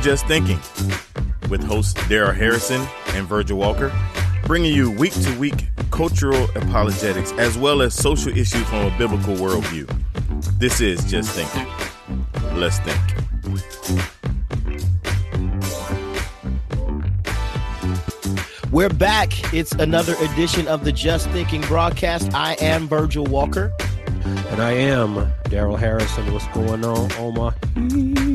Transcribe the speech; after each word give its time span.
to 0.00 0.08
Just 0.08 0.26
Thinking 0.26 0.58
with 1.48 1.62
hosts 1.62 1.94
Darrell 2.08 2.32
Harrison 2.32 2.86
and 3.08 3.26
Virgil 3.26 3.58
Walker, 3.58 3.92
bringing 4.46 4.74
you 4.74 4.90
week 4.90 5.12
to 5.12 5.38
week 5.38 5.68
cultural 5.90 6.44
apologetics 6.54 7.32
as 7.32 7.58
well 7.58 7.82
as 7.82 7.94
social 7.94 8.30
issues 8.36 8.62
from 8.68 8.86
a 8.86 8.98
biblical 8.98 9.34
worldview. 9.34 9.88
This 10.58 10.80
is 10.80 11.04
Just 11.04 11.30
Thinking. 11.32 11.66
Let's 12.58 12.78
think. 12.80 13.00
We're 18.70 18.88
back. 18.88 19.52
It's 19.52 19.72
another 19.72 20.14
edition 20.20 20.68
of 20.68 20.84
the 20.84 20.92
Just 20.92 21.28
Thinking 21.30 21.62
broadcast. 21.62 22.32
I 22.34 22.54
am 22.60 22.88
Virgil 22.88 23.24
Walker. 23.24 23.72
And 24.24 24.60
I 24.62 24.72
am 24.72 25.32
Darrell 25.44 25.76
Harrison. 25.76 26.32
What's 26.32 26.46
going 26.48 26.84
on, 26.84 27.12
Omaha? 27.12 28.29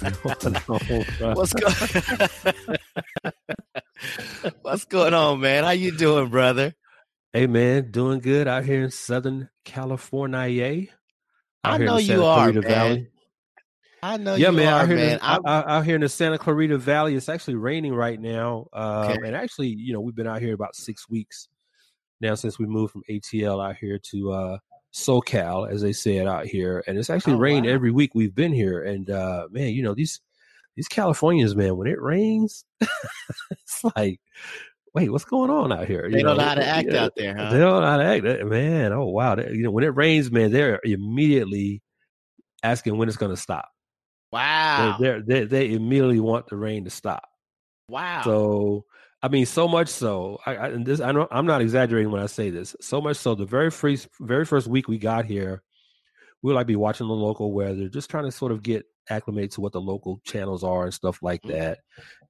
What's 0.22 1.52
going 1.52 1.74
What's 4.62 4.84
going 4.86 5.12
on, 5.12 5.40
man? 5.40 5.64
How 5.64 5.70
you 5.72 5.94
doing, 5.94 6.30
brother? 6.30 6.74
Hey, 7.34 7.46
man, 7.46 7.90
doing 7.90 8.20
good 8.20 8.48
out 8.48 8.64
here 8.64 8.82
in 8.82 8.90
Southern 8.90 9.50
California. 9.64 10.86
I 11.62 11.78
know 11.78 11.98
you 11.98 12.24
are, 12.24 12.50
man. 12.50 12.62
Valley. 12.62 13.08
I 14.02 14.16
know 14.16 14.36
yeah, 14.36 14.50
you 14.50 14.56
man, 14.56 14.72
are, 14.72 14.80
out 14.80 14.88
here, 14.88 14.96
man. 14.96 15.12
In, 15.12 15.20
out, 15.22 15.84
here 15.84 15.96
in 15.96 16.00
the 16.00 16.08
Santa 16.08 16.38
Clarita 16.38 16.78
Valley, 16.78 17.14
it's 17.14 17.28
actually 17.28 17.56
raining 17.56 17.92
right 17.92 18.18
now. 18.18 18.68
Uh, 18.72 19.10
okay. 19.10 19.26
And 19.26 19.36
actually, 19.36 19.68
you 19.68 19.92
know, 19.92 20.00
we've 20.00 20.16
been 20.16 20.26
out 20.26 20.40
here 20.40 20.54
about 20.54 20.74
six 20.76 21.10
weeks 21.10 21.48
now 22.22 22.34
since 22.36 22.58
we 22.58 22.64
moved 22.64 22.92
from 22.92 23.02
ATL 23.10 23.62
out 23.62 23.76
here 23.76 23.98
to 24.12 24.32
uh, 24.32 24.58
SoCal, 24.92 25.70
as 25.70 25.82
they 25.82 25.92
say 25.92 26.16
it 26.16 26.26
out 26.26 26.46
here. 26.46 26.82
And 26.86 26.98
it's 26.98 27.10
actually 27.10 27.34
oh, 27.34 27.38
rained 27.38 27.66
wow. 27.66 27.72
every 27.72 27.90
week 27.90 28.14
we've 28.14 28.34
been 28.34 28.52
here. 28.52 28.82
And 28.82 29.10
uh, 29.10 29.48
man, 29.50 29.68
you 29.68 29.82
know 29.82 29.94
these 29.94 30.20
these 30.76 30.88
Californians, 30.88 31.54
man, 31.54 31.76
when 31.76 31.88
it 31.88 32.00
rains, 32.00 32.64
it's 33.50 33.84
like, 33.96 34.20
wait, 34.94 35.10
what's 35.10 35.24
going 35.24 35.50
on 35.50 35.72
out 35.72 35.86
here? 35.86 36.06
You 36.06 36.12
they 36.12 36.22
know, 36.22 36.30
don't 36.30 36.38
know 36.38 36.44
how 36.44 36.54
to 36.54 36.66
act 36.66 36.92
out 36.92 37.12
there, 37.16 37.36
huh? 37.36 37.50
They 37.50 37.58
don't 37.58 37.82
know 37.82 37.86
how 37.86 37.96
to 37.96 38.04
act, 38.04 38.44
man. 38.44 38.92
Oh 38.92 39.06
wow, 39.06 39.34
they, 39.34 39.50
you 39.52 39.62
know 39.62 39.70
when 39.70 39.84
it 39.84 39.96
rains, 39.96 40.30
man, 40.30 40.50
they're 40.50 40.80
immediately 40.84 41.82
asking 42.62 42.96
when 42.96 43.08
it's 43.08 43.16
going 43.16 43.34
to 43.34 43.40
stop. 43.40 43.68
Wow. 44.32 44.96
They 45.00 45.20
they 45.20 45.44
they 45.44 45.72
immediately 45.72 46.20
want 46.20 46.46
the 46.46 46.56
rain 46.56 46.84
to 46.84 46.90
stop. 46.90 47.24
Wow. 47.88 48.22
So 48.22 48.84
I 49.22 49.28
mean, 49.28 49.46
so 49.46 49.68
much 49.68 49.88
so. 49.88 50.38
I, 50.46 50.56
I 50.56 50.68
and 50.68 50.86
this 50.86 51.00
I 51.00 51.12
know 51.12 51.28
I'm 51.30 51.46
not 51.46 51.60
exaggerating 51.60 52.10
when 52.10 52.22
I 52.22 52.26
say 52.26 52.50
this. 52.50 52.74
So 52.80 53.00
much 53.00 53.16
so, 53.16 53.34
the 53.34 53.44
very 53.44 53.70
first 53.70 54.08
very 54.20 54.44
first 54.44 54.66
week 54.66 54.88
we 54.88 54.98
got 54.98 55.26
here, 55.26 55.62
we 56.42 56.48
would 56.48 56.56
like 56.56 56.66
be 56.66 56.76
watching 56.76 57.06
the 57.06 57.12
local 57.12 57.52
weather, 57.52 57.88
just 57.88 58.10
trying 58.10 58.24
to 58.24 58.32
sort 58.32 58.52
of 58.52 58.62
get 58.62 58.86
acclimated 59.10 59.52
to 59.52 59.60
what 59.60 59.72
the 59.72 59.80
local 59.80 60.20
channels 60.24 60.64
are 60.64 60.84
and 60.84 60.94
stuff 60.94 61.22
like 61.22 61.42
mm. 61.42 61.50
that. 61.50 61.80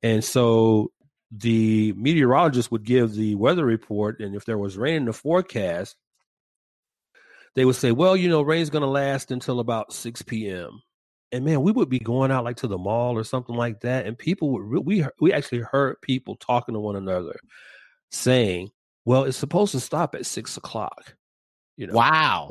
And 0.03 0.25
so 0.25 0.91
the 1.31 1.93
meteorologist 1.97 2.73
would 2.73 2.85
give 2.85 3.15
the 3.15 3.37
weather 3.37 3.65
report, 3.65 4.21
and 4.21 4.35
if 4.35 4.45
there 4.45 4.59
was 4.59 4.77
rain 4.77 4.97
in 4.97 5.05
the 5.05 5.13
forecast, 5.13 5.97
they 7.55 7.65
would 7.65 7.77
say, 7.77 7.93
"Well, 7.93 8.17
you 8.17 8.29
know, 8.29 8.43
rain's 8.43 8.71
going 8.71 8.83
to 8.83 8.89
last 8.89 9.31
until 9.31 9.61
about 9.61 9.93
6 9.93 10.23
p.m." 10.23 10.83
and 11.33 11.45
man, 11.45 11.63
we 11.63 11.73
would 11.73 11.89
be 11.89 11.99
going 11.99 12.31
out 12.31 12.45
like 12.45 12.57
to 12.57 12.67
the 12.67 12.79
mall 12.79 13.17
or 13.17 13.25
something 13.25 13.55
like 13.55 13.81
that, 13.81 14.07
and 14.07 14.19
people 14.19 14.51
would 14.51 14.85
we 14.85 15.05
we 15.21 15.33
actually 15.33 15.61
heard 15.61 16.01
people 16.03 16.37
talking 16.37 16.75
to 16.75 16.81
one 16.81 16.97
another, 16.97 17.39
saying, 18.11 18.71
"Well, 19.05 19.25
it's 19.25 19.39
supposed 19.39 19.73
to 19.73 19.81
stop 19.81 20.15
at 20.15 20.27
six 20.27 20.57
o'clock." 20.57 21.17
You 21.77 21.87
know, 21.87 21.95
wow. 21.95 22.51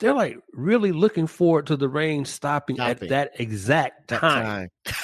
They're 0.00 0.14
like 0.14 0.38
really 0.52 0.90
looking 0.90 1.28
forward 1.28 1.68
to 1.68 1.76
the 1.76 1.88
rain 1.88 2.24
stopping, 2.24 2.76
stopping. 2.76 3.04
at 3.04 3.08
that 3.10 3.40
exact 3.40 4.08
time. 4.08 4.68
That 4.84 4.94
time. 4.94 5.02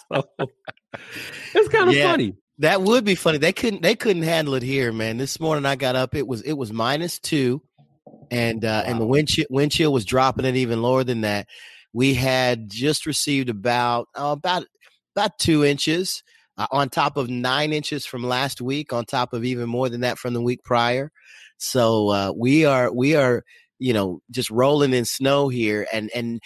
so, 0.10 0.24
it's 1.54 1.68
kind 1.68 1.88
of 1.88 1.94
yeah, 1.94 2.10
funny. 2.10 2.34
That 2.58 2.82
would 2.82 3.04
be 3.04 3.14
funny. 3.14 3.38
They 3.38 3.52
couldn't. 3.52 3.82
They 3.82 3.94
couldn't 3.94 4.22
handle 4.22 4.54
it 4.54 4.62
here, 4.62 4.92
man. 4.92 5.16
This 5.16 5.40
morning 5.40 5.64
I 5.64 5.76
got 5.76 5.96
up. 5.96 6.14
It 6.14 6.26
was 6.26 6.42
it 6.42 6.54
was 6.54 6.72
minus 6.72 7.18
two 7.18 7.62
and 8.30 8.64
uh, 8.64 8.82
wow. 8.84 8.90
and 8.90 9.00
the 9.00 9.06
wind 9.06 9.28
chill, 9.28 9.46
wind 9.50 9.72
chill 9.72 9.92
was 9.92 10.04
dropping 10.04 10.44
it 10.44 10.56
even 10.56 10.82
lower 10.82 11.04
than 11.04 11.22
that. 11.22 11.48
We 11.92 12.14
had 12.14 12.70
just 12.70 13.06
received 13.06 13.48
about 13.48 14.08
uh, 14.14 14.34
about 14.36 14.64
about 15.16 15.38
two 15.38 15.64
inches 15.64 16.22
uh, 16.56 16.66
on 16.70 16.88
top 16.88 17.16
of 17.16 17.28
nine 17.28 17.72
inches 17.72 18.06
from 18.06 18.22
last 18.22 18.60
week, 18.60 18.92
on 18.92 19.04
top 19.04 19.32
of 19.32 19.44
even 19.44 19.68
more 19.68 19.88
than 19.88 20.02
that 20.02 20.18
from 20.18 20.34
the 20.34 20.42
week 20.42 20.62
prior. 20.62 21.10
So 21.58 22.08
uh, 22.10 22.32
we 22.36 22.64
are 22.64 22.92
we 22.92 23.16
are 23.16 23.42
you 23.78 23.92
know 23.92 24.20
just 24.30 24.50
rolling 24.50 24.92
in 24.92 25.04
snow 25.04 25.48
here, 25.48 25.86
and 25.92 26.10
and 26.14 26.40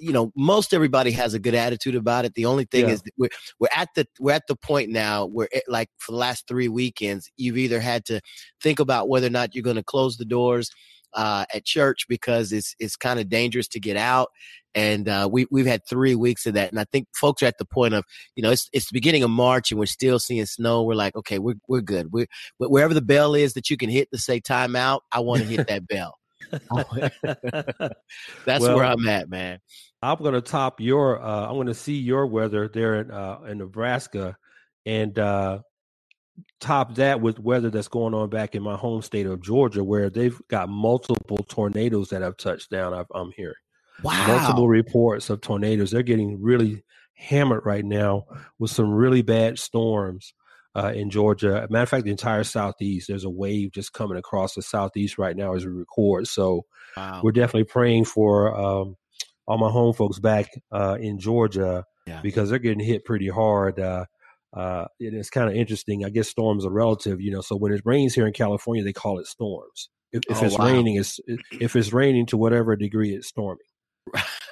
you 0.00 0.12
know 0.12 0.32
most 0.34 0.74
everybody 0.74 1.10
has 1.12 1.34
a 1.34 1.38
good 1.38 1.54
attitude 1.54 1.94
about 1.94 2.24
it 2.24 2.34
the 2.34 2.46
only 2.46 2.64
thing 2.64 2.86
yeah. 2.86 2.94
is 2.94 3.02
we're, 3.16 3.28
we're 3.60 3.68
at 3.74 3.88
the 3.94 4.06
we're 4.18 4.32
at 4.32 4.46
the 4.48 4.56
point 4.56 4.90
now 4.90 5.26
where 5.26 5.48
it, 5.52 5.62
like 5.68 5.88
for 5.98 6.12
the 6.12 6.18
last 6.18 6.46
three 6.48 6.68
weekends 6.68 7.30
you've 7.36 7.56
either 7.56 7.80
had 7.80 8.04
to 8.04 8.20
think 8.60 8.80
about 8.80 9.08
whether 9.08 9.26
or 9.26 9.30
not 9.30 9.54
you're 9.54 9.62
going 9.62 9.76
to 9.76 9.84
close 9.84 10.16
the 10.16 10.24
doors 10.24 10.70
uh, 11.16 11.46
at 11.52 11.64
church 11.64 12.06
because 12.08 12.52
it's 12.52 12.76
it's 12.78 12.94
kind 12.94 13.18
of 13.18 13.28
dangerous 13.28 13.66
to 13.68 13.80
get 13.80 13.96
out. 13.96 14.28
And 14.74 15.08
uh, 15.08 15.26
we 15.32 15.46
we've 15.50 15.66
had 15.66 15.80
three 15.88 16.14
weeks 16.14 16.44
of 16.44 16.52
that, 16.54 16.70
and 16.70 16.78
I 16.78 16.84
think 16.84 17.08
folks 17.14 17.42
are 17.42 17.46
at 17.46 17.56
the 17.58 17.64
point 17.64 17.94
of 17.94 18.04
you 18.36 18.42
know 18.42 18.50
it's 18.50 18.68
it's 18.74 18.90
the 18.90 18.94
beginning 18.94 19.22
of 19.22 19.30
March 19.30 19.72
and 19.72 19.80
we're 19.80 19.86
still 19.86 20.18
seeing 20.18 20.44
snow. 20.44 20.82
We're 20.82 20.94
like, 20.94 21.16
okay, 21.16 21.38
we're 21.38 21.56
we're 21.66 21.80
good. 21.80 22.12
We 22.12 22.26
wherever 22.58 22.92
the 22.92 23.00
bell 23.00 23.34
is 23.34 23.54
that 23.54 23.70
you 23.70 23.78
can 23.78 23.88
hit 23.88 24.10
to 24.12 24.18
say 24.18 24.40
timeout, 24.40 25.00
I 25.10 25.20
want 25.20 25.42
to 25.42 25.48
hit 25.48 25.66
that 25.68 25.88
bell. 25.88 26.18
That's 28.44 28.62
well, 28.62 28.76
where 28.76 28.84
I'm 28.84 29.08
at, 29.08 29.30
man. 29.30 29.60
I'm 30.02 30.18
going 30.18 30.34
to 30.34 30.42
top 30.42 30.80
your. 30.80 31.22
Uh, 31.22 31.48
I'm 31.50 31.66
to 31.66 31.74
see 31.74 31.96
your 31.96 32.26
weather 32.26 32.68
there 32.68 33.00
in 33.00 33.10
uh, 33.10 33.40
in 33.48 33.58
Nebraska, 33.58 34.36
and 34.84 35.18
uh, 35.18 35.60
top 36.60 36.94
that 36.96 37.20
with 37.20 37.38
weather 37.38 37.70
that's 37.70 37.88
going 37.88 38.14
on 38.14 38.30
back 38.30 38.54
in 38.54 38.62
my 38.62 38.76
home 38.76 39.02
state 39.02 39.26
of 39.26 39.42
Georgia, 39.42 39.84
where 39.84 40.10
they've 40.10 40.40
got 40.48 40.68
multiple 40.68 41.44
tornadoes 41.48 42.10
that 42.10 42.22
have 42.22 42.36
touched 42.36 42.70
down. 42.70 42.94
i 42.94 43.04
am 43.18 43.32
hearing 43.36 43.54
wow. 44.02 44.26
multiple 44.26 44.68
reports 44.68 45.30
of 45.30 45.40
tornadoes. 45.40 45.90
They're 45.90 46.02
getting 46.02 46.40
really 46.40 46.84
hammered 47.14 47.64
right 47.64 47.84
now 47.84 48.26
with 48.58 48.70
some 48.70 48.90
really 48.90 49.22
bad 49.22 49.58
storms 49.58 50.34
uh, 50.74 50.92
in 50.94 51.10
Georgia. 51.10 51.66
matter 51.70 51.82
of 51.82 51.88
fact, 51.88 52.04
the 52.04 52.10
entire 52.10 52.44
southeast. 52.44 53.08
There's 53.08 53.24
a 53.24 53.30
wave 53.30 53.72
just 53.72 53.92
coming 53.92 54.18
across 54.18 54.54
the 54.54 54.62
southeast 54.62 55.18
right 55.18 55.36
now 55.36 55.54
as 55.54 55.64
we 55.64 55.72
record. 55.72 56.28
So 56.28 56.66
wow. 56.96 57.20
we're 57.22 57.32
definitely 57.32 57.64
praying 57.64 58.04
for 58.04 58.54
um, 58.54 58.96
all 59.46 59.58
my 59.58 59.70
home 59.70 59.94
folks 59.94 60.18
back 60.18 60.50
uh, 60.70 60.98
in 61.00 61.18
Georgia 61.18 61.84
yeah. 62.06 62.20
because 62.20 62.50
they're 62.50 62.58
getting 62.58 62.84
hit 62.84 63.04
pretty 63.04 63.28
hard. 63.28 63.80
Uh, 63.80 64.04
uh, 64.56 64.86
it's 64.98 65.30
kind 65.30 65.50
of 65.50 65.54
interesting. 65.54 66.04
I 66.04 66.10
guess 66.10 66.28
storms 66.28 66.64
are 66.64 66.70
relative, 66.70 67.20
you 67.20 67.30
know. 67.30 67.42
So 67.42 67.56
when 67.56 67.72
it 67.72 67.82
rains 67.84 68.14
here 68.14 68.26
in 68.26 68.32
California, 68.32 68.82
they 68.82 68.92
call 68.92 69.18
it 69.18 69.26
storms. 69.26 69.90
If, 70.12 70.22
if 70.30 70.42
oh, 70.42 70.46
it's 70.46 70.58
wow. 70.58 70.66
raining, 70.66 70.96
it's 70.96 71.20
if 71.52 71.76
it's 71.76 71.92
raining 71.92 72.26
to 72.26 72.36
whatever 72.36 72.74
degree 72.74 73.14
it's 73.14 73.28
storming. 73.28 73.66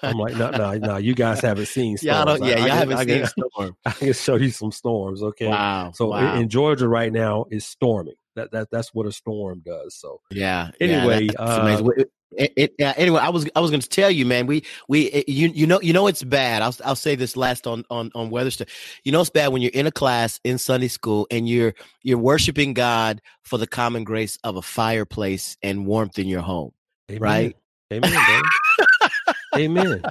I'm 0.03 0.19
like, 0.19 0.37
no, 0.37 0.51
no, 0.51 0.73
no. 0.75 0.97
You 0.99 1.15
guys 1.15 1.41
haven't 1.41 1.67
seen 1.67 1.97
storms. 1.97 2.41
yeah, 2.41 2.59
y'all 2.59 2.65
I, 2.65 2.75
haven't 2.75 2.99
I, 2.99 3.05
seen 3.07 3.23
I, 3.23 3.27
storm. 3.27 3.77
I 3.87 3.91
can 3.93 4.13
show 4.13 4.37
you 4.37 4.51
some 4.51 4.73
storms. 4.73 5.23
Okay. 5.23 5.49
Wow. 5.49 5.93
So 5.95 6.09
wow. 6.09 6.35
In, 6.35 6.43
in, 6.43 6.49
Georgia 6.49 6.89
right 6.89 7.13
now 7.13 7.47
is 7.51 7.65
storming. 7.65 8.17
That 8.37 8.51
that 8.53 8.69
that's 8.71 8.93
what 8.93 9.07
a 9.07 9.13
storm 9.13 9.63
does. 9.65 9.97
So 9.99 10.21
yeah. 10.31 10.71
Anyway, 10.81 11.29
yeah, 11.33 11.41
uh, 11.41 11.83
it, 12.37 12.53
it, 12.57 12.75
uh, 12.81 12.95
anyway, 12.97 13.21
I 13.21 13.29
was 13.29 13.49
I 13.55 13.61
was 13.61 13.71
going 13.71 13.81
to 13.81 13.89
tell 13.89 14.11
you, 14.11 14.27
man. 14.27 14.47
We 14.47 14.65
we 14.89 15.05
it, 15.05 15.29
you 15.29 15.49
you 15.49 15.67
know 15.67 15.81
you 15.81 15.93
know 15.93 16.07
it's 16.07 16.23
bad. 16.23 16.63
I'll 16.63 16.75
I'll 16.85 16.97
say 16.97 17.15
this 17.15 17.37
last 17.37 17.67
on 17.67 17.85
on 17.91 18.11
on 18.15 18.31
weather. 18.31 18.51
You 19.05 19.13
know 19.13 19.21
it's 19.21 19.31
bad 19.31 19.53
when 19.53 19.63
you're 19.63 19.71
in 19.75 19.87
a 19.87 19.93
class 19.93 20.41
in 20.45 20.59
Sunday 20.59 20.89
school 20.89 21.27
and 21.31 21.49
you're 21.49 21.75
you're 22.03 22.19
worshiping 22.19 22.75
God 22.75 23.21
for 23.43 23.59
the 23.59 23.67
common 23.67 24.05
grace 24.05 24.39
of 24.45 24.57
a 24.57 24.63
fireplace 24.63 25.57
and 25.63 25.87
warmth 25.87 26.19
in 26.19 26.29
your 26.29 26.43
home, 26.43 26.73
Amen. 27.11 27.23
right? 27.23 27.57
Amen. 27.93 28.43
Amen. 29.57 30.03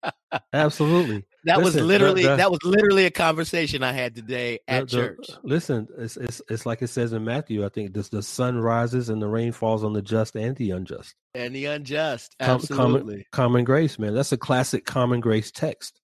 Absolutely. 0.52 1.24
That 1.44 1.58
listen, 1.58 1.80
was 1.80 1.88
literally 1.88 2.22
the, 2.22 2.30
the, 2.30 2.36
that 2.36 2.50
was 2.50 2.60
literally 2.62 3.04
a 3.04 3.10
conversation 3.10 3.82
I 3.82 3.92
had 3.92 4.14
today 4.14 4.60
at 4.68 4.88
the, 4.88 4.96
church. 4.96 5.26
Listen, 5.42 5.88
it's, 5.98 6.16
it's 6.16 6.40
it's 6.48 6.66
like 6.66 6.82
it 6.82 6.88
says 6.88 7.12
in 7.12 7.24
Matthew. 7.24 7.64
I 7.64 7.68
think 7.68 7.94
this 7.94 8.08
the 8.10 8.22
sun 8.22 8.58
rises 8.58 9.08
and 9.08 9.20
the 9.20 9.28
rain 9.28 9.52
falls 9.52 9.82
on 9.82 9.92
the 9.92 10.02
just 10.02 10.36
and 10.36 10.56
the 10.56 10.70
unjust. 10.70 11.14
And 11.34 11.54
the 11.54 11.66
unjust, 11.66 12.36
absolutely. 12.38 12.76
Common, 12.76 13.24
common 13.32 13.64
grace, 13.64 13.98
man. 13.98 14.14
That's 14.14 14.32
a 14.32 14.36
classic 14.36 14.84
common 14.84 15.20
grace 15.20 15.50
text. 15.50 16.00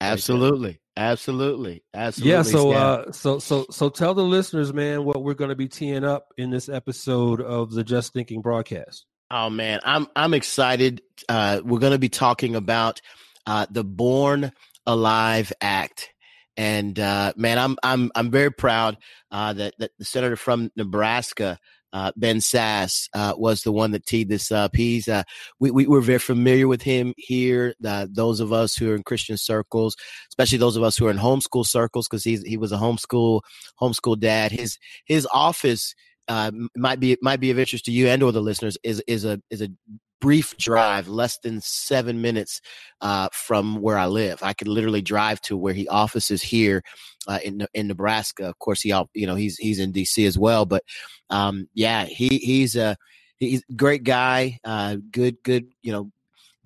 Absolutely. 0.00 0.80
Absolutely. 0.96 1.84
Absolutely. 1.94 2.32
Yeah. 2.32 2.42
So, 2.42 2.72
uh, 2.72 3.12
so, 3.12 3.38
so, 3.38 3.66
so 3.70 3.88
tell 3.88 4.14
the 4.14 4.24
listeners, 4.24 4.74
man, 4.74 5.04
what 5.04 5.22
we're 5.22 5.34
going 5.34 5.50
to 5.50 5.56
be 5.56 5.68
teeing 5.68 6.04
up 6.04 6.34
in 6.36 6.50
this 6.50 6.68
episode 6.68 7.40
of 7.40 7.70
the 7.70 7.84
Just 7.84 8.12
Thinking 8.12 8.42
broadcast. 8.42 9.06
Oh 9.30 9.48
man, 9.48 9.80
I'm 9.84 10.08
I'm 10.14 10.34
excited. 10.34 11.00
Uh, 11.26 11.62
we're 11.64 11.78
going 11.78 11.94
to 11.94 11.98
be 11.98 12.10
talking 12.10 12.54
about 12.54 13.00
uh, 13.46 13.64
the 13.70 13.82
Born 13.82 14.52
Alive 14.86 15.52
Act, 15.60 16.10
and 16.56 16.98
uh, 16.98 17.32
man, 17.36 17.58
I'm 17.58 17.76
I'm 17.82 18.10
I'm 18.14 18.30
very 18.30 18.50
proud 18.50 18.96
uh, 19.30 19.52
that 19.54 19.74
that 19.78 19.90
the 19.98 20.04
senator 20.04 20.36
from 20.36 20.70
Nebraska 20.76 21.58
uh, 21.92 22.10
Ben 22.16 22.38
Sasse 22.38 23.08
uh, 23.14 23.34
was 23.36 23.62
the 23.62 23.72
one 23.72 23.90
that 23.90 24.06
teed 24.06 24.28
this 24.28 24.50
up. 24.50 24.74
He's 24.74 25.08
uh, 25.08 25.24
we, 25.60 25.70
we 25.70 25.86
we're 25.86 26.00
very 26.00 26.18
familiar 26.18 26.66
with 26.66 26.82
him 26.82 27.12
here. 27.16 27.74
Uh, 27.84 28.06
those 28.10 28.40
of 28.40 28.52
us 28.52 28.74
who 28.74 28.90
are 28.90 28.96
in 28.96 29.02
Christian 29.02 29.36
circles, 29.36 29.96
especially 30.30 30.58
those 30.58 30.76
of 30.76 30.82
us 30.82 30.96
who 30.96 31.06
are 31.06 31.10
in 31.10 31.18
homeschool 31.18 31.66
circles, 31.66 32.08
because 32.08 32.24
he's 32.24 32.42
he 32.42 32.56
was 32.56 32.72
a 32.72 32.76
homeschool 32.76 33.42
homeschool 33.80 34.18
dad. 34.18 34.52
His 34.52 34.78
his 35.04 35.26
office 35.32 35.94
uh, 36.28 36.50
might 36.76 37.00
be 37.00 37.16
might 37.20 37.40
be 37.40 37.50
of 37.50 37.58
interest 37.58 37.84
to 37.86 37.92
you 37.92 38.08
and 38.08 38.22
or 38.22 38.32
the 38.32 38.40
listeners 38.40 38.78
is 38.82 39.02
is 39.06 39.24
a 39.24 39.40
is 39.50 39.60
a 39.60 39.68
brief 40.22 40.56
drive, 40.56 41.08
less 41.08 41.36
than 41.38 41.60
seven 41.60 42.22
minutes 42.22 42.60
uh, 43.00 43.28
from 43.32 43.82
where 43.82 43.98
I 43.98 44.06
live. 44.06 44.40
I 44.42 44.54
could 44.54 44.68
literally 44.68 45.02
drive 45.02 45.40
to 45.42 45.56
where 45.56 45.74
he 45.74 45.88
offices 45.88 46.40
here 46.40 46.82
uh, 47.26 47.40
in 47.44 47.66
in 47.74 47.88
Nebraska. 47.88 48.44
Of 48.44 48.58
course, 48.58 48.80
he 48.80 48.94
you 49.12 49.26
know 49.26 49.34
he's 49.34 49.58
he's 49.58 49.80
in 49.80 49.92
DC 49.92 50.26
as 50.26 50.38
well. 50.38 50.64
But 50.64 50.84
um, 51.28 51.68
yeah, 51.74 52.04
he 52.04 52.38
he's 52.38 52.76
a 52.76 52.96
he's 53.38 53.64
a 53.68 53.74
great 53.74 54.04
guy, 54.04 54.58
uh, 54.64 54.96
good 55.10 55.36
good 55.42 55.66
you 55.82 55.92
know 55.92 56.10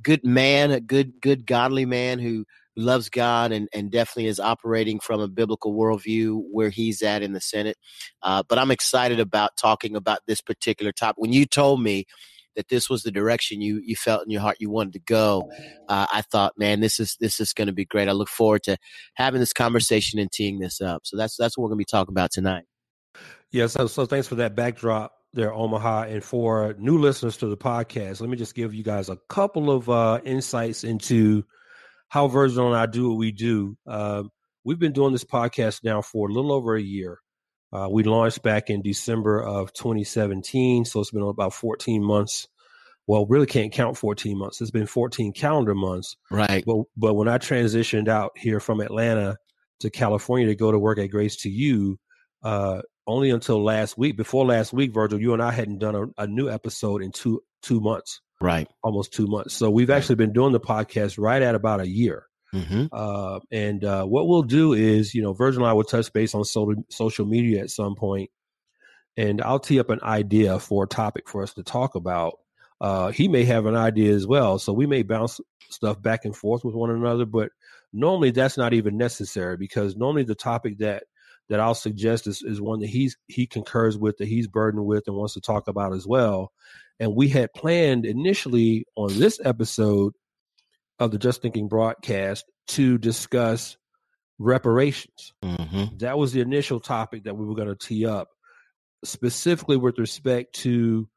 good 0.02 0.25
man, 0.25 0.70
a 0.70 0.81
good 0.81 1.20
good 1.20 1.47
godly 1.47 1.87
man 1.87 2.19
who 2.19 2.44
loves 2.79 3.09
God 3.09 3.52
and, 3.52 3.70
and 3.73 3.91
definitely 3.91 4.26
is 4.26 4.38
operating 4.38 5.00
from 5.00 5.19
a 5.19 5.29
biblical 5.29 5.75
worldview 5.75 6.43
where 6.52 6.69
he's 6.69 7.00
at 7.00 7.23
in 7.23 7.32
the 7.32 7.41
Senate. 7.41 7.79
Uh, 8.23 8.43
but 8.47 8.59
I'm 8.59 8.70
excited 8.70 9.19
about 9.19 9.56
talking 9.56 9.97
about 9.97 10.19
this 10.26 10.43
particular 10.43 10.93
topic. 10.93 11.17
When 11.17 11.32
you 11.32 11.47
told 11.47 11.82
me 11.82 12.05
that 12.56 12.69
this 12.69 12.91
was 12.91 13.03
the 13.03 13.11
direction 13.11 13.61
you 13.61 13.81
you 13.85 13.94
felt 13.94 14.25
in 14.25 14.31
your 14.31 14.41
heart 14.41 14.56
you 14.61 14.70
wanted 14.70 14.94
to 14.94 14.99
go, 15.00 15.50
uh, 15.88 16.06
I 16.12 16.23
thought, 16.23 16.55
man, 16.58 16.81
this 16.81 16.99
is 16.99 17.17
this 17.20 17.38
is 17.38 17.53
going 17.53 17.69
to 17.69 17.73
be 17.73 17.85
great. 17.85 18.08
I 18.08 18.12
look 18.12 18.29
forward 18.29 18.62
to 18.64 18.76
having 19.14 19.41
this 19.41 19.53
conversation 19.53 20.19
and 20.19 20.31
teeing 20.32 20.58
this 20.58 20.81
up. 20.81 21.03
So 21.05 21.17
that's 21.17 21.37
that's 21.37 21.56
what 21.56 21.64
we're 21.64 21.70
going 21.70 21.79
to 21.79 21.82
be 21.82 21.85
talking 21.85 22.12
about 22.12 22.32
tonight. 22.32 22.64
Yeah. 23.53 23.67
So 23.67 23.87
so 23.87 24.06
thanks 24.06 24.26
for 24.26 24.37
that 24.37 24.56
backdrop 24.56 25.12
there, 25.32 25.53
Omaha, 25.53 26.05
and 26.05 26.25
for 26.25 26.75
new 26.79 26.99
listeners 26.99 27.37
to 27.38 27.47
the 27.47 27.56
podcast. 27.56 28.20
Let 28.20 28.31
me 28.31 28.37
just 28.37 28.55
give 28.55 28.75
you 28.75 28.82
guys 28.82 29.09
a 29.09 29.19
couple 29.29 29.70
of 29.70 29.88
uh, 29.88 30.20
insights 30.25 30.82
into 30.82 31.44
how 32.09 32.29
Virgil 32.29 32.67
and 32.67 32.76
I 32.76 32.87
do 32.87 33.11
what 33.11 33.19
we 33.19 33.32
do. 33.32 33.76
Uh, 33.87 34.25
we've 34.64 34.79
been 34.79 34.93
doing 34.93 35.12
this 35.12 35.25
podcast 35.25 35.85
now 35.85 36.00
for 36.00 36.29
a 36.29 36.32
little 36.32 36.52
over 36.52 36.75
a 36.75 36.82
year. 36.82 37.19
Uh, 37.72 37.88
we 37.90 38.02
launched 38.04 38.42
back 38.42 38.70
in 38.70 38.80
December 38.82 39.42
of 39.42 39.72
2017, 39.72 40.84
so 40.84 41.00
it's 41.00 41.10
been 41.10 41.22
about 41.22 41.52
14 41.52 42.02
months. 42.02 42.48
Well, 43.08 43.26
really 43.26 43.46
can't 43.46 43.72
count 43.72 43.96
14 43.96 44.36
months. 44.38 44.60
It's 44.60 44.70
been 44.70 44.86
14 44.86 45.32
calendar 45.32 45.74
months. 45.74 46.16
Right. 46.30 46.64
But 46.66 46.84
but 46.96 47.14
when 47.14 47.28
I 47.28 47.38
transitioned 47.38 48.08
out 48.08 48.32
here 48.36 48.58
from 48.60 48.80
Atlanta 48.80 49.36
to 49.80 49.90
California 49.90 50.46
to 50.48 50.54
go 50.56 50.72
to 50.72 50.78
work 50.78 50.98
at 50.98 51.10
Grace 51.10 51.36
to 51.42 51.50
You, 51.50 51.98
uh, 52.42 52.82
only 53.06 53.30
until 53.30 53.62
last 53.62 53.96
week. 53.96 54.16
Before 54.16 54.44
last 54.44 54.72
week, 54.72 54.92
Virgil, 54.92 55.20
you 55.20 55.32
and 55.34 55.42
I 55.42 55.52
hadn't 55.52 55.78
done 55.78 55.94
a, 55.94 56.22
a 56.22 56.26
new 56.26 56.48
episode 56.50 57.02
in 57.02 57.12
two 57.12 57.42
two 57.62 57.80
months. 57.80 58.20
Right. 58.40 58.68
Almost 58.82 59.12
two 59.12 59.26
months. 59.28 59.54
So 59.54 59.70
we've 59.70 59.88
Right. 59.88 59.96
actually 59.96 60.16
been 60.16 60.32
doing 60.32 60.52
the 60.52 60.60
podcast 60.60 61.16
right 61.18 61.40
at 61.42 61.54
about 61.54 61.80
a 61.80 61.88
year. 61.88 62.26
Mm-hmm. 62.54 62.87
Uh, 62.93 63.40
and 63.50 63.84
uh, 63.84 64.04
what 64.04 64.28
we'll 64.28 64.43
do 64.43 64.72
is, 64.72 65.14
you 65.14 65.22
know, 65.22 65.32
Virgil 65.32 65.62
and 65.62 65.70
I 65.70 65.72
will 65.72 65.84
touch 65.84 66.12
base 66.12 66.34
on 66.34 66.44
so- 66.44 66.84
social 66.90 67.26
media 67.26 67.60
at 67.62 67.70
some 67.70 67.94
point, 67.94 68.31
and 69.16 69.43
I'll 69.43 69.58
tee 69.58 69.81
up 69.81 69.90
an 69.90 70.00
idea 70.02 70.58
for 70.58 70.84
a 70.84 70.88
topic 70.88 71.28
for 71.28 71.43
us 71.43 71.54
to 71.54 71.62
talk 71.62 71.94
about. 71.94 72.38
Uh, 72.81 73.10
he 73.10 73.28
may 73.28 73.44
have 73.44 73.66
an 73.66 73.76
idea 73.76 74.14
as 74.14 74.26
well, 74.26 74.58
so 74.58 74.72
we 74.72 74.87
may 74.87 75.02
bounce 75.02 75.40
stuff 75.70 76.00
back 76.00 76.25
and 76.25 76.37
forth 76.37 76.64
with 76.64 76.75
one 76.75 76.90
another. 76.90 77.25
But 77.25 77.50
normally, 77.93 78.31
that's 78.31 78.58
not 78.58 78.75
even 78.75 78.96
necessary 78.96 79.56
because 79.56 79.96
normally 79.96 80.25
the 80.25 80.34
topic 80.34 80.78
that 80.78 81.04
that 81.49 81.60
I'll 81.60 81.75
suggest 81.75 82.26
is, 82.26 82.42
is 82.42 82.60
one 82.60 82.81
that 82.81 82.88
he's 82.88 83.16
he 83.28 83.46
concurs 83.46 83.96
with, 83.96 84.19
that 84.19 84.28
he's 84.28 84.46
burdened 84.46 84.84
with, 84.84 85.04
and 85.06 85.16
wants 85.16 85.34
to 85.34 85.40
talk 85.40 85.69
about 85.69 85.94
as 85.94 86.06
well. 86.06 86.52
And 86.99 87.14
we 87.14 87.28
had 87.28 87.52
planned 87.54 88.06
initially 88.06 88.87
on 88.96 89.19
this 89.19 89.40
episode 89.44 90.14
of 90.98 91.10
the 91.10 91.19
Just 91.19 91.43
Thinking 91.43 91.69
broadcast 91.69 92.44
to 92.69 92.98
discuss 92.98 93.76
reparations. 94.38 95.32
Mm-hmm. 95.44 95.96
That 95.98 96.19
was 96.19 96.32
the 96.32 96.40
initial 96.40 96.81
topic 96.81 97.25
that 97.25 97.37
we 97.37 97.46
were 97.46 97.54
going 97.54 97.69
to 97.69 97.75
tee 97.76 98.06
up, 98.06 98.28
specifically 99.04 99.76
with 99.76 99.98
respect 99.98 100.54
to 100.60 101.08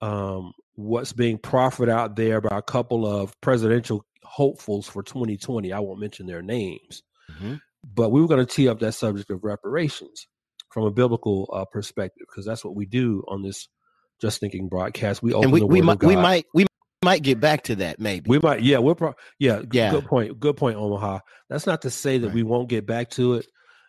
um, 0.00 0.52
what's 0.74 1.12
being 1.12 1.38
proffered 1.38 1.88
out 1.88 2.16
there 2.16 2.40
by 2.40 2.58
a 2.58 2.62
couple 2.62 3.06
of 3.06 3.38
presidential 3.40 4.04
hopefuls 4.22 4.88
for 4.88 5.02
2020. 5.02 5.72
I 5.72 5.80
won't 5.80 6.00
mention 6.00 6.26
their 6.26 6.42
names, 6.42 7.02
Mm-hmm. 7.32 7.54
but 7.94 8.10
we 8.10 8.20
were 8.20 8.28
going 8.28 8.44
to 8.44 8.52
tee 8.52 8.68
up 8.68 8.80
that 8.80 8.92
subject 8.92 9.30
of 9.30 9.42
reparations 9.44 10.26
from 10.70 10.84
a 10.84 10.90
biblical 10.90 11.48
uh, 11.54 11.64
perspective 11.64 12.26
because 12.28 12.44
that's 12.44 12.62
what 12.64 12.74
we 12.76 12.84
do 12.84 13.24
on 13.28 13.40
this 13.42 13.68
Just 14.20 14.40
Thinking 14.40 14.68
broadcast. 14.68 15.22
We 15.22 15.32
open 15.32 15.44
And 15.44 15.52
we, 15.54 15.60
the 15.60 15.66
we 15.66 15.80
Word 15.80 15.86
might 15.86 15.92
of 15.94 15.98
God. 16.00 16.08
we 16.08 16.16
might 16.16 16.46
we 16.52 16.66
might 17.04 17.22
get 17.22 17.38
back 17.40 17.62
to 17.64 17.76
that 17.76 18.00
maybe. 18.00 18.28
We 18.28 18.38
might, 18.38 18.62
yeah, 18.62 18.78
we're 18.78 18.94
pro- 18.94 19.14
yeah, 19.38 19.62
Yeah. 19.72 19.90
Good 19.92 20.06
point. 20.06 20.40
Good 20.40 20.56
point, 20.56 20.76
Omaha. 20.76 21.20
That's 21.48 21.66
not 21.66 21.82
to 21.82 21.90
say 21.90 22.18
that 22.18 22.26
Right. 22.28 22.34
we 22.34 22.42
won't 22.42 22.68
get 22.68 22.86
back 22.86 23.10
to 23.10 23.34
it, 23.34 23.46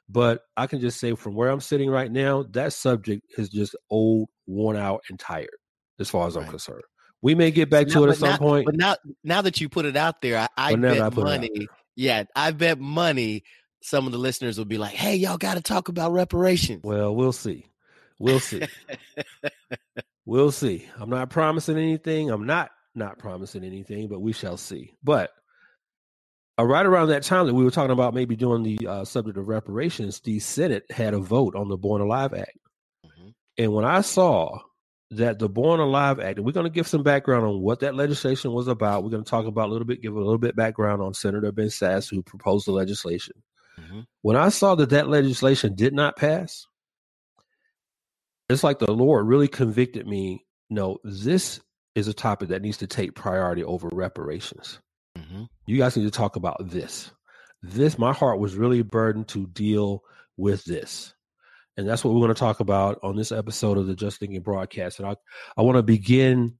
but 0.10 0.42
I 0.56 0.68
can 0.68 0.82
just 0.82 1.00
say 1.00 1.16
from 1.16 1.34
where 1.36 1.50
I'm 1.50 1.62
sitting 1.62 1.90
right 1.90 2.12
now, 2.12 2.44
that 2.52 2.74
subject 2.74 3.24
is 3.38 3.50
just 3.50 3.76
old, 3.90 4.30
worn 4.46 4.78
out, 4.78 5.02
and 5.10 5.20
tired, 5.20 5.50
as 6.00 6.10
far 6.10 6.28
as 6.28 6.36
I'm 6.36 6.46
concerned. 6.48 6.84
We 7.22 7.34
may 7.34 7.50
get 7.52 7.70
back 7.72 7.88
Now- 7.88 7.94
to 7.94 8.04
it 8.06 8.10
at 8.12 8.18
some 8.18 8.30
now- 8.30 8.38
point. 8.38 8.66
But 8.66 8.76
now, 8.76 8.96
now 9.24 9.42
that 9.42 9.60
you 9.60 9.70
put 9.70 9.86
it 9.86 9.96
out 9.98 10.22
there, 10.22 10.38
I, 10.40 10.48
I 10.58 10.76
now 10.76 10.92
I 10.92 11.00
bet 11.10 11.14
put 11.14 11.24
money. 11.24 11.68
Yeah, 11.96 12.24
I 12.36 12.52
bet 12.52 12.80
money. 12.80 13.44
Some 13.82 14.06
of 14.06 14.12
the 14.12 14.18
listeners 14.20 14.58
will 14.58 14.66
be 14.66 14.78
like, 14.80 14.94
"Hey, 14.96 15.16
y'all 15.16 15.38
got 15.38 15.56
to 15.56 15.62
talk 15.62 15.90
about 15.90 16.12
reparations." 16.12 16.82
Well, 16.84 17.16
we'll 17.16 17.32
see. 17.32 17.68
We'll 18.20 18.40
see. 18.40 18.64
we'll 20.26 20.52
see. 20.52 20.88
I'm 21.00 21.10
not 21.10 21.30
promising 21.30 21.78
anything. 21.78 22.30
I'm 22.32 22.46
not 22.46 22.70
not 22.96 23.20
promising 23.20 23.64
anything, 23.64 24.08
but 24.08 24.22
we 24.22 24.34
shall 24.34 24.58
see. 24.58 24.94
But 25.04 25.32
uh, 26.58 26.66
right 26.66 26.86
around 26.86 27.10
that 27.10 27.24
time 27.24 27.48
that 27.48 27.54
we 27.54 27.64
were 27.64 27.72
talking 27.72 27.92
about 27.92 28.14
maybe 28.14 28.36
doing 28.36 28.64
the 28.64 28.88
uh, 28.88 29.06
subject 29.06 29.38
of 29.38 29.48
reparations, 29.48 30.20
the 30.22 30.40
Senate 30.40 30.84
had 30.90 31.14
a 31.14 31.20
vote 31.20 31.56
on 31.56 31.68
the 31.68 31.78
Born 31.78 32.02
Alive 32.02 32.34
Act. 32.34 32.58
Mhm. 33.06 33.34
And 33.58 33.74
when 33.74 33.86
I 33.86 34.02
saw 34.02 34.60
that 35.12 35.40
the 35.40 35.50
Born 35.50 35.80
Alive 35.80 36.20
Act, 36.20 36.38
and 36.38 36.46
we're 36.46 36.52
going 36.52 36.66
to 36.66 36.70
give 36.70 36.88
some 36.88 37.04
background 37.04 37.46
on 37.46 37.62
what 37.62 37.80
that 37.82 37.96
legislation 37.96 38.52
was 38.52 38.68
about. 38.68 39.04
We're 39.04 39.12
going 39.12 39.24
to 39.24 39.30
talk 39.30 39.46
about 39.46 39.70
a 39.70 39.72
little 39.72 39.86
bit, 39.86 40.02
give 40.02 40.16
a 40.16 40.20
little 40.20 40.38
bit 40.38 40.56
background 40.56 41.02
on 41.02 41.14
Senator 41.14 41.52
Ben 41.52 41.68
Sasse, 41.68 42.10
who 42.10 42.24
proposed 42.24 42.66
the 42.68 42.72
legislation. 42.72 43.36
Mhm. 43.80 44.06
When 44.22 44.36
I 44.36 44.50
saw 44.50 44.76
that 44.76 44.90
that 44.90 45.08
legislation 45.08 45.76
did 45.76 45.94
not 45.94 46.16
pass, 46.16 46.66
it's 48.50 48.64
like 48.64 48.80
the 48.80 48.92
Lord 48.92 49.28
really 49.28 49.48
convicted 49.48 50.08
me. 50.08 50.46
No, 50.70 50.98
this 51.04 51.60
is 51.96 52.08
a 52.08 52.14
topic 52.14 52.50
that 52.50 52.62
needs 52.62 52.78
to 52.78 52.88
take 52.88 53.16
priority 53.16 53.64
over 53.64 53.90
reparations. 53.92 54.80
Mhm. 55.18 55.48
You 55.66 55.78
guys 55.78 55.96
need 55.96 56.04
to 56.04 56.12
talk 56.12 56.36
about 56.36 56.70
this. 56.70 57.12
This, 57.64 57.98
my 57.98 58.14
heart 58.14 58.40
was 58.40 58.56
really 58.56 58.82
burdened 58.82 59.30
to 59.30 59.48
deal 59.48 60.04
with 60.38 60.66
this. 60.66 61.14
And 61.78 61.88
that's 61.88 62.04
what 62.04 62.14
we're 62.14 62.22
going 62.22 62.34
to 62.34 62.40
talk 62.40 62.60
about 62.60 63.00
on 63.04 63.16
this 63.16 63.32
episode 63.32 63.78
of 63.78 63.88
the 63.88 63.96
Just 63.96 64.20
Thinking 64.20 64.42
broadcast. 64.42 65.00
And 65.00 65.08
I, 65.08 65.16
I 65.58 65.62
want 65.62 65.78
to 65.78 65.84
begin 65.84 66.58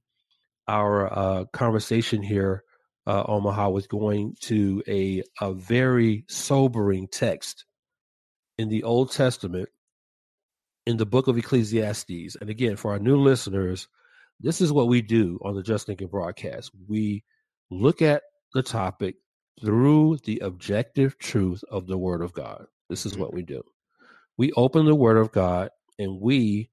our 0.68 1.12
uh, 1.12 1.44
conversation 1.52 2.22
here, 2.22 2.64
uh, 3.06 3.24
Omaha, 3.26 3.70
with 3.70 3.88
going 3.88 4.36
to 4.42 4.82
a, 4.88 5.22
a 5.40 5.52
very 5.54 6.24
sobering 6.28 7.08
text 7.08 7.64
in 8.58 8.68
the 8.68 8.82
Old 8.82 9.12
Testament 9.12 9.68
in 10.86 10.96
the 10.96 11.06
book 11.06 11.28
of 11.28 11.38
Ecclesiastes. 11.38 12.36
And 12.40 12.50
again, 12.50 12.76
for 12.76 12.92
our 12.92 12.98
new 12.98 13.16
listeners, 13.16 13.88
this 14.40 14.60
is 14.60 14.72
what 14.72 14.88
we 14.88 15.02
do 15.02 15.38
on 15.42 15.54
the 15.54 15.62
Just 15.62 15.86
Thinking 15.86 16.08
broadcast. 16.08 16.70
We 16.88 17.24
look 17.70 18.02
at 18.02 18.22
the 18.54 18.62
topic 18.62 19.16
through 19.60 20.18
the 20.24 20.40
objective 20.40 21.18
truth 21.18 21.64
of 21.70 21.86
the 21.86 21.98
Word 21.98 22.22
of 22.22 22.32
God. 22.32 22.66
This 22.88 23.06
is 23.06 23.16
what 23.16 23.28
mm-hmm. 23.28 23.36
we 23.36 23.42
do. 23.42 23.62
We 24.36 24.52
open 24.52 24.84
the 24.84 24.94
Word 24.94 25.16
of 25.16 25.32
God 25.32 25.70
and 25.98 26.20
we 26.20 26.70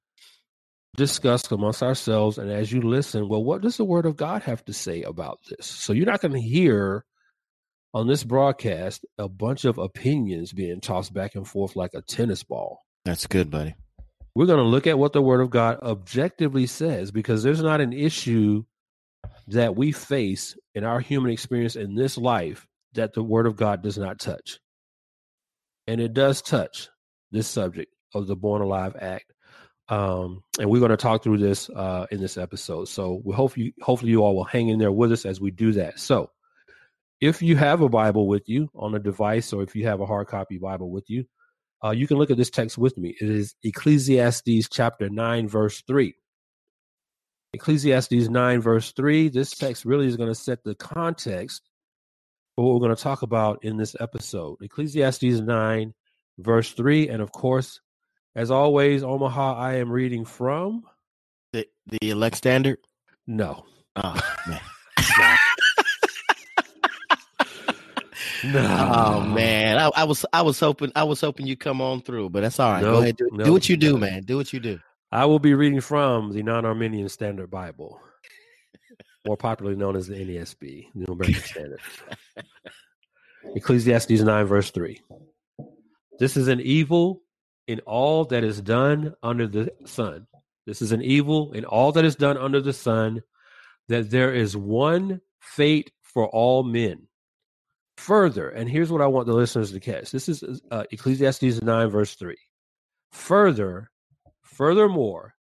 discuss 0.96 1.50
amongst 1.51 1.82
ourselves. 1.82 2.38
And 2.38 2.51
as 2.51 2.72
you 2.72 2.82
listen, 2.82 3.29
well, 3.29 3.43
what 3.43 3.62
does 3.62 3.77
the 3.77 3.86
Word 3.86 4.05
of 4.05 4.17
God 4.17 4.43
have 4.43 4.63
to 4.65 4.74
say 4.74 5.03
about 5.03 5.39
this? 5.50 5.65
So 5.65 5.93
you're 5.93 6.05
not 6.05 6.22
going 6.22 6.34
to 6.34 6.41
hear 6.41 7.05
on 7.93 8.08
this 8.08 8.24
broadcast 8.24 9.05
a 9.17 9.29
bunch 9.29 9.65
of 9.65 9.77
opinions 9.77 10.51
being 10.51 10.82
tossed 10.82 11.13
back 11.13 11.36
and 11.36 11.48
forth 11.48 11.75
like 11.75 11.91
a 11.93 12.01
tennis 12.01 12.43
ball. 12.43 12.82
That's 13.05 13.27
good, 13.27 13.50
buddy. 13.50 13.75
We're 14.35 14.47
going 14.47 14.59
to 14.59 14.63
look 14.63 14.87
at 14.87 14.97
what 14.97 15.13
the 15.13 15.21
Word 15.21 15.41
of 15.41 15.49
God 15.49 15.79
objectively 15.81 16.65
says 16.65 17.11
because 17.11 17.43
there's 17.43 17.61
not 17.61 17.81
an 17.81 17.93
issue 17.93 18.63
that 19.47 19.75
we 19.75 19.91
face 19.91 20.57
in 20.73 20.83
our 20.83 20.99
human 20.99 21.31
experience 21.31 21.75
in 21.75 21.95
this 21.95 22.17
life 22.17 22.67
that 22.93 23.13
the 23.13 23.23
Word 23.23 23.45
of 23.45 23.55
God 23.55 23.83
does 23.83 23.97
not 23.97 24.19
touch. 24.19 24.59
And 25.87 26.01
it 26.01 26.13
does 26.13 26.41
touch 26.41 26.89
this 27.31 27.47
subject 27.47 27.93
of 28.13 28.27
the 28.27 28.35
Born 28.35 28.61
Alive 28.61 28.95
Act. 28.99 29.33
Um, 29.89 30.43
and 30.59 30.69
we're 30.69 30.79
going 30.79 30.91
to 30.91 30.97
talk 30.97 31.23
through 31.23 31.39
this 31.39 31.69
uh, 31.69 32.07
in 32.09 32.21
this 32.21 32.37
episode. 32.37 32.87
So 32.87 33.21
we 33.23 33.35
hope 33.35 33.57
you, 33.57 33.73
hopefully, 33.81 34.11
you 34.11 34.23
all 34.23 34.35
will 34.35 34.45
hang 34.45 34.69
in 34.69 34.79
there 34.79 34.91
with 34.91 35.11
us 35.11 35.25
as 35.25 35.41
we 35.41 35.51
do 35.51 35.73
that. 35.73 35.99
So, 35.99 36.31
if 37.19 37.41
you 37.41 37.55
have 37.55 37.81
a 37.81 37.89
Bible 37.89 38.27
with 38.27 38.49
you 38.49 38.69
on 38.75 38.95
a 38.95 38.99
device, 38.99 39.53
or 39.53 39.63
if 39.63 39.75
you 39.75 39.87
have 39.87 40.01
a 40.01 40.05
hard 40.05 40.27
copy 40.27 40.57
Bible 40.57 40.89
with 40.89 41.09
you, 41.09 41.25
uh, 41.83 41.91
you 41.91 42.07
can 42.07 42.17
look 42.17 42.31
at 42.31 42.37
this 42.37 42.49
text 42.49 42.77
with 42.77 42.97
me. 42.97 43.15
It 43.19 43.29
is 43.29 43.55
Ecclesiastes 43.63 44.69
chapter 44.69 45.09
9, 45.09 45.47
verse 45.47 45.81
3. 45.85 46.15
Ecclesiastes 47.53 48.29
9, 48.29 48.61
verse 48.61 48.91
3. 48.93 49.29
This 49.29 49.51
text 49.51 49.85
really 49.85 50.07
is 50.07 50.17
going 50.17 50.29
to 50.29 50.35
set 50.35 50.63
the 50.63 50.75
context 50.75 51.61
for 52.55 52.65
what 52.65 52.73
we're 52.73 52.87
going 52.87 52.95
to 52.95 53.01
talk 53.01 53.21
about 53.21 53.63
in 53.63 53.77
this 53.77 53.95
episode. 53.99 54.57
Ecclesiastes 54.61 55.41
9, 55.41 55.93
verse 56.39 56.71
3. 56.71 57.09
And 57.09 57.21
of 57.21 57.31
course, 57.31 57.79
as 58.35 58.49
always, 58.49 59.03
Omaha, 59.03 59.55
I 59.55 59.75
am 59.75 59.91
reading 59.91 60.25
from 60.25 60.83
the, 61.51 61.67
the 61.85 62.09
elect 62.09 62.37
standard. 62.37 62.79
No. 63.27 63.65
Oh 63.95 64.19
man. 64.47 65.37
no. 68.53 68.91
Oh 68.93 69.21
man, 69.21 69.77
I, 69.77 69.89
I, 69.95 70.03
was 70.03 70.25
I 70.33 70.41
was 70.41 70.59
hoping 70.59 70.91
I 70.95 71.03
was 71.03 71.21
hoping 71.21 71.47
you 71.47 71.55
come 71.55 71.81
on 71.81 72.01
through, 72.01 72.29
but 72.29 72.41
that's 72.41 72.59
all 72.59 72.71
right. 72.71 72.83
Nope, 72.83 72.95
Go 72.95 73.01
ahead, 73.01 73.17
do, 73.17 73.29
nope, 73.31 73.45
do 73.45 73.53
what 73.53 73.69
you 73.69 73.77
do, 73.77 73.91
nope. 73.93 74.01
man. 74.01 74.23
Do 74.23 74.38
what 74.38 74.51
you 74.51 74.59
do. 74.59 74.79
I 75.12 75.25
will 75.25 75.39
be 75.39 75.53
reading 75.53 75.79
from 75.79 76.33
the 76.33 76.41
Non-Arminian 76.41 77.07
Standard 77.07 77.51
Bible, 77.51 78.01
more 79.25 79.38
popularly 79.38 79.77
known 79.77 79.95
as 79.95 80.07
the 80.07 80.15
NASB, 80.15 80.88
New 80.95 81.05
American 81.05 81.43
Standard. 81.43 81.79
Ecclesiastes 83.55 84.21
9, 84.21 84.45
verse 84.45 84.71
3. 84.71 85.00
This 86.17 86.35
is 86.35 86.47
an 86.47 86.59
evil 86.62 87.21
in 87.67 87.79
all 87.81 88.25
that 88.25 88.43
is 88.43 88.59
done 88.59 89.13
under 89.21 89.47
the 89.47 89.71
sun. 89.85 90.27
This 90.65 90.81
is 90.81 90.91
an 90.91 91.01
evil 91.01 91.53
in 91.53 91.65
all 91.65 91.91
that 91.91 92.05
is 92.05 92.15
done 92.15 92.38
under 92.38 92.62
the 92.62 92.73
sun, 92.73 93.21
that 93.89 94.09
there 94.09 94.33
is 94.33 94.57
one 94.57 95.21
fate 95.41 95.91
for 96.01 96.27
all 96.27 96.63
men. 96.63 97.07
Further, 98.03 98.50
and 98.50 98.69
here's 98.69 98.91
what 98.91 99.01
I 99.01 99.07
want 99.07 99.27
the 99.27 99.33
listeners 99.33 99.72
to 99.72 99.79
catch 99.79 100.12
this 100.12 100.27
is 100.27 100.43
uh, 100.72 100.83
Ecclesiastes 100.91 101.62
9, 101.62 101.88
verse 101.88 102.15
3. 102.15 102.36
Further, 103.13 103.91
furthermore, 104.41 105.36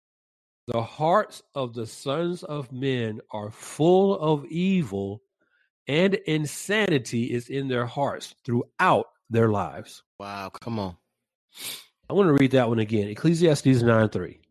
the 0.68 0.82
hearts 0.82 1.42
of 1.56 1.74
the 1.74 1.88
sons 1.88 2.44
of 2.44 2.70
men 2.74 3.22
are 3.32 3.50
full 3.50 4.20
of 4.20 4.46
evil, 4.48 5.22
and 5.88 6.16
insanity 6.16 7.32
is 7.32 7.48
in 7.48 7.70
their 7.70 7.86
hearts 7.86 8.36
throughout 8.44 9.06
their 9.30 9.48
lives. 9.48 10.04
Wow, 10.20 10.50
come 10.50 10.80
on. 10.80 10.98
I 12.10 12.14
want 12.14 12.28
to 12.28 12.34
read 12.34 12.52
that 12.52 12.68
one 12.68 12.80
again. 12.80 13.08
Ecclesiastes 13.08 13.84
9 13.84 14.10
3. 14.10 14.42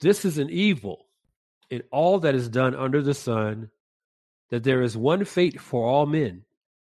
This 0.00 0.24
is 0.24 0.38
an 0.38 0.48
evil 0.48 1.06
in 1.70 1.82
all 1.90 2.20
that 2.20 2.36
is 2.36 2.48
done 2.48 2.76
under 2.76 3.02
the 3.02 3.14
sun, 3.14 3.68
that 4.50 4.62
there 4.62 4.82
is 4.82 4.96
one 4.96 5.24
fate 5.24 5.60
for 5.60 5.84
all 5.84 6.06
men. 6.06 6.44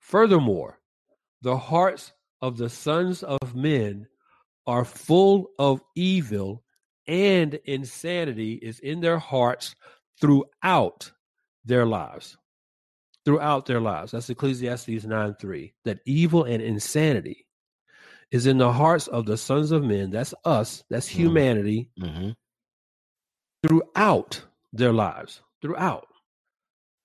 Furthermore, 0.05 0.77
the 1.41 1.57
hearts 1.57 2.13
of 2.39 2.57
the 2.57 2.69
sons 2.69 3.23
of 3.23 3.55
men 3.55 4.07
are 4.67 4.85
full 4.85 5.49
of 5.57 5.81
evil, 5.95 6.63
and 7.07 7.55
insanity 7.65 8.53
is 8.53 8.79
in 8.81 9.01
their 9.01 9.17
hearts 9.17 9.75
throughout 10.21 11.11
their 11.65 11.87
lives. 11.87 12.37
Throughout 13.25 13.65
their 13.65 13.81
lives. 13.81 14.11
That's 14.11 14.29
Ecclesiastes 14.29 15.05
9 15.05 15.35
3. 15.39 15.73
That 15.85 16.01
evil 16.05 16.43
and 16.43 16.61
insanity 16.61 17.47
is 18.29 18.45
in 18.45 18.59
the 18.59 18.71
hearts 18.71 19.07
of 19.07 19.25
the 19.25 19.37
sons 19.37 19.71
of 19.71 19.83
men. 19.83 20.11
That's 20.11 20.35
us, 20.45 20.83
that's 20.87 21.07
Mhm. 21.09 21.13
humanity 21.13 21.89
Mm-hmm. 21.99 22.29
throughout 23.65 24.45
their 24.71 24.93
lives. 24.93 25.41
Throughout. 25.63 26.07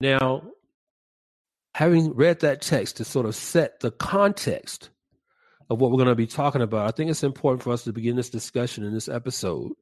Now, 0.00 0.42
having 1.74 2.14
read 2.14 2.40
that 2.40 2.62
text 2.62 2.96
to 2.96 3.04
sort 3.04 3.26
of 3.26 3.34
set 3.34 3.80
the 3.80 3.90
context 3.90 4.90
of 5.68 5.80
what 5.80 5.90
we're 5.90 5.98
going 5.98 6.08
to 6.08 6.14
be 6.14 6.26
talking 6.26 6.62
about, 6.62 6.86
I 6.86 6.90
think 6.90 7.10
it's 7.10 7.22
important 7.22 7.62
for 7.62 7.72
us 7.72 7.84
to 7.84 7.92
begin 7.92 8.16
this 8.16 8.30
discussion 8.30 8.84
in 8.84 8.92
this 8.92 9.08
episode 9.08 9.72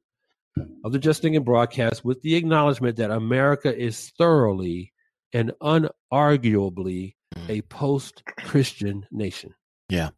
of 0.83 0.91
the 0.91 0.99
Just 0.99 1.21
Thinking 1.21 1.43
broadcast 1.43 2.05
with 2.05 2.21
the 2.21 2.35
acknowledgement 2.35 2.97
that 2.97 3.11
America 3.11 3.75
is 3.75 4.11
thoroughly 4.17 4.93
and 5.33 5.51
unarguably 5.61 7.15
a 7.47 7.61
mm. 7.61 7.69
post 7.69 8.23
Christian 8.39 9.05
nation. 9.11 9.53
Yeah. 9.89 10.09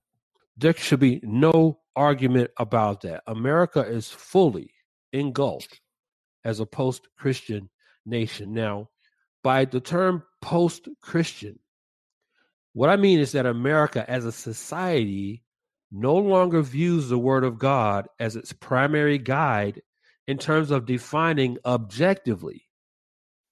There 0.58 0.74
should 0.74 1.00
be 1.00 1.22
no 1.24 1.80
argument 1.96 2.52
about 2.58 3.02
that. 3.02 3.24
America 3.28 3.82
is 3.82 4.10
fully 4.10 4.74
engulfed 5.14 5.82
as 6.44 6.60
a 6.60 6.66
post 6.66 7.08
Christian 7.18 7.70
nation. 8.06 8.54
Now, 8.54 8.90
by 9.44 9.66
the 9.66 9.80
term 9.80 10.24
post 10.42 10.88
Christian, 11.02 11.60
what 12.74 12.90
I 12.90 12.96
mean 12.96 13.20
is 13.20 13.34
that 13.34 13.46
America 13.46 14.10
as 14.10 14.26
a 14.26 14.32
society 14.32 15.44
no 15.92 16.16
longer 16.16 16.62
views 16.62 17.10
the 17.10 17.18
Word 17.18 17.44
of 17.44 17.60
God 17.60 18.08
as 18.20 18.36
its 18.36 18.54
primary 18.54 19.18
guide 19.18 19.82
in 20.28 20.38
terms 20.38 20.72
of 20.72 20.86
defining 20.86 21.58
objectively 21.66 22.68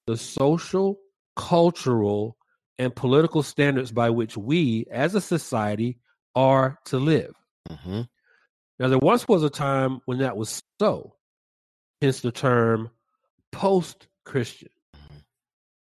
the 0.07 0.15
social, 0.15 0.99
cultural, 1.35 2.37
and 2.77 2.95
political 2.95 3.43
standards 3.43 3.91
by 3.91 4.09
which 4.09 4.37
we 4.37 4.85
as 4.89 5.13
a 5.13 5.21
society 5.21 5.97
are 6.33 6.79
to 6.85 6.97
live. 6.97 7.35
Mm-hmm. 7.69 8.01
Now, 8.79 8.87
there 8.87 8.99
once 8.99 9.27
was 9.27 9.43
a 9.43 9.49
time 9.49 9.99
when 10.05 10.19
that 10.19 10.37
was 10.37 10.63
so, 10.79 11.15
hence 12.01 12.21
the 12.21 12.31
term 12.31 12.89
post 13.51 14.07
Christian. 14.23 14.69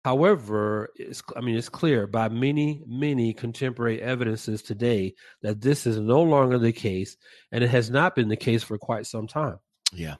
However, 0.04 0.90
it's, 0.96 1.22
I 1.36 1.40
mean, 1.40 1.56
it's 1.56 1.68
clear 1.68 2.06
by 2.06 2.28
many, 2.28 2.82
many 2.86 3.34
contemporary 3.34 4.00
evidences 4.00 4.62
today 4.62 5.14
that 5.42 5.60
this 5.60 5.86
is 5.86 5.98
no 5.98 6.22
longer 6.22 6.58
the 6.58 6.72
case, 6.72 7.16
and 7.52 7.64
it 7.64 7.70
has 7.70 7.90
not 7.90 8.14
been 8.14 8.28
the 8.28 8.36
case 8.36 8.62
for 8.62 8.78
quite 8.78 9.06
some 9.06 9.26
time. 9.26 9.58
Yeah. 9.92 10.16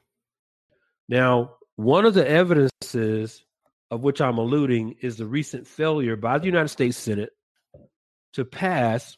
Now, 1.07 1.55
one 1.75 2.05
of 2.05 2.13
the 2.13 2.29
evidences 2.29 3.43
of 3.89 4.01
which 4.01 4.21
I'm 4.21 4.37
alluding 4.37 4.95
is 5.01 5.17
the 5.17 5.25
recent 5.25 5.65
failure 5.65 6.15
by 6.15 6.37
the 6.37 6.45
United 6.45 6.67
States 6.67 6.97
Senate 6.97 7.31
to 8.33 8.45
pass 8.45 9.17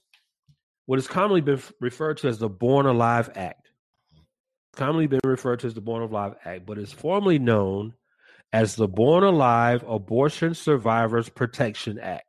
what 0.85 0.97
has 0.97 1.07
commonly 1.07 1.41
been 1.41 1.61
referred 1.79 2.17
to 2.17 2.27
as 2.27 2.37
the 2.37 2.49
Born 2.49 2.85
Alive 2.85 3.29
Act. 3.35 3.71
Commonly 4.75 5.07
been 5.07 5.19
referred 5.25 5.59
to 5.61 5.67
as 5.67 5.73
the 5.73 5.81
Born 5.81 6.03
Alive 6.03 6.35
Act, 6.45 6.65
but 6.65 6.77
is 6.77 6.93
formally 6.93 7.39
known 7.39 7.93
as 8.53 8.75
the 8.75 8.87
Born 8.87 9.23
Alive 9.23 9.83
Abortion 9.87 10.53
Survivors 10.53 11.29
Protection 11.29 11.99
Act. 11.99 12.25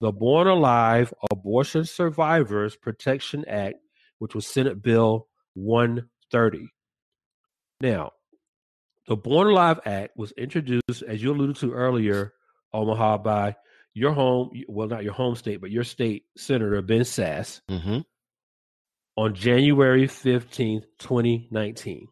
The 0.00 0.12
Born 0.12 0.46
Alive 0.46 1.12
Abortion 1.32 1.84
Survivors 1.84 2.76
Protection 2.76 3.44
Act, 3.48 3.76
which 4.18 4.34
was 4.34 4.46
Senate 4.46 4.80
Bill 4.80 5.26
130. 5.54 6.68
Now, 7.80 8.12
the 9.08 9.16
Born 9.16 9.48
Alive 9.48 9.80
Act 9.84 10.16
was 10.16 10.32
introduced, 10.32 11.02
as 11.06 11.22
you 11.22 11.32
alluded 11.32 11.56
to 11.56 11.72
earlier, 11.72 12.32
Omaha, 12.72 13.18
by 13.18 13.56
your 13.94 14.12
home, 14.12 14.50
well, 14.68 14.86
not 14.86 15.02
your 15.02 15.14
home 15.14 15.34
state, 15.34 15.60
but 15.60 15.70
your 15.72 15.82
state 15.84 16.24
senator, 16.36 16.80
Ben 16.82 17.00
Sasse, 17.00 17.60
Mm-hmm. 17.68 18.00
on 19.16 19.34
January 19.34 20.06
15th, 20.06 20.84
2019. 21.00 22.06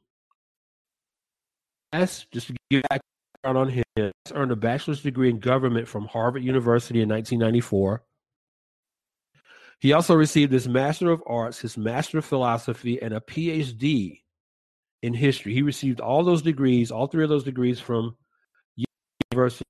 Sasse, 1.94 2.26
just 2.32 2.48
to 2.48 2.54
give 2.70 2.82
background 2.90 3.58
on 3.58 3.68
him, 3.68 4.12
earned 4.32 4.52
a 4.52 4.56
bachelor's 4.56 5.02
degree 5.02 5.30
in 5.30 5.38
government 5.38 5.88
from 5.88 6.06
Harvard 6.06 6.42
University 6.42 7.00
in 7.00 7.08
1994. 7.08 8.02
He 9.80 9.92
also 9.92 10.14
received 10.14 10.52
his 10.52 10.68
Master 10.68 11.10
of 11.10 11.22
Arts, 11.26 11.58
his 11.58 11.76
Master 11.76 12.18
of 12.18 12.24
Philosophy, 12.24 13.00
and 13.00 13.12
a 13.12 13.20
PhD 13.20 14.22
in 15.02 15.14
history. 15.14 15.52
He 15.52 15.62
received 15.62 16.00
all 16.00 16.24
those 16.24 16.42
degrees, 16.42 16.90
all 16.90 17.06
three 17.06 17.24
of 17.24 17.30
those 17.30 17.44
degrees 17.44 17.78
from 17.78 18.16
University. 19.30 19.64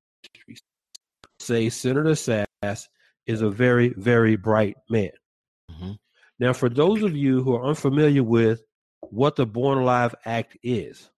Say 1.41 1.69
Senator 1.69 2.13
Sasse 2.13 2.89
is 3.27 3.43
a 3.43 3.51
very, 3.51 3.91
very 3.97 4.37
bright 4.37 4.77
man. 4.89 5.11
Mm-hmm. 5.71 5.93
Now, 6.39 6.53
for 6.53 6.69
those 6.69 7.03
of 7.03 7.17
you 7.17 7.43
who 7.43 7.55
are 7.57 7.67
unfamiliar 7.67 8.23
with 8.23 8.63
what 9.01 9.37
the 9.37 9.47
Born 9.47 9.79
Alive 9.79 10.15
Act 10.25 10.57
is, 10.63 11.11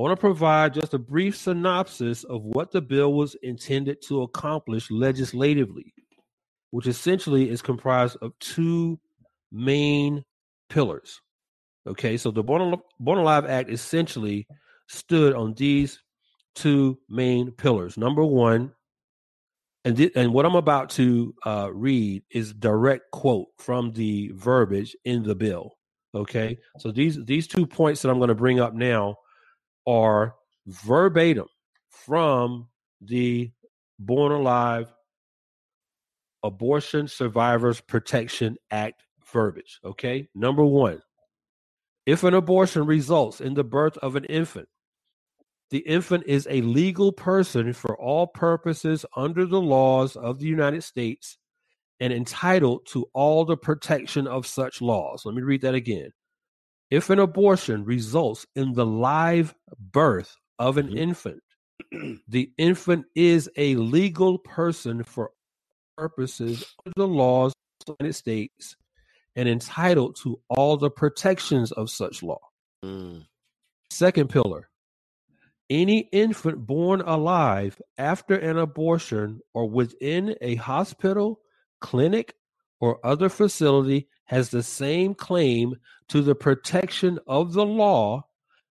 I 0.00 0.02
want 0.02 0.16
to 0.16 0.20
provide 0.20 0.72
just 0.72 0.94
a 0.94 0.98
brief 0.98 1.36
synopsis 1.36 2.24
of 2.24 2.42
what 2.42 2.70
the 2.70 2.80
bill 2.80 3.12
was 3.12 3.36
intended 3.42 4.00
to 4.08 4.22
accomplish 4.22 4.90
legislatively, 4.90 5.92
which 6.70 6.86
essentially 6.86 7.50
is 7.50 7.60
comprised 7.60 8.16
of 8.22 8.32
two 8.38 8.98
main 9.52 10.24
pillars. 10.70 11.20
Okay, 11.86 12.16
so 12.16 12.30
the 12.30 12.42
Born, 12.42 12.80
Alive 13.06 13.44
Act 13.44 13.68
essentially 13.68 14.46
stood 14.88 15.34
on 15.34 15.52
these 15.52 16.00
two 16.54 16.98
main 17.10 17.50
pillars. 17.50 17.98
Number 17.98 18.24
one, 18.24 18.72
and 19.84 19.98
thi- 19.98 20.12
and 20.16 20.32
what 20.32 20.46
I'm 20.46 20.56
about 20.56 20.88
to 20.92 21.34
uh, 21.44 21.68
read 21.74 22.22
is 22.30 22.54
direct 22.54 23.10
quote 23.10 23.48
from 23.58 23.92
the 23.92 24.30
verbiage 24.34 24.96
in 25.04 25.24
the 25.24 25.34
bill. 25.34 25.72
Okay, 26.14 26.56
so 26.78 26.90
these 26.90 27.22
these 27.26 27.46
two 27.46 27.66
points 27.66 28.00
that 28.00 28.08
I'm 28.08 28.18
going 28.18 28.28
to 28.28 28.34
bring 28.34 28.60
up 28.60 28.72
now 28.72 29.16
are 29.86 30.34
verbatim 30.66 31.46
from 31.88 32.68
the 33.00 33.50
Born 33.98 34.32
Alive 34.32 34.92
Abortion 36.42 37.08
Survivors 37.08 37.80
Protection 37.80 38.56
Act 38.70 39.02
verbiage. 39.32 39.80
Okay, 39.84 40.28
number 40.34 40.64
one, 40.64 41.02
if 42.06 42.24
an 42.24 42.34
abortion 42.34 42.86
results 42.86 43.40
in 43.40 43.54
the 43.54 43.64
birth 43.64 43.96
of 43.98 44.16
an 44.16 44.24
infant, 44.24 44.68
the 45.70 45.78
infant 45.78 46.24
is 46.26 46.48
a 46.50 46.62
legal 46.62 47.12
person 47.12 47.72
for 47.72 47.96
all 47.96 48.26
purposes 48.26 49.04
under 49.16 49.46
the 49.46 49.60
laws 49.60 50.16
of 50.16 50.38
the 50.38 50.46
United 50.46 50.82
States 50.82 51.38
and 52.00 52.12
entitled 52.12 52.86
to 52.86 53.06
all 53.12 53.44
the 53.44 53.56
protection 53.56 54.26
of 54.26 54.46
such 54.46 54.80
laws. 54.80 55.24
Let 55.24 55.34
me 55.34 55.42
read 55.42 55.60
that 55.60 55.74
again. 55.74 56.10
If 56.90 57.10
an 57.10 57.18
abortion 57.18 57.84
results 57.84 58.46
in 58.56 58.72
the 58.72 58.86
live 58.86 59.54
birth 59.78 60.36
of 60.58 60.76
an 60.76 60.88
mm-hmm. 60.88 60.98
infant, 60.98 61.42
the 62.28 62.50
infant 62.58 63.06
is 63.14 63.48
a 63.56 63.76
legal 63.76 64.38
person 64.38 65.04
for 65.04 65.30
purposes 65.96 66.64
of 66.84 66.92
the 66.96 67.06
laws 67.06 67.52
of 67.52 67.86
the 67.86 68.04
United 68.04 68.14
States 68.14 68.76
and 69.36 69.48
entitled 69.48 70.16
to 70.22 70.40
all 70.48 70.76
the 70.76 70.90
protections 70.90 71.72
of 71.72 71.90
such 71.90 72.22
law. 72.22 72.40
Mm. 72.84 73.26
Second 73.90 74.30
pillar 74.30 74.70
any 75.70 76.00
infant 76.10 76.66
born 76.66 77.00
alive 77.00 77.80
after 77.96 78.34
an 78.34 78.58
abortion 78.58 79.40
or 79.54 79.70
within 79.70 80.34
a 80.40 80.56
hospital, 80.56 81.40
clinic, 81.80 82.34
or 82.80 83.04
other 83.04 83.28
facility 83.28 84.08
has 84.24 84.50
the 84.50 84.62
same 84.62 85.14
claim 85.14 85.76
to 86.08 86.22
the 86.22 86.34
protection 86.34 87.18
of 87.26 87.52
the 87.52 87.64
law 87.64 88.24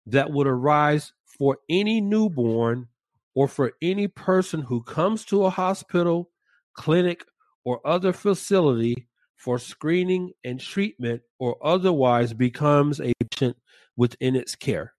that 0.07 0.31
would 0.31 0.47
arise 0.47 1.13
for 1.39 1.59
any 1.69 2.01
newborn 2.01 2.89
or 3.35 3.49
for 3.49 3.73
any 3.83 4.09
person 4.09 4.63
who 4.63 4.83
comes 4.83 5.25
to 5.25 5.45
a 5.45 5.51
hospital, 5.51 6.31
clinic, 6.75 7.25
or 7.65 7.87
other 7.87 8.13
facility 8.13 9.09
for 9.37 9.59
screening 9.59 10.33
and 10.45 10.61
treatment 10.61 11.21
or 11.39 11.57
otherwise 11.63 12.33
becomes 12.33 13.01
a 13.01 13.13
patient 13.31 13.57
within 13.97 14.37
its 14.37 14.55
care. 14.55 14.95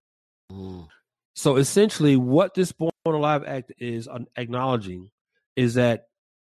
Mm. 0.51 0.87
So 1.33 1.55
essentially, 1.55 2.15
what 2.15 2.53
this 2.53 2.71
Born 2.71 2.91
Alive 3.05 3.43
Act 3.45 3.71
is 3.77 4.07
acknowledging 4.35 5.09
is 5.55 5.75
that 5.75 6.05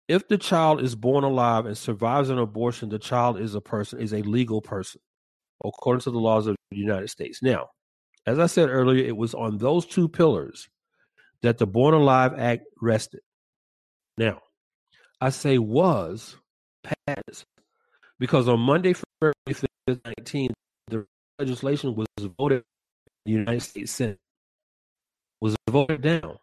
if 0.07 0.27
the 0.27 0.37
child 0.37 0.81
is 0.81 0.95
born 0.95 1.23
alive 1.23 1.65
and 1.65 1.77
survives 1.77 2.29
an 2.29 2.37
abortion, 2.37 2.89
the 2.89 2.99
child 2.99 3.39
is 3.39 3.55
a 3.55 3.61
person, 3.61 3.99
is 3.99 4.13
a 4.13 4.21
legal 4.21 4.61
person, 4.61 5.01
according 5.63 6.01
to 6.01 6.11
the 6.11 6.19
laws 6.19 6.47
of 6.47 6.55
the 6.71 6.77
United 6.77 7.09
States. 7.09 7.41
Now, 7.41 7.69
as 8.25 8.39
I 8.39 8.47
said 8.47 8.69
earlier, 8.69 9.05
it 9.05 9.15
was 9.15 9.33
on 9.33 9.57
those 9.57 9.85
two 9.85 10.07
pillars 10.07 10.69
that 11.41 11.57
the 11.57 11.67
Born 11.67 11.93
Alive 11.93 12.33
Act 12.37 12.63
rested. 12.81 13.21
Now, 14.17 14.41
I 15.19 15.29
say 15.29 15.57
was 15.57 16.35
passed 16.83 17.45
because 18.19 18.47
on 18.47 18.59
Monday, 18.59 18.93
February 18.93 19.33
19, 19.87 20.53
the 20.87 21.05
legislation 21.39 21.95
was 21.95 22.07
voted 22.37 22.63
in 23.25 23.33
the 23.33 23.39
United 23.39 23.61
States 23.61 23.91
Senate, 23.91 24.19
was 25.41 25.55
voted 25.69 26.01
down. 26.01 26.37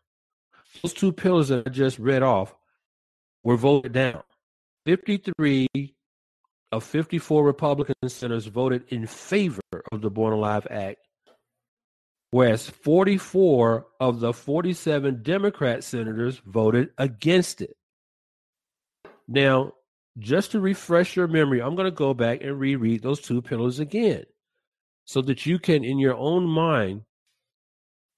Those 0.82 0.94
two 0.94 1.12
pillars 1.12 1.48
that 1.48 1.66
I 1.66 1.70
just 1.70 1.98
read 1.98 2.22
off 2.22 2.54
were 3.44 3.56
voted 3.56 3.92
down. 3.92 4.22
53 4.86 5.68
of 6.72 6.84
54 6.84 7.44
Republican 7.44 8.08
senators 8.08 8.46
voted 8.46 8.84
in 8.88 9.06
favor 9.06 9.60
of 9.92 10.00
the 10.00 10.10
Born 10.10 10.32
Alive 10.32 10.66
Act, 10.70 10.98
whereas 12.30 12.68
44 12.68 13.86
of 14.00 14.20
the 14.20 14.32
47 14.32 15.22
Democrat 15.22 15.84
senators 15.84 16.40
voted 16.46 16.90
against 16.98 17.60
it. 17.60 17.76
Now, 19.26 19.72
just 20.18 20.52
to 20.52 20.60
refresh 20.60 21.16
your 21.16 21.28
memory, 21.28 21.60
I'm 21.60 21.76
going 21.76 21.86
to 21.86 21.90
go 21.90 22.14
back 22.14 22.42
and 22.42 22.58
reread 22.58 23.02
those 23.02 23.20
two 23.20 23.42
pillars 23.42 23.78
again 23.78 24.24
so 25.06 25.22
that 25.22 25.46
you 25.46 25.58
can, 25.58 25.84
in 25.84 25.98
your 25.98 26.16
own 26.16 26.46
mind, 26.46 27.02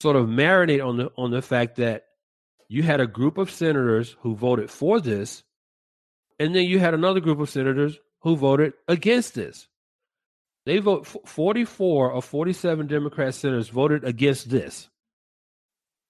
sort 0.01 0.17
of 0.17 0.27
marinate 0.27 0.85
on 0.85 0.97
the 0.97 1.11
on 1.17 1.31
the 1.31 1.43
fact 1.43 1.77
that 1.77 2.05
you 2.73 2.83
had 2.83 3.03
a 3.03 3.07
group 3.07 3.37
of 3.37 3.51
senators 3.51 4.17
who 4.21 4.35
voted 4.35 4.71
for 4.71 4.99
this, 4.99 5.43
and 6.39 6.55
then 6.55 6.65
you 6.65 6.79
had 6.79 6.95
another 6.95 7.21
group 7.21 7.39
of 7.39 7.51
senators 7.51 7.99
who 8.21 8.35
voted 8.35 8.73
against 8.89 9.35
this. 9.35 9.69
They 10.65 10.79
vote 10.79 11.07
44 11.27 12.13
of 12.15 12.25
47 12.25 12.87
Democrat 12.87 13.35
senators 13.35 13.69
voted 13.69 14.05
against 14.05 14.49
this. 14.49 14.89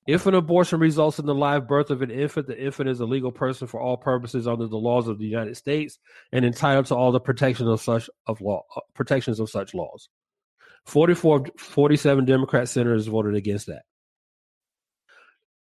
If 0.07 0.27
an 0.27 0.35
abortion 0.35 0.79
results 0.79 1.19
in 1.19 1.27
the 1.27 1.35
live 1.35 1.67
birth 1.67 1.91
of 1.91 2.01
an 2.01 2.13
infant, 2.13 2.47
the 2.47 2.65
infant 2.65 2.89
is 2.89 3.01
a 3.01 3.07
legal 3.07 3.33
person 3.33 3.67
for 3.67 3.81
all 3.81 3.97
purposes 3.97 4.47
under 4.47 4.69
the 4.69 4.77
laws 4.77 5.09
of 5.09 5.19
the 5.19 5.27
United 5.27 5.57
States 5.57 5.99
and 6.31 6.45
entitled 6.45 6.87
to 6.87 6.95
all 6.95 7.11
the 7.11 7.19
protections 7.19 7.69
of 7.69 7.81
such 7.81 8.09
of 8.29 8.41
law 8.41 8.63
uh, 8.77 8.81
protections 8.95 9.41
of 9.41 9.51
such 9.51 9.75
laws. 9.75 10.09
44 10.87 11.47
47 11.59 12.25
Democrat 12.25 12.69
senators 12.69 13.09
voted 13.09 13.35
against 13.35 13.67
that. 13.67 13.83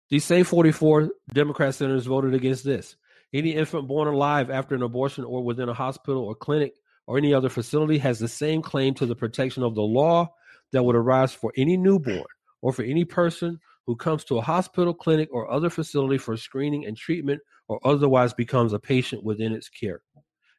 These 0.09 0.25
same 0.25 0.43
44 0.43 1.11
Democrat 1.33 1.75
senators 1.75 2.05
voted 2.05 2.33
against 2.33 2.63
this. 2.63 2.95
Any 3.33 3.53
infant 3.55 3.87
born 3.87 4.07
alive 4.07 4.49
after 4.49 4.73
an 4.73 4.81
abortion 4.81 5.23
or 5.23 5.43
within 5.43 5.69
a 5.69 5.73
hospital 5.73 6.23
or 6.23 6.33
clinic 6.33 6.73
or 7.05 7.17
any 7.17 7.33
other 7.33 7.49
facility 7.49 7.99
has 7.99 8.19
the 8.19 8.27
same 8.27 8.61
claim 8.61 8.95
to 8.95 9.05
the 9.05 9.15
protection 9.15 9.61
of 9.63 9.75
the 9.75 9.81
law 9.81 10.33
that 10.71 10.83
would 10.83 10.95
arise 10.95 11.33
for 11.33 11.53
any 11.55 11.77
newborn 11.77 12.25
or 12.61 12.73
for 12.73 12.83
any 12.83 13.05
person 13.05 13.59
who 13.85 13.95
comes 13.95 14.23
to 14.23 14.37
a 14.37 14.41
hospital, 14.41 14.93
clinic, 14.93 15.29
or 15.31 15.51
other 15.51 15.69
facility 15.69 16.17
for 16.17 16.37
screening 16.37 16.85
and 16.85 16.97
treatment 16.97 17.41
or 17.67 17.79
otherwise 17.83 18.33
becomes 18.33 18.73
a 18.73 18.79
patient 18.79 19.23
within 19.23 19.53
its 19.53 19.69
care. 19.69 20.01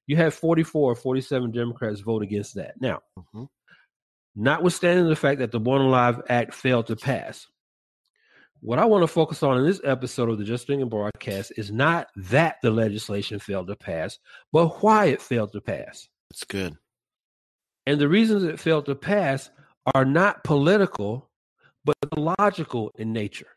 You 0.06 0.16
have 0.16 0.34
44 0.34 0.92
or 0.92 0.94
47 0.96 1.52
Democrats 1.52 2.00
vote 2.00 2.22
against 2.22 2.56
that. 2.56 2.80
Now, 2.80 3.00
mm-hmm. 3.16 3.44
notwithstanding 4.34 5.08
the 5.08 5.16
fact 5.16 5.38
that 5.38 5.52
the 5.52 5.60
Born 5.60 5.82
Alive 5.82 6.20
Act 6.28 6.54
failed 6.54 6.88
to 6.88 6.96
pass, 6.96 7.46
what 8.60 8.78
I 8.78 8.84
want 8.84 9.02
to 9.02 9.08
focus 9.08 9.42
on 9.42 9.58
in 9.58 9.64
this 9.64 9.80
episode 9.84 10.28
of 10.28 10.38
the 10.38 10.44
Just 10.44 10.66
Thinking 10.66 10.88
broadcast 10.88 11.52
is 11.56 11.70
not 11.70 12.08
that 12.16 12.56
the 12.62 12.70
legislation 12.70 13.38
failed 13.38 13.68
to 13.68 13.76
pass, 13.76 14.18
but 14.52 14.82
why 14.82 15.06
it 15.06 15.22
failed 15.22 15.52
to 15.52 15.60
pass. 15.60 16.08
That's 16.30 16.44
good. 16.44 16.76
And 17.86 18.00
the 18.00 18.08
reasons 18.08 18.44
it 18.44 18.60
failed 18.60 18.86
to 18.86 18.94
pass 18.94 19.50
are 19.94 20.04
not 20.04 20.44
political, 20.44 21.30
but 21.84 21.96
logical 22.16 22.92
in 22.98 23.12
nature. 23.12 23.48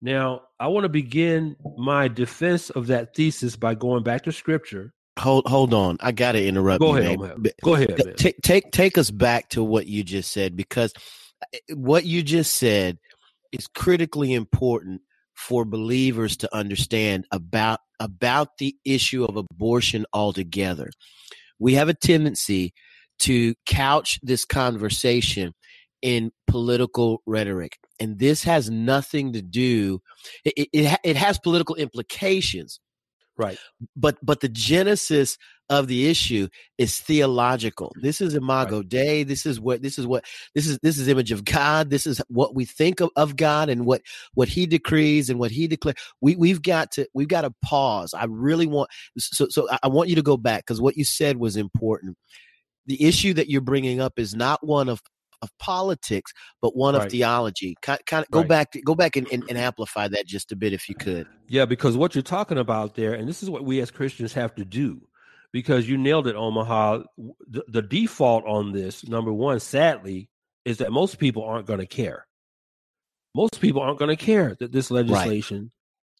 Now, 0.00 0.42
I 0.60 0.68
want 0.68 0.84
to 0.84 0.88
begin 0.88 1.56
my 1.76 2.06
defense 2.06 2.70
of 2.70 2.86
that 2.86 3.16
thesis 3.16 3.56
by 3.56 3.74
going 3.74 4.04
back 4.04 4.22
to 4.24 4.32
scripture. 4.32 4.92
Hold 5.18 5.48
hold 5.48 5.74
on. 5.74 5.96
I 6.00 6.12
got 6.12 6.32
to 6.32 6.46
interrupt 6.46 6.80
Go 6.80 6.94
you. 6.94 7.02
Ahead, 7.02 7.18
man. 7.18 7.44
Go 7.64 7.74
ahead. 7.74 8.16
Take 8.16 8.36
take 8.42 8.70
take 8.70 8.96
us 8.96 9.10
back 9.10 9.48
to 9.50 9.64
what 9.64 9.88
you 9.88 10.04
just 10.04 10.30
said 10.30 10.56
because 10.56 10.92
eh, 11.52 11.58
what 11.74 12.04
you 12.04 12.22
just 12.22 12.54
said 12.54 12.98
is 13.52 13.66
critically 13.66 14.34
important 14.34 15.02
for 15.34 15.64
believers 15.64 16.36
to 16.36 16.54
understand 16.54 17.24
about 17.30 17.80
about 18.00 18.58
the 18.58 18.76
issue 18.84 19.24
of 19.24 19.36
abortion 19.36 20.04
altogether. 20.12 20.90
We 21.58 21.74
have 21.74 21.88
a 21.88 21.94
tendency 21.94 22.72
to 23.20 23.54
couch 23.66 24.18
this 24.22 24.44
conversation 24.44 25.52
in 26.02 26.30
political 26.46 27.22
rhetoric. 27.26 27.78
And 28.00 28.18
this 28.18 28.44
has 28.44 28.70
nothing 28.70 29.32
to 29.32 29.42
do, 29.42 30.00
it, 30.44 30.68
it, 30.72 30.98
it 31.02 31.16
has 31.16 31.38
political 31.38 31.74
implications. 31.74 32.80
Right. 33.38 33.56
But 33.96 34.18
but 34.20 34.40
the 34.40 34.48
genesis 34.48 35.38
of 35.70 35.86
the 35.86 36.08
issue 36.08 36.48
is 36.76 36.98
theological. 36.98 37.88
Mm-hmm. 37.88 38.06
This 38.06 38.20
is 38.20 38.34
imago 38.34 38.78
right. 38.78 38.88
Dei. 38.88 39.22
This 39.22 39.46
is 39.46 39.60
what 39.60 39.80
this 39.80 39.96
is 39.96 40.06
what 40.06 40.24
this 40.56 40.66
is 40.66 40.78
this 40.82 40.98
is 40.98 41.06
image 41.06 41.30
of 41.30 41.44
God. 41.44 41.88
This 41.88 42.06
is 42.06 42.20
what 42.28 42.56
we 42.56 42.64
think 42.64 43.00
of, 43.00 43.10
of 43.14 43.36
God 43.36 43.68
and 43.68 43.86
what 43.86 44.02
what 44.34 44.48
he 44.48 44.66
decrees 44.66 45.30
and 45.30 45.38
what 45.38 45.52
he 45.52 45.68
declares. 45.68 45.96
We 46.20 46.34
we've 46.34 46.62
got 46.62 46.90
to 46.92 47.06
we've 47.14 47.28
got 47.28 47.42
to 47.42 47.54
pause. 47.62 48.12
I 48.12 48.24
really 48.24 48.66
want 48.66 48.90
so 49.18 49.46
so 49.48 49.68
I 49.82 49.88
want 49.88 50.08
you 50.08 50.16
to 50.16 50.22
go 50.22 50.36
back 50.36 50.66
because 50.66 50.80
what 50.80 50.96
you 50.96 51.04
said 51.04 51.36
was 51.36 51.56
important. 51.56 52.16
The 52.86 53.04
issue 53.04 53.34
that 53.34 53.48
you're 53.48 53.60
bringing 53.60 54.00
up 54.00 54.18
is 54.18 54.34
not 54.34 54.66
one 54.66 54.88
of 54.88 55.00
of 55.42 55.50
politics, 55.58 56.32
but 56.60 56.76
one 56.76 56.94
right. 56.94 57.06
of 57.06 57.12
theology. 57.12 57.76
Kind, 57.82 58.00
kind 58.06 58.24
of 58.24 58.30
go 58.30 58.40
right. 58.40 58.48
back, 58.48 58.76
go 58.84 58.94
back 58.94 59.16
and, 59.16 59.26
and, 59.32 59.44
and, 59.48 59.58
amplify 59.68 60.08
that 60.08 60.26
just 60.26 60.52
a 60.52 60.56
bit, 60.56 60.72
if 60.72 60.88
you 60.88 60.94
could. 60.94 61.26
Yeah, 61.48 61.64
because 61.64 61.96
what 61.96 62.14
you're 62.14 62.22
talking 62.22 62.58
about 62.58 62.94
there, 62.94 63.14
and 63.14 63.28
this 63.28 63.42
is 63.42 63.50
what 63.50 63.64
we 63.64 63.80
as 63.80 63.90
Christians 63.90 64.32
have 64.34 64.54
to 64.56 64.64
do, 64.64 65.00
because 65.52 65.88
you 65.88 65.96
nailed 65.96 66.26
it, 66.26 66.36
Omaha. 66.36 67.04
The, 67.48 67.64
the 67.68 67.82
default 67.82 68.44
on 68.46 68.72
this, 68.72 69.06
number 69.06 69.32
one, 69.32 69.60
sadly, 69.60 70.28
is 70.64 70.78
that 70.78 70.92
most 70.92 71.18
people 71.18 71.44
aren't 71.44 71.66
going 71.66 71.80
to 71.80 71.86
care. 71.86 72.26
Most 73.34 73.60
people 73.60 73.82
aren't 73.82 73.98
going 73.98 74.14
to 74.14 74.22
care 74.22 74.56
that 74.58 74.72
this 74.72 74.90
legislation, 74.90 75.70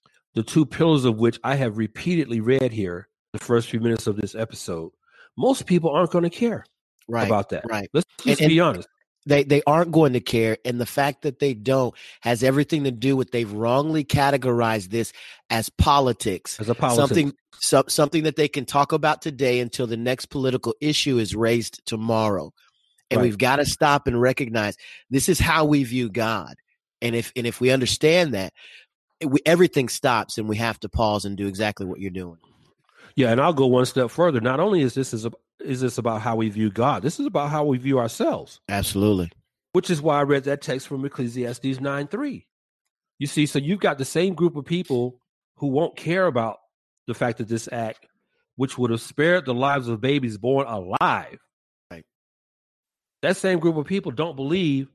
right. 0.07 0.13
the 0.35 0.43
two 0.43 0.65
pillars 0.65 1.05
of 1.05 1.19
which 1.19 1.39
I 1.43 1.57
have 1.57 1.79
repeatedly 1.79 2.41
read 2.41 2.73
here, 2.73 3.09
the 3.33 3.39
first 3.39 3.69
few 3.69 3.81
minutes 3.81 4.07
of 4.07 4.17
this 4.17 4.35
episode, 4.35 4.93
most 5.37 5.67
people 5.67 5.91
aren't 5.91 6.11
going 6.11 6.25
to 6.25 6.31
care 6.31 6.65
right, 7.09 7.27
about 7.27 7.51
that. 7.51 7.65
Right. 7.69 7.89
Let's 7.93 8.07
and, 8.27 8.49
be 8.49 8.61
honest. 8.61 8.89
They 9.27 9.45
they 9.45 9.63
aren't 9.67 9.93
going 9.93 10.15
to 10.15 10.21
care, 10.21 10.57
and 10.65 10.81
the 10.81 10.87
fact 10.87 11.23
that 11.23 11.39
they 11.39 11.53
don't 11.53 11.95
has 12.21 12.43
everything 12.43 12.85
to 12.85 12.91
do 12.91 13.17
with 13.17 13.31
they've 13.31 13.51
wrongly 13.51 14.05
categorized 14.05 14.89
this 14.89 15.13
as 15.51 15.69
politics, 15.69 16.59
as 16.61 16.69
a 16.69 16.75
politics. 16.75 17.09
something 17.09 17.33
so, 17.61 17.85
something 17.89 18.25
that 18.25 18.37
they 18.37 18.49
can 18.49 18.65
talk 18.65 18.93
about 18.93 19.21
today 19.23 19.61
until 19.61 19.87
the 19.87 19.97
next 19.97 20.27
political 20.27 20.75
issue 20.81 21.19
is 21.19 21.35
raised 21.35 21.85
tomorrow. 21.85 22.53
And 23.11 23.19
right. 23.19 23.25
we've 23.25 23.39
got 23.39 23.57
to 23.57 23.67
stop 23.67 24.07
and 24.07 24.21
recognize 24.21 24.77
this 25.11 25.29
is 25.29 25.39
how 25.39 25.65
we 25.65 25.85
view 25.85 26.11
God. 26.11 26.55
And 27.01 27.15
if 27.15 27.33
and 27.37 27.47
if 27.47 27.61
we 27.61 27.71
understand 27.71 28.35
that, 28.35 28.53
we, 29.25 29.41
everything 29.47 29.89
stops 29.89 30.39
and 30.39 30.49
we 30.49 30.57
have 30.57 30.79
to 30.81 30.89
pause 30.89 31.25
and 31.25 31.37
do 31.37 31.47
exactly 31.47 31.87
what 31.87 32.01
you're 32.01 32.11
doing. 32.11 32.39
Yeah, 33.15 33.31
and 33.33 33.41
I'll 33.41 33.53
go 33.53 33.67
one 33.67 33.87
step 33.87 34.11
further. 34.11 34.41
Not 34.41 34.61
only 34.61 34.83
is 34.83 34.95
this 34.95 35.13
is 35.13 35.25
a, 35.27 35.33
is 35.61 35.81
this 35.81 35.99
about 35.99 36.23
how 36.23 36.37
we 36.37 36.49
view 36.49 36.71
God, 36.71 37.03
this 37.03 37.19
is 37.19 37.27
about 37.27 37.51
how 37.51 37.65
we 37.65 37.79
view 37.79 37.99
ourselves. 37.99 38.61
Absolutely. 38.69 39.31
Which 39.73 39.91
is 39.91 40.01
why 40.01 40.19
I 40.19 40.23
read 40.23 40.45
that 40.45 40.63
text 40.63 40.89
from 40.89 41.05
Ecclesiastes 41.05 41.81
9 41.81 42.09
3. 42.09 42.47
You 43.19 43.27
see, 43.27 43.47
so 43.47 43.59
you've 43.59 43.81
got 43.81 43.99
the 43.99 44.05
same 44.05 44.35
group 44.35 44.57
of 44.57 44.65
people 44.65 45.21
who 45.57 45.69
won't 45.69 45.97
care 45.97 46.27
about 46.27 46.59
the 47.07 47.15
fact 47.15 47.39
that 47.39 47.49
this 47.49 47.69
act, 47.71 48.07
which 48.57 48.79
would 48.79 48.91
have 48.91 49.01
spared 49.01 49.45
the 49.45 49.55
lives 49.55 49.89
of 49.89 50.01
babies 50.01 50.39
born 50.39 50.67
alive, 50.67 51.39
right. 51.91 52.05
that 53.23 53.37
same 53.37 53.59
group 53.59 53.77
of 53.77 53.87
people 53.87 54.13
don't 54.13 54.37
believe, 54.37 54.89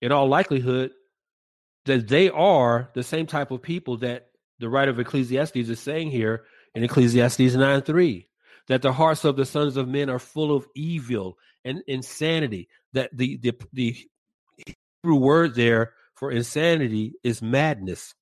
in 0.00 0.12
all 0.12 0.28
likelihood, 0.28 0.92
that 1.86 2.06
they 2.06 2.30
are 2.30 2.90
the 2.94 3.02
same 3.02 3.26
type 3.26 3.50
of 3.50 3.60
people 3.60 3.98
that 3.98 4.28
the 4.60 4.68
writer 4.68 4.92
of 4.92 5.00
Ecclesiastes 5.00 5.56
is 5.56 5.80
saying 5.80 6.10
here 6.10 6.44
in 6.74 6.84
Ecclesiastes 6.84 7.54
9 7.54 7.82
3 7.82 8.28
that 8.68 8.82
the 8.82 8.92
hearts 8.92 9.24
of 9.24 9.36
the 9.36 9.44
sons 9.44 9.76
of 9.76 9.88
men 9.88 10.08
are 10.10 10.18
full 10.18 10.54
of 10.54 10.66
evil 10.74 11.38
and 11.64 11.82
insanity. 11.86 12.68
That 12.92 13.10
the 13.16 13.36
the, 13.38 13.54
the 13.72 13.96
Hebrew 15.02 15.16
word 15.16 15.54
there 15.54 15.94
for 16.14 16.30
insanity 16.30 17.14
is 17.24 17.42
madness. 17.42 18.14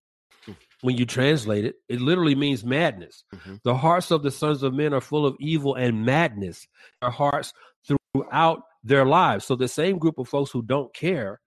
When 0.83 0.97
you 0.97 1.05
translate 1.05 1.67
it, 1.67 1.75
it 1.91 2.01
literally 2.01 2.35
means 2.35 2.65
madness. 2.65 3.25
Mm-hmm. 3.35 3.57
The 3.65 3.75
hearts 3.75 4.11
of 4.11 4.23
the 4.23 4.31
sons 4.31 4.63
of 4.63 4.73
men 4.73 4.95
are 4.95 5.03
full 5.03 5.27
of 5.27 5.37
evil 5.39 5.75
and 5.75 6.07
madness. 6.07 6.67
Their 7.03 7.11
hearts 7.11 7.53
throughout 7.87 8.63
their 8.83 9.05
lives. 9.05 9.45
So 9.45 9.57
the 9.57 9.69
same 9.69 9.99
group 9.99 10.19
of 10.19 10.27
folks 10.27 10.51
who 10.51 10.63
don't 10.63 10.93
care 10.95 11.41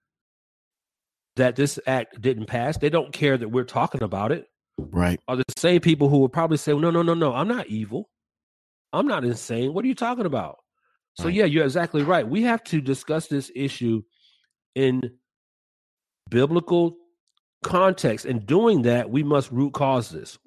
that 1.36 1.56
this 1.56 1.80
act 1.86 2.20
didn't 2.20 2.46
pass, 2.46 2.78
they 2.78 2.90
don't 2.90 3.12
care 3.12 3.36
that 3.36 3.48
we're 3.48 3.64
talking 3.64 4.04
about 4.04 4.30
it. 4.30 4.46
Right. 4.78 5.18
Are 5.26 5.36
the 5.36 5.44
same 5.56 5.80
people 5.80 6.08
who 6.08 6.18
would 6.18 6.32
probably 6.32 6.56
say, 6.56 6.72
no, 6.72 6.90
no, 6.92 7.02
no, 7.02 7.14
no, 7.14 7.34
I'm 7.34 7.48
not 7.48 7.66
evil. 7.66 8.08
I'm 8.94 9.06
not 9.06 9.24
insane. 9.24 9.74
What 9.74 9.84
are 9.84 9.88
you 9.88 9.94
talking 9.94 10.26
about? 10.26 10.58
So, 11.16 11.28
yeah, 11.28 11.44
you're 11.44 11.64
exactly 11.64 12.02
right. 12.02 12.26
We 12.26 12.42
have 12.42 12.64
to 12.64 12.80
discuss 12.80 13.28
this 13.28 13.50
issue 13.54 14.02
in 14.74 15.02
biblical 16.28 16.96
context. 17.62 18.24
And 18.24 18.44
doing 18.46 18.82
that, 18.82 19.10
we 19.10 19.22
must 19.22 19.52
root 19.52 19.74
cause 19.74 20.10
this. 20.10 20.38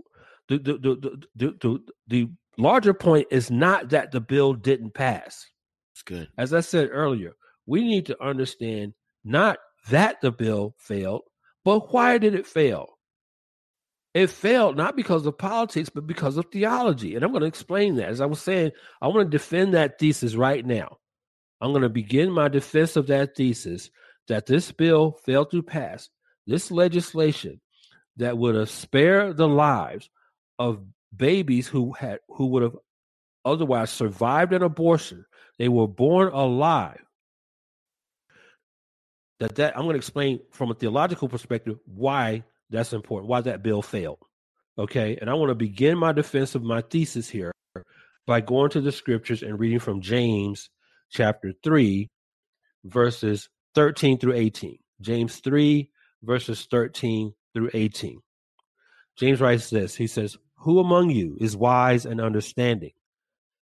The, 0.50 0.58
the, 0.58 0.74
the, 0.74 1.22
the, 1.36 1.58
the, 1.60 1.80
the 2.08 2.30
larger 2.58 2.94
point 2.94 3.28
is 3.32 3.50
not 3.50 3.90
that 3.90 4.12
the 4.12 4.22
bill 4.22 4.54
didn't 4.54 4.94
pass. 4.94 5.46
It's 5.94 6.04
good. 6.04 6.30
As 6.38 6.54
I 6.54 6.60
said 6.60 6.90
earlier, 6.92 7.34
we 7.66 7.84
need 7.84 8.06
to 8.08 8.24
understand 8.24 8.94
not 9.24 9.58
that 9.90 10.20
the 10.22 10.32
bill 10.32 10.76
failed, 10.78 11.24
but 11.64 11.94
why 11.94 12.18
did 12.18 12.36
it 12.36 12.46
fail? 12.46 12.97
It 14.18 14.32
failed 14.32 14.78
not 14.78 14.96
because 14.96 15.28
of 15.28 15.38
politics, 15.38 15.90
but 15.90 16.08
because 16.08 16.38
of 16.38 16.48
theology. 16.52 17.14
And 17.14 17.24
I'm 17.24 17.30
going 17.30 17.42
to 17.42 17.48
explain 17.48 17.98
that. 17.98 18.10
As 18.10 18.20
I 18.20 18.26
was 18.26 18.42
saying, 18.42 18.72
I 19.00 19.08
want 19.10 19.30
to 19.30 19.38
defend 19.38 19.76
that 19.76 20.00
thesis 20.00 20.34
right 20.34 20.66
now. 20.66 20.98
I'm 21.62 21.70
going 21.70 21.84
to 21.84 21.90
begin 21.90 22.32
my 22.32 22.48
defense 22.48 22.96
of 22.96 23.06
that 23.08 23.36
thesis 23.36 23.92
that 24.28 24.48
this 24.48 24.72
bill 24.72 25.20
failed 25.24 25.52
to 25.52 25.62
pass, 25.62 26.10
this 26.48 26.72
legislation 26.72 27.62
that 28.16 28.36
would 28.40 28.56
have 28.56 28.72
spared 28.72 29.38
the 29.38 29.48
lives 29.48 30.10
of 30.58 30.82
babies 31.16 31.68
who 31.68 31.92
had 31.92 32.18
who 32.28 32.48
would 32.48 32.64
have 32.64 32.76
otherwise 33.46 33.92
survived 33.92 34.52
an 34.52 34.64
abortion. 34.64 35.28
They 35.60 35.70
were 35.70 35.88
born 35.88 36.30
alive. 36.34 37.06
That 39.42 39.54
that 39.58 39.78
I'm 39.78 39.84
going 39.84 39.94
to 39.94 40.00
explain 40.00 40.40
from 40.50 40.72
a 40.72 40.74
theological 40.74 41.30
perspective 41.30 41.78
why 41.86 42.44
that's 42.70 42.94
important. 42.94 43.30
Why 43.30 43.42
that 43.42 43.64
bill 43.64 43.82
failed. 43.82 44.20
Okay. 44.78 45.18
And 45.20 45.30
I 45.30 45.34
want 45.34 45.50
to 45.50 45.56
begin 45.56 45.98
my 45.98 46.12
defense 46.12 46.56
of 46.56 46.64
my 46.64 46.82
thesis 46.82 47.30
here 47.30 47.52
by 48.26 48.42
going 48.42 48.70
to 48.72 48.82
the 48.82 48.92
scriptures 48.92 49.42
and 49.42 49.60
reading 49.60 49.80
from 49.80 50.02
James 50.02 50.70
chapter 51.10 51.54
3, 51.64 52.10
verses 52.84 53.50
13 53.76 54.20
through 54.20 54.34
18. 54.34 54.78
James 55.02 55.38
3, 55.40 55.90
verses 56.24 56.68
13 56.70 57.34
through 57.54 57.70
18. 57.74 58.20
James 59.18 59.42
writes 59.42 59.70
this 59.70 59.96
He 59.96 60.08
says, 60.08 60.38
Who 60.58 60.80
among 60.80 61.10
you 61.10 61.38
is 61.40 61.56
wise 61.56 62.06
and 62.06 62.22
understanding? 62.22 62.92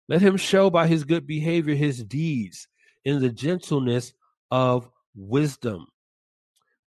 Let 0.08 0.22
him 0.22 0.36
show 0.36 0.70
by 0.70 0.86
his 0.86 1.04
good 1.04 1.26
behavior 1.26 1.74
his 1.74 2.02
deeds 2.02 2.68
in 3.04 3.20
the 3.20 3.30
gentleness 3.30 4.12
of 4.50 4.88
wisdom. 5.14 5.86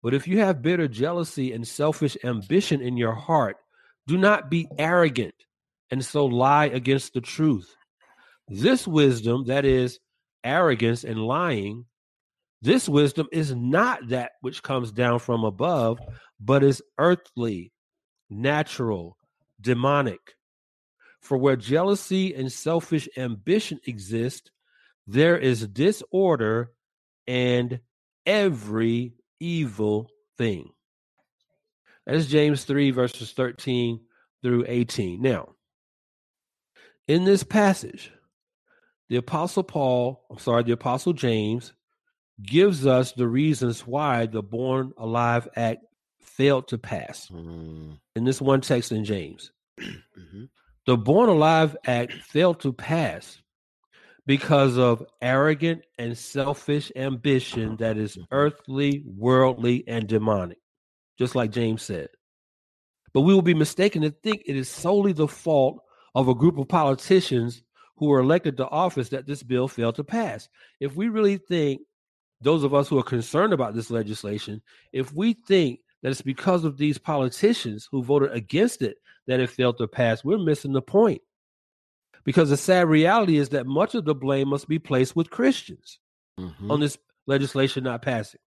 But 0.06 0.14
if 0.14 0.28
you 0.28 0.38
have 0.38 0.62
bitter 0.62 0.88
jealousy 0.88 1.52
and 1.52 1.68
selfish 1.68 2.16
ambition 2.24 2.80
in 2.80 2.96
your 2.96 3.16
heart, 3.16 3.58
do 4.06 4.20
not 4.20 4.52
be 4.52 4.68
arrogant 4.78 5.34
and 5.90 6.06
so 6.06 6.28
lie 6.28 6.68
against 6.68 7.16
the 7.16 7.22
truth. 7.22 7.76
This 8.48 8.88
wisdom, 8.88 9.46
that 9.48 9.66
is, 9.66 9.98
arrogance 10.44 11.04
and 11.04 11.26
lying, 11.26 11.86
this 12.62 12.88
wisdom 12.88 13.28
is 13.32 13.56
not 13.56 14.10
that 14.10 14.34
which 14.42 14.62
comes 14.62 14.92
down 14.92 15.18
from 15.18 15.44
above, 15.44 15.98
but 16.40 16.64
is 16.64 16.84
earthly, 17.00 17.72
natural, 18.30 19.18
demonic. 19.60 20.36
For 21.20 21.36
where 21.36 21.56
jealousy 21.56 22.36
and 22.36 22.52
selfish 22.52 23.10
ambition 23.18 23.80
exist, 23.88 24.52
there 25.08 25.36
is 25.40 25.68
disorder 25.68 26.74
and 27.26 27.80
every 28.28 29.16
evil 29.46 30.10
thing. 30.38 30.70
That 32.06 32.16
is 32.16 32.28
James 32.28 32.64
3, 32.64 32.92
verses 32.92 33.32
13 33.32 34.00
through 34.42 34.66
18. 34.68 35.22
Now, 35.22 35.50
in 37.08 37.26
this 37.26 37.44
passage, 37.44 38.12
the 39.10 39.18
Apostle 39.18 39.64
Paul, 39.64 40.26
I'm 40.30 40.40
sorry, 40.40 40.64
the 40.64 40.72
Apostle 40.72 41.14
James 41.14 41.74
gives 42.42 42.86
us 42.86 43.12
the 43.12 43.28
reasons 43.28 43.86
why 43.86 44.26
the 44.26 44.42
Born 44.42 44.94
Alive 44.98 45.48
Act 45.56 45.86
failed 46.20 46.68
to 46.70 46.78
pass. 46.78 47.30
Mm. 47.32 48.00
In 48.16 48.24
this 48.24 48.42
one 48.42 48.62
text 48.62 48.92
in 48.92 49.06
James, 49.06 49.52
mm-hmm. 49.80 50.46
the 50.86 50.98
Born 50.98 51.30
Alive 51.30 51.78
Act 51.86 52.14
failed 52.14 52.60
to 52.62 52.74
pass 52.74 53.42
because 54.26 54.78
of 54.78 55.06
arrogant 55.22 55.84
and 56.00 56.18
selfish 56.18 56.92
ambition 56.96 57.76
that 57.78 57.98
is 57.98 58.16
mm-hmm. 58.16 58.24
earthly, 58.32 59.04
worldly, 59.06 59.84
and 59.88 60.08
demonic, 60.08 60.58
just 61.18 61.36
like 61.36 61.52
James 61.52 61.84
said. 61.84 62.10
But 63.14 63.22
we 63.22 63.34
will 63.34 63.42
be 63.42 63.54
mistaken 63.54 64.02
to 64.02 64.12
think 64.12 64.44
it 64.46 64.56
is 64.56 64.68
solely 64.68 65.14
the 65.14 65.28
fault 65.28 65.80
of 66.16 66.28
a 66.28 66.36
group 66.36 66.58
of 66.58 66.68
politicians 66.68 67.64
who 67.98 68.08
were 68.08 68.20
elected 68.20 68.58
to 68.58 68.68
office 68.68 69.10
that 69.10 69.26
this 69.26 69.44
bill 69.44 69.68
failed 69.68 69.96
to 69.96 70.04
pass. 70.04 70.50
If 70.80 70.96
we 70.96 71.08
really 71.10 71.38
think, 71.38 71.82
those 72.42 72.64
of 72.64 72.74
us 72.74 72.90
who 72.90 73.00
are 73.00 73.04
concerned 73.04 73.54
about 73.54 73.74
this 73.74 73.90
legislation, 73.90 74.62
if 74.92 75.14
we 75.14 75.34
think 75.48 75.80
that 76.04 76.12
it's 76.12 76.22
because 76.22 76.66
of 76.66 76.78
these 76.78 76.98
politicians 76.98 77.88
who 77.90 78.04
voted 78.04 78.32
against 78.34 78.82
it 78.82 78.98
that 79.28 79.40
it 79.40 79.50
failed 79.50 79.78
to 79.78 79.88
pass, 79.88 80.24
we're 80.24 80.38
missing 80.38 80.74
the 80.74 80.82
point. 80.82 81.22
Because 82.26 82.50
the 82.50 82.58
sad 82.58 82.88
reality 82.88 83.38
is 83.38 83.50
that 83.50 83.68
much 83.68 83.96
of 83.96 84.04
the 84.04 84.16
blame 84.16 84.50
must 84.50 84.68
be 84.68 84.80
placed 84.80 85.16
with 85.16 85.30
Christians 85.30 86.00
mm-hmm. 86.40 86.72
on 86.72 86.80
this 86.80 86.98
legislation 87.28 87.84
not 87.84 88.02
passing. 88.02 88.42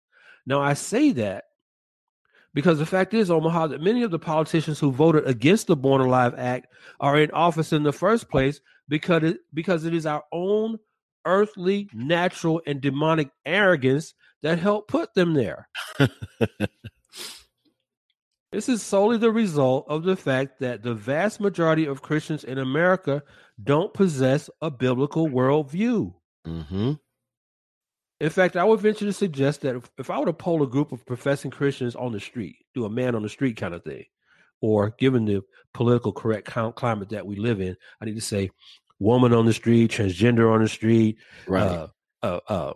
Now, 0.47 0.61
I 0.61 0.75
say 0.75 1.11
that 1.13 1.45
because 2.55 2.79
the 2.79 2.87
fact 2.87 3.15
is, 3.15 3.31
Omaha, 3.31 3.69
that 3.69 3.81
many 3.83 4.03
of 4.05 4.11
the 4.13 4.19
politicians 4.19 4.79
who 4.79 4.93
voted 4.93 5.27
against 5.27 5.67
the 5.67 5.77
Born 5.77 6.01
Alive 6.01 6.35
Act 6.39 6.69
are 7.01 7.19
in 7.19 7.33
office 7.33 7.73
in 7.73 7.83
the 7.83 7.93
first 7.93 8.31
place 8.31 8.61
because 8.89 9.25
it, 9.25 9.39
because 9.53 9.85
it 9.85 9.93
is 9.93 10.07
our 10.07 10.23
own 10.33 10.79
earthly, 11.27 11.89
natural, 11.93 12.63
and 12.67 12.81
demonic 12.81 13.31
arrogance 13.45 14.15
that 14.43 14.59
helped 14.59 14.89
put 14.89 15.15
them 15.15 15.35
there. 15.35 15.69
this 18.53 18.69
is 18.69 18.83
solely 18.83 19.17
the 19.17 19.33
result 19.33 19.87
of 19.89 20.05
the 20.05 20.17
fact 20.17 20.61
that 20.61 20.83
the 20.83 20.95
vast 20.95 21.41
majority 21.41 21.87
of 21.87 22.03
Christians 22.03 22.45
in 22.45 22.59
America 22.59 23.23
don't 23.63 23.95
possess 23.95 24.51
a 24.61 24.71
biblical 24.71 25.29
worldview. 25.29 26.15
Mm-hmm. 26.47 26.93
In 28.21 28.31
fact, 28.31 28.57
I 28.57 28.65
would 28.65 28.81
venture 28.81 29.05
to 29.05 29.13
suggest 29.13 29.63
that 29.63 29.77
if, 29.77 29.91
if 29.99 30.11
I 30.11 30.19
were 30.19 30.27
to 30.27 30.33
poll 30.33 30.63
a 30.63 30.67
group 30.67 30.93
of 30.93 31.05
professing 31.05 31.51
Christians 31.51 31.95
on 31.95 32.13
the 32.13 32.21
street, 32.21 32.57
do 32.75 32.85
a 32.85 32.91
man 32.91 33.15
on 33.15 33.23
the 33.23 33.29
street 33.29 33.57
kind 33.57 33.75
of 33.75 33.85
thing, 33.85 34.05
or 34.61 34.91
given 34.99 35.25
the 35.25 35.43
political 35.73 36.13
correct 36.13 36.47
climate 36.47 37.11
that 37.11 37.27
we 37.27 37.37
live 37.37 37.61
in, 37.61 37.77
I 38.01 38.07
need 38.07 38.15
to 38.15 38.21
say 38.21 38.51
woman 38.99 39.33
on 39.33 39.47
the 39.47 39.53
street, 39.53 39.91
transgender 39.91 40.53
on 40.53 40.63
the 40.63 40.69
street, 40.69 41.19
right. 41.47 41.63
uh, 41.63 41.89
uh, 42.23 42.41
uh, 42.49 42.73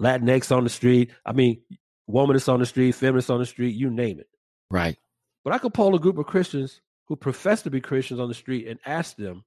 Latinx 0.00 0.56
on 0.56 0.64
the 0.64 0.70
street. 0.70 1.10
I 1.26 1.32
mean, 1.32 1.60
womanist 2.08 2.50
on 2.52 2.60
the 2.60 2.66
street, 2.66 2.94
feminist 2.94 3.30
on 3.30 3.40
the 3.40 3.46
street, 3.46 3.74
you 3.74 3.90
name 3.90 4.20
it. 4.20 4.28
Right. 4.70 4.96
But 5.44 5.52
I 5.52 5.58
could 5.58 5.74
poll 5.74 5.94
a 5.94 6.00
group 6.00 6.18
of 6.18 6.26
Christians 6.26 6.80
who 7.06 7.16
profess 7.16 7.62
to 7.62 7.70
be 7.70 7.80
Christians 7.80 8.20
on 8.20 8.28
the 8.28 8.34
street 8.34 8.68
and 8.68 8.78
ask 8.86 9.16
them 9.16 9.44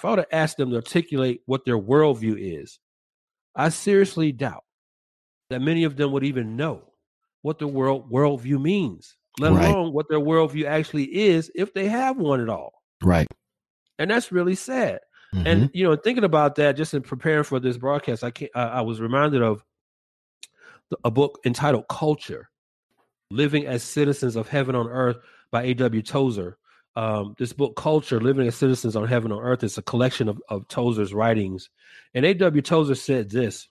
if 0.00 0.04
I 0.06 0.10
were 0.10 0.16
to 0.16 0.34
ask 0.34 0.56
them 0.56 0.70
to 0.70 0.76
articulate 0.76 1.42
what 1.44 1.66
their 1.66 1.78
worldview 1.78 2.36
is, 2.38 2.78
I 3.54 3.68
seriously 3.68 4.32
doubt 4.32 4.64
that 5.50 5.60
many 5.60 5.84
of 5.84 5.96
them 5.96 6.12
would 6.12 6.24
even 6.24 6.56
know 6.56 6.82
what 7.42 7.58
the 7.58 7.66
world 7.66 8.10
worldview 8.10 8.60
means, 8.62 9.16
let 9.38 9.52
Right. 9.52 9.68
alone 9.70 9.92
what 9.92 10.08
their 10.08 10.18
worldview 10.20 10.64
actually 10.64 11.04
is, 11.14 11.50
if 11.54 11.74
they 11.74 11.86
have 11.88 12.16
one 12.16 12.40
at 12.40 12.48
all. 12.48 12.72
Right. 13.02 13.26
And 13.98 14.10
that's 14.10 14.32
really 14.32 14.54
sad. 14.54 15.00
Mhm. 15.34 15.46
And 15.46 15.70
you 15.74 15.84
know, 15.84 15.96
thinking 15.96 16.24
about 16.24 16.54
that, 16.54 16.76
just 16.76 16.94
in 16.94 17.02
preparing 17.02 17.44
for 17.44 17.60
this 17.60 17.76
broadcast, 17.76 18.24
I 18.24 18.30
can't, 18.30 18.50
I, 18.54 18.62
I 18.64 18.80
was 18.80 19.00
reminded 19.02 19.42
of 19.42 19.62
the- 20.90 20.98
a 21.04 21.10
book 21.10 21.38
entitled 21.44 21.88
"Culture: 21.88 22.48
Living 23.30 23.66
as 23.66 23.82
Citizens 23.82 24.34
of 24.34 24.48
Heaven 24.48 24.74
on 24.74 24.88
Earth" 24.88 25.18
by 25.50 25.64
A.W. 25.64 26.00
Tozer. 26.02 26.56
Um, 26.96 27.34
this 27.38 27.52
book, 27.52 27.76
"Culture: 27.76 28.20
Living 28.20 28.46
as 28.46 28.56
Citizens 28.56 28.96
on 28.96 29.06
Heaven 29.06 29.32
on 29.32 29.40
Earth," 29.40 29.62
is 29.62 29.78
a 29.78 29.82
collection 29.82 30.28
of, 30.28 30.40
of 30.48 30.66
Tozer's 30.68 31.14
writings. 31.14 31.70
And 32.14 32.24
A.W. 32.26 32.62
Tozer 32.62 32.94
said 32.96 33.30
this, 33.30 33.68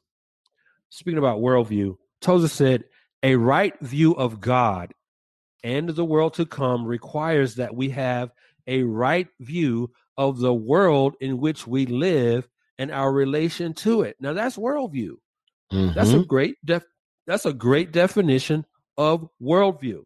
speaking 0.90 1.18
about 1.18 1.40
worldview. 1.40 1.98
Tozer 2.22 2.48
said, 2.48 2.86
"A 3.24 3.36
right 3.36 3.74
view 3.82 4.14
of 4.14 4.40
God 4.40 4.94
and 5.64 5.90
the 5.90 6.06
world 6.06 6.36
to 6.36 6.46
come 6.46 6.86
requires 6.86 7.56
that 7.56 7.76
we 7.76 7.90
have 7.90 8.32
a 8.68 8.84
right 8.84 9.28
view 9.40 9.92
of 10.18 10.40
the 10.40 10.54
world 10.54 11.16
in 11.20 11.40
which 11.40 11.68
we 11.68 11.86
live 11.86 12.48
and 12.78 12.92
our 12.92 13.12
relation 13.12 13.74
to 13.74 14.04
it. 14.04 14.16
Now 14.20 14.34
that's 14.34 14.58
worldview. 14.58 15.16
That's 15.72 16.12
a 16.12 16.20
Mhm. 16.20 16.28
great 16.28 16.56
def- 16.64 16.86
that's 17.28 17.46
a 17.46 17.54
great 17.54 17.92
definition 17.92 18.66
of 18.98 19.30
worldview. 19.42 20.04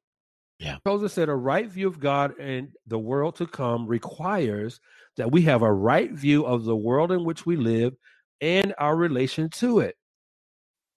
Yeah. 0.64 0.78
Tozer 0.86 1.10
said 1.10 1.28
a 1.30 1.36
right 1.36 1.70
view 1.70 1.88
of 1.88 2.00
God 2.00 2.40
and 2.40 2.70
the 2.88 2.98
world 2.98 3.36
to 3.36 3.46
come 3.46 3.86
requires 3.86 4.80
that 5.18 5.32
we 5.32 5.42
have 5.44 5.62
a 5.62 5.72
right 5.72 6.12
view 6.12 6.46
of 6.46 6.64
the 6.64 6.76
world 6.76 7.12
in 7.12 7.26
which 7.26 7.46
we 7.46 7.58
live 7.58 7.96
and 8.40 8.74
our 8.80 8.96
relation 8.96 9.50
to 9.50 9.80
it. 9.80 9.98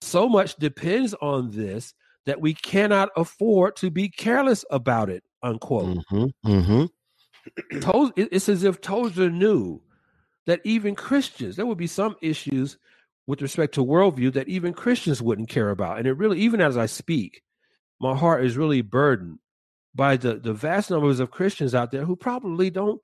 So 0.01 0.29
much 0.29 0.55
depends 0.55 1.13
on 1.15 1.51
this 1.51 1.93
that 2.25 2.39
we 2.39 2.53
cannot 2.53 3.09
afford 3.17 3.75
to 3.77 3.89
be 3.91 4.09
careless 4.09 4.63
about 4.71 5.09
it. 5.09 5.23
Unquote. 5.43 6.05
Mhm. 6.11 6.31
Mhm. 6.45 6.89
Toz- 7.81 8.13
it- 8.15 8.29
it's 8.31 8.49
as 8.49 8.63
if 8.63 8.79
Tozer 8.81 9.29
knew 9.29 9.81
that 10.45 10.61
even 10.63 10.95
Christians, 10.95 11.57
there 11.57 11.65
would 11.65 11.77
be 11.77 11.87
some 11.87 12.15
issues 12.21 12.77
with 13.27 13.41
respect 13.41 13.73
to 13.73 13.83
worldview 13.83 14.31
that 14.33 14.47
even 14.47 14.73
Christians 14.73 15.21
wouldn't 15.21 15.49
care 15.49 15.69
about. 15.71 15.97
And 15.97 16.07
it 16.07 16.13
really, 16.13 16.39
even 16.39 16.61
as 16.61 16.77
I 16.77 16.85
speak, 16.85 17.43
my 17.99 18.15
heart 18.15 18.45
is 18.45 18.55
really 18.55 18.81
burdened 18.81 19.39
by 19.97 20.15
the, 20.15 20.35
the 20.35 20.53
vast 20.53 20.91
numbers 20.91 21.19
of 21.19 21.31
Christians 21.31 21.75
out 21.75 21.91
there 21.91 22.05
who 22.05 22.15
probably 22.15 22.69
don't 22.69 23.01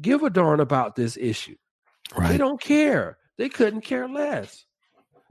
give 0.00 0.22
a 0.22 0.28
darn 0.28 0.60
about 0.60 0.96
this 0.96 1.16
issue. 1.16 1.54
They 2.18 2.36
don't 2.36 2.60
care. 2.60 3.16
They 3.38 3.48
couldn't 3.48 3.82
care 3.82 4.08
less. 4.08 4.66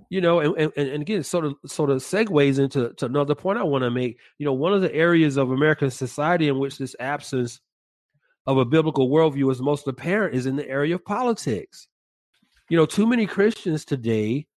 You 0.10 0.22
know, 0.22 0.40
and, 0.40 0.58
and, 0.58 0.90
and 0.90 1.02
again, 1.02 1.24
sort 1.24 1.46
of 1.46 1.56
sort 1.68 1.90
of 1.90 1.98
segues 1.98 2.60
into 2.60 2.94
to 2.96 3.06
another 3.06 3.36
point 3.36 3.60
I 3.60 3.64
want 3.64 3.84
to 3.84 3.92
make. 3.92 4.20
You 4.40 4.46
know, 4.46 4.54
one 4.54 4.74
of 4.74 4.82
the 4.82 4.94
areas 4.94 5.38
of 5.38 5.52
American 5.52 5.92
society 5.92 6.48
in 6.48 6.58
which 6.58 6.78
this 6.78 6.96
absence 7.00 7.62
of 8.48 8.58
a 8.58 8.66
biblical 8.66 9.10
worldview 9.10 9.52
is 9.52 9.62
most 9.62 9.88
apparent 9.88 10.34
is 10.34 10.48
in 10.48 10.56
the 10.56 10.68
area 10.68 10.96
of 10.96 11.06
politics. 11.06 11.88
You 12.70 12.78
know, 12.78 12.86
too 12.86 13.06
many 13.06 13.28
Christians 13.28 13.86
today 13.86 14.48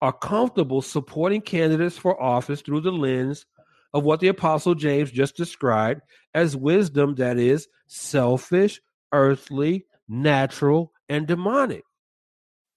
are 0.00 0.12
comfortable 0.12 0.80
supporting 0.80 1.42
candidates 1.42 1.98
for 1.98 2.20
office 2.20 2.62
through 2.62 2.80
the 2.80 2.92
lens 2.92 3.44
of 3.92 4.04
what 4.04 4.20
the 4.20 4.28
Apostle 4.28 4.74
James 4.74 5.10
just 5.10 5.36
described 5.36 6.02
as 6.34 6.56
wisdom 6.56 7.16
that 7.16 7.38
is 7.38 7.68
selfish, 7.86 8.80
earthly, 9.12 9.86
natural, 10.08 10.92
and 11.08 11.26
demonic. 11.26 11.84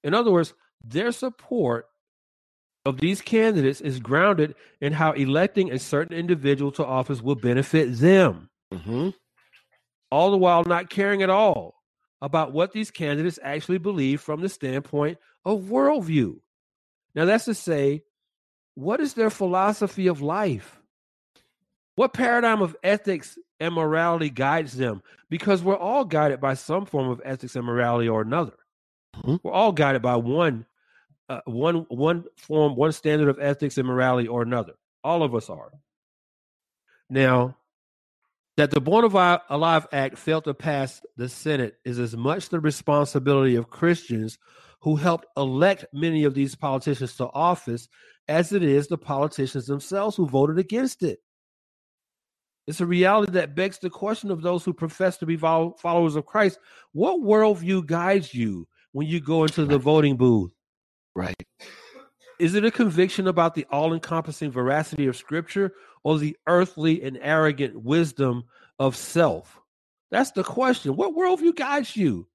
In 0.04 0.14
other 0.14 0.32
words, 0.32 0.54
their 0.84 1.12
support 1.12 1.86
of 2.86 3.00
these 3.00 3.22
candidates 3.22 3.80
is 3.80 4.00
grounded 4.00 4.56
in 4.82 4.92
how 4.92 5.14
electing 5.14 5.72
a 5.72 5.80
certain 5.80 6.18
individual 6.18 6.72
to 6.74 6.86
office 6.86 7.22
will 7.22 7.36
benefit 7.36 7.96
them 7.98 8.50
Mhm. 8.74 9.14
all 10.12 10.32
the 10.32 10.38
while 10.38 10.64
not 10.66 10.90
caring 10.90 11.22
at 11.24 11.30
all 11.30 11.76
about 12.22 12.52
what 12.52 12.74
these 12.74 12.92
candidates 12.92 13.40
actually 13.42 13.78
believe 13.78 14.20
from 14.20 14.42
the 14.42 14.50
standpoint 14.50 15.18
of 15.46 15.62
worldview. 15.62 16.40
Now, 17.16 17.26
that's 17.26 17.46
to 17.46 17.54
say, 17.54 18.04
what 18.76 19.00
is 19.00 19.14
their 19.14 19.30
philosophy 19.30 20.08
of 20.08 20.22
life? 20.22 20.82
What 21.96 22.14
paradigm 22.14 22.62
of 22.62 22.76
ethics 22.84 23.38
and 23.60 23.74
morality 23.74 24.30
guides 24.30 24.76
them? 24.76 25.02
Because 25.30 25.62
we're 25.64 25.78
all 25.78 26.06
guided 26.06 26.42
by 26.42 26.56
some 26.56 26.86
form 26.86 27.10
of 27.10 27.22
ethics 27.24 27.56
and 27.56 27.66
morality 27.66 28.10
or 28.10 28.22
another. 28.22 28.54
Mhm. 29.18 29.40
We're 29.44 29.52
all 29.52 29.72
guided 29.72 30.02
by 30.02 30.16
one, 30.16 30.66
uh, 31.30 31.42
one, 31.46 31.86
one 31.90 32.26
form, 32.38 32.76
one 32.76 32.92
standard 32.92 33.30
of 33.30 33.40
ethics 33.40 33.78
and 33.78 33.88
morality 33.88 34.28
or 34.28 34.42
another. 34.42 34.74
All 35.04 35.24
of 35.24 35.36
us 35.36 35.50
are. 35.50 35.72
Now, 37.10 37.58
that 38.58 38.72
the 38.72 38.82
Born 38.82 39.06
Alive 39.06 39.88
Act 39.92 40.18
failed 40.18 40.44
to 40.44 40.54
pass 40.54 41.02
the 41.18 41.28
Senate 41.28 41.76
is 41.86 42.00
as 42.00 42.16
much 42.16 42.50
the 42.50 42.60
responsibility 42.60 43.56
of 43.56 43.70
Christians 43.70 44.38
who 44.82 44.96
helped 44.96 45.26
elect 45.38 45.86
many 45.94 46.24
of 46.24 46.34
these 46.34 46.56
politicians 46.56 47.16
to 47.18 47.30
office 47.34 47.88
as 48.28 48.52
it 48.54 48.64
is 48.64 48.88
the 48.88 48.98
politicians 48.98 49.66
themselves 49.66 50.16
who 50.16 50.28
voted 50.28 50.60
against 50.60 51.04
it. 51.04 51.20
It's 52.66 52.82
a 52.82 52.86
reality 52.86 53.34
that 53.34 53.56
begs 53.56 53.80
the 53.80 53.90
question 53.90 54.32
of 54.32 54.42
those 54.42 54.64
who 54.64 54.74
profess 54.74 55.18
to 55.18 55.26
be 55.26 55.36
fol- 55.36 55.78
followers 55.82 56.16
of 56.16 56.26
Christ 56.26 56.60
what 56.94 57.22
worldview 57.22 57.86
guides 57.86 58.34
you 58.34 58.68
when 58.94 59.08
you 59.08 59.20
go 59.20 59.44
into 59.44 59.66
the 59.66 59.78
voting 59.78 60.16
booth? 60.16 60.52
Right. 61.16 61.36
Is 62.40 62.56
it 62.56 62.66
a 62.66 62.72
conviction 62.72 63.28
about 63.28 63.56
the 63.56 63.66
all 63.72 63.94
encompassing 63.94 64.52
veracity 64.52 65.08
of 65.08 65.18
Scripture 65.18 65.74
or 66.04 66.18
the 66.18 66.38
earthly 66.48 67.04
and 67.04 67.18
arrogant 67.22 67.82
wisdom 67.82 68.44
of 68.80 68.96
self? 68.96 69.60
That's 70.12 70.32
the 70.32 70.44
question. 70.44 70.96
What 70.96 71.16
worldview 71.16 71.56
guides 71.56 71.96
you, 71.96 72.28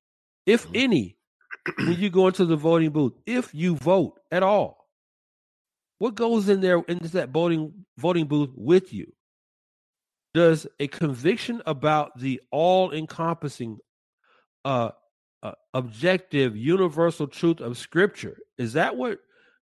if 0.47 0.65
mm-hmm. 0.65 0.77
any, 0.77 1.17
when 1.79 1.99
you 1.99 2.11
go 2.11 2.27
into 2.27 2.45
the 2.45 2.57
voting 2.57 2.91
booth, 2.91 3.15
if 3.27 3.55
you 3.55 3.77
vote 3.77 4.19
at 4.31 4.43
all? 4.43 4.89
What 5.99 6.15
goes 6.15 6.49
in 6.49 6.61
there 6.61 6.79
into 6.87 7.09
that 7.09 7.31
voting 7.31 7.73
voting 7.97 8.27
booth 8.27 8.51
with 8.55 8.93
you? 8.93 9.13
Does 10.39 10.69
a 10.79 10.87
conviction 10.87 11.63
about 11.67 12.17
the 12.17 12.41
all 12.53 12.93
encompassing 12.93 13.79
uh, 14.65 14.91
uh, 15.43 15.53
objective 15.75 16.57
universal 16.57 17.27
truth 17.27 17.61
of 17.61 17.77
scripture 17.77 18.37
is 18.57 18.75
that 18.75 18.95
what 18.95 19.19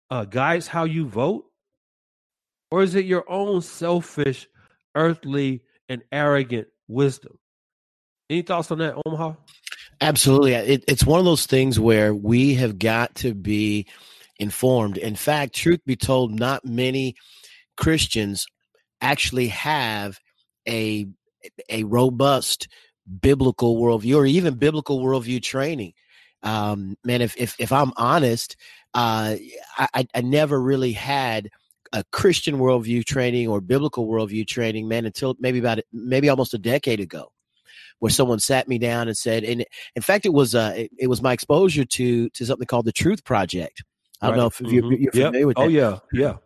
uh, 0.09 0.25
guides 0.25 0.67
how 0.67 0.83
you 0.83 1.07
vote 1.07 1.45
or 2.71 2.83
is 2.83 2.93
it 2.93 3.05
your 3.05 3.23
own 3.29 3.61
selfish 3.61 4.49
earthly 4.95 5.61
and 5.88 6.01
arrogant 6.11 6.67
wisdom 6.89 7.39
any 8.29 8.41
thoughts 8.41 8.69
on 8.69 8.79
that 8.79 9.01
omaha 9.05 9.33
Absolutely. 10.01 10.53
It, 10.53 10.83
it's 10.89 11.05
one 11.05 11.19
of 11.19 11.25
those 11.25 11.45
things 11.45 11.79
where 11.79 12.13
we 12.13 12.55
have 12.55 12.77
got 12.77 13.15
to 13.15 13.33
be 13.33 13.88
informed. 14.38 14.97
In 14.97 15.15
fact, 15.15 15.55
truth 15.55 15.79
be 15.85 15.95
told, 15.95 16.38
not 16.38 16.65
many 16.65 17.15
Christians 17.77 18.45
actually 19.01 19.47
have 19.47 20.19
a 20.67 21.08
a 21.69 21.84
robust 21.84 22.67
biblical 23.21 23.78
worldview 23.78 24.15
or 24.17 24.25
even 24.25 24.56
biblical 24.56 24.99
worldview 25.01 25.41
training. 25.41 25.93
Um, 26.43 26.95
man, 27.04 27.21
if 27.21 27.36
if 27.38 27.56
if 27.60 27.71
I'm 27.71 27.91
honest, 27.97 28.56
uh, 28.93 29.36
I, 29.78 30.08
I- 30.13 30.21
never 30.21 30.62
really 30.62 30.91
had 30.93 31.49
a 31.93 32.04
Christian 32.12 32.58
worldview 32.58 33.06
training 33.06 33.47
or 33.47 33.62
biblical 33.62 34.08
worldview 34.08 34.47
training, 34.47 34.88
man, 34.88 35.06
until 35.06 35.36
maybe 35.39 35.60
about 35.60 35.80
maybe 35.93 36.30
almost 36.30 36.54
a 36.54 36.58
decade 36.58 36.99
ago, 36.99 37.32
where 37.99 38.10
someone 38.12 38.39
sat 38.39 38.67
me 38.67 38.78
down 38.78 39.08
and 39.08 39.17
said, 39.17 39.43
and 39.43 39.65
in 39.95 40.01
fact, 40.01 40.25
it 40.25 40.34
was 40.34 40.54
uh, 40.56 40.73
it, 40.75 40.91
it 40.99 41.08
was 41.08 41.21
my 41.21 41.34
exposure 41.34 41.86
to 41.86 42.30
to 42.30 42.45
something 42.45 42.67
called 42.67 42.86
the 42.86 42.91
Truth 42.91 43.23
Project. 43.23 43.84
I 44.21 44.28
don't 44.28 44.38
know 44.38 44.47
if 44.47 44.62
you're, 44.62 44.84
Mhm. 44.84 44.99
you're 45.01 45.12
Yep. 45.13 45.25
familiar 45.28 45.47
with 45.47 45.58
that. 45.58 45.63
oh 45.65 45.67
yeah 45.69 45.99
yeah 46.13 46.38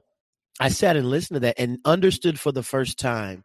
I 0.59 0.69
sat 0.69 0.97
and 0.97 1.09
listened 1.09 1.35
to 1.35 1.39
that 1.41 1.55
and 1.59 1.77
understood 1.85 2.39
for 2.39 2.51
the 2.51 2.63
first 2.63 2.97
time 2.99 3.43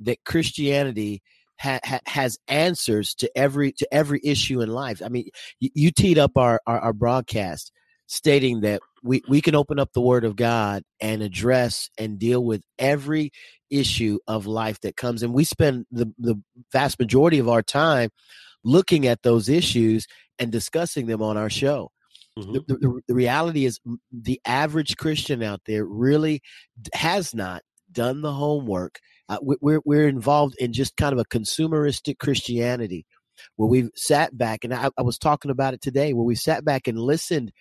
that 0.00 0.24
Christianity 0.24 1.22
ha- 1.58 1.80
ha- 1.84 2.00
has 2.06 2.38
answers 2.48 3.14
to 3.16 3.30
every 3.36 3.72
to 3.72 3.88
every 3.92 4.20
issue 4.22 4.60
in 4.60 4.68
life. 4.68 5.02
I 5.04 5.08
mean, 5.08 5.28
you, 5.60 5.70
you 5.74 5.90
teed 5.90 6.18
up 6.18 6.36
our, 6.36 6.60
our 6.66 6.78
our 6.80 6.92
broadcast 6.92 7.72
stating 8.06 8.60
that 8.60 8.80
we 9.02 9.22
we 9.28 9.40
can 9.40 9.54
open 9.54 9.78
up 9.78 9.92
the 9.92 10.00
Word 10.00 10.24
of 10.24 10.36
God 10.36 10.82
and 11.00 11.22
address 11.22 11.90
and 11.98 12.18
deal 12.18 12.44
with 12.44 12.62
every 12.78 13.30
issue 13.70 14.18
of 14.28 14.46
life 14.46 14.80
that 14.82 14.96
comes, 14.96 15.22
and 15.22 15.34
we 15.34 15.44
spend 15.44 15.86
the 15.90 16.12
the 16.18 16.40
vast 16.72 16.98
majority 16.98 17.38
of 17.38 17.48
our 17.48 17.62
time 17.62 18.10
looking 18.64 19.06
at 19.06 19.22
those 19.22 19.48
issues 19.48 20.06
and 20.38 20.50
discussing 20.52 21.06
them 21.06 21.22
on 21.22 21.36
our 21.36 21.48
show 21.50 21.90
Mhm. 22.38 22.52
the, 22.66 22.74
the, 22.74 23.00
the 23.08 23.14
reality 23.14 23.64
is 23.64 23.80
the 24.12 24.40
average 24.44 24.96
christian 24.96 25.42
out 25.42 25.60
there 25.66 25.84
really 25.84 26.42
has 26.92 27.34
not 27.34 27.62
done 27.90 28.20
the 28.20 28.32
homework 28.32 28.98
uh, 29.28 29.38
we- 29.42 29.56
we're, 29.60 29.80
we're 29.84 30.08
involved 30.08 30.54
in 30.58 30.72
just 30.72 30.96
kind 30.96 31.12
of 31.12 31.18
a 31.18 31.24
consumeristic 31.24 32.18
christianity 32.18 33.04
where 33.56 33.68
we've 33.68 33.90
sat 33.94 34.36
back 34.36 34.64
and 34.64 34.72
I, 34.74 34.88
I 34.98 35.02
was 35.02 35.18
talking 35.18 35.50
about 35.50 35.74
it 35.74 35.82
today 35.82 36.12
where 36.12 36.24
we 36.24 36.34
sat 36.34 36.64
back 36.64 36.88
and 36.88 36.98
listened 36.98 37.52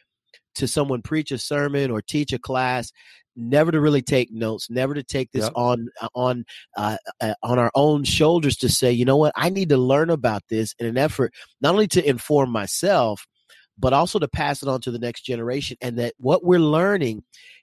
to 0.55 0.67
someone 0.67 1.01
preach 1.01 1.31
a 1.31 1.37
sermon 1.37 1.91
or 1.91 2.01
teach 2.01 2.31
a 2.33 2.39
class 2.39 2.91
never 3.35 3.69
to 3.71 3.81
really 3.81 4.01
take 4.01 4.31
notes 4.31 4.69
never 4.69 4.93
to 4.93 5.03
take 5.03 5.29
this 5.33 5.43
Yep. 5.45 5.53
on 5.55 5.87
uh, 6.01 6.07
on 6.15 6.45
uh, 6.77 6.95
uh, 7.19 7.33
on 7.43 7.59
our 7.59 7.71
own 7.75 8.05
shoulders 8.05 8.55
to 8.57 8.69
say 8.69 8.91
you 8.91 9.03
know 9.03 9.17
what 9.17 9.33
i 9.35 9.49
need 9.49 9.67
to 9.69 9.77
learn 9.77 10.09
about 10.09 10.43
this 10.49 10.73
in 10.79 10.85
an 10.85 10.97
effort 10.97 11.33
not 11.59 11.73
only 11.73 11.87
to 11.87 12.07
inform 12.07 12.49
myself 12.49 13.25
but 13.77 13.91
also 13.91 14.19
to 14.19 14.27
pass 14.29 14.63
it 14.63 14.69
on 14.69 14.79
to 14.79 14.89
the 14.91 14.99
next 14.99 15.23
generation 15.23 15.75
and 15.81 15.99
that 15.99 16.13
what 16.17 16.45
we're 16.45 16.59
learning 16.59 17.21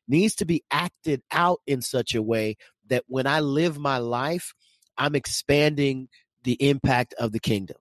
needs 0.08 0.34
to 0.34 0.44
be 0.44 0.62
acted 0.70 1.22
out 1.30 1.60
in 1.66 1.80
such 1.80 2.14
a 2.14 2.20
way 2.22 2.54
that 2.88 3.04
when 3.08 3.26
i 3.26 3.40
live 3.40 3.78
my 3.78 3.98
life 3.98 4.52
i'm 4.98 5.14
expanding 5.14 6.08
the 6.44 6.54
impact 6.68 7.14
of 7.18 7.32
the 7.32 7.40
kingdom 7.40 7.76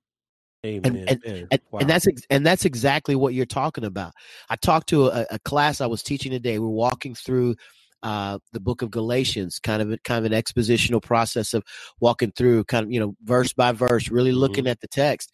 Amen. 0.65 1.05
and- 1.07 1.21
Amen. 1.25 1.47
and, 1.51 1.61
Wow. 1.71 1.79
and 1.79 1.89
that's 1.89 2.07
and 2.29 2.45
that's 2.45 2.65
exactly 2.65 3.15
what 3.15 3.33
you're 3.33 3.47
talking 3.47 3.83
about. 3.83 4.13
I 4.49 4.55
talked 4.57 4.89
to 4.89 5.07
a, 5.07 5.25
a 5.31 5.39
class 5.39 5.81
I 5.81 5.87
was 5.87 6.03
teaching 6.03 6.31
today. 6.31 6.59
We're 6.59 6.67
walking 6.67 7.15
through 7.15 7.55
uh, 8.03 8.37
the 8.53 8.59
book 8.59 8.83
of 8.83 8.91
Galatians, 8.91 9.57
kind 9.59 9.81
of 9.81 9.91
a, 9.91 9.97
kind 9.99 10.23
of 10.23 10.31
an 10.31 10.39
expositional 10.39 11.01
process 11.01 11.53
of 11.55 11.63
walking 11.99 12.31
through, 12.37 12.65
kind 12.65 12.85
of 12.85 12.91
you 12.91 12.99
know 12.99 13.15
verse 13.23 13.53
by 13.53 13.71
verse, 13.71 14.09
really 14.09 14.31
looking 14.33 14.67
at 14.67 14.81
the 14.81 14.87
text. 14.87 15.31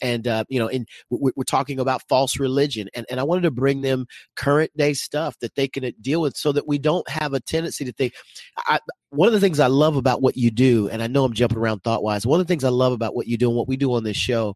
And 0.00 0.26
uh, 0.26 0.44
you 0.48 0.58
know, 0.58 0.68
and 0.68 0.86
we're, 1.10 1.32
we're 1.36 1.44
talking 1.44 1.80
about 1.80 2.02
false 2.08 2.38
religion, 2.38 2.88
and, 2.94 3.06
and 3.10 3.20
I 3.20 3.22
wanted 3.22 3.42
to 3.42 3.50
bring 3.50 3.82
them 3.82 4.06
current 4.36 4.70
day 4.76 4.94
stuff 4.94 5.36
that 5.40 5.54
they 5.54 5.68
can 5.68 5.84
uh, 5.84 5.90
deal 6.00 6.20
with, 6.20 6.36
so 6.36 6.52
that 6.52 6.68
we 6.68 6.78
don't 6.78 7.08
have 7.08 7.34
a 7.34 7.40
tendency 7.40 7.84
to 7.84 7.92
think. 7.92 8.14
I, 8.56 8.78
one 9.10 9.26
of 9.28 9.32
the 9.34 9.40
things 9.40 9.60
I 9.60 9.68
love 9.68 9.96
about 9.96 10.22
what 10.22 10.36
you 10.36 10.50
do, 10.50 10.88
and 10.88 11.02
I 11.02 11.06
know 11.06 11.24
I'm 11.24 11.32
jumping 11.32 11.58
around 11.58 11.80
thought 11.80 12.02
wise. 12.02 12.26
One 12.26 12.40
of 12.40 12.46
the 12.46 12.50
things 12.50 12.64
I 12.64 12.68
love 12.68 12.92
about 12.92 13.14
what 13.14 13.26
you 13.26 13.36
do 13.36 13.48
and 13.48 13.56
what 13.56 13.68
we 13.68 13.76
do 13.76 13.92
on 13.94 14.04
this 14.04 14.16
show 14.16 14.54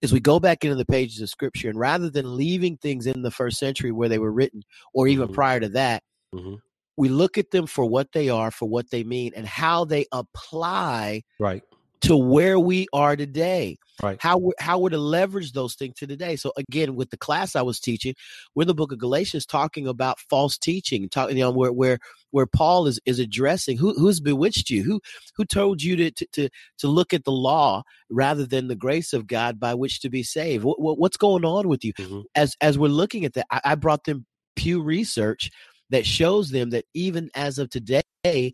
is 0.00 0.12
we 0.12 0.20
go 0.20 0.38
back 0.38 0.64
into 0.64 0.76
the 0.76 0.86
pages 0.86 1.20
of 1.20 1.28
scripture 1.28 1.68
and 1.68 1.78
rather 1.78 2.08
than 2.08 2.36
leaving 2.36 2.76
things 2.76 3.06
in 3.06 3.22
the 3.22 3.30
first 3.30 3.58
century 3.58 3.92
where 3.92 4.08
they 4.08 4.18
were 4.18 4.32
written 4.32 4.62
or 4.94 5.08
even 5.08 5.28
Mhm. 5.28 5.34
prior 5.34 5.60
to 5.60 5.68
that 5.70 6.02
Mhm. 6.34 6.60
we 6.96 7.08
look 7.08 7.38
at 7.38 7.50
them 7.50 7.66
for 7.66 7.84
what 7.84 8.12
they 8.12 8.28
are 8.28 8.50
for 8.50 8.68
what 8.68 8.90
they 8.90 9.02
mean 9.04 9.32
and 9.34 9.46
how 9.46 9.84
they 9.84 10.06
apply 10.12 11.22
right. 11.38 11.62
To 12.02 12.16
where 12.16 12.58
we 12.58 12.86
are 12.92 13.16
today. 13.16 13.76
Right. 14.00 14.16
how 14.20 14.38
we're, 14.38 14.52
how 14.60 14.78
we're 14.78 14.90
to 14.90 14.98
leverage 14.98 15.52
those 15.52 15.74
things 15.74 15.96
to 15.96 16.06
today? 16.06 16.36
So 16.36 16.52
again 16.56 16.94
with 16.94 17.10
the 17.10 17.16
class 17.16 17.56
i 17.56 17.62
was 17.62 17.80
teaching 17.80 18.14
we're 18.54 18.62
in 18.62 18.68
the 18.68 18.74
book 18.74 18.92
of 18.92 19.00
galatians 19.00 19.44
talking 19.44 19.88
about 19.88 20.20
false 20.30 20.56
teaching 20.56 21.08
talking 21.08 21.36
you 21.36 21.42
know 21.42 21.50
where 21.50 21.72
where 21.72 21.98
where 22.30 22.46
paul 22.46 22.86
is 22.86 23.00
is 23.06 23.18
addressing 23.18 23.76
who 23.76 23.94
who's 23.94 24.20
bewitched 24.20 24.70
you? 24.70 24.84
Who 24.84 25.00
who 25.36 25.44
told 25.44 25.82
you 25.82 25.96
to 25.96 26.10
to 26.12 26.48
to, 26.78 26.86
look 26.88 27.12
at 27.12 27.24
the 27.24 27.32
law 27.32 27.82
rather 28.08 28.46
than 28.46 28.68
the 28.68 28.76
grace 28.76 29.12
of 29.12 29.26
god 29.26 29.58
by 29.58 29.74
which 29.74 29.98
to 30.00 30.08
be 30.08 30.22
saved? 30.22 30.62
What, 30.62 30.80
what, 30.80 30.98
what's 30.98 31.16
going 31.16 31.44
on 31.44 31.66
with 31.66 31.84
you? 31.84 31.92
Mhm. 31.94 32.22
as 32.36 32.54
as 32.60 32.78
we're 32.78 32.88
looking 32.88 33.24
at 33.24 33.32
that 33.34 33.46
I, 33.50 33.60
I 33.64 33.74
brought 33.74 34.04
them 34.04 34.26
pew 34.54 34.80
research 34.80 35.50
that 35.90 36.06
shows 36.06 36.50
them 36.50 36.70
that 36.70 36.84
even 36.94 37.30
as 37.34 37.58
of 37.58 37.68
today 37.70 38.52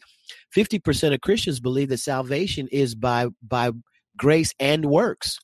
50% 0.57 1.15
of 1.15 1.21
christians 1.21 1.61
believe 1.61 1.89
that 1.89 1.99
salvation 1.99 2.69
is 2.71 2.95
by 2.95 3.29
by 3.43 3.73
grace 4.17 4.53
and 4.61 4.85
works. 4.87 5.39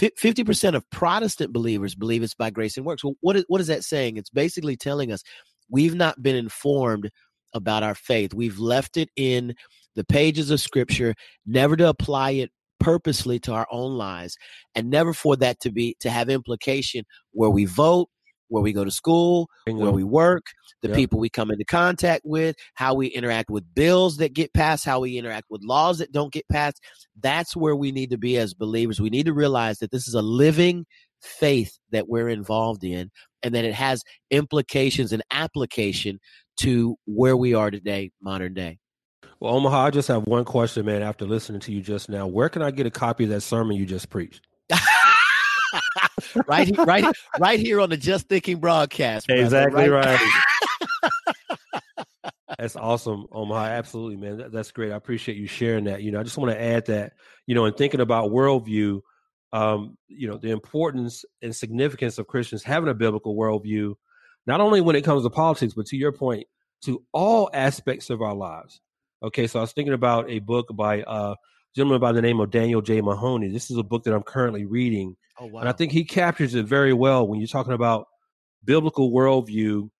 50% 0.00 0.74
of 0.74 0.88
protestant 0.90 1.52
believers 1.52 1.94
believe 1.94 2.22
it's 2.22 2.34
by 2.34 2.50
grace 2.50 2.76
and 2.76 2.84
works. 2.84 3.04
Well 3.04 3.14
what 3.20 3.36
is, 3.36 3.44
what 3.48 3.60
is 3.60 3.68
that 3.68 3.84
saying? 3.84 4.16
It's 4.16 4.30
basically 4.30 4.76
telling 4.76 5.12
us 5.12 5.22
we've 5.70 5.94
not 5.94 6.22
been 6.22 6.36
informed 6.36 7.10
about 7.54 7.82
our 7.82 7.94
faith. 7.94 8.34
We've 8.34 8.58
left 8.58 8.96
it 8.96 9.08
in 9.16 9.54
the 9.94 10.04
pages 10.04 10.50
of 10.50 10.60
scripture 10.60 11.14
never 11.46 11.76
to 11.76 11.88
apply 11.88 12.32
it 12.32 12.50
purposely 12.80 13.38
to 13.38 13.52
our 13.52 13.66
own 13.70 13.96
lives 13.96 14.36
and 14.74 14.90
never 14.90 15.14
for 15.14 15.36
that 15.36 15.60
to 15.60 15.70
be 15.70 15.96
to 16.00 16.10
have 16.10 16.28
implication 16.28 17.04
where 17.32 17.50
we 17.50 17.64
vote 17.64 18.08
where 18.48 18.62
we 18.62 18.72
go 18.72 18.84
to 18.84 18.90
school 18.90 19.48
where 19.66 19.92
we 19.92 20.04
work, 20.04 20.46
the 20.82 20.88
Yep. 20.88 20.96
people 20.96 21.18
we 21.18 21.28
come 21.28 21.50
into 21.50 21.64
contact 21.64 22.22
with, 22.24 22.56
how 22.74 22.94
we 22.94 23.06
interact 23.08 23.50
with 23.50 23.64
bills 23.74 24.18
that 24.18 24.32
get 24.34 24.52
passed, 24.52 24.84
how 24.84 25.00
we 25.00 25.16
interact 25.18 25.46
with 25.50 25.62
laws 25.62 25.98
that 25.98 26.12
don't 26.12 26.32
get 26.32 26.46
passed. 26.48 26.80
That's 27.20 27.56
where 27.56 27.76
we 27.76 27.92
need 27.92 28.10
to 28.10 28.18
be 28.18 28.36
as 28.36 28.54
believers. 28.54 29.00
We 29.00 29.10
need 29.10 29.26
to 29.26 29.32
realize 29.32 29.78
that 29.78 29.90
this 29.90 30.06
is 30.06 30.14
a 30.14 30.22
living 30.22 30.86
faith 31.20 31.78
that 31.90 32.08
we're 32.08 32.28
involved 32.28 32.84
in 32.84 33.10
and 33.42 33.54
that 33.54 33.64
it 33.64 33.74
has 33.74 34.02
implications 34.30 35.12
and 35.12 35.22
application 35.30 36.20
to 36.58 36.96
where 37.06 37.36
we 37.36 37.54
are 37.54 37.70
today, 37.70 38.10
modern 38.20 38.54
day. 38.54 38.78
Well, 39.40 39.54
Omaha, 39.54 39.86
I 39.86 39.90
just 39.90 40.08
have 40.08 40.26
one 40.26 40.44
question, 40.44 40.86
man. 40.86 41.02
After 41.02 41.24
listening 41.24 41.60
to 41.62 41.72
you 41.72 41.80
just 41.80 42.08
now, 42.08 42.26
where 42.26 42.48
can 42.48 42.62
I 42.62 42.70
get 42.70 42.86
a 42.86 42.90
copy 42.90 43.24
of 43.24 43.30
that 43.30 43.40
sermon 43.40 43.76
you 43.76 43.86
just 43.86 44.08
preached? 44.10 44.46
right, 46.48 46.70
right, 46.78 47.04
right 47.38 47.60
here 47.60 47.80
on 47.80 47.90
the 47.90 47.96
Just 47.96 48.28
Thinking 48.28 48.58
broadcast. 48.58 49.26
brother. 49.26 49.42
Exactly 49.42 49.88
right. 49.88 50.20
That's 52.58 52.76
awesome, 52.76 53.26
Omaha. 53.32 53.64
Absolutely, 53.64 54.16
man. 54.16 54.38
That- 54.38 54.52
that's 54.52 54.70
great. 54.70 54.92
I 54.92 54.96
appreciate 54.96 55.36
you 55.36 55.46
sharing 55.46 55.84
that. 55.84 56.02
You 56.02 56.12
know, 56.12 56.20
I 56.20 56.22
just 56.22 56.38
want 56.38 56.52
to 56.52 56.60
add 56.60 56.86
that, 56.86 57.14
you 57.46 57.54
know, 57.54 57.64
in 57.64 57.74
thinking 57.74 58.00
about 58.00 58.30
worldview, 58.30 59.00
um, 59.52 59.96
you 60.08 60.28
know, 60.28 60.36
the 60.36 60.50
importance 60.50 61.24
and 61.42 61.54
significance 61.54 62.18
of 62.18 62.26
Christians 62.26 62.62
having 62.62 62.88
a 62.88 62.94
biblical 62.94 63.34
worldview, 63.36 63.94
not 64.46 64.60
only 64.60 64.80
when 64.80 64.94
it 64.96 65.02
comes 65.04 65.24
to 65.24 65.30
politics, 65.30 65.74
but 65.74 65.86
to 65.86 65.96
your 65.96 66.12
point, 66.12 66.46
to 66.84 67.02
all 67.12 67.50
aspects 67.52 68.10
of 68.10 68.22
our 68.22 68.34
lives. 68.34 68.80
Okay, 69.22 69.46
so 69.46 69.58
I 69.58 69.62
was 69.62 69.72
thinking 69.72 69.94
about 69.94 70.28
a 70.30 70.38
book 70.40 70.68
by 70.74 71.02
uh, 71.02 71.32
a 71.32 71.36
gentleman 71.74 72.00
by 72.00 72.12
the 72.12 72.22
name 72.22 72.40
of 72.40 72.50
Daniel 72.50 72.82
J. 72.82 73.00
Mahoney. 73.00 73.48
This 73.48 73.70
is 73.70 73.76
a 73.78 73.82
book 73.82 74.04
that 74.04 74.14
I'm 74.14 74.22
currently 74.22 74.64
reading. 74.66 75.16
Oh 75.38 75.46
wow! 75.46 75.60
And 75.60 75.68
I 75.68 75.72
think 75.72 75.92
he 75.92 76.04
captures 76.04 76.54
it 76.54 76.66
very 76.66 76.92
well 76.92 77.26
when 77.26 77.40
you're 77.40 77.48
talking 77.48 77.72
about 77.72 78.06
biblical 78.64 79.10
worldview 79.12 79.90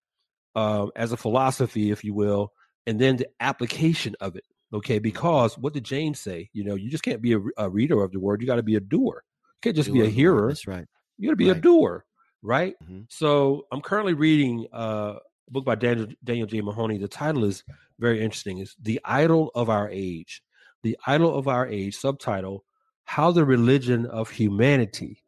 um, 0.55 0.91
as 0.97 1.13
a 1.13 1.17
philosophy, 1.17 1.91
if 1.91 2.05
you 2.05 2.15
will, 2.15 2.53
and 2.87 3.01
then 3.01 3.17
the 3.17 3.29
application 3.41 4.15
of 4.21 4.37
it. 4.37 4.45
Okay, 4.73 4.99
because 4.99 5.57
what 5.59 5.73
did 5.73 5.85
James 5.85 6.19
say? 6.21 6.51
You 6.53 6.65
know, 6.65 6.75
you 6.75 6.91
just 6.91 7.05
can't 7.05 7.23
be 7.23 7.35
a, 7.35 7.41
a 7.59 7.71
reader 7.71 8.03
of 8.03 8.13
the 8.13 8.21
word; 8.21 8.41
you 8.41 8.47
got 8.47 8.57
to 8.57 8.63
be 8.63 8.77
a 8.77 8.81
doer. 8.81 9.23
You 9.25 9.59
can't 9.63 9.77
just 9.77 9.93
be 9.93 10.01
a 10.03 10.09
hearer; 10.09 10.49
That's 10.49 10.67
right. 10.67 10.87
you 11.19 11.29
got 11.29 11.33
to 11.33 11.37
be 11.37 11.51
a 11.51 11.55
doer, 11.55 12.05
right? 12.43 12.75
Mhm. 12.89 13.07
So 13.09 13.67
I'm 13.73 13.81
currently 13.81 14.15
reading 14.15 14.67
uh, 14.73 15.17
a 15.49 15.51
book 15.51 15.65
by 15.65 15.75
Daniel, 15.75 16.09
Daniel 16.23 16.47
J. 16.47 16.61
Mahoney. 16.61 16.99
The 16.99 17.09
title 17.09 17.45
is 17.45 17.63
very 17.99 18.21
interesting. 18.23 18.59
It's 18.59 18.75
"The 18.81 19.01
Idol 19.05 19.51
of 19.55 19.69
Our 19.69 19.89
Age." 19.91 20.43
The 20.83 20.99
Idol 21.07 21.35
of 21.37 21.49
Our 21.49 21.67
Age. 21.67 21.97
Subtitle: 21.97 22.65
How 23.05 23.31
the 23.33 23.45
Religion 23.45 24.07
of 24.07 24.31
Humanity 24.31 25.23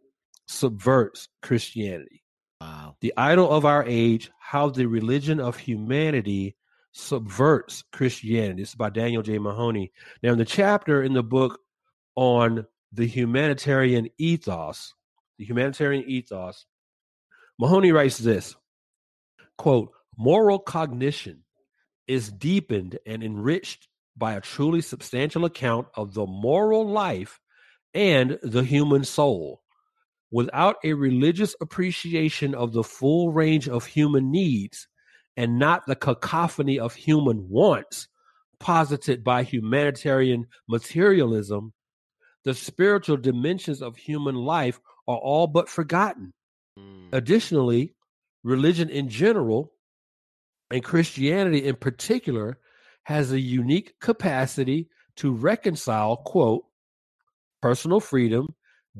subverts 0.46 1.28
Christianity. 1.42 2.22
Wow. 2.60 2.96
The 3.00 3.12
idol 3.16 3.50
of 3.50 3.64
our 3.64 3.84
age, 3.84 4.30
how 4.38 4.70
the 4.70 4.86
religion 4.86 5.40
of 5.40 5.56
humanity 5.56 6.56
subverts 6.92 7.84
Christianity. 7.92 8.62
This 8.62 8.70
is 8.70 8.74
by 8.74 8.90
Daniel 8.90 9.22
J. 9.22 9.38
Mahoney. 9.38 9.92
Now, 10.22 10.32
in 10.32 10.38
the 10.38 10.44
chapter 10.44 11.02
in 11.02 11.12
the 11.12 11.22
book 11.22 11.60
on 12.14 12.66
the 12.92 13.06
humanitarian 13.06 14.08
ethos, 14.18 14.94
the 15.38 15.44
humanitarian 15.44 16.04
ethos, 16.08 16.64
Mahoney 17.58 17.92
writes 17.92 18.18
this 18.18 18.56
quote, 19.58 19.92
moral 20.16 20.58
cognition 20.58 21.44
is 22.06 22.30
deepened 22.30 22.98
and 23.06 23.22
enriched 23.22 23.88
by 24.16 24.34
a 24.34 24.40
truly 24.40 24.80
substantial 24.80 25.44
account 25.44 25.88
of 25.94 26.14
the 26.14 26.26
moral 26.26 26.88
life 26.88 27.40
and 27.92 28.38
the 28.42 28.62
human 28.62 29.04
soul 29.04 29.60
without 30.30 30.76
a 30.84 30.92
religious 30.92 31.54
appreciation 31.60 32.54
of 32.54 32.72
the 32.72 32.82
full 32.82 33.32
range 33.32 33.68
of 33.68 33.86
human 33.86 34.30
needs 34.30 34.88
and 35.36 35.58
not 35.58 35.86
the 35.86 35.96
cacophony 35.96 36.78
of 36.78 36.94
human 36.94 37.48
wants 37.48 38.08
posited 38.58 39.22
by 39.22 39.42
humanitarian 39.42 40.46
materialism, 40.68 41.72
the 42.44 42.54
spiritual 42.54 43.16
dimensions 43.16 43.82
of 43.82 43.96
human 43.96 44.34
life 44.34 44.80
are 45.06 45.18
all 45.18 45.46
but 45.46 45.68
forgotten. 45.68 46.32
Mm. 46.78 47.08
Additionally, 47.12 47.94
religion 48.42 48.88
in 48.88 49.08
general 49.08 49.72
and 50.70 50.82
Christianity 50.82 51.64
in 51.64 51.76
particular 51.76 52.58
has 53.04 53.30
a 53.30 53.40
unique 53.40 53.94
capacity 54.00 54.88
to 55.16 55.32
reconcile, 55.32 56.16
quote, 56.16 56.64
personal 57.62 58.00
freedom, 58.00 58.48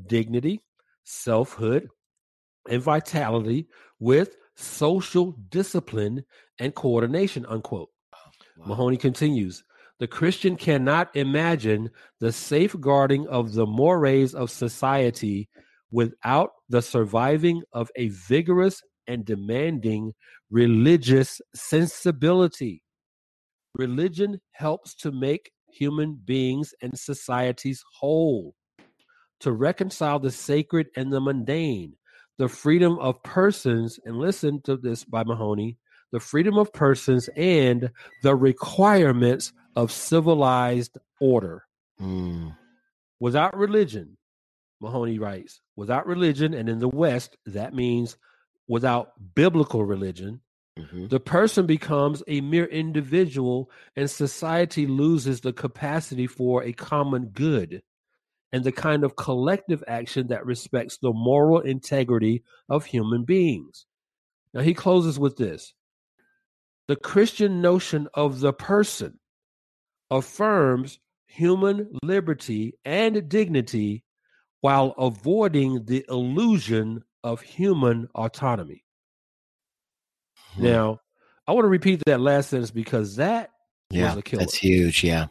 dignity, 0.06 0.62
selfhood, 1.06 1.88
and 2.68 2.82
vitality 2.82 3.68
with 3.98 4.36
social 4.56 5.32
discipline 5.48 6.24
and 6.58 6.74
coordination, 6.74 7.46
unquote. 7.46 7.88
Oh, 8.14 8.18
wow. 8.58 8.66
Mahoney 8.66 8.96
continues 8.96 9.62
The 9.98 10.08
Christian 10.08 10.56
cannot 10.56 11.14
imagine 11.14 11.90
the 12.20 12.32
safeguarding 12.32 13.26
of 13.28 13.54
the 13.54 13.66
mores 13.66 14.34
of 14.34 14.50
society 14.50 15.48
without 15.90 16.50
the 16.68 16.82
surviving 16.82 17.62
of 17.72 17.90
a 17.96 18.08
vigorous 18.08 18.82
and 19.06 19.24
demanding 19.24 20.12
religious 20.50 21.40
sensibility. 21.54 22.82
Religion 23.74 24.40
helps 24.52 24.94
to 24.96 25.12
make 25.12 25.52
human 25.70 26.18
beings 26.24 26.74
and 26.82 26.98
societies 26.98 27.84
whole, 28.00 28.54
to 29.40 29.52
reconcile 29.52 30.18
the 30.18 30.30
sacred 30.30 30.88
and 30.96 31.12
the 31.12 31.20
mundane, 31.20 31.94
the 32.38 32.48
freedom 32.48 32.98
of 32.98 33.22
persons, 33.22 33.98
and 34.04 34.18
listen 34.18 34.60
to 34.62 34.76
this 34.76 35.04
by 35.04 35.24
Mahoney 35.24 35.76
the 36.12 36.20
freedom 36.20 36.56
of 36.56 36.72
persons 36.72 37.28
and 37.36 37.90
the 38.22 38.34
requirements 38.34 39.52
of 39.74 39.92
civilized 39.92 40.98
order. 41.20 41.64
Mm. 42.00 42.56
Without 43.20 43.56
religion, 43.56 44.16
Mahoney 44.80 45.18
writes, 45.18 45.60
without 45.74 46.06
religion, 46.06 46.54
and 46.54 46.68
in 46.68 46.78
the 46.78 46.88
West, 46.88 47.36
that 47.46 47.74
means 47.74 48.16
without 48.68 49.12
biblical 49.34 49.84
religion, 49.84 50.40
Mhm. 50.78 51.08
the 51.08 51.20
person 51.20 51.66
becomes 51.66 52.22
a 52.26 52.42
mere 52.42 52.66
individual 52.66 53.70
and 53.96 54.10
society 54.10 54.86
loses 54.86 55.40
the 55.40 55.52
capacity 55.52 56.26
for 56.26 56.62
a 56.62 56.72
common 56.72 57.26
good 57.28 57.82
and 58.56 58.64
the 58.64 58.72
kind 58.72 59.04
of 59.04 59.16
collective 59.16 59.84
action 59.86 60.28
that 60.28 60.46
respects 60.46 60.96
the 60.96 61.12
moral 61.12 61.60
integrity 61.60 62.42
of 62.70 62.86
human 62.86 63.22
beings. 63.22 63.84
Now 64.54 64.62
he 64.62 64.72
closes 64.72 65.18
with 65.18 65.36
this 65.36 65.74
The 66.88 66.96
Christian 66.96 67.60
notion 67.60 68.08
of 68.14 68.40
the 68.40 68.54
person 68.54 69.18
affirms 70.10 70.98
human 71.26 71.90
liberty 72.02 72.78
and 72.82 73.28
dignity 73.28 74.04
while 74.62 74.94
avoiding 74.96 75.84
the 75.84 76.06
illusion 76.08 77.04
of 77.22 77.42
human 77.42 78.08
autonomy. 78.14 78.84
Hmm. 80.54 80.62
Now, 80.62 81.00
I 81.46 81.52
want 81.52 81.64
to 81.64 81.68
repeat 81.68 82.00
that 82.06 82.20
last 82.20 82.48
sentence 82.48 82.70
because 82.70 83.16
that 83.16 83.50
yeah, 83.90 84.08
was 84.08 84.16
a 84.16 84.22
killer. 84.22 84.40
that's 84.40 84.56
huge. 84.56 85.04
Yeah. 85.04 85.26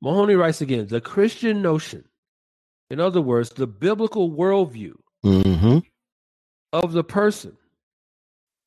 Mahoney 0.00 0.34
writes 0.34 0.60
again 0.60 0.88
the 0.88 1.00
Christian 1.00 1.62
notion, 1.62 2.07
in 2.90 3.00
other 3.00 3.20
words, 3.20 3.50
the 3.50 3.66
biblical 3.66 4.30
worldview 4.30 4.94
hmm 5.22 5.78
of 6.72 6.92
the 6.92 7.04
person 7.04 7.56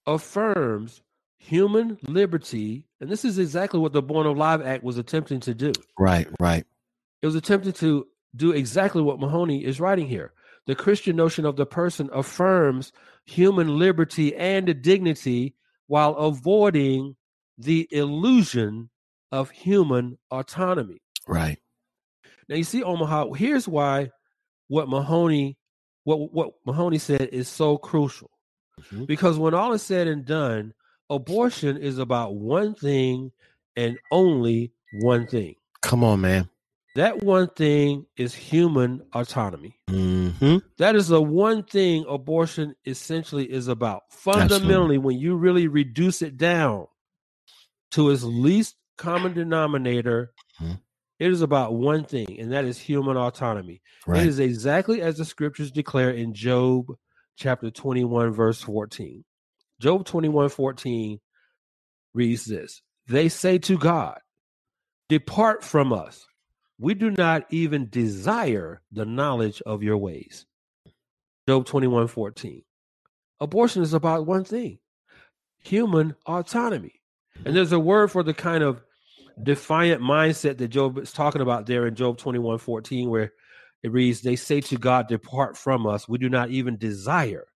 affirms 0.07 1.01
human 1.38 1.97
liberty. 2.07 2.86
And 2.99 3.09
this 3.09 3.26
is 3.26 3.38
exactly 3.38 3.80
what 3.80 3.93
the 3.93 4.01
Born 4.01 4.26
Alive 4.26 4.61
Act 4.61 4.84
was 4.84 4.97
attempting 4.97 5.39
to 5.41 5.53
do. 5.53 5.72
Right. 5.99 6.28
Right. 6.39 6.65
It 7.22 7.26
was 7.26 7.36
attempting 7.36 7.74
to 7.74 8.07
do 8.36 8.51
exactly 8.51 9.01
what 9.01 9.19
Mahoney 9.19 9.63
is 9.63 9.80
writing 9.80 10.07
here. 10.07 10.34
The 10.67 10.76
Christian 10.76 11.15
notion 11.15 11.45
of 11.45 11.55
the 11.55 11.65
person 11.65 12.09
affirms 12.13 12.91
human 13.26 13.78
liberty 13.78 14.36
and 14.36 14.82
dignity 14.82 15.55
while 15.88 16.15
avoiding 16.15 17.15
the 17.57 17.88
illusion 17.91 18.89
of 19.32 19.49
human 19.49 20.17
autonomy. 20.30 21.01
Right. 21.28 21.59
Now 22.52 22.58
you 22.58 22.66
see, 22.66 22.84
Omaha. 22.84 23.32
Here's 23.32 23.66
why 23.66 24.12
what 24.68 24.89
Mahoney, 24.89 25.58
what 26.04 26.34
what 26.34 26.52
Mahoney 26.66 26.97
said 26.97 27.30
is 27.32 27.47
so 27.47 27.78
crucial, 27.78 28.30
Mhm. 28.91 29.08
because 29.08 29.39
when 29.39 29.54
all 29.54 29.72
is 29.72 29.82
said 29.82 30.08
and 30.08 30.26
done, 30.26 30.74
abortion 31.10 31.78
is 31.78 31.97
about 31.97 32.36
one 32.36 32.76
thing 32.76 33.32
and 33.78 33.97
only 34.12 34.74
one 34.91 35.28
thing. 35.28 35.56
Come 35.82 36.04
on, 36.04 36.20
man. 36.20 36.49
That 36.95 37.24
one 37.24 37.47
thing 37.47 38.06
is 38.18 38.36
human 38.36 39.02
autonomy. 39.14 39.78
hmm 39.88 40.58
That 40.78 40.95
is 40.97 41.08
the 41.08 41.22
one 41.22 41.64
thing 41.64 42.04
abortion 42.10 42.76
essentially 42.86 43.49
is 43.49 43.70
about. 43.70 44.04
Fundamentally, 44.12 44.97
when 44.97 45.18
you 45.18 45.38
really 45.38 45.70
reduce 45.70 46.22
it 46.22 46.36
down 46.36 46.88
to 47.91 48.10
its 48.10 48.24
least 48.24 48.76
common 48.97 49.34
denominator, 49.34 50.34
Mhm. 50.60 50.82
It 51.22 51.30
is 51.32 51.43
about 51.43 51.76
one 51.76 52.03
thing, 52.03 52.39
and 52.39 52.51
that 52.51 52.65
is 52.65 52.80
human 52.80 53.15
autonomy. 53.15 53.84
Right. 54.07 54.24
It 54.24 54.28
is 54.28 54.39
exactly 54.39 55.03
as 55.03 55.17
the 55.17 55.26
scriptures 55.26 55.69
declare 55.69 56.09
in 56.09 56.34
Job 56.34 56.88
chapter 57.38 57.69
21, 57.69 58.32
verse 58.32 58.59
14. 58.59 59.24
Job 59.80 60.03
21, 60.03 60.49
14 60.49 61.19
reads 62.15 62.45
this 62.45 62.82
They 63.05 63.30
say 63.30 63.59
to 63.59 63.78
God, 63.78 64.17
Depart 65.09 65.63
from 65.63 65.93
us. 65.93 66.26
We 66.80 66.95
do 66.95 67.11
not 67.11 67.43
even 67.51 67.88
desire 67.88 68.82
the 68.91 69.05
knowledge 69.05 69.61
of 69.63 69.84
your 69.84 69.97
ways. 69.97 70.47
Job 71.47 71.67
21, 71.67 72.07
14. 72.07 72.63
Abortion 73.39 73.84
is 73.84 73.93
about 73.93 74.26
one 74.26 74.43
thing 74.43 74.80
human 75.59 76.15
autonomy. 76.26 76.99
And 77.36 77.45
mm-hmm. 77.45 77.53
there's 77.53 77.74
a 77.74 77.80
word 77.80 78.09
for 78.09 78.24
the 78.24 78.34
kind 78.34 78.63
of 78.63 78.82
defiant 79.42 80.02
mindset 80.02 80.58
that 80.58 80.68
Job 80.70 80.98
is 80.98 81.12
talking 81.12 81.42
about 81.42 81.66
there 81.66 81.88
in 81.88 81.96
Job 81.96 82.18
21, 82.18 82.58
14, 82.58 83.10
where 83.10 83.34
it 83.84 83.92
reads, 83.92 84.22
They 84.22 84.36
say 84.36 84.62
to 84.62 84.78
God, 84.78 85.08
Depart 85.08 85.58
from 85.58 85.88
us. 85.88 86.08
We 86.08 86.18
do 86.18 86.30
not 86.30 86.50
even 86.50 86.78
desire 86.78 87.48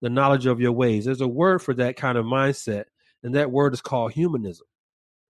the 0.00 0.10
knowledge 0.10 0.46
of 0.46 0.60
your 0.60 0.72
ways. 0.72 1.04
There's 1.04 1.20
a 1.20 1.28
word 1.28 1.60
for 1.62 1.74
that 1.74 1.96
kind 1.96 2.16
of 2.16 2.24
mindset, 2.24 2.84
and 3.22 3.34
that 3.34 3.50
word 3.50 3.74
is 3.74 3.80
called 3.80 4.12
humanism. 4.12 4.66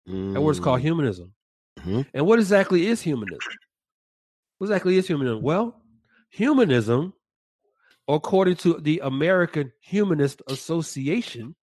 That 0.06 0.40
word 0.40 0.52
is 0.52 0.60
called 0.60 0.80
humanism. 0.80 1.34
Mhm. 1.78 2.06
And 2.14 2.26
what 2.26 2.38
exactly 2.38 2.86
is 2.86 3.00
humanism? 3.00 3.52
What 4.58 4.66
exactly 4.66 4.96
is 4.96 5.06
humanism? 5.06 5.42
Well, 5.42 5.80
humanism, 6.30 7.14
according 8.08 8.56
to 8.56 8.74
the 8.74 9.00
American 9.04 9.72
Humanist 9.80 10.42
Association, 10.48 11.54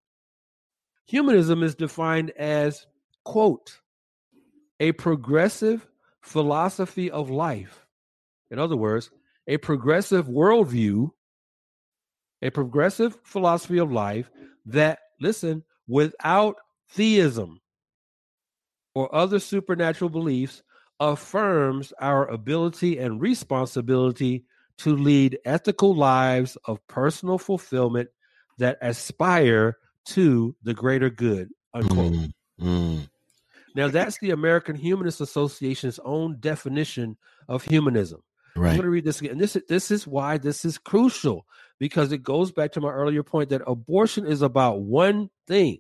humanism 1.06 1.62
is 1.64 1.76
defined 1.76 2.32
as, 2.32 2.86
quote, 3.24 3.80
a 4.80 4.91
progressive 4.93 5.88
philosophy 6.21 7.09
of 7.09 7.30
life. 7.30 7.86
In 8.51 8.59
other 8.59 8.75
words, 8.78 9.09
a 9.47 9.57
progressive 9.57 10.28
worldview, 10.28 11.11
a 12.41 12.49
progressive 12.49 13.17
philosophy 13.23 13.78
of 13.78 13.91
life 13.91 14.30
that, 14.65 14.99
listen, 15.19 15.63
without 15.88 16.57
theism 16.89 17.61
or 18.93 19.13
other 19.13 19.39
supernatural 19.39 20.09
beliefs, 20.09 20.63
affirms 20.99 21.93
our 21.99 22.28
ability 22.28 22.97
and 22.97 23.21
responsibility 23.21 24.45
to 24.78 24.95
lead 24.95 25.39
ethical 25.45 25.95
lives 25.95 26.57
of 26.65 26.86
personal 26.88 27.38
fulfillment 27.38 28.09
that 28.57 28.78
aspire 28.82 29.78
to 30.05 30.55
the 30.63 30.73
greater 30.73 31.09
good. 31.09 31.49
Unquote. 31.73 32.13
Mm, 32.13 32.32
mm. 32.61 33.09
Now, 33.78 33.89
that's 33.89 34.17
the 34.17 34.32
American 34.32 34.75
Humanist 34.75 35.21
Association's 35.21 35.99
own 36.03 36.38
definition 36.39 37.15
of 37.47 37.63
humanism. 37.63 38.23
I'm 38.71 38.78
going 38.78 38.86
to 38.86 38.89
read 38.89 39.05
this 39.05 39.21
again. 39.21 39.34
And 39.34 39.39
this, 39.39 39.55
this 39.69 39.91
is 39.91 40.07
why 40.07 40.39
this 40.39 40.65
is 40.65 40.80
crucial 40.80 41.45
because 41.80 42.11
it 42.11 42.23
goes 42.23 42.51
back 42.51 42.71
to 42.71 42.82
my 42.82 42.89
earlier 42.89 43.21
point 43.21 43.49
that 43.49 43.61
abortion 43.67 44.25
is 44.25 44.41
about 44.41 44.82
one 44.82 45.30
thing, 45.47 45.78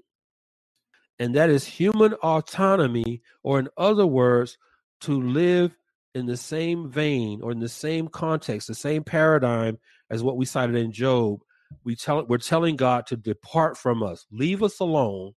and 1.17 1.33
that 1.33 1.49
is 1.49 1.65
human 1.65 2.13
autonomy, 2.13 3.23
or 3.41 3.57
in 3.57 3.67
other 3.75 4.05
words, 4.05 4.59
to 5.01 5.19
live 5.19 5.75
in 6.13 6.27
the 6.27 6.37
same 6.37 6.91
vein 6.91 7.41
or 7.41 7.51
in 7.51 7.59
the 7.59 7.67
same 7.67 8.09
context, 8.09 8.67
the 8.67 8.75
same 8.75 9.03
paradigm 9.03 9.79
as 10.11 10.21
what 10.21 10.37
we 10.37 10.45
cited 10.45 10.75
in 10.75 10.91
Job. 10.91 11.41
We 11.83 11.95
tell 11.95 12.23
we're 12.27 12.37
telling 12.37 12.75
God 12.75 13.07
to 13.07 13.17
depart 13.17 13.75
from 13.75 14.03
us, 14.03 14.27
leave 14.31 14.61
us 14.61 14.79
alone. 14.79 15.33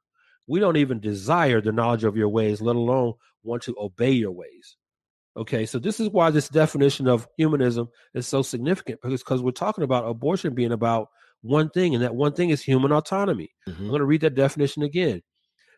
We 0.48 0.58
don't 0.60 0.76
even 0.78 0.98
desire 0.98 1.60
the 1.60 1.72
knowledge 1.72 2.04
of 2.04 2.16
your 2.16 2.28
ways, 2.30 2.60
let 2.60 2.74
alone 2.74 3.14
want 3.44 3.62
to 3.64 3.76
obey 3.78 4.12
your 4.12 4.32
ways. 4.32 4.76
Okay, 5.36 5.66
so 5.66 5.78
this 5.78 6.00
is 6.00 6.08
why 6.08 6.30
this 6.30 6.48
definition 6.48 7.06
of 7.06 7.28
humanism 7.36 7.88
is 8.14 8.26
so 8.26 8.42
significant 8.42 9.00
because 9.00 9.22
because 9.22 9.42
we're 9.42 9.52
talking 9.52 9.84
about 9.84 10.08
abortion 10.08 10.54
being 10.54 10.72
about 10.72 11.08
one 11.42 11.70
thing, 11.70 11.94
and 11.94 12.02
that 12.02 12.16
one 12.16 12.32
thing 12.32 12.50
is 12.50 12.62
human 12.62 12.90
autonomy. 12.90 13.50
I'm 13.68 13.74
Mhm. 13.74 13.88
going 13.88 14.00
to 14.00 14.04
read 14.06 14.22
that 14.22 14.34
definition 14.34 14.82
again. 14.82 15.22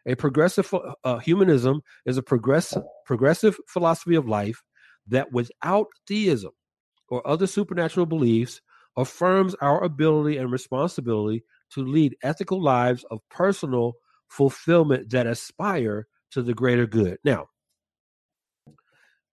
A 0.07 0.15
progressive 0.15 0.73
uh, 1.05 1.19
humanism 1.19 1.83
is 2.07 2.17
a 2.17 2.23
progressive 2.23 2.83
progressive 3.05 3.59
philosophy 3.69 4.15
of 4.15 4.27
life 4.27 4.63
that, 5.09 5.33
without 5.33 5.89
theism 6.09 6.53
or 7.09 7.27
other 7.27 7.47
supernatural 7.47 8.07
beliefs, 8.07 8.63
affirms 8.97 9.55
our 9.57 9.83
ability 9.85 10.39
and 10.39 10.51
responsibility 10.51 11.45
to 11.75 11.85
lead 11.85 12.17
ethical 12.23 12.63
lives 12.63 13.05
of 13.11 13.21
personal 13.31 13.95
fulfillment 14.31 15.11
that 15.11 15.27
aspire 15.27 16.07
to 16.33 16.43
the 16.43 16.55
greater 16.55 16.87
good. 16.87 17.19
Now, 17.25 17.49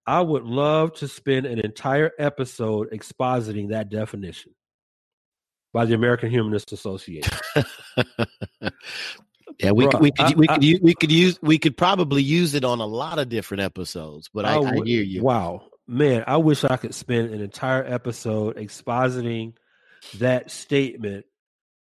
I 0.05 0.21
would 0.21 0.43
love 0.43 0.93
to 0.95 1.07
spend 1.07 1.45
an 1.45 1.59
entire 1.59 2.11
episode 2.17 2.91
expositing 2.91 3.69
that 3.69 3.89
definition 3.89 4.53
by 5.73 5.85
the 5.85 5.93
American 5.95 6.29
Humanist 6.31 6.71
Association. 6.71 7.37
yeah, 9.59 9.71
we 9.71 9.85
Bruh, 9.85 9.91
could, 9.91 10.01
we 10.01 10.11
could 10.11 10.25
I- 10.25 10.33
we 10.35 10.47
I- 10.49 10.53
could 10.55 10.63
use, 10.63 10.79
we 10.81 10.93
could 10.95 11.11
use 11.11 11.39
we 11.41 11.59
could 11.59 11.77
probably 11.77 12.23
use 12.23 12.53
it 12.53 12.63
on 12.63 12.79
a 12.79 12.85
lot 12.85 13.19
of 13.19 13.29
different 13.29 13.61
episodes. 13.63 14.29
But 14.33 14.45
I, 14.45 14.55
I 14.55 14.75
would- 14.75 14.87
hear 14.87 15.03
you. 15.03 15.23
Wow, 15.23 15.63
man, 15.87 16.23
I 16.25 16.37
wish 16.37 16.63
I 16.63 16.77
could 16.77 16.95
spend 16.95 17.33
an 17.33 17.41
entire 17.41 17.83
episode 17.85 18.55
expositing 18.57 19.53
that 20.19 20.51
statement 20.51 21.25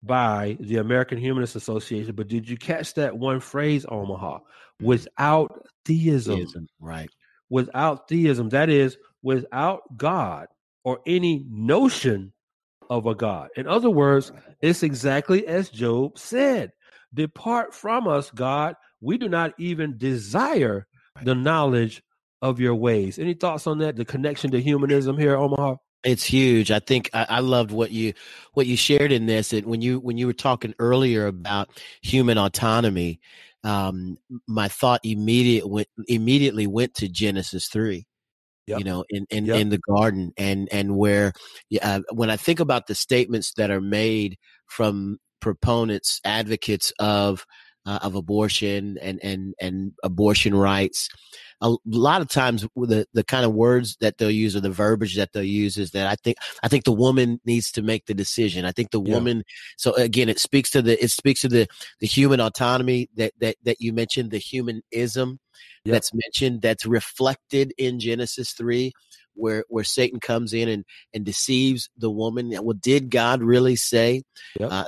by 0.06 0.58
the 0.60 0.78
American 0.78 1.18
Humanist 1.18 1.56
Association. 1.56 2.16
But 2.16 2.28
did 2.28 2.50
you 2.50 2.58
catch 2.58 2.94
that 2.96 3.18
one 3.18 3.40
phrase, 3.40 3.86
Omaha? 3.88 4.38
Mm-hmm. 4.38 4.86
Without 4.86 5.66
theism, 5.86 6.36
Theism, 6.38 6.68
Right. 6.80 7.10
without 7.50 8.08
theism, 8.08 8.50
that 8.50 8.70
is, 8.70 8.98
without 9.24 9.82
God 9.98 10.48
or 10.84 11.00
any 11.08 11.46
notion 11.50 12.34
of 12.90 13.08
a 13.08 13.16
God. 13.16 13.50
In 13.56 13.68
other 13.68 13.90
words, 13.90 14.32
it's 14.62 14.84
exactly 14.84 15.48
as 15.48 15.70
Job 15.70 16.20
said 16.20 16.72
Depart 17.14 17.74
from 17.74 18.08
us, 18.08 18.30
God. 18.32 18.76
We 19.02 19.18
do 19.18 19.30
not 19.30 19.54
even 19.58 19.98
desire 19.98 20.86
the 21.24 21.34
knowledge 21.36 22.04
of 22.42 22.60
your 22.60 22.76
ways. 22.76 23.18
Any 23.18 23.34
thoughts 23.34 23.68
on 23.68 23.78
that? 23.80 23.96
The 23.96 24.06
connection 24.06 24.52
to 24.52 24.62
humanism 24.62 25.18
here, 25.18 25.36
Omaha? 25.36 25.76
It's 26.06 26.24
huge. 26.24 26.70
I 26.70 26.80
think 26.80 27.10
I, 27.14 27.26
I, 27.28 27.40
loved 27.40 27.72
what 27.72 27.90
you 27.90 28.14
what 28.54 28.68
you 28.68 28.78
shared 28.78 29.12
in 29.12 29.26
this. 29.26 29.52
And 29.54 29.66
when 29.66 29.82
you 29.82 30.00
when 30.00 30.20
you 30.20 30.28
were 30.28 30.34
talking 30.34 30.76
earlier 30.78 31.26
about 31.26 31.70
human 32.04 32.38
autonomy, 32.38 33.20
um, 33.64 34.18
my 34.48 34.68
thought 34.68 35.02
immediate 35.04 35.68
went, 35.68 35.88
immediately 36.08 36.68
went 36.68 36.94
to 36.96 37.10
Genesis 37.10 37.68
three. 37.68 38.06
Yep. 38.68 38.80
You 38.80 38.86
know, 38.86 39.04
in 39.10 39.26
in, 39.32 39.46
yep. 39.46 39.58
in 39.58 39.70
the 39.70 39.80
garden, 39.90 40.32
and 40.38 40.70
and 40.72 40.96
where 40.96 41.34
uh, 41.82 42.02
when 42.14 42.30
I 42.30 42.38
think 42.38 42.60
about 42.60 42.86
the 42.86 42.96
statements 42.96 43.54
that 43.58 43.72
are 43.72 43.82
made 43.82 44.38
from 44.68 45.18
proponents, 45.40 46.22
advocates 46.24 46.94
of 47.00 47.46
uh, 47.86 48.00
of 48.02 48.16
abortion 48.16 48.98
and 49.02 49.20
and 49.24 49.54
and 49.60 49.94
abortion 50.04 50.56
rights. 50.56 51.10
A 51.62 51.74
lot 51.86 52.22
of 52.22 52.28
times, 52.28 52.68
the 52.76 53.08
the 53.14 53.24
kind 53.24 53.46
of 53.46 53.54
words 53.54 53.98
that 54.02 54.18
they'll 54.18 54.30
use 54.30 54.56
or 54.56 54.60
the 54.60 54.70
verbiage 54.70 55.16
that 55.16 55.32
they'll 55.34 55.44
use 55.44 55.78
is 55.78 55.92
that 55.92 56.08
I 56.08 56.16
think 56.16 56.38
I 56.64 56.68
think 56.68 56.84
the 56.84 56.92
woman 56.92 57.40
needs 57.46 57.72
to 57.74 57.82
make 57.82 58.06
the 58.06 58.14
decision. 58.14 58.66
I 58.66 58.72
think 58.72 58.92
the 58.92 59.02
yeah. 59.02 59.14
woman. 59.14 59.44
So 59.78 59.94
again, 59.96 60.30
it 60.30 60.40
speaks 60.40 60.70
to 60.72 60.82
the 60.82 61.02
it 61.02 61.12
speaks 61.12 61.42
to 61.42 61.48
the 61.48 61.68
the 62.00 62.08
human 62.08 62.40
autonomy 62.40 63.10
that 63.16 63.34
that 63.40 63.56
that 63.64 63.80
you 63.80 63.94
mentioned, 63.94 64.32
the 64.32 64.38
humanism 64.38 65.40
yep. 65.86 65.94
that's 65.94 66.12
mentioned, 66.14 66.62
that's 66.62 66.86
reflected 66.86 67.74
in 67.78 68.00
Genesis 68.00 68.52
three 68.52 68.92
where 69.36 69.64
where 69.70 69.84
Satan 69.84 70.20
comes 70.20 70.54
in 70.54 70.68
and 70.68 70.86
and 71.14 71.24
deceives 71.26 71.90
the 71.98 72.10
woman. 72.10 72.52
Well, 72.62 72.78
did 72.80 73.10
God 73.10 73.42
really 73.42 73.76
say? 73.76 74.24
Yep. 74.60 74.72
Uh, 74.72 74.86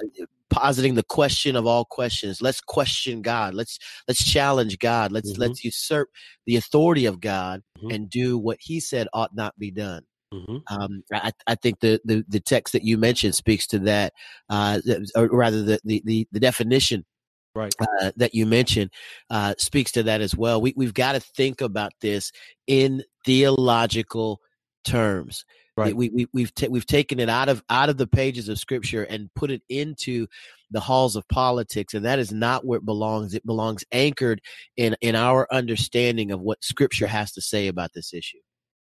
positing 0.49 0.95
the 0.95 1.03
question 1.03 1.55
of 1.55 1.65
all 1.65 1.85
questions. 1.85 2.41
Let's 2.41 2.61
question 2.61 3.21
God. 3.21 3.53
Let's 3.53 3.79
let's 4.07 4.23
challenge 4.23 4.79
God. 4.79 5.11
Let's 5.11 5.31
mm-hmm. 5.31 5.41
let's 5.41 5.63
usurp 5.63 6.09
the 6.45 6.55
authority 6.55 7.05
of 7.05 7.19
God 7.19 7.61
mm-hmm. 7.77 7.91
and 7.91 8.09
do 8.09 8.37
what 8.37 8.57
He 8.61 8.79
said 8.79 9.07
ought 9.13 9.35
not 9.35 9.57
be 9.57 9.71
done. 9.71 10.03
Mm-hmm. 10.33 10.57
Um, 10.69 11.03
I, 11.13 11.31
I, 11.47 11.55
think 11.55 11.79
the, 11.79 12.01
the, 12.03 12.25
the 12.27 12.41
text 12.41 12.73
that 12.73 12.83
you 12.83 12.97
mentioned 12.97 13.33
speaks 13.33 13.65
to 13.67 13.79
that, 13.79 14.11
uh, 14.49 14.81
or 15.15 15.27
rather 15.27 15.63
the, 15.63 15.79
the, 15.85 16.01
the, 16.03 16.27
the 16.33 16.39
definition 16.41 17.05
right 17.55 17.73
uh, 17.79 18.11
that 18.17 18.33
you 18.33 18.45
mentioned 18.45 18.91
uh, 19.29 19.55
speaks 19.57 19.91
to 19.93 20.03
that 20.03 20.21
as 20.21 20.35
well. 20.35 20.61
We, 20.61 20.73
we've 20.75 20.93
got 20.93 21.13
to 21.13 21.19
think 21.19 21.61
about 21.61 21.93
this 22.01 22.31
in 22.67 23.03
theological 23.25 24.41
terms. 24.85 25.45
Right. 25.77 25.95
We, 25.95 26.09
we, 26.09 26.27
we've 26.33 26.53
ta- 26.55 26.67
we've 26.71 26.87
taken 26.87 27.19
it 27.19 27.29
out 27.29 27.49
of 27.49 27.63
out 27.69 27.89
of 27.89 27.97
the 27.97 28.07
pages 28.07 28.49
of 28.49 28.57
scripture 28.57 29.03
and 29.03 29.29
put 29.35 29.51
it 29.51 29.61
into 29.69 30.25
the 30.71 30.79
halls 30.79 31.15
of 31.15 31.27
politics, 31.27 31.93
and 31.93 32.03
that 32.05 32.17
is 32.17 32.31
not 32.31 32.65
where 32.65 32.79
it 32.79 32.85
belongs. 32.85 33.35
It 33.35 33.45
belongs 33.45 33.85
anchored 33.91 34.41
in 34.75 34.95
in 35.01 35.15
our 35.15 35.47
understanding 35.51 36.31
of 36.31 36.41
what 36.41 36.63
scripture 36.63 37.05
has 37.05 37.31
to 37.33 37.41
say 37.41 37.67
about 37.67 37.93
this 37.93 38.11
issue. 38.11 38.39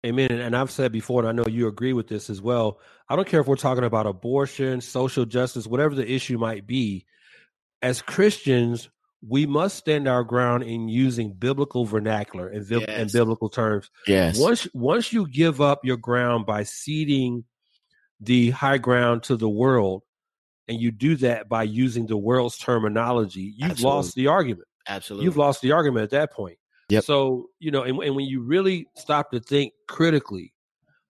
Amen. 0.06 0.32
And 0.32 0.56
I've 0.56 0.70
said 0.70 0.92
before, 0.92 1.22
and 1.22 1.28
I 1.28 1.32
know 1.32 1.50
you 1.50 1.68
agree 1.68 1.94
with 1.94 2.08
this 2.08 2.30
as 2.30 2.40
well. 2.40 2.80
I 3.10 3.16
don't 3.16 3.28
care 3.28 3.40
if 3.40 3.48
we're 3.48 3.56
talking 3.56 3.84
about 3.84 4.06
abortion, 4.06 4.80
social 4.80 5.26
justice, 5.26 5.66
whatever 5.66 5.96
the 5.96 6.10
issue 6.10 6.38
might 6.38 6.68
be. 6.68 7.08
As 7.82 8.04
Christians, 8.04 8.90
we 9.28 9.45
must 9.45 9.78
stand 9.78 10.07
our 10.07 10.23
ground 10.23 10.63
in 10.63 10.88
using 10.88 11.34
biblical 11.34 11.86
vernacular 11.86 12.47
and, 12.47 12.69
yes. 12.69 12.84
and 12.88 13.11
biblical 13.11 13.49
terms. 13.49 13.89
Yes. 14.07 14.39
Once 14.39 14.67
once 14.73 15.11
you 15.11 15.28
give 15.28 15.61
up 15.61 15.84
your 15.84 15.97
ground 15.97 16.45
by 16.45 16.63
ceding 16.63 17.43
the 18.19 18.51
high 18.51 18.78
ground 18.78 19.23
to 19.23 19.36
the 19.36 19.49
world, 19.49 20.03
and 20.67 20.80
you 20.80 20.91
do 20.91 21.15
that 21.17 21.49
by 21.49 21.63
using 21.63 22.07
the 22.07 22.17
world's 22.17 22.57
terminology, 22.57 23.53
you've 23.57 23.71
Absolutely. 23.71 23.95
lost 23.95 24.15
the 24.15 24.28
argument. 24.28 24.67
Absolutely. 24.88 25.26
You've 25.26 25.38
lost 25.38 25.61
the 25.61 25.71
argument 25.71 26.03
at 26.03 26.09
that 26.11 26.32
point. 26.32 26.57
Yep. 26.89 27.03
So, 27.03 27.49
you 27.59 27.71
know, 27.71 27.84
and, 27.84 27.97
and 27.99 28.15
when 28.15 28.26
you 28.26 28.41
really 28.41 28.88
stop 28.95 29.32
to 29.32 29.39
think 29.39 29.73
critically 29.88 30.53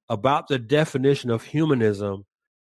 about 0.10 0.48
the 0.48 0.58
definition 0.58 1.30
of 1.30 1.44
humanism 1.44 2.26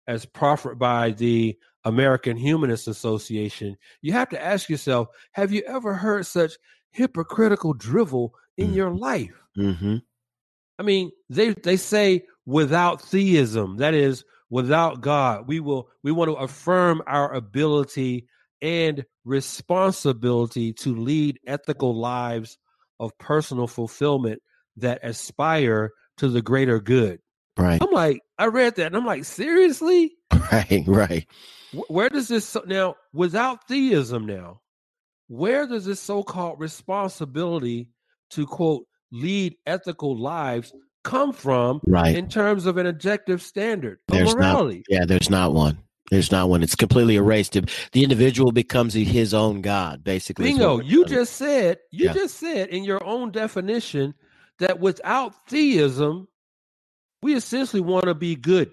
as 0.09 0.27
proffered 0.27 0.79
by 0.79 1.11
the 1.13 1.57
American 1.87 2.37
Humanist 2.37 2.89
Association, 2.89 3.77
you 4.03 4.13
have 4.13 4.29
to 4.31 4.43
ask 4.43 4.69
yourself 4.69 5.09
have 5.33 5.53
you 5.53 5.63
ever 5.67 5.95
heard 5.95 6.27
such 6.27 6.59
hypocritical 6.91 7.73
drivel 7.73 8.35
in 8.59 8.73
mm. 8.73 8.75
your 8.75 8.91
life? 8.91 9.41
Mm-hmm. 9.57 9.99
I 10.79 10.83
mean, 10.83 11.13
they, 11.31 11.51
they 11.51 11.77
say 11.77 12.25
without 12.45 13.01
theism, 13.01 13.77
that 13.77 13.95
is, 13.95 14.25
without 14.51 15.01
God, 15.01 15.47
we 15.47 15.61
will 15.61 15.89
we 16.03 16.11
want 16.11 16.29
to 16.29 16.35
affirm 16.35 17.03
our 17.07 17.33
ability 17.33 18.27
and 18.61 19.05
responsibility 19.25 20.73
to 20.73 20.95
lead 20.95 21.39
ethical 21.47 21.95
lives 21.95 22.59
of 22.99 23.17
personal 23.19 23.69
fulfillment 23.69 24.43
that 24.77 24.99
aspire 25.05 25.93
to 26.17 26.29
the 26.29 26.43
greater 26.43 26.81
good. 26.81 27.21
Right. 27.59 27.83
I'm 27.83 27.91
like, 27.91 28.21
I 28.39 28.47
read 28.47 28.77
that 28.77 28.87
and 28.87 28.97
I'm 28.97 29.07
like, 29.07 29.25
seriously? 29.25 30.13
Right, 30.53 30.85
right. 30.87 31.27
Where 31.89 32.09
does 32.09 32.29
this 32.29 32.57
now, 32.67 32.95
without 33.13 33.67
theism 33.67 34.27
now, 34.27 34.61
where 35.29 35.67
does 35.67 35.85
this 35.85 36.01
so 36.01 36.23
called 36.23 36.61
responsibility 36.61 37.89
to 38.31 38.47
quote, 38.47 38.87
lead 39.11 39.57
ethical 39.67 40.17
lives 40.17 40.73
come 41.05 41.33
from 41.33 41.81
right. 41.87 42.15
in 42.15 42.29
terms 42.29 42.67
of 42.67 42.77
an 42.77 42.87
objective 42.87 43.43
standard 43.43 43.99
of 44.09 44.15
there's 44.15 44.35
morality? 44.35 44.83
Not, 44.89 44.99
yeah, 45.01 45.05
there's 45.05 45.31
not 45.31 45.53
one. 45.53 45.79
There's 46.11 46.31
not 46.31 46.49
one. 46.49 46.63
It's 46.63 46.77
completely 46.77 47.17
erased. 47.17 47.53
The 47.53 48.05
individual 48.05 48.53
becomes 48.53 48.95
his 48.95 49.35
own 49.35 49.61
God, 49.61 50.05
basically. 50.05 50.45
Bingo. 50.51 50.81
You 50.81 51.05
just 51.05 51.35
said, 51.35 51.79
you 51.91 52.07
yeah. 52.07 52.13
just 52.13 52.37
said 52.37 52.69
in 52.69 52.85
your 52.85 53.05
own 53.05 53.33
definition 53.33 54.15
that 54.59 54.79
without 54.79 55.49
theism, 55.49 56.29
we 57.23 57.35
essentially 57.35 57.81
want 57.81 58.05
to 58.07 58.15
be 58.15 58.37
good. 58.37 58.73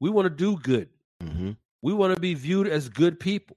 We 0.00 0.10
want 0.10 0.26
to 0.26 0.34
do 0.34 0.56
good. 0.56 0.88
Mm-hmm. 1.22 1.52
We 1.82 1.92
want 1.92 2.14
to 2.14 2.20
be 2.20 2.34
viewed 2.34 2.68
as 2.68 2.88
good 2.88 3.18
people. 3.18 3.56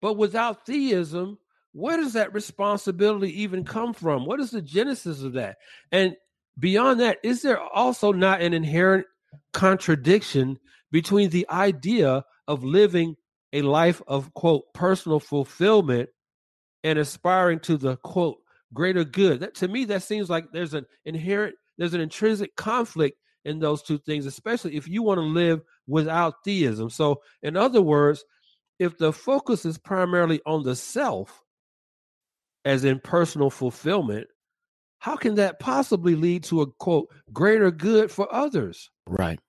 But 0.00 0.16
without 0.16 0.66
theism, 0.66 1.38
where 1.72 1.96
does 1.96 2.12
that 2.14 2.34
responsibility 2.34 3.42
even 3.42 3.64
come 3.64 3.94
from? 3.94 4.26
What 4.26 4.40
is 4.40 4.50
the 4.50 4.62
genesis 4.62 5.22
of 5.22 5.34
that? 5.34 5.56
And 5.90 6.16
beyond 6.58 7.00
that, 7.00 7.18
is 7.22 7.42
there 7.42 7.60
also 7.60 8.12
not 8.12 8.42
an 8.42 8.52
inherent 8.52 9.06
contradiction 9.52 10.58
between 10.90 11.30
the 11.30 11.46
idea 11.48 12.24
of 12.46 12.64
living 12.64 13.16
a 13.52 13.62
life 13.62 14.02
of, 14.06 14.34
quote, 14.34 14.72
personal 14.74 15.20
fulfillment 15.20 16.10
and 16.84 16.98
aspiring 16.98 17.60
to 17.60 17.76
the, 17.76 17.96
quote, 17.96 18.38
greater 18.74 19.04
good? 19.04 19.40
That 19.40 19.54
to 19.56 19.68
me, 19.68 19.86
that 19.86 20.02
seems 20.02 20.28
like 20.28 20.52
there's 20.52 20.74
an 20.74 20.84
inherent, 21.04 21.54
there's 21.78 21.94
an 21.94 22.00
intrinsic 22.00 22.56
conflict 22.56 23.16
in 23.44 23.58
those 23.58 23.82
two 23.82 23.98
things, 23.98 24.26
especially 24.26 24.76
if 24.76 24.88
you 24.88 25.02
want 25.02 25.18
to 25.18 25.22
live 25.22 25.62
without 25.86 26.44
theism. 26.44 26.90
So, 26.90 27.22
in 27.42 27.56
other 27.56 27.82
words, 27.82 28.24
if 28.78 28.98
the 28.98 29.12
focus 29.12 29.64
is 29.64 29.78
primarily 29.78 30.40
on 30.46 30.62
the 30.62 30.76
self, 30.76 31.42
as 32.64 32.84
in 32.84 33.00
personal 33.00 33.50
fulfillment, 33.50 34.28
how 34.98 35.16
can 35.16 35.34
that 35.34 35.58
possibly 35.58 36.14
lead 36.14 36.44
to 36.44 36.62
a 36.62 36.66
quote 36.66 37.08
greater 37.32 37.70
good 37.70 38.10
for 38.10 38.32
others? 38.32 38.90
Right. 39.06 39.40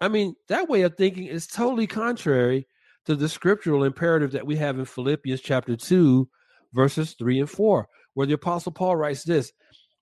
I 0.00 0.08
mean, 0.08 0.34
that 0.48 0.68
way 0.68 0.82
of 0.82 0.96
thinking 0.96 1.26
is 1.26 1.46
totally 1.46 1.86
contrary 1.86 2.66
to 3.06 3.14
the 3.14 3.28
scriptural 3.28 3.84
imperative 3.84 4.32
that 4.32 4.46
we 4.46 4.56
have 4.56 4.78
in 4.78 4.84
Philippians 4.84 5.40
chapter 5.40 5.76
2, 5.76 6.28
verses 6.72 7.14
3 7.18 7.40
and 7.40 7.50
4, 7.50 7.86
where 8.14 8.26
the 8.26 8.32
apostle 8.32 8.72
Paul 8.72 8.96
writes 8.96 9.24
this. 9.24 9.52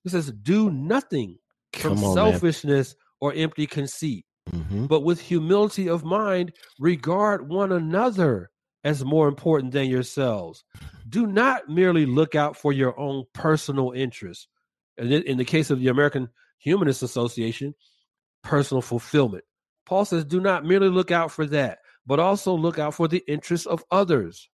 He 0.05 0.11
says, 0.11 0.33
Do 0.43 0.71
nothing 0.71 1.39
from 1.75 2.03
on, 2.03 2.15
selfishness 2.15 2.95
man 2.95 3.08
or 3.21 3.33
empty 3.35 3.67
conceit, 3.67 4.25
mm-hmm. 4.51 4.87
but 4.87 5.01
with 5.01 5.21
humility 5.21 5.89
of 5.89 6.05
mind, 6.05 6.53
regard 6.79 7.49
one 7.49 7.73
another 7.73 8.51
as 8.85 9.05
more 9.05 9.29
important 9.29 9.73
than 9.73 9.91
yourselves. 9.91 10.65
Do 11.09 11.27
not 11.27 11.69
merely 11.69 12.07
look 12.07 12.35
out 12.35 12.57
for 12.57 12.73
your 12.73 12.99
own 12.99 13.25
personal 13.35 13.93
interests. 13.93 14.47
And 14.97 15.13
in 15.13 15.39
the 15.39 15.45
case 15.45 15.71
of 15.71 15.81
the 15.81 15.89
American 15.89 16.29
Humanist 16.59 17.03
Association, 17.03 17.75
personal 18.43 18.83
fulfillment. 18.83 19.45
Paul 19.87 20.05
says, 20.05 20.25
do 20.25 20.41
not 20.41 20.65
merely 20.65 20.89
look 20.89 21.11
out 21.11 21.31
for 21.31 21.47
that, 21.47 21.79
but 22.07 22.21
also 22.21 22.55
look 22.55 22.79
out 22.79 22.95
for 22.95 23.09
the 23.09 23.23
interests 23.27 23.67
of 23.67 23.85
others. 23.91 24.49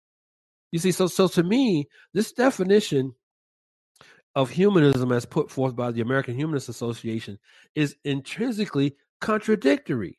You 0.71 0.79
see, 0.79 0.93
so 0.93 1.07
so 1.07 1.29
to 1.29 1.43
me, 1.43 1.89
this 2.13 2.33
definition 2.33 3.15
of 4.35 4.51
humanism 4.51 5.13
as 5.13 5.25
put 5.25 5.51
forth 5.51 5.77
by 5.77 5.91
the 5.91 6.01
American 6.01 6.35
Humanist 6.35 6.69
Association 6.69 7.39
is 7.75 7.97
intrinsically 8.05 8.97
contradictory. 9.21 10.19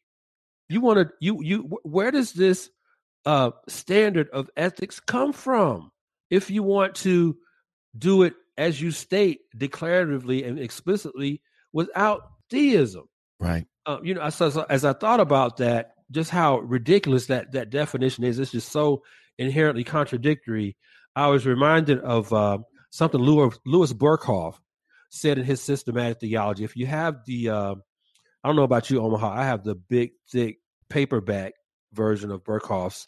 You 0.69 0.81
want 0.81 0.99
to 0.99 1.13
you 1.19 1.43
you 1.43 1.79
where 1.83 2.11
does 2.11 2.33
this 2.33 2.69
uh, 3.25 3.51
standard 3.67 4.29
of 4.29 4.49
ethics 4.55 4.99
come 4.99 5.33
from? 5.33 5.91
If 6.29 6.49
you 6.49 6.63
want 6.63 6.95
to 6.95 7.37
do 7.97 8.23
it 8.23 8.33
as 8.57 8.81
you 8.81 8.91
state 8.91 9.41
declaratively 9.55 10.47
and 10.47 10.59
explicitly 10.59 11.41
without 11.73 12.23
theism, 12.49 13.07
right? 13.39 13.65
Uh, 13.85 13.99
you 14.01 14.15
know, 14.15 14.21
as, 14.21 14.41
as 14.41 14.85
I 14.85 14.93
thought 14.93 15.19
about 15.19 15.57
that, 15.57 15.91
just 16.09 16.31
how 16.31 16.59
ridiculous 16.59 17.27
that 17.27 17.51
that 17.51 17.69
definition 17.69 18.23
is. 18.23 18.39
It's 18.39 18.51
just 18.51 18.71
so 18.71 19.03
inherently 19.37 19.83
contradictory. 19.83 20.75
I 21.15 21.27
was 21.27 21.45
reminded 21.45 21.99
of 21.99 22.31
uh, 22.33 22.59
something 22.95 23.19
Louis, 23.19 23.57
Louis 23.65 23.91
Berkhof 23.91 24.55
said 25.09 25.37
in 25.37 25.43
his 25.43 25.61
systematic 25.61 26.21
theology. 26.21 26.63
If 26.63 26.77
you 26.77 26.85
have 26.85 27.25
the, 27.25 27.49
uh, 27.49 27.75
I 28.41 28.47
don't 28.47 28.55
know 28.55 28.63
about 28.63 28.89
you, 28.89 29.01
Omaha, 29.01 29.31
I 29.31 29.43
have 29.43 29.65
the 29.65 29.75
big, 29.75 30.11
thick 30.31 30.59
paperback 30.89 31.53
version 31.91 32.31
of 32.31 32.43
Berkhof's 32.45 33.07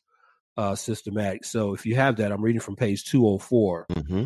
uh, 0.57 0.75
systematic. 0.75 1.45
So 1.45 1.73
if 1.73 1.85
you 1.85 1.95
have 1.95 2.17
that, 2.17 2.33
I'm 2.33 2.43
reading 2.43 2.59
from 2.59 2.75
page 2.75 3.05
204. 3.05 3.85
Mm-hmm. 3.89 4.23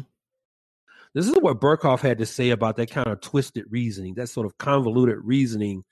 This 1.14 1.28
is 1.28 1.36
what 1.36 1.62
Berkhof 1.62 2.00
had 2.00 2.18
to 2.20 2.26
say 2.26 2.50
about 2.50 2.78
that 2.78 2.90
kind 2.90 3.08
of 3.08 3.22
twisted 3.22 3.66
reasoning, 3.70 4.16
that 4.16 4.30
sort 4.30 4.48
of 4.48 4.58
convoluted 4.58 5.20
reasoning 5.22 5.84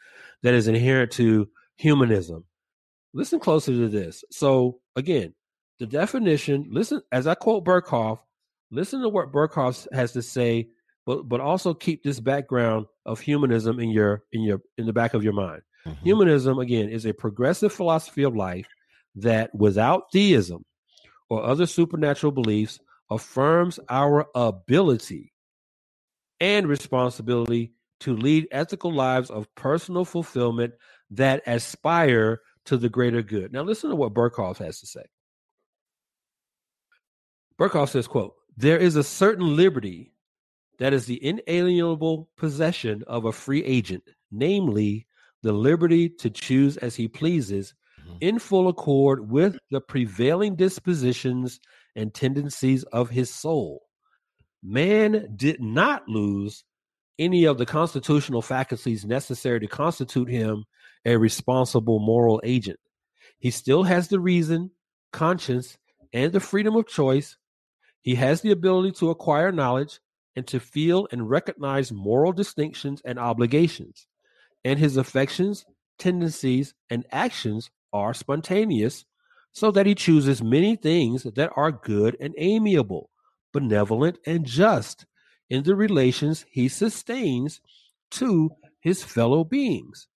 that 0.41 0.55
is 0.55 0.67
inherent 0.67 1.11
to 1.11 1.47
humanism. 1.77 2.45
Listen 3.13 3.39
closer 3.39 3.71
to 3.73 3.87
this. 3.87 4.23
So 4.31 4.79
again, 4.95 5.35
the 5.77 5.85
definition, 5.85 6.69
listen, 6.71 7.01
as 7.11 7.27
I 7.27 7.35
quote 7.35 7.65
Berkhof, 7.65 8.19
listen 8.71 9.01
to 9.01 9.09
what 9.09 9.31
Berkhof 9.31 9.87
has 9.93 10.13
to 10.13 10.21
say, 10.21 10.69
but 11.05 11.27
but 11.27 11.39
also 11.39 11.73
keep 11.73 12.03
this 12.03 12.19
background 12.19 12.85
of 13.05 13.19
humanism 13.19 13.79
in 13.79 13.89
your 13.89 14.23
in 14.31 14.41
your 14.41 14.61
in 14.77 14.85
the 14.85 14.93
back 14.93 15.13
of 15.13 15.23
your 15.23 15.33
mind. 15.33 15.61
Mm-hmm. 15.85 16.03
Humanism, 16.03 16.59
again, 16.59 16.89
is 16.89 17.05
a 17.05 17.13
progressive 17.13 17.73
philosophy 17.73 18.23
of 18.23 18.35
life 18.35 18.67
that 19.15 19.53
without 19.55 20.11
theism 20.11 20.65
or 21.29 21.43
other 21.43 21.65
supernatural 21.65 22.31
beliefs 22.31 22.79
affirms 23.09 23.79
our 23.89 24.27
ability 24.35 25.33
and 26.39 26.67
responsibility 26.67 27.73
to 28.01 28.15
lead 28.15 28.47
ethical 28.51 28.93
lives 28.93 29.29
of 29.29 29.53
personal 29.55 30.05
fulfillment 30.05 30.73
that 31.11 31.41
aspire 31.47 32.39
to 32.65 32.77
the 32.77 32.89
greater 32.89 33.21
good. 33.21 33.51
Now 33.51 33.63
listen 33.63 33.89
to 33.89 33.95
what 33.95 34.13
Berkhof 34.13 34.57
has 34.57 34.79
to 34.79 34.87
say. 34.87 35.03
Berkhof 37.59 37.89
says, 37.89 38.07
quote, 38.07 38.35
there 38.59 38.77
is 38.77 38.97
a 38.97 39.03
certain 39.03 39.55
liberty 39.55 40.11
that 40.79 40.93
is 40.93 41.05
the 41.05 41.23
inalienable 41.25 42.29
possession 42.35 43.03
of 43.07 43.23
a 43.23 43.31
free 43.31 43.63
agent, 43.63 44.03
namely 44.31 45.07
the 45.43 45.53
liberty 45.53 46.09
to 46.09 46.29
choose 46.29 46.75
as 46.75 46.93
he 46.93 47.07
pleases 47.07 47.73
mm-hmm. 48.01 48.17
in 48.19 48.37
full 48.37 48.67
accord 48.67 49.29
with 49.29 49.57
the 49.71 49.79
prevailing 49.79 50.57
dispositions 50.57 51.61
and 51.95 52.13
tendencies 52.13 52.83
of 52.83 53.09
his 53.09 53.33
soul. 53.33 53.83
Man 54.61 55.33
did 55.37 55.61
not 55.61 56.09
lose 56.09 56.65
any 57.17 57.45
of 57.45 57.57
the 57.57 57.65
constitutional 57.65 58.41
faculties 58.41 59.05
necessary 59.05 59.61
to 59.61 59.67
constitute 59.67 60.29
him 60.29 60.65
a 61.05 61.15
responsible 61.15 61.99
moral 61.99 62.41
agent. 62.43 62.79
He 63.39 63.51
still 63.51 63.83
has 63.83 64.09
the 64.09 64.19
reason, 64.19 64.71
conscience, 65.13 65.77
and 66.11 66.33
the 66.33 66.41
freedom 66.41 66.75
of 66.75 66.87
choice. 66.87 67.37
He 68.01 68.15
has 68.15 68.41
the 68.41 68.51
ability 68.51 68.93
to 68.93 69.09
acquire 69.09 69.51
knowledge 69.51 69.99
and 70.35 70.47
to 70.47 70.59
feel 70.59 71.07
and 71.11 71.29
recognize 71.29 71.91
moral 71.91 72.31
distinctions 72.31 73.01
and 73.03 73.19
obligations. 73.19 74.07
And 74.63 74.79
his 74.79 74.97
affections, 74.97 75.65
tendencies, 75.97 76.73
and 76.89 77.05
actions 77.11 77.69
are 77.91 78.13
spontaneous, 78.13 79.05
so 79.51 79.71
that 79.71 79.85
he 79.85 79.95
chooses 79.95 80.43
many 80.43 80.75
things 80.75 81.23
that 81.23 81.51
are 81.55 81.71
good 81.71 82.15
and 82.19 82.35
amiable, 82.37 83.09
benevolent 83.51 84.19
and 84.25 84.45
just 84.45 85.05
in 85.49 85.63
the 85.63 85.75
relations 85.75 86.45
he 86.51 86.67
sustains 86.67 87.59
to 88.11 88.51
his 88.79 89.03
fellow 89.03 89.43
beings. 89.43 90.07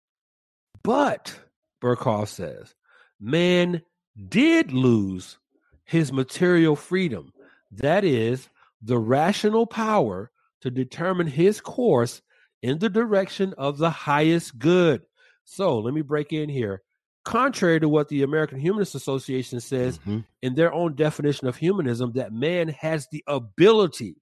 But, 0.83 1.41
Berkhof 1.83 2.29
says, 2.29 2.75
man 3.19 3.83
did 4.29 4.73
lose 4.73 5.39
his 5.85 6.13
material 6.13 6.77
freedom. 6.77 7.33
That 7.73 8.05
is, 8.05 8.49
the 8.81 8.99
rational 8.99 9.67
power 9.67 10.31
to 10.61 10.71
determine 10.71 11.27
his 11.27 11.61
course 11.61 12.23
in 12.63 12.79
the 12.79 12.89
direction 12.89 13.55
of 13.59 13.79
the 13.79 13.91
highest 13.91 14.59
good. 14.59 15.03
So 15.45 15.79
let 15.79 15.95
me 15.95 16.03
break 16.03 16.33
in 16.33 16.49
here. 16.49 16.83
Contrary 17.25 17.81
to 17.81 17.89
what 17.89 18.09
the 18.09 18.23
American 18.23 18.59
Humanist 18.59 18.95
Association 18.95 19.61
says 19.61 19.99
mm-hmm. 19.99 20.21
in 20.43 20.55
their 20.55 20.73
own 20.73 20.95
definition 20.95 21.47
of 21.47 21.57
humanism, 21.57 22.13
that 22.15 22.33
man 22.33 22.69
has 22.69 23.07
the 23.11 23.23
ability 23.27 24.17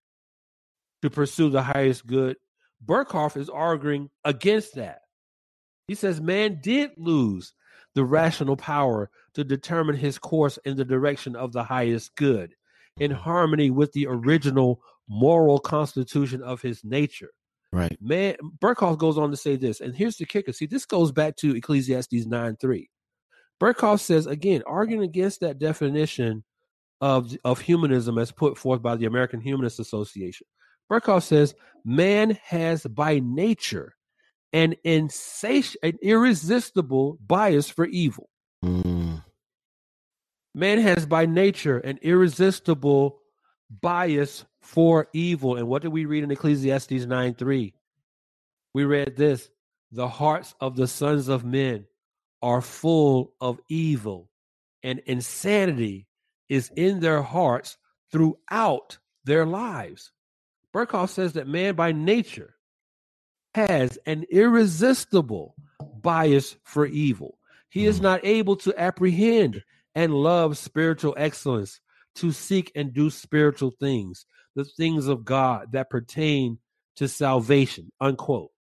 to 1.03 1.11
pursue 1.11 1.49
the 1.49 1.63
highest 1.63 2.07
good, 2.07 2.37
Berkhof 2.85 3.37
is 3.37 3.49
arguing 3.49 4.11
against 4.25 4.75
that. 4.75 5.01
He 5.89 5.95
says 5.95 6.21
man 6.21 6.61
did 6.63 6.91
lose 6.97 7.55
the 7.95 8.05
rational 8.05 8.57
power 8.57 9.11
to 9.35 9.45
determine 9.45 9.97
his 9.97 10.19
course 10.19 10.59
in 10.65 10.77
the 10.77 10.85
direction 10.85 11.37
of 11.37 11.53
the 11.53 11.65
highest 11.65 12.15
good, 12.17 12.55
in 13.01 13.11
harmony 13.11 13.71
with 13.71 13.93
the 13.93 14.07
original 14.07 14.81
moral 15.09 15.59
constitution 15.59 16.43
of 16.43 16.63
his 16.63 16.85
nature. 16.85 17.31
Right. 17.73 17.97
Man, 18.01 18.37
Berkhof 18.61 18.99
goes 18.99 19.19
on 19.19 19.31
to 19.31 19.37
say 19.37 19.57
this, 19.57 19.81
and 19.81 19.95
here's 19.95 20.17
the 20.17 20.27
kicker. 20.27 20.53
See, 20.53 20.67
this 20.67 20.85
goes 20.85 21.13
back 21.13 21.37
to 21.37 21.57
Ecclesiastes 21.57 22.27
9 22.27 22.57
3. 22.57 22.91
Berkhof 23.61 24.01
says, 24.01 24.27
again, 24.27 24.63
arguing 24.67 25.03
against 25.03 25.41
that 25.41 25.59
definition 25.59 26.45
of, 27.01 27.37
of 27.45 27.61
humanism 27.61 28.19
as 28.19 28.33
put 28.33 28.59
forth 28.59 28.83
by 28.83 28.97
the 28.97 29.07
American 29.07 29.41
Humanist 29.41 29.79
Association. 29.79 30.47
Berkhof 30.91 31.23
says, 31.23 31.55
man 31.85 32.37
has 32.43 32.85
by 32.85 33.21
nature 33.21 33.95
an 34.53 34.75
insatiable, 34.83 35.89
an 35.89 35.99
irresistible 36.03 37.19
bias 37.25 37.69
for 37.69 37.87
evil. 37.87 38.29
Mm. 38.65 39.00
Man 40.55 40.81
has 40.81 41.07
by 41.07 41.27
nature 41.27 41.79
an 41.79 41.99
irresistible 42.03 43.21
bias 43.71 44.45
for 44.61 45.09
evil. 45.13 45.57
And 45.57 45.69
what 45.69 45.83
did 45.83 45.93
we 45.93 46.05
read 46.05 46.25
in 46.25 46.31
Ecclesiastes 46.31 47.07
9 47.07 47.35
3? 47.35 47.75
We 48.75 48.85
read 48.85 49.17
this 49.17 49.51
the 49.93 50.09
hearts 50.09 50.55
of 50.61 50.77
the 50.77 50.87
sons 50.87 51.29
of 51.29 51.45
men 51.45 51.87
are 52.43 52.63
full 52.63 53.35
of 53.41 53.61
evil, 53.69 54.31
and 54.83 55.01
insanity 55.01 56.07
is 56.49 56.71
in 56.75 57.01
their 57.01 57.23
hearts 57.23 57.77
throughout 58.11 58.99
their 59.25 59.47
lives. 59.47 60.13
Berkhof 60.75 61.11
says 61.11 61.35
that 61.35 61.49
man 61.49 61.75
by 61.75 61.93
nature 61.93 62.55
has 63.55 63.99
an 64.07 64.25
irresistible 64.31 65.55
bias 66.01 66.57
for 66.65 66.87
evil. 66.87 67.39
He 67.69 67.87
is 67.87 67.99
mm. 67.99 68.05
not 68.05 68.25
able 68.25 68.57
to 68.57 68.81
apprehend 68.81 69.63
and 69.95 70.15
love 70.15 70.57
spiritual 70.59 71.15
excellence, 71.17 71.81
to 72.17 72.33
seek 72.33 72.73
and 72.75 72.93
do 72.93 73.11
spiritual 73.11 73.71
things, 73.71 74.27
the 74.55 74.65
things 74.65 75.07
of 75.07 75.25
God 75.25 75.73
that 75.73 75.91
pertain 75.91 76.59
to 76.97 77.09
salvation. 77.09 77.91
Unquote. 78.01 78.51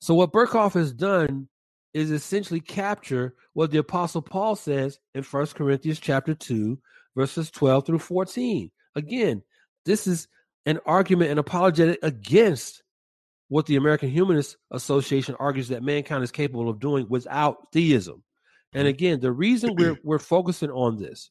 So, 0.00 0.14
what 0.14 0.32
Berkhof 0.32 0.74
has 0.74 0.92
done 0.92 1.48
is 1.94 2.10
essentially 2.10 2.60
capture 2.60 3.34
what 3.52 3.70
the 3.70 3.78
Apostle 3.78 4.22
Paul 4.22 4.56
says 4.56 4.98
in 5.14 5.22
First 5.22 5.54
Corinthians 5.54 6.00
chapter 6.00 6.34
2, 6.34 6.78
verses 7.16 7.50
12 7.50 7.86
through 7.86 7.98
14. 7.98 8.70
Again, 8.96 9.42
this 9.84 10.06
is 10.06 10.28
an 10.66 10.80
argument, 10.86 11.30
and 11.30 11.38
apologetic 11.38 11.98
against 12.02 12.82
what 13.48 13.66
the 13.66 13.76
American 13.76 14.08
Humanist 14.08 14.56
Association 14.70 15.34
argues 15.38 15.68
that 15.68 15.82
mankind 15.82 16.24
is 16.24 16.30
capable 16.30 16.68
of 16.68 16.80
doing 16.80 17.06
without 17.08 17.70
theism. 17.72 18.22
And 18.72 18.82
mm-hmm. 18.82 18.88
again, 18.88 19.20
the 19.20 19.32
reason 19.32 19.74
we're 19.76 19.98
we're 20.02 20.18
focusing 20.18 20.70
on 20.70 20.98
this 20.98 21.30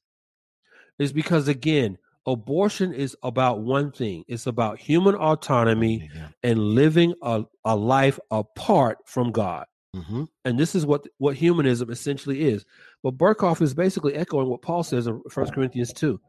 is 1.00 1.12
because 1.12 1.48
again, 1.48 1.98
abortion 2.26 2.94
is 2.94 3.16
about 3.24 3.62
one 3.62 3.92
thing. 3.92 4.24
It's 4.28 4.48
about 4.48 4.80
human 4.80 5.16
autonomy 5.16 6.10
yeah. 6.14 6.28
and 6.44 6.60
living 6.60 7.16
a, 7.22 7.44
a 7.66 7.76
life 7.76 8.20
apart 8.30 9.00
from 9.06 9.32
God. 9.32 9.66
Mm-hmm. 9.96 10.26
And 10.46 10.60
this 10.60 10.76
is 10.76 10.86
what 10.86 11.06
what 11.18 11.36
humanism 11.36 11.90
essentially 11.90 12.44
is. 12.44 12.66
But 13.04 13.18
Berkhof 13.18 13.62
is 13.62 13.74
basically 13.74 14.14
echoing 14.14 14.48
what 14.48 14.62
Paul 14.62 14.84
says 14.84 15.08
in 15.08 15.22
1 15.34 15.52
Corinthians 15.52 15.92
2, 15.94 16.20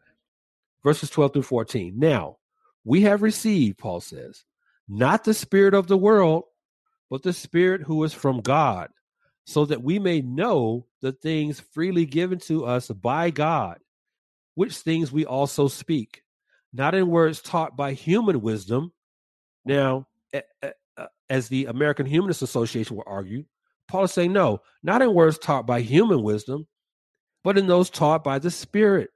verses 0.83 1.11
12 1.11 1.35
through 1.35 1.43
14. 1.43 1.95
Now, 1.97 2.39
we 2.85 3.03
have 3.03 3.23
received, 3.23 3.79
Paul 3.79 4.01
says, 4.01 4.45
not 4.89 5.25
the 5.25 5.35
spirit 5.35 5.75
of 5.75 5.87
the 5.87 5.97
world, 5.97 6.45
but 7.09 7.23
the 7.23 7.33
spirit 7.33 7.83
who 7.83 8.03
is 8.05 8.13
from 8.13 8.41
God, 8.41 8.89
so 9.45 9.65
that 9.67 9.83
we 9.83 9.99
may 9.99 10.21
know 10.21 10.87
the 11.01 11.13
things 11.13 11.61
freely 11.61 12.07
given 12.07 12.39
to 12.39 12.65
us 12.65 12.89
by 12.89 13.31
God, 13.31 13.79
which 14.55 14.77
things 14.77 15.11
we 15.11 15.25
also 15.25 15.69
speak, 15.69 16.23
not 16.73 16.95
in 16.95 17.09
words 17.09 17.41
taught 17.41 17.77
by 17.77 17.93
human 17.93 18.41
wisdom. 18.41 18.93
Now, 19.65 20.07
as 21.29 21.49
the 21.49 21.67
American 21.67 22.07
Humanist 22.07 22.43
Association 22.43 22.97
will 22.97 23.05
argue, 23.07 23.45
Paul 23.89 24.05
is 24.05 24.13
saying, 24.13 24.33
no, 24.33 24.61
not 24.83 25.03
in 25.03 25.13
words 25.13 25.39
taught 25.39 25.67
by 25.67 25.81
human 25.81 26.23
wisdom, 26.23 26.67
but 27.45 27.59
in 27.59 27.67
those 27.67 27.91
taught 27.91 28.23
by 28.23 28.39
the 28.39 28.51
Spirit, 28.51 29.11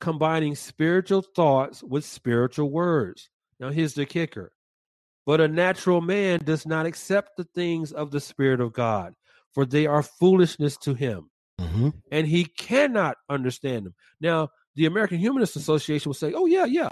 combining 0.00 0.54
spiritual 0.54 1.22
thoughts 1.22 1.82
with 1.82 2.04
spiritual 2.04 2.70
words. 2.70 3.30
Now, 3.58 3.70
here's 3.70 3.94
the 3.94 4.06
kicker 4.06 4.52
but 5.24 5.40
a 5.40 5.48
natural 5.48 6.00
man 6.00 6.40
does 6.44 6.66
not 6.66 6.86
accept 6.86 7.36
the 7.36 7.44
things 7.44 7.92
of 7.92 8.10
the 8.10 8.20
Spirit 8.20 8.60
of 8.60 8.72
God, 8.72 9.14
for 9.52 9.64
they 9.66 9.86
are 9.86 10.02
foolishness 10.02 10.76
to 10.78 10.94
him. 10.94 11.30
Mm-hmm. 11.60 11.90
and 12.10 12.26
he 12.26 12.44
cannot 12.44 13.18
understand 13.28 13.86
them. 13.86 13.94
Now, 14.20 14.48
the 14.74 14.86
American 14.86 15.18
Humanist 15.18 15.54
Association 15.54 16.08
will 16.08 16.14
say, 16.14 16.32
"Oh 16.34 16.46
yeah, 16.46 16.64
yeah, 16.64 16.88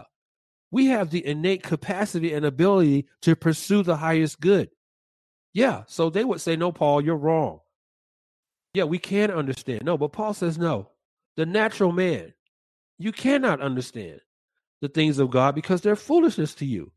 we 0.71 0.87
have 0.87 1.11
the 1.11 1.27
innate 1.27 1.63
capacity 1.63 2.33
and 2.33 2.45
ability 2.45 3.07
to 3.23 3.35
pursue 3.35 3.83
the 3.83 3.97
highest 3.97 4.41
good." 4.41 4.71
Yeah, 5.55 5.83
so 5.89 6.09
they 6.09 6.25
would 6.25 6.41
say, 6.41 6.57
"No, 6.57 6.71
Paul, 6.73 7.01
you're 7.03 7.17
wrong." 7.17 7.61
Yeah, 8.75 8.85
we 8.85 8.99
can 8.99 9.31
understand. 9.33 9.83
No, 9.85 9.99
but 9.99 10.13
Paul 10.13 10.35
says, 10.35 10.57
"No, 10.57 10.91
the 11.37 11.47
natural 11.47 11.91
man, 11.91 12.33
you 12.99 13.11
cannot 13.11 13.61
understand 13.61 14.21
the 14.83 14.89
things 14.89 15.19
of 15.19 15.31
God 15.31 15.55
because 15.55 15.81
they're 15.81 15.97
foolishness 15.97 16.55
to 16.57 16.65
you, 16.65 16.93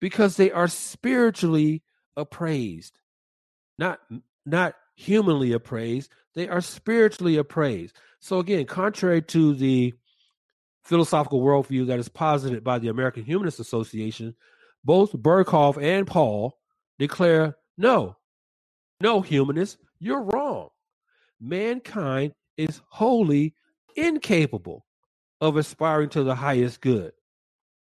because 0.00 0.36
they 0.36 0.50
are 0.50 0.68
spiritually 0.68 1.82
appraised, 2.16 2.98
not 3.78 4.00
not 4.46 4.74
humanly 4.94 5.52
appraised." 5.52 6.10
They 6.34 6.48
are 6.48 6.60
spiritually 6.60 7.36
appraised. 7.36 7.96
So, 8.20 8.38
again, 8.38 8.66
contrary 8.66 9.22
to 9.22 9.54
the 9.54 9.94
philosophical 10.82 11.42
worldview 11.42 11.86
that 11.86 11.98
is 11.98 12.08
posited 12.08 12.64
by 12.64 12.78
the 12.78 12.88
American 12.88 13.24
Humanist 13.24 13.60
Association, 13.60 14.34
both 14.84 15.12
Berkhof 15.12 15.82
and 15.82 16.06
Paul 16.06 16.58
declare 16.98 17.56
no, 17.76 18.16
no, 19.00 19.20
humanists, 19.20 19.78
you're 19.98 20.22
wrong. 20.22 20.68
Mankind 21.40 22.32
is 22.56 22.80
wholly 22.88 23.54
incapable 23.96 24.86
of 25.40 25.56
aspiring 25.56 26.08
to 26.10 26.22
the 26.22 26.34
highest 26.34 26.80
good. 26.80 27.12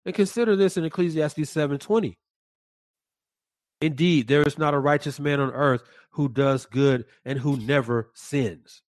And 0.06 0.16
consider 0.16 0.56
this 0.56 0.78
in 0.78 0.84
Ecclesiastes 0.84 1.50
7:20. 1.50 2.18
Indeed, 3.84 4.30
there 4.30 4.44
is 4.44 4.58
not 4.58 4.74
a 4.74 4.80
righteous 4.80 5.20
man 5.20 5.42
on 5.42 5.52
earth 5.52 5.84
who 6.12 6.30
does 6.30 6.66
good 6.66 7.04
and 7.26 7.38
who 7.38 7.58
never 7.58 8.12
sins. 8.14 8.82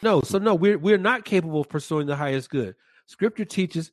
No, 0.00 0.20
so 0.20 0.38
no, 0.38 0.54
we're 0.54 0.78
we're 0.78 0.96
not 0.96 1.24
capable 1.24 1.60
of 1.62 1.68
pursuing 1.68 2.06
the 2.06 2.14
highest 2.14 2.50
good. 2.50 2.76
Scripture 3.06 3.44
teaches 3.44 3.90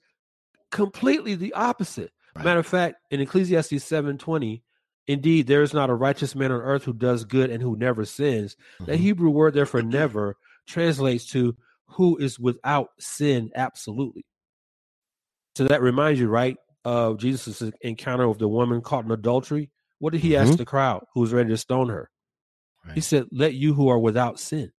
completely 0.72 1.34
the 1.34 1.52
opposite. 1.54 2.12
Right. 2.36 2.46
Matter 2.46 2.60
of 2.60 2.68
fact, 2.68 2.98
in 3.10 3.22
Ecclesiastes 3.22 3.84
7:20, 3.84 4.62
indeed 5.08 5.48
there 5.48 5.64
is 5.64 5.74
not 5.74 5.90
a 5.90 5.96
righteous 5.96 6.36
man 6.36 6.52
on 6.52 6.62
earth 6.62 6.84
who 6.84 6.94
does 6.94 7.26
good 7.26 7.50
and 7.50 7.64
who 7.64 7.76
never 7.76 8.06
sins. 8.06 8.56
That 8.82 9.00
Mhm. 9.00 9.02
Hebrew 9.02 9.32
word 9.32 9.56
there 9.56 9.66
for 9.66 9.82
never 9.82 10.38
translates 10.68 11.26
to 11.32 11.58
who 11.88 12.18
is 12.18 12.38
without 12.38 12.90
sin 13.00 13.50
absolutely. 13.56 14.28
So 15.56 15.64
that 15.64 15.82
reminds 15.82 16.20
you, 16.20 16.28
right, 16.28 16.58
of 16.86 17.18
Jesus' 17.18 17.64
encounter 17.82 18.30
with 18.30 18.38
the 18.38 18.48
woman 18.48 18.82
caught 18.82 19.04
in 19.04 19.10
adultery. 19.10 19.72
What 20.00 20.14
did 20.14 20.22
he 20.22 20.36
ask 20.38 20.54
Mhm. 20.54 20.58
the 20.58 20.66
crowd 20.66 21.06
who 21.14 21.22
was 21.22 21.34
ready 21.34 21.50
to 21.50 21.58
stone 21.58 21.90
her? 21.90 22.10
He 22.96 23.02
said, 23.02 23.28
Let 23.32 23.54
you 23.56 23.74
who 23.74 23.90
are 23.90 24.00
without 24.00 24.40
sin. 24.40 24.72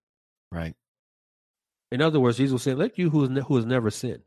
Right. 0.51 0.75
In 1.91 2.01
other 2.01 2.19
words, 2.19 2.37
Jesus 2.37 2.53
was 2.53 2.63
saying, 2.63 2.77
Let 2.77 2.97
you 2.97 3.09
who 3.09 3.21
has, 3.21 3.29
ne- 3.29 3.41
who 3.41 3.55
has 3.57 3.65
never 3.65 3.91
sinned 3.91 4.23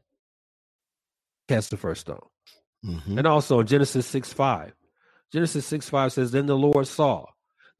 cast 1.48 1.70
the 1.70 1.76
first 1.76 2.02
stone. 2.02 2.26
Mhm. 2.84 3.18
And 3.18 3.26
also 3.26 3.60
in 3.60 3.66
Genesis 3.66 4.06
6 4.06 4.32
5, 4.32 4.74
Genesis 5.32 5.66
6 5.66 5.88
5 5.88 6.12
says, 6.12 6.32
Then 6.32 6.46
the 6.46 6.56
Lord 6.56 6.86
saw 6.86 7.26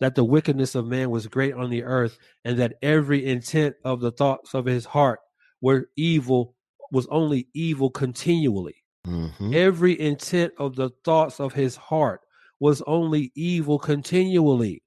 that 0.01 0.17
the 0.17 0.25
wickedness 0.25 0.75
of 0.75 0.87
man 0.87 1.11
was 1.11 1.29
great 1.29 1.55
on 1.55 1.71
the 1.71 1.85
earth, 1.85 2.19
and 2.45 2.59
that 2.59 2.75
every 2.83 3.25
intent 3.27 3.77
of 3.85 4.01
the 4.01 4.11
thoughts 4.11 4.55
of 4.55 4.65
his 4.67 4.87
heart 4.87 5.21
were 5.61 5.89
evil, 5.97 6.57
was 6.91 7.07
only 7.09 7.49
evil 7.55 7.91
continually. 7.91 8.77
Mhm. 9.07 9.55
Every 9.55 9.99
intent 10.01 10.55
of 10.59 10.77
the 10.77 10.91
thoughts 11.05 11.41
of 11.41 11.53
his 11.55 11.77
heart 11.77 12.22
was 12.63 12.81
only 12.87 13.33
evil 13.35 13.77
continually. 13.77 14.85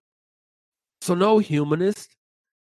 So, 1.02 1.14
no 1.14 1.40
humanist, 1.40 2.16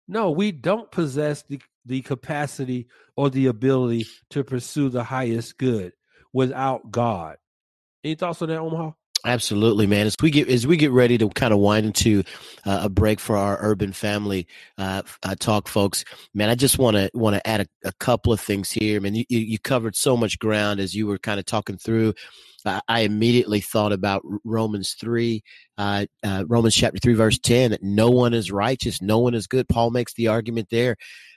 no, 0.09 0.33
we 0.33 0.51
don't 0.51 0.91
possess 0.91 1.45
the, 1.45 1.61
the 1.87 2.01
capacity 2.01 2.89
or 3.15 3.31
the 3.31 3.47
ability 3.47 4.09
to 4.31 4.43
pursue 4.43 4.89
the 4.89 5.05
highest 5.05 5.57
good 5.57 5.93
without 6.33 6.91
God. 6.91 7.37
Any 8.03 8.17
thoughts 8.17 8.43
on 8.43 8.49
that, 8.49 8.59
Omaha? 8.59 8.91
Absolutely, 9.25 9.87
man. 9.87 10.07
As 10.07 10.17
we 10.23 10.31
get 10.31 10.49
as 10.49 10.67
we 10.67 10.77
get 10.77 10.93
ready 10.93 11.19
to 11.19 11.29
kind 11.31 11.53
of 11.53 11.61
wind 11.61 11.87
into 11.87 12.25
uh, 12.67 12.81
a 12.85 12.89
break 12.89 13.21
for 13.21 13.37
our 13.37 13.59
urban 13.61 13.93
family 13.93 14.47
uh, 14.79 15.03
uh, 15.23 15.35
talk, 15.39 15.69
folks, 15.69 16.05
man, 16.35 16.49
I 16.49 16.55
just 16.57 16.79
want 16.79 16.97
to 16.97 17.11
want 17.15 17.37
to 17.37 17.47
add 17.47 17.63
a, 17.63 17.67
a 17.89 17.93
couple 18.01 18.33
of 18.33 18.41
things 18.41 18.71
here. 18.71 19.01
Man, 19.01 19.15
you, 19.15 19.25
you 19.29 19.59
covered 19.59 19.97
so 19.97 20.17
much 20.17 20.39
ground 20.39 20.81
as 20.81 20.95
you 20.95 21.07
were 21.07 21.19
kind 21.19 21.39
of 21.41 21.47
talking 21.47 21.79
through. 21.79 22.15
I 22.89 23.01
immediately 23.01 23.61
thought 23.61 23.93
about 23.93 24.23
Romans 24.45 24.95
three, 25.01 25.43
uh, 25.79 26.07
uh, 26.23 26.45
Romans 26.49 26.75
chapter 26.75 26.99
three, 26.99 27.15
verse 27.15 27.39
ten, 27.39 27.71
that 27.73 27.83
no 27.83 28.11
one 28.11 28.35
is 28.35 28.53
righteous, 28.53 29.03
no 29.03 29.19
one 29.19 29.35
is 29.35 29.47
good. 29.47 29.69
Paul 29.69 29.91
makes 29.91 30.15
the 30.15 30.29
argument 30.29 30.69
there 30.71 30.97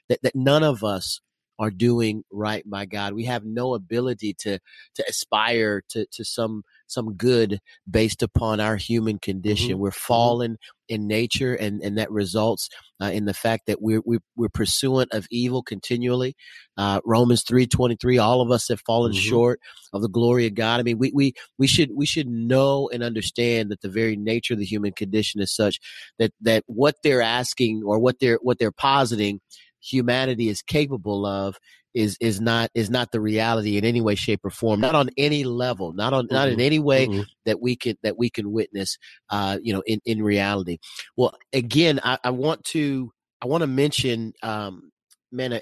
that 0.10 0.22
that 0.24 0.36
none 0.36 0.64
of 0.64 0.84
us 0.84 1.22
are 1.60 1.72
doing 1.72 2.24
right 2.32 2.70
by 2.70 2.86
God. 2.86 3.14
We 3.14 3.26
have 3.26 3.46
no 3.46 3.76
ability 3.76 4.36
to 4.40 4.60
to 4.96 5.06
aspire 5.08 5.84
to 5.90 6.06
to 6.14 6.26
some 6.26 6.64
some 6.92 7.14
good 7.14 7.60
based 7.90 8.22
upon 8.22 8.60
our 8.60 8.76
human 8.76 9.18
condition. 9.20 9.76
Mhm. 9.78 9.80
We're 9.80 9.92
fallen 9.92 10.58
in 10.90 11.08
nature, 11.08 11.54
and 11.56 11.82
and 11.82 11.98
that 11.98 12.12
results 12.12 12.70
uh, 13.02 13.06
in 13.14 13.26
the 13.26 13.34
fact 13.34 13.66
that 13.68 13.82
we're 13.82 14.02
we're, 14.06 14.20
we're 14.36 14.50
pursuant 14.50 15.10
of 15.14 15.26
evil 15.32 15.64
continually. 15.64 16.36
Uh, 16.78 17.00
Romans 17.06 17.44
three 17.44 17.66
twenty 17.66 17.96
three. 17.96 18.18
All 18.18 18.42
of 18.42 18.52
us 18.52 18.68
have 18.68 18.82
fallen 18.82 19.14
Mhm. 19.14 19.20
short 19.20 19.60
of 19.94 20.02
the 20.02 20.10
glory 20.10 20.46
of 20.48 20.56
God. 20.56 20.80
I 20.80 20.84
mean, 20.84 20.98
we 20.98 21.12
we 21.14 21.34
we 21.58 21.68
should 21.68 21.92
we 21.96 22.06
should 22.06 22.28
know 22.28 22.90
and 22.94 23.04
understand 23.04 23.72
that 23.72 23.82
the 23.82 23.90
very 23.90 24.16
nature 24.18 24.54
of 24.54 24.60
the 24.60 24.66
human 24.66 24.92
condition 24.92 25.42
is 25.42 25.54
such 25.56 25.80
that 26.20 26.32
that 26.42 26.64
what 26.68 26.96
they're 27.04 27.22
asking 27.22 27.84
or 27.86 28.00
what 28.00 28.20
they're 28.20 28.40
what 28.42 28.60
they're 28.60 28.72
positing 28.72 29.40
humanity 29.84 30.48
is 30.48 30.62
capable 30.62 31.26
of 31.26 31.58
is 31.94 32.18
is 32.22 32.40
not 32.40 32.70
is 32.74 32.90
not 32.90 33.12
the 33.12 33.20
reality 33.20 33.78
in 33.78 33.86
any 33.86 34.02
way 34.02 34.16
shape 34.16 34.42
or 34.44 34.50
form 34.50 34.80
not 34.80 34.96
on 34.96 35.10
any 35.18 35.44
level 35.44 35.94
not 35.94 36.14
on 36.14 36.28
not 36.32 36.48
in 36.48 36.60
any 36.60 36.80
way 36.80 37.08
Mm-mm. 37.08 37.26
that 37.46 37.60
we 37.62 37.76
can 37.76 37.98
that 38.04 38.18
we 38.18 38.30
can 38.30 38.52
witness 38.52 38.98
uh 39.30 39.58
you 39.62 39.74
know 39.74 39.84
in 39.86 40.00
in 40.06 40.24
reality 40.24 40.78
well 41.18 41.34
again 41.54 42.00
i, 42.04 42.18
I 42.24 42.30
want 42.30 42.64
to 42.66 43.12
i 43.42 43.46
want 43.46 43.62
to 43.62 43.68
mention 43.68 44.34
um 44.44 44.92
man 45.32 45.54
a, 45.54 45.62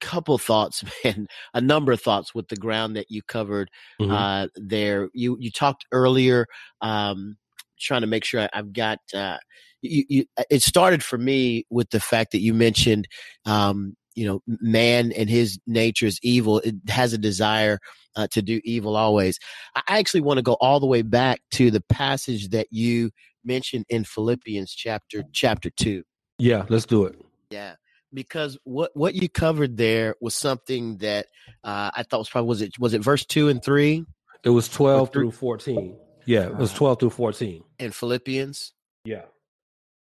couple 0.00 0.38
thoughts 0.38 0.82
man 1.04 1.26
a 1.52 1.60
number 1.60 1.92
of 1.92 2.00
thoughts 2.00 2.34
with 2.34 2.48
the 2.48 2.56
ground 2.56 2.96
that 2.96 3.06
you 3.10 3.22
covered 3.22 3.68
Mhm. 4.00 4.14
uh 4.14 4.48
there 4.56 5.10
you 5.12 5.36
you 5.40 5.50
talked 5.50 5.84
earlier 5.92 6.46
um 6.80 7.36
trying 7.78 8.00
to 8.00 8.06
make 8.06 8.24
sure 8.24 8.40
I, 8.40 8.48
i've 8.54 8.72
got 8.72 8.98
uh 9.14 9.36
you, 9.82 10.04
you 10.08 10.24
it 10.50 10.62
started 10.62 11.02
for 11.02 11.18
me 11.18 11.66
with 11.70 11.90
the 11.90 12.00
fact 12.00 12.32
that 12.32 12.40
you 12.40 12.54
mentioned 12.54 13.08
um 13.46 13.94
you 14.14 14.26
know 14.26 14.42
man 14.46 15.12
and 15.12 15.30
his 15.30 15.58
nature 15.66 16.06
is 16.06 16.18
evil 16.22 16.58
it 16.60 16.74
has 16.88 17.12
a 17.12 17.18
desire 17.18 17.78
uh, 18.16 18.26
to 18.30 18.42
do 18.42 18.60
evil 18.64 18.96
always 18.96 19.38
i 19.76 19.82
actually 19.88 20.20
want 20.20 20.38
to 20.38 20.42
go 20.42 20.54
all 20.60 20.80
the 20.80 20.86
way 20.86 21.02
back 21.02 21.40
to 21.50 21.70
the 21.70 21.80
passage 21.82 22.48
that 22.50 22.66
you 22.70 23.10
mentioned 23.44 23.84
in 23.88 24.04
philippians 24.04 24.72
chapter 24.74 25.22
chapter 25.32 25.70
2 25.70 26.02
Yeah, 26.38 26.66
let's 26.68 26.86
do 26.86 27.04
it. 27.04 27.16
yeah 27.50 27.74
because 28.12 28.58
what 28.64 28.90
what 28.94 29.14
you 29.14 29.28
covered 29.28 29.76
there 29.76 30.16
was 30.20 30.34
something 30.34 30.96
that 30.98 31.26
uh, 31.64 31.90
i 31.94 32.02
thought 32.02 32.18
was 32.18 32.28
probably 32.28 32.48
was 32.48 32.62
it 32.62 32.78
was 32.78 32.92
it 32.94 33.02
verse 33.02 33.24
2 33.24 33.48
and 33.48 33.62
3 33.62 34.04
It 34.42 34.50
was 34.50 34.68
12 34.68 35.12
through 35.12 35.30
14. 35.32 35.96
Yeah, 36.26 36.46
it 36.46 36.56
was 36.56 36.72
12 36.72 36.98
through 37.00 37.10
14. 37.10 37.62
in 37.78 37.90
philippians 37.92 38.72
Yeah. 39.04 39.26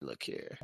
look 0.00 0.22
here 0.22 0.58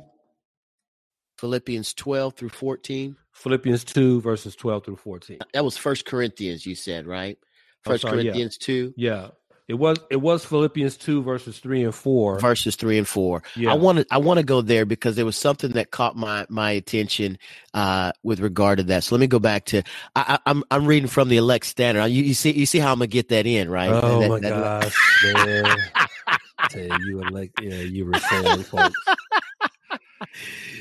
philippians 1.37 1.93
12 1.93 2.33
through 2.35 2.49
14 2.49 3.15
Philippians 3.33 3.83
2, 3.83 4.21
verses 4.21 4.55
12 4.55 4.85
through 4.85 4.95
14. 4.95 5.39
that 5.53 5.63
was 5.65 5.77
first 5.77 6.05
corinthians 6.05 6.65
you 6.65 6.73
said 6.75 7.05
right 7.05 7.37
first 7.83 8.01
sorry, 8.03 8.17
yeah. 8.17 8.23
corinthians 8.23 8.57
2 8.57 8.93
Yeah. 8.97 9.29
It 9.67 9.73
was 9.79 9.97
it 10.11 10.17
was 10.17 10.45
Philippians 10.45 10.95
2, 10.97 11.23
verses 11.23 11.57
3 11.57 11.85
and 11.85 11.95
4. 11.95 12.39
verses 12.39 12.75
three 12.75 12.99
and 12.99 13.07
four. 13.07 13.41
Yeah. 13.55 13.71
I 13.71 13.73
want 13.73 13.97
to 13.97 14.05
I 14.11 14.19
want 14.19 14.37
to 14.37 14.45
go 14.45 14.61
there 14.61 14.85
because 14.85 15.15
there 15.15 15.25
was 15.25 15.35
something 15.35 15.71
that 15.71 15.89
caught 15.89 16.15
my 16.15 16.45
my 16.49 16.69
attention 16.69 17.39
uh, 17.73 18.11
with 18.21 18.41
regard 18.41 18.77
to 18.77 18.83
that. 18.83 19.03
So 19.03 19.15
let 19.15 19.21
me 19.21 19.25
go 19.25 19.39
back 19.39 19.65
to 19.65 19.81
I, 20.15 20.37
I, 20.37 20.39
I'm 20.51 20.63
I'm 20.69 20.85
reading 20.85 21.07
from 21.09 21.29
the 21.29 21.37
elect 21.37 21.65
standard. 21.65 22.05
You, 22.09 22.21
you 22.21 22.35
see 22.35 22.51
you 22.51 22.67
see 22.67 22.77
how 22.77 22.91
I'm 22.91 22.99
gonna 22.99 23.07
get 23.07 23.29
that 23.29 23.47
in 23.47 23.67
right? 23.71 23.89
Oh 23.89 24.19
That- 24.19 24.29
my 24.29 24.39
that- 24.41 24.91
gosh. 24.93 26.05
Tell 26.69 27.01
you 27.01 27.21
like 27.31 27.51
yeah, 27.59 27.75
you 27.81 28.05
were 28.05 28.19
saying 28.19 28.63
folks. 28.63 28.95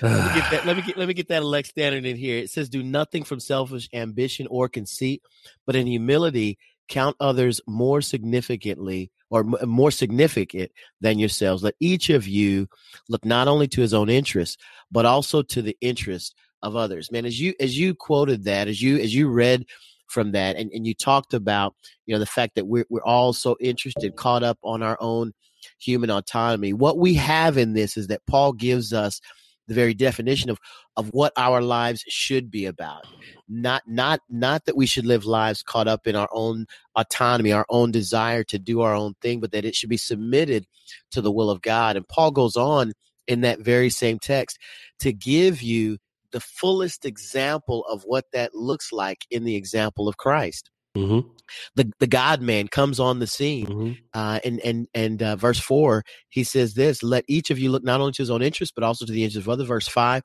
Let 0.02 0.34
me 0.34 0.40
get 0.40 0.50
that. 0.50 0.66
Let 0.66 0.76
me 0.76 0.82
get 0.82 0.96
let 0.96 1.08
me 1.08 1.14
get 1.14 1.28
that 1.28 1.42
elect 1.42 1.68
standard 1.68 2.04
in 2.04 2.16
here. 2.16 2.38
It 2.38 2.50
says, 2.50 2.68
"Do 2.68 2.82
nothing 2.82 3.24
from 3.24 3.40
selfish 3.40 3.88
ambition 3.92 4.46
or 4.50 4.68
conceit, 4.68 5.22
but 5.66 5.76
in 5.76 5.86
humility 5.86 6.58
count 6.88 7.16
others 7.18 7.60
more 7.66 8.02
significantly 8.02 9.10
or 9.30 9.40
m- 9.40 9.68
more 9.68 9.90
significant 9.90 10.70
than 11.00 11.18
yourselves. 11.18 11.62
Let 11.62 11.76
each 11.80 12.10
of 12.10 12.28
you 12.28 12.68
look 13.08 13.24
not 13.24 13.48
only 13.48 13.66
to 13.68 13.80
his 13.80 13.94
own 13.94 14.10
interests, 14.10 14.62
but 14.92 15.06
also 15.06 15.42
to 15.42 15.62
the 15.62 15.76
interest 15.80 16.34
of 16.62 16.76
others." 16.76 17.10
Man, 17.10 17.26
as 17.26 17.40
you 17.40 17.54
as 17.60 17.78
you 17.78 17.94
quoted 17.94 18.44
that, 18.44 18.68
as 18.68 18.82
you 18.82 18.98
as 18.98 19.14
you 19.14 19.28
read 19.28 19.66
from 20.06 20.32
that, 20.32 20.56
and, 20.56 20.70
and 20.72 20.86
you 20.86 20.94
talked 20.94 21.34
about 21.34 21.74
you 22.06 22.14
know 22.14 22.18
the 22.18 22.26
fact 22.26 22.56
that 22.56 22.66
we're 22.66 22.86
we're 22.90 23.04
all 23.04 23.32
so 23.32 23.56
interested, 23.60 24.16
caught 24.16 24.42
up 24.42 24.58
on 24.62 24.82
our 24.82 24.98
own 25.00 25.32
human 25.80 26.10
autonomy. 26.10 26.72
What 26.72 26.98
we 26.98 27.14
have 27.14 27.56
in 27.56 27.72
this 27.72 27.96
is 27.96 28.08
that 28.08 28.26
Paul 28.26 28.52
gives 28.52 28.92
us 28.92 29.20
the 29.66 29.74
very 29.74 29.94
definition 29.94 30.50
of 30.50 30.58
of 30.96 31.08
what 31.12 31.32
our 31.36 31.60
lives 31.60 32.04
should 32.08 32.50
be 32.50 32.66
about. 32.66 33.06
Not 33.48 33.82
not 33.86 34.20
not 34.28 34.64
that 34.66 34.76
we 34.76 34.86
should 34.86 35.06
live 35.06 35.24
lives 35.24 35.62
caught 35.62 35.88
up 35.88 36.06
in 36.06 36.16
our 36.16 36.28
own 36.32 36.66
autonomy, 36.96 37.52
our 37.52 37.66
own 37.68 37.90
desire 37.90 38.44
to 38.44 38.58
do 38.58 38.80
our 38.82 38.94
own 38.94 39.14
thing, 39.20 39.40
but 39.40 39.52
that 39.52 39.64
it 39.64 39.74
should 39.74 39.90
be 39.90 39.96
submitted 39.96 40.66
to 41.10 41.20
the 41.20 41.32
will 41.32 41.50
of 41.50 41.62
God. 41.62 41.96
And 41.96 42.06
Paul 42.08 42.30
goes 42.30 42.56
on 42.56 42.92
in 43.26 43.40
that 43.42 43.60
very 43.60 43.90
same 43.90 44.18
text 44.18 44.58
to 45.00 45.12
give 45.12 45.62
you 45.62 45.98
the 46.32 46.40
fullest 46.40 47.04
example 47.04 47.84
of 47.86 48.02
what 48.02 48.24
that 48.32 48.54
looks 48.54 48.92
like 48.92 49.24
in 49.30 49.44
the 49.44 49.56
example 49.56 50.08
of 50.08 50.16
Christ. 50.16 50.70
Mm-hmm. 50.96 51.28
The 51.74 51.92
the 51.98 52.06
God 52.06 52.40
Man 52.40 52.68
comes 52.68 53.00
on 53.00 53.18
the 53.18 53.26
scene, 53.26 53.66
mm-hmm. 53.66 53.92
uh, 54.12 54.38
and 54.44 54.60
and 54.60 54.86
and 54.94 55.22
uh, 55.22 55.36
verse 55.36 55.58
four 55.58 56.04
he 56.28 56.44
says 56.44 56.74
this: 56.74 57.02
Let 57.02 57.24
each 57.28 57.50
of 57.50 57.58
you 57.58 57.70
look 57.70 57.84
not 57.84 58.00
only 58.00 58.12
to 58.12 58.22
his 58.22 58.30
own 58.30 58.42
interest, 58.42 58.74
but 58.74 58.84
also 58.84 59.04
to 59.04 59.12
the 59.12 59.24
interest 59.24 59.46
of 59.46 59.48
others. 59.48 59.66
Verse 59.66 59.88
five, 59.88 60.22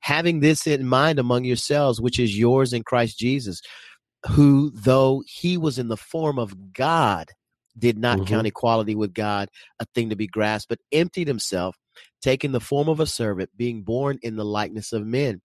having 0.00 0.40
this 0.40 0.66
in 0.66 0.86
mind 0.86 1.18
among 1.18 1.44
yourselves, 1.44 2.00
which 2.00 2.18
is 2.18 2.36
yours 2.36 2.72
in 2.72 2.82
Christ 2.82 3.18
Jesus, 3.18 3.60
who 4.30 4.72
though 4.74 5.22
he 5.26 5.58
was 5.58 5.78
in 5.78 5.88
the 5.88 5.96
form 5.96 6.38
of 6.38 6.72
God, 6.72 7.26
did 7.78 7.98
not 7.98 8.18
mm-hmm. 8.18 8.26
count 8.26 8.46
equality 8.46 8.94
with 8.94 9.12
God 9.12 9.48
a 9.78 9.86
thing 9.94 10.10
to 10.10 10.16
be 10.16 10.26
grasped, 10.26 10.70
but 10.70 10.80
emptied 10.92 11.28
himself, 11.28 11.76
taking 12.22 12.52
the 12.52 12.60
form 12.60 12.88
of 12.88 13.00
a 13.00 13.06
servant, 13.06 13.50
being 13.56 13.82
born 13.82 14.18
in 14.22 14.36
the 14.36 14.44
likeness 14.44 14.92
of 14.92 15.06
men 15.06 15.42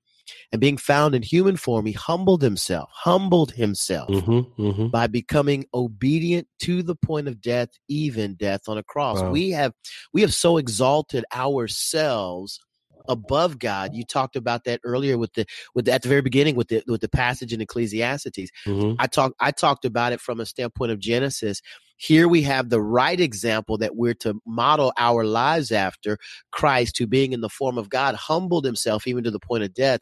and 0.51 0.61
being 0.61 0.77
found 0.77 1.15
in 1.15 1.21
human 1.21 1.55
form, 1.55 1.86
he 1.86 1.93
humbled 1.93 2.41
himself, 2.41 2.89
humbled 2.93 3.51
himself 3.51 4.09
mm-hmm, 4.09 4.61
mm-hmm. 4.61 4.88
by 4.88 5.07
becoming 5.07 5.65
obedient 5.73 6.47
to 6.59 6.84
the 6.84 6.95
point 6.95 7.27
of 7.27 7.41
death, 7.41 7.69
even 7.88 8.36
death 8.36 8.61
on 8.67 8.77
a 8.77 8.84
cross. 8.84 9.21
Wow. 9.21 9.32
We 9.32 9.51
have 9.51 9.73
we 10.13 10.21
have 10.21 10.34
so 10.34 10.57
exalted 10.57 11.25
ourselves 11.34 12.59
above 13.07 13.59
God. 13.59 13.93
You 13.93 14.03
talked 14.03 14.35
about 14.35 14.63
that 14.65 14.81
earlier 14.83 15.17
with 15.17 15.33
the 15.33 15.45
with 15.75 15.85
the, 15.85 15.93
at 15.93 16.01
the 16.01 16.09
very 16.09 16.21
beginning 16.21 16.55
with 16.55 16.69
the 16.69 16.83
with 16.87 17.01
the 17.01 17.09
passage 17.09 17.53
in 17.53 17.61
Ecclesiastes. 17.61 18.51
Mm-hmm. 18.65 18.93
I 18.99 19.07
talked 19.07 19.35
I 19.39 19.51
talked 19.51 19.85
about 19.85 20.13
it 20.13 20.21
from 20.21 20.39
a 20.39 20.45
standpoint 20.45 20.91
of 20.91 20.99
Genesis 20.99 21.61
here 22.01 22.27
we 22.27 22.41
have 22.41 22.69
the 22.69 22.81
right 22.81 23.19
example 23.19 23.77
that 23.77 23.95
we're 23.95 24.15
to 24.15 24.41
model 24.43 24.91
our 24.97 25.23
lives 25.23 25.71
after 25.71 26.17
Christ, 26.49 26.97
who 26.97 27.05
being 27.05 27.31
in 27.31 27.41
the 27.41 27.49
form 27.49 27.77
of 27.77 27.91
God 27.91 28.15
humbled 28.15 28.65
himself 28.65 29.05
even 29.05 29.23
to 29.23 29.29
the 29.29 29.39
point 29.39 29.63
of 29.63 29.71
death. 29.75 29.99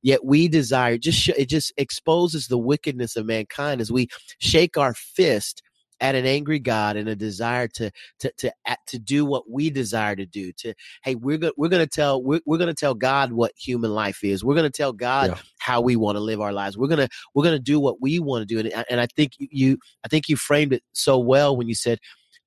Yet 0.00 0.24
we 0.24 0.48
desire 0.48 0.96
just 0.96 1.28
it 1.28 1.50
just 1.50 1.74
exposes 1.76 2.48
the 2.48 2.56
wickedness 2.56 3.14
of 3.14 3.26
mankind 3.26 3.82
as 3.82 3.92
we 3.92 4.08
shake 4.38 4.78
our 4.78 4.94
fist 4.94 5.62
at 6.00 6.14
an 6.14 6.26
angry 6.26 6.58
God 6.58 6.96
and 6.96 7.08
a 7.08 7.16
desire 7.16 7.68
to 7.68 7.90
to 8.20 8.32
to 8.38 8.52
to 8.88 8.98
do 8.98 9.24
what 9.24 9.50
we 9.50 9.70
desire 9.70 10.16
to 10.16 10.26
do. 10.26 10.52
To 10.58 10.74
hey, 11.02 11.14
we're 11.14 11.38
gonna 11.38 11.52
we're 11.56 11.68
gonna 11.68 11.86
tell 11.86 12.22
we're, 12.22 12.40
we're 12.46 12.58
gonna 12.58 12.74
tell 12.74 12.94
God 12.94 13.32
what 13.32 13.52
human 13.56 13.92
life 13.92 14.22
is. 14.22 14.44
We're 14.44 14.54
gonna 14.54 14.70
tell 14.70 14.92
God 14.92 15.30
yeah. 15.30 15.38
how 15.58 15.80
we 15.80 15.96
want 15.96 16.16
to 16.16 16.20
live 16.20 16.40
our 16.40 16.52
lives. 16.52 16.76
We're 16.76 16.88
gonna 16.88 17.08
we're 17.34 17.44
gonna 17.44 17.58
do 17.58 17.80
what 17.80 18.00
we 18.00 18.18
want 18.18 18.46
to 18.48 18.54
do. 18.54 18.58
And 18.60 18.84
and 18.90 19.00
I 19.00 19.06
think 19.06 19.32
you 19.38 19.78
I 20.04 20.08
think 20.08 20.28
you 20.28 20.36
framed 20.36 20.72
it 20.72 20.82
so 20.92 21.18
well 21.18 21.56
when 21.56 21.68
you 21.68 21.74
said 21.74 21.98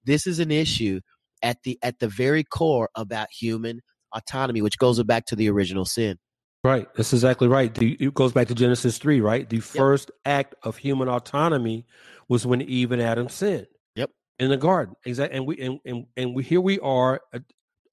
this 0.03 0.27
is 0.27 0.39
an 0.39 0.51
issue 0.51 1.01
at 1.41 1.57
the 1.63 1.79
at 1.81 1.99
the 1.99 2.07
very 2.07 2.43
core 2.43 2.89
about 2.95 3.27
human 3.31 3.81
autonomy, 4.13 4.61
which 4.61 4.77
goes 4.77 5.01
back 5.03 5.25
to 5.27 5.35
the 5.35 5.49
original 5.49 5.85
sin. 5.85 6.17
Right. 6.63 6.87
That's 6.95 7.13
exactly 7.13 7.47
right. 7.47 7.73
The, 7.73 7.93
it 7.93 8.13
goes 8.13 8.33
back 8.33 8.47
to 8.47 8.55
Genesis 8.55 8.97
3, 8.97 9.21
right? 9.21 9.49
The 9.49 9.59
first 9.59 10.11
act 10.25 10.55
of 10.63 10.75
human 10.75 11.07
autonomy 11.07 11.85
was 12.29 12.45
when 12.45 12.61
Eve 12.61 12.91
and 12.91 13.01
Adam 13.01 13.29
sinned. 13.29 13.67
Yep. 13.95 14.11
In 14.39 14.49
the 14.49 14.57
garden. 14.57 14.95
Exactly. 15.05 15.37
And 15.37 15.47
we 15.47 15.59
and 15.59 15.79
and, 15.85 16.05
and 16.15 16.35
we 16.35 16.43
here 16.43 16.61
we 16.61 16.79
are 16.79 17.21
uh, 17.33 17.39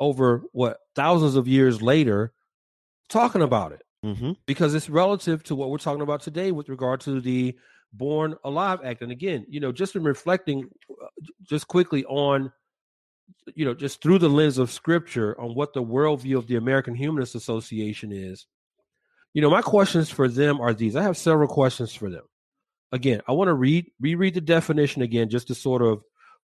over 0.01 0.43
what 0.53 0.79
thousands 0.95 1.37
of 1.37 1.49
years 1.49 1.81
later 1.81 2.33
talking 3.09 3.43
about 3.43 3.73
it. 3.73 3.83
Mm-hmm. 4.05 4.33
Because 4.47 4.75
it's 4.75 4.91
relative 4.91 5.43
to 5.45 5.55
what 5.55 5.71
we're 5.71 5.79
talking 5.79 6.03
about 6.03 6.21
today 6.21 6.53
with 6.53 6.69
regard 6.69 7.01
to 7.03 7.21
the 7.21 7.57
Born 7.95 8.35
Alive 8.45 8.81
Act. 8.85 9.01
And 9.01 9.11
again, 9.11 9.47
you 9.49 9.61
know, 9.61 9.73
just 9.73 9.97
in 9.97 10.03
reflecting 10.03 10.69
uh, 10.91 11.07
just 11.43 11.69
quickly 11.69 12.05
on 12.05 12.53
you 13.55 13.65
know, 13.65 13.75
just 13.75 14.03
through 14.03 14.19
the 14.19 14.29
lens 14.29 14.59
of 14.59 14.71
scripture 14.71 15.39
on 15.41 15.55
what 15.55 15.73
the 15.73 15.83
worldview 15.83 16.37
of 16.37 16.47
the 16.47 16.57
American 16.57 16.95
Humanist 16.95 17.35
Association 17.35 18.13
is, 18.13 18.47
you 19.33 19.43
know, 19.43 19.51
my 19.51 19.63
questions 19.63 20.11
for 20.11 20.29
them 20.29 20.61
are 20.61 20.75
these. 20.75 20.95
I 20.95 21.03
have 21.03 21.17
several 21.17 21.49
questions 21.49 21.95
for 21.95 22.11
them 22.11 22.25
again, 22.95 23.21
I 23.29 23.33
want 23.33 23.49
to 23.49 23.55
read 23.55 23.91
reread 24.01 24.35
the 24.35 24.41
definition 24.41 25.03
again 25.03 25.29
just 25.29 25.49
to 25.49 25.55
sort 25.55 25.83
of 25.83 26.03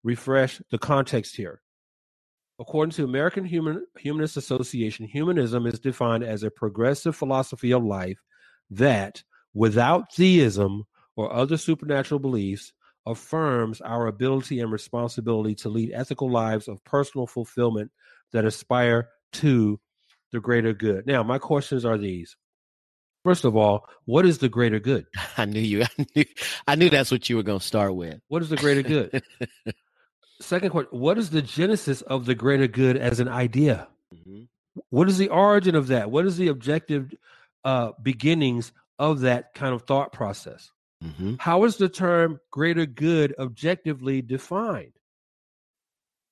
refresh 0.05 0.63
the 0.71 0.79
context 0.79 1.37
here. 1.37 1.61
According 2.59 2.93
to 2.93 3.05
American 3.05 3.45
Human 3.45 3.85
Humanist 3.99 4.39
Association, 4.39 5.07
humanism 5.07 5.67
is 5.67 5.79
defined 5.79 6.25
as 6.25 6.43
a 6.43 6.51
progressive 6.51 7.15
philosophy 7.15 7.73
of 7.73 7.85
life 7.85 8.19
that, 8.71 9.23
without 9.53 10.15
theism 10.15 10.85
or 11.17 11.33
other 11.33 11.59
supernatural 11.59 12.21
beliefs, 12.21 12.73
affirms 13.05 13.81
our 13.83 14.07
ability 14.07 14.61
and 14.61 14.73
responsibility 14.73 15.55
to 15.57 15.69
lead 15.69 15.93
ethical 15.93 16.31
lives 16.31 16.69
of 16.69 16.83
personal 16.85 17.27
fulfillment 17.27 17.91
that 18.33 18.45
aspire 18.45 19.09
to 19.33 19.79
the 20.33 20.41
greater 20.41 20.73
good. 20.73 21.07
Now, 21.07 21.23
my 21.23 21.39
questions 21.39 21.85
are 21.85 21.99
these 21.99 22.37
First 23.27 23.45
of 23.45 23.57
all, 23.57 23.89
what 24.05 24.25
is 24.25 24.39
the 24.39 24.49
greater 24.49 24.79
good? 24.79 25.05
I 25.37 25.47
knew 25.47 25.59
you. 25.59 25.83
I 25.83 26.07
knew, 26.15 26.25
I 26.69 26.75
knew 26.77 26.89
that's 26.89 27.11
what 27.11 27.29
you 27.29 27.35
were 27.35 27.43
going 27.43 27.59
to 27.59 27.67
start 27.67 27.93
with. 27.97 28.21
What 28.29 28.41
is 28.41 28.51
the 28.51 28.57
greater 28.57 28.83
good? 28.83 29.21
Second 30.41 30.71
question: 30.71 31.01
What 31.01 31.19
is 31.19 31.31
the 31.31 31.43
genesis 31.43 32.03
of 32.03 32.25
the 32.25 32.37
greater 32.37 32.69
good 32.69 32.97
as 32.97 33.19
an 33.19 33.27
idea? 33.27 33.89
Mm-hmm. 34.15 34.43
What 34.91 35.09
is 35.09 35.19
the 35.19 35.31
origin 35.31 35.75
of 35.75 35.89
that? 35.89 36.09
What 36.09 36.25
is 36.25 36.37
the 36.37 36.47
objective 36.47 37.13
uh, 37.65 37.93
beginnings 38.01 38.71
of 38.97 39.23
that 39.23 39.55
kind 39.55 39.75
of 39.75 39.83
thought 39.83 40.13
process? 40.13 40.71
Mm-hmm. 41.03 41.35
How 41.41 41.65
is 41.65 41.79
the 41.79 41.89
term 41.89 42.39
greater 42.53 42.87
good 42.87 43.35
objectively 43.41 44.23
defined? 44.23 44.93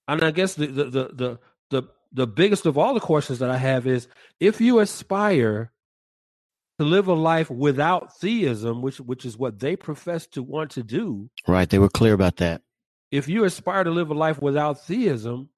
And 0.06 0.22
I 0.22 0.30
guess 0.30 0.54
the 0.54 0.68
the 0.68 0.84
the 0.84 1.08
the 1.12 1.38
the, 1.70 1.82
the 2.12 2.26
biggest 2.28 2.66
of 2.66 2.78
all 2.78 2.94
the 2.94 3.00
questions 3.00 3.40
that 3.40 3.50
I 3.50 3.56
have 3.56 3.88
is 3.88 4.06
if 4.38 4.60
you 4.60 4.78
aspire 4.78 5.72
to 6.78 6.84
live 6.84 7.08
a 7.08 7.14
life 7.14 7.50
without 7.50 8.16
theism, 8.18 8.82
which 8.82 9.00
which 9.00 9.24
is 9.24 9.36
what 9.36 9.60
they 9.60 9.76
profess 9.76 10.26
to 10.28 10.42
want 10.42 10.70
to 10.72 10.82
do. 10.82 11.30
Right, 11.46 11.68
they 11.68 11.78
were 11.78 11.88
clear 11.88 12.14
about 12.14 12.36
that. 12.36 12.62
If 13.10 13.28
you 13.28 13.44
aspire 13.44 13.84
to 13.84 13.90
live 13.90 14.10
a 14.10 14.14
life 14.14 14.42
without 14.42 14.84
theism, 14.84 15.48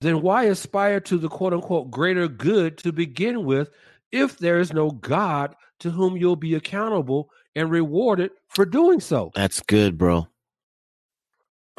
then 0.00 0.20
why 0.20 0.44
aspire 0.44 1.00
to 1.00 1.16
the 1.16 1.28
quote 1.28 1.54
unquote 1.54 1.90
greater 1.90 2.28
good 2.28 2.78
to 2.78 2.92
begin 2.92 3.44
with 3.44 3.70
if 4.12 4.38
there 4.38 4.60
is 4.60 4.72
no 4.72 4.90
God 4.90 5.56
to 5.80 5.90
whom 5.90 6.16
you'll 6.16 6.36
be 6.36 6.54
accountable 6.54 7.30
and 7.54 7.70
rewarded 7.70 8.30
for 8.48 8.66
doing 8.66 9.00
so? 9.00 9.30
That's 9.34 9.60
good, 9.60 9.96
bro. 9.96 10.28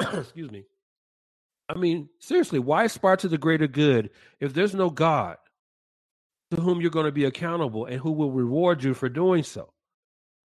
Excuse 0.00 0.50
me. 0.50 0.64
I 1.68 1.78
mean, 1.78 2.08
seriously, 2.18 2.58
why 2.58 2.84
aspire 2.84 3.16
to 3.18 3.28
the 3.28 3.38
greater 3.38 3.68
good 3.68 4.10
if 4.40 4.54
there's 4.54 4.74
no 4.74 4.90
God? 4.90 5.36
To 6.50 6.60
whom 6.60 6.80
you're 6.80 6.90
going 6.90 7.06
to 7.06 7.12
be 7.12 7.24
accountable 7.24 7.86
and 7.86 8.00
who 8.00 8.12
will 8.12 8.30
reward 8.30 8.82
you 8.82 8.94
for 8.94 9.08
doing 9.08 9.42
so. 9.42 9.72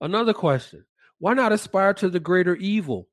Another 0.01 0.33
question 0.33 0.85
why 1.19 1.33
not 1.33 1.53
aspire 1.53 1.93
to 1.95 2.09
the 2.09 2.19
greater 2.19 2.55
evil? 2.55 3.07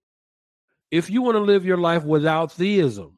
If 0.91 1.09
you 1.11 1.23
want 1.23 1.37
to 1.37 1.41
live 1.41 1.65
your 1.65 1.77
life 1.77 2.03
without 2.03 2.51
theism, 2.51 3.17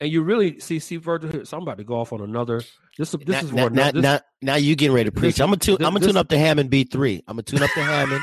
and 0.00 0.10
you 0.10 0.22
really 0.22 0.60
see, 0.60 0.78
see 0.78 0.98
further 0.98 1.28
here, 1.28 1.44
so 1.46 1.56
I'm 1.56 1.62
about 1.62 1.78
to 1.78 1.84
go 1.84 1.94
off 1.94 2.12
on 2.12 2.20
another. 2.20 2.62
This, 2.98 3.12
this 3.12 3.26
now, 3.26 3.38
is 3.38 3.52
now, 3.52 3.68
now, 3.68 3.90
this, 3.92 4.02
now, 4.02 4.20
now 4.42 4.54
you 4.56 4.76
getting 4.76 4.94
ready 4.94 5.08
to 5.08 5.12
preach. 5.12 5.36
This, 5.36 5.40
I'm 5.40 5.48
gonna 5.48 5.56
tune. 5.56 5.76
I'm 5.80 5.94
gonna 5.94 6.06
tune 6.06 6.16
up 6.18 6.28
the 6.28 6.38
Hammond 6.38 6.70
B3. 6.70 7.22
I'm 7.26 7.36
gonna 7.36 7.42
tune 7.42 7.62
up 7.62 7.70
the 7.74 7.82
Hammond. 7.82 8.22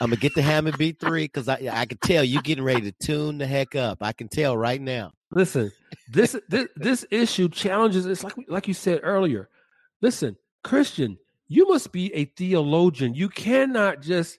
I'm 0.00 0.10
gonna 0.10 0.16
get 0.16 0.34
the 0.34 0.42
Hammond 0.42 0.76
B3 0.76 1.24
because 1.24 1.48
I 1.48 1.68
I 1.72 1.86
can 1.86 1.96
tell 1.98 2.22
you 2.22 2.42
getting 2.42 2.64
ready 2.64 2.82
to 2.82 2.92
tune 2.92 3.38
the 3.38 3.46
heck 3.46 3.74
up. 3.74 4.02
I 4.02 4.12
can 4.12 4.28
tell 4.28 4.56
right 4.56 4.80
now. 4.80 5.12
Listen, 5.30 5.72
this 6.10 6.36
this 6.48 6.68
this 6.76 7.06
issue 7.10 7.48
challenges. 7.48 8.04
It's 8.04 8.22
like 8.22 8.34
like 8.48 8.68
you 8.68 8.74
said 8.74 9.00
earlier. 9.02 9.48
Listen, 10.02 10.36
Christian, 10.64 11.18
you 11.48 11.68
must 11.68 11.92
be 11.92 12.12
a 12.14 12.24
theologian. 12.24 13.14
You 13.14 13.28
cannot 13.28 14.02
just, 14.02 14.38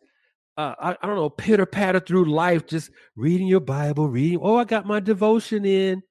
uh, 0.58 0.76
I, 0.80 0.97
I 1.01 1.08
don't 1.08 1.16
know, 1.16 1.30
pitter 1.30 1.66
patter 1.66 1.99
through 1.99 2.26
life, 2.26 2.68
just 2.68 2.91
reading 3.16 3.47
your 3.47 3.60
Bible, 3.60 4.10
reading, 4.10 4.39
oh, 4.41 4.58
I 4.58 4.64
got 4.66 4.86
my 4.86 4.99
devotion 4.99 5.66
in, 5.66 6.03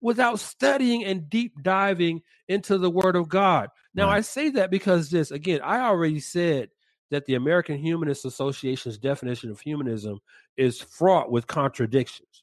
without 0.00 0.40
studying 0.40 1.04
and 1.04 1.30
deep 1.30 1.54
diving 1.62 2.22
into 2.48 2.76
the 2.76 2.90
Word 2.90 3.16
of 3.16 3.28
God. 3.28 3.68
Now, 3.94 4.08
right. 4.08 4.16
I 4.16 4.20
say 4.22 4.50
that 4.50 4.70
because 4.70 5.10
this, 5.10 5.30
again, 5.30 5.60
I 5.62 5.80
already 5.80 6.20
said 6.20 6.70
that 7.10 7.26
the 7.26 7.34
American 7.34 7.78
Humanist 7.78 8.24
Association's 8.24 8.98
definition 8.98 9.50
of 9.50 9.60
humanism 9.60 10.18
is 10.56 10.80
fraught 10.80 11.30
with 11.30 11.46
contradictions. 11.46 12.42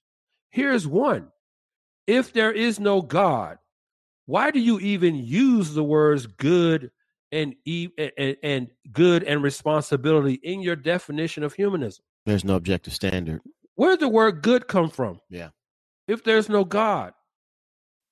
Here's 0.52 0.88
one 0.88 1.30
if 2.08 2.34
there 2.34 2.52
is 2.52 2.80
no 2.80 3.02
God, 3.02 3.58
why 4.30 4.52
do 4.52 4.60
you 4.60 4.80
even 4.80 5.16
use 5.16 5.74
the 5.74 5.84
words 5.84 6.28
good 6.28 6.92
and, 7.32 7.56
e- 7.66 7.90
and, 7.98 8.38
and 8.44 8.68
good 8.92 9.24
and 9.24 9.42
responsibility 9.42 10.40
in 10.44 10.62
your 10.62 10.76
definition 10.76 11.42
of 11.44 11.54
humanism? 11.54 12.06
There's 12.28 12.44
no 12.44 12.56
objective 12.56 12.94
standard. 12.94 13.42
Where 13.74 13.90
did 13.90 14.02
the 14.02 14.08
word 14.08 14.44
good 14.44 14.68
come 14.68 14.92
from? 14.92 15.20
Yeah. 15.32 15.50
If 16.08 16.24
there's 16.24 16.48
no 16.48 16.64
God, 16.64 17.14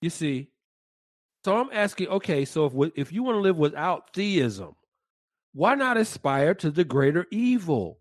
you 0.02 0.10
see. 0.10 0.50
So 1.46 1.56
I'm 1.56 1.70
asking, 1.72 2.08
okay, 2.08 2.46
so 2.46 2.66
if 2.66 2.92
if 2.96 3.14
you 3.14 3.22
want 3.22 3.36
to 3.36 3.42
live 3.42 3.60
without 3.60 4.12
theism, 4.16 4.74
why 5.54 5.76
not 5.76 5.98
aspire 5.98 6.56
to 6.56 6.72
the 6.72 6.84
greater 6.84 7.28
evil? 7.32 8.00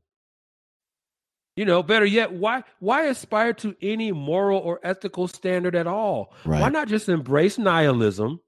You 1.56 1.64
know, 1.64 1.82
better 1.82 2.04
yet, 2.04 2.32
why 2.32 2.64
why 2.80 3.06
aspire 3.06 3.54
to 3.54 3.74
any 3.80 4.12
moral 4.12 4.58
or 4.58 4.78
ethical 4.82 5.26
standard 5.26 5.74
at 5.74 5.86
all? 5.86 6.34
Right. 6.44 6.60
Why 6.60 6.68
not 6.68 6.86
just 6.88 7.08
embrace 7.08 7.56
nihilism? 7.58 8.40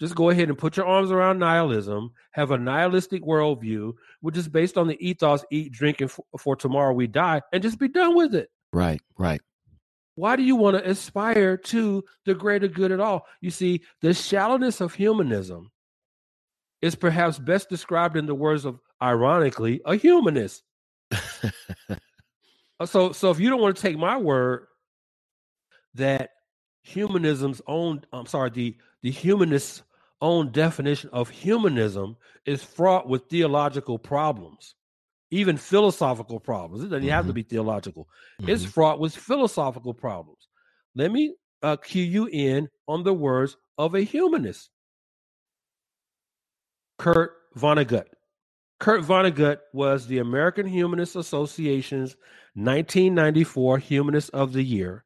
Just 0.00 0.14
go 0.14 0.30
ahead 0.30 0.48
and 0.48 0.56
put 0.56 0.76
your 0.78 0.86
arms 0.86 1.10
around 1.10 1.40
nihilism, 1.40 2.12
have 2.30 2.52
a 2.52 2.58
nihilistic 2.58 3.22
worldview, 3.22 3.92
which 4.20 4.38
is 4.38 4.48
based 4.48 4.78
on 4.78 4.86
the 4.86 4.96
ethos 5.06 5.44
eat, 5.50 5.72
drink, 5.72 6.00
and 6.00 6.10
for, 6.10 6.24
for 6.38 6.56
tomorrow 6.56 6.94
we 6.94 7.06
die, 7.06 7.42
and 7.52 7.62
just 7.62 7.78
be 7.78 7.88
done 7.88 8.16
with 8.16 8.34
it. 8.34 8.48
Right, 8.72 9.02
right. 9.18 9.42
Why 10.14 10.36
do 10.36 10.42
you 10.42 10.56
want 10.56 10.76
to 10.76 10.88
aspire 10.88 11.56
to 11.56 12.04
the 12.24 12.34
greater 12.34 12.68
good 12.68 12.92
at 12.92 13.00
all? 13.00 13.26
You 13.40 13.50
see, 13.50 13.82
the 14.00 14.14
shallowness 14.14 14.80
of 14.80 14.94
humanism 14.94 15.70
is 16.80 16.94
perhaps 16.94 17.38
best 17.38 17.68
described 17.68 18.16
in 18.16 18.26
the 18.26 18.34
words 18.34 18.64
of, 18.64 18.80
ironically, 19.02 19.82
a 19.84 19.96
humanist. 19.96 20.62
Uh, 22.80 22.86
so, 22.86 23.12
so 23.12 23.30
if 23.30 23.38
you 23.38 23.50
don't 23.50 23.60
want 23.60 23.76
to 23.76 23.82
take 23.82 23.98
my 23.98 24.16
word 24.16 24.66
that 25.94 26.30
humanism's 26.82 27.60
own, 27.66 28.02
I'm 28.12 28.26
sorry, 28.26 28.50
the 28.50 28.76
the 29.02 29.10
humanist's 29.10 29.82
own 30.20 30.52
definition 30.52 31.10
of 31.12 31.28
humanism 31.28 32.16
is 32.44 32.62
fraught 32.62 33.08
with 33.08 33.28
theological 33.28 33.98
problems, 33.98 34.74
even 35.30 35.56
philosophical 35.56 36.40
problems. 36.40 36.82
It 36.82 36.88
doesn't 36.88 37.02
mm-hmm. 37.02 37.10
have 37.10 37.24
to 37.24 37.28
mm-hmm. 37.28 37.36
be 37.36 37.42
theological. 37.42 38.08
Mm-hmm. 38.40 38.50
It's 38.50 38.64
fraught 38.64 39.00
with 39.00 39.14
philosophical 39.14 39.94
problems. 39.94 40.48
Let 40.94 41.12
me 41.12 41.34
uh, 41.62 41.76
cue 41.76 42.04
you 42.04 42.26
in 42.26 42.68
on 42.88 43.04
the 43.04 43.14
words 43.14 43.56
of 43.78 43.94
a 43.94 44.00
humanist. 44.00 44.70
Kurt 46.98 47.32
Vonnegut. 47.56 48.04
Kurt 48.78 49.02
Vonnegut 49.02 49.58
was 49.72 50.06
the 50.06 50.18
American 50.18 50.66
Humanist 50.66 51.16
Association's 51.16 52.16
1994 52.54 53.78
Humanist 53.78 54.30
of 54.30 54.52
the 54.52 54.62
Year. 54.62 55.04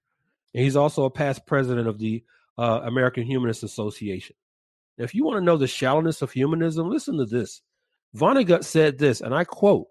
And 0.54 0.62
he's 0.62 0.76
also 0.76 1.04
a 1.04 1.10
past 1.10 1.46
president 1.46 1.88
of 1.88 1.98
the 1.98 2.24
uh, 2.56 2.80
American 2.84 3.24
Humanist 3.24 3.62
Association. 3.62 4.36
Now, 4.96 5.04
if 5.04 5.14
you 5.14 5.24
want 5.24 5.38
to 5.38 5.44
know 5.44 5.56
the 5.56 5.66
shallowness 5.66 6.22
of 6.22 6.32
humanism, 6.32 6.88
listen 6.88 7.18
to 7.18 7.26
this. 7.26 7.62
Vonnegut 8.16 8.64
said 8.64 8.98
this, 8.98 9.20
and 9.20 9.34
I 9.34 9.44
quote 9.44 9.88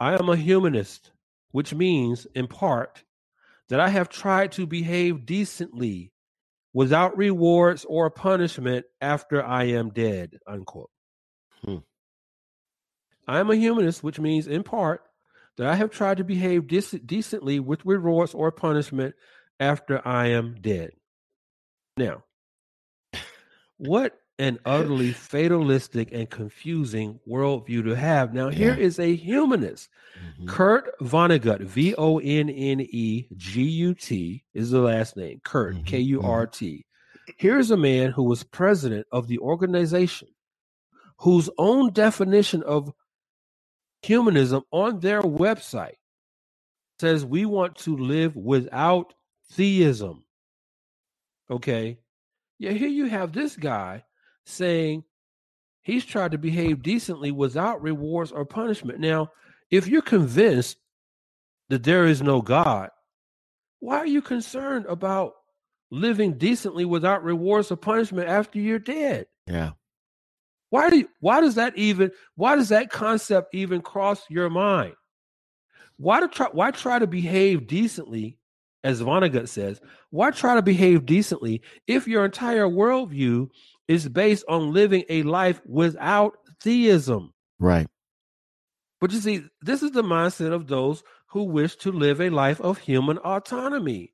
I 0.00 0.14
am 0.14 0.28
a 0.28 0.36
humanist, 0.36 1.12
which 1.52 1.74
means, 1.74 2.26
in 2.34 2.46
part, 2.46 3.04
that 3.68 3.80
I 3.80 3.88
have 3.88 4.08
tried 4.08 4.52
to 4.52 4.66
behave 4.66 5.26
decently 5.26 6.12
without 6.72 7.16
rewards 7.16 7.84
or 7.88 8.10
punishment 8.10 8.86
after 9.00 9.44
I 9.44 9.64
am 9.64 9.90
dead. 9.90 10.38
Unquote. 10.46 10.90
Hmm. 11.64 11.78
I 13.28 13.38
am 13.38 13.50
a 13.50 13.56
humanist, 13.56 14.02
which 14.02 14.18
means 14.18 14.46
in 14.46 14.62
part 14.62 15.02
that 15.56 15.66
I 15.66 15.74
have 15.74 15.90
tried 15.90 16.18
to 16.18 16.24
behave 16.24 16.66
decently 16.66 17.60
with 17.60 17.84
rewards 17.84 18.34
or 18.34 18.50
punishment 18.50 19.14
after 19.60 20.06
I 20.06 20.28
am 20.28 20.56
dead. 20.60 20.90
Now, 21.96 22.24
what 23.76 24.18
an 24.38 24.58
utterly 24.64 25.12
fatalistic 25.12 26.10
and 26.12 26.28
confusing 26.28 27.20
worldview 27.28 27.84
to 27.84 27.94
have. 27.94 28.34
Now, 28.34 28.48
here 28.48 28.74
yeah. 28.74 28.82
is 28.82 28.98
a 28.98 29.14
humanist. 29.14 29.88
Mm-hmm. 30.18 30.48
Kurt 30.48 30.98
Vonnegut, 31.00 31.60
V 31.60 31.94
O 31.96 32.18
N 32.18 32.50
N 32.50 32.80
E 32.80 33.28
G 33.36 33.62
U 33.62 33.94
T 33.94 34.44
is 34.54 34.70
the 34.70 34.80
last 34.80 35.16
name. 35.16 35.40
Kurt, 35.44 35.74
mm-hmm. 35.74 35.84
K 35.84 35.98
U 36.00 36.22
R 36.22 36.46
T. 36.46 36.66
Mm-hmm. 36.66 37.32
Here's 37.38 37.70
a 37.70 37.76
man 37.76 38.10
who 38.10 38.24
was 38.24 38.42
president 38.42 39.06
of 39.12 39.28
the 39.28 39.38
organization 39.38 40.28
whose 41.18 41.48
own 41.58 41.92
definition 41.92 42.62
of 42.64 42.92
humanism 44.04 44.62
on 44.70 45.00
their 45.00 45.22
website 45.22 45.96
says 47.00 47.24
we 47.24 47.44
want 47.44 47.76
to 47.76 47.96
live 47.96 48.36
without 48.36 49.14
theism. 49.52 50.24
Okay. 51.50 51.98
Yeah, 52.58 52.72
here 52.72 52.88
you 52.88 53.06
have 53.06 53.32
this 53.32 53.56
guy 53.56 54.04
saying 54.46 55.04
he's 55.82 56.04
tried 56.04 56.32
to 56.32 56.38
behave 56.38 56.82
decently 56.82 57.32
without 57.32 57.82
rewards 57.82 58.30
or 58.30 58.44
punishment. 58.44 59.00
Now, 59.00 59.30
if 59.70 59.86
you're 59.86 60.02
convinced 60.02 60.78
that 61.68 61.82
there 61.82 62.06
is 62.06 62.22
no 62.22 62.42
God, 62.42 62.90
why 63.80 63.98
are 63.98 64.06
you 64.06 64.22
concerned 64.22 64.86
about 64.86 65.34
living 65.90 66.38
decently 66.38 66.84
without 66.84 67.24
rewards 67.24 67.70
or 67.70 67.76
punishment 67.76 68.28
after 68.28 68.58
you're 68.58 68.78
dead? 68.78 69.26
Yeah. 69.46 69.72
Why 70.74 70.90
do 70.90 70.98
you, 70.98 71.08
why 71.20 71.40
does 71.40 71.54
that 71.54 71.78
even 71.78 72.10
why 72.34 72.56
does 72.56 72.70
that 72.70 72.90
concept 72.90 73.54
even 73.54 73.80
cross 73.80 74.28
your 74.28 74.50
mind? 74.50 74.94
Why 75.98 76.18
to 76.18 76.26
try 76.26 76.48
why 76.50 76.72
try 76.72 76.98
to 76.98 77.06
behave 77.06 77.68
decently, 77.68 78.38
as 78.82 79.00
Vonnegut 79.00 79.46
says, 79.46 79.80
why 80.10 80.32
try 80.32 80.56
to 80.56 80.62
behave 80.62 81.06
decently 81.06 81.62
if 81.86 82.08
your 82.08 82.24
entire 82.24 82.66
worldview 82.66 83.50
is 83.86 84.08
based 84.08 84.44
on 84.48 84.72
living 84.72 85.04
a 85.08 85.22
life 85.22 85.60
without 85.64 86.38
theism? 86.60 87.32
Right. 87.60 87.86
But 89.00 89.12
you 89.12 89.20
see, 89.20 89.44
this 89.62 89.80
is 89.80 89.92
the 89.92 90.02
mindset 90.02 90.52
of 90.52 90.66
those 90.66 91.04
who 91.28 91.44
wish 91.44 91.76
to 91.76 91.92
live 91.92 92.20
a 92.20 92.30
life 92.30 92.60
of 92.60 92.78
human 92.78 93.18
autonomy 93.18 94.13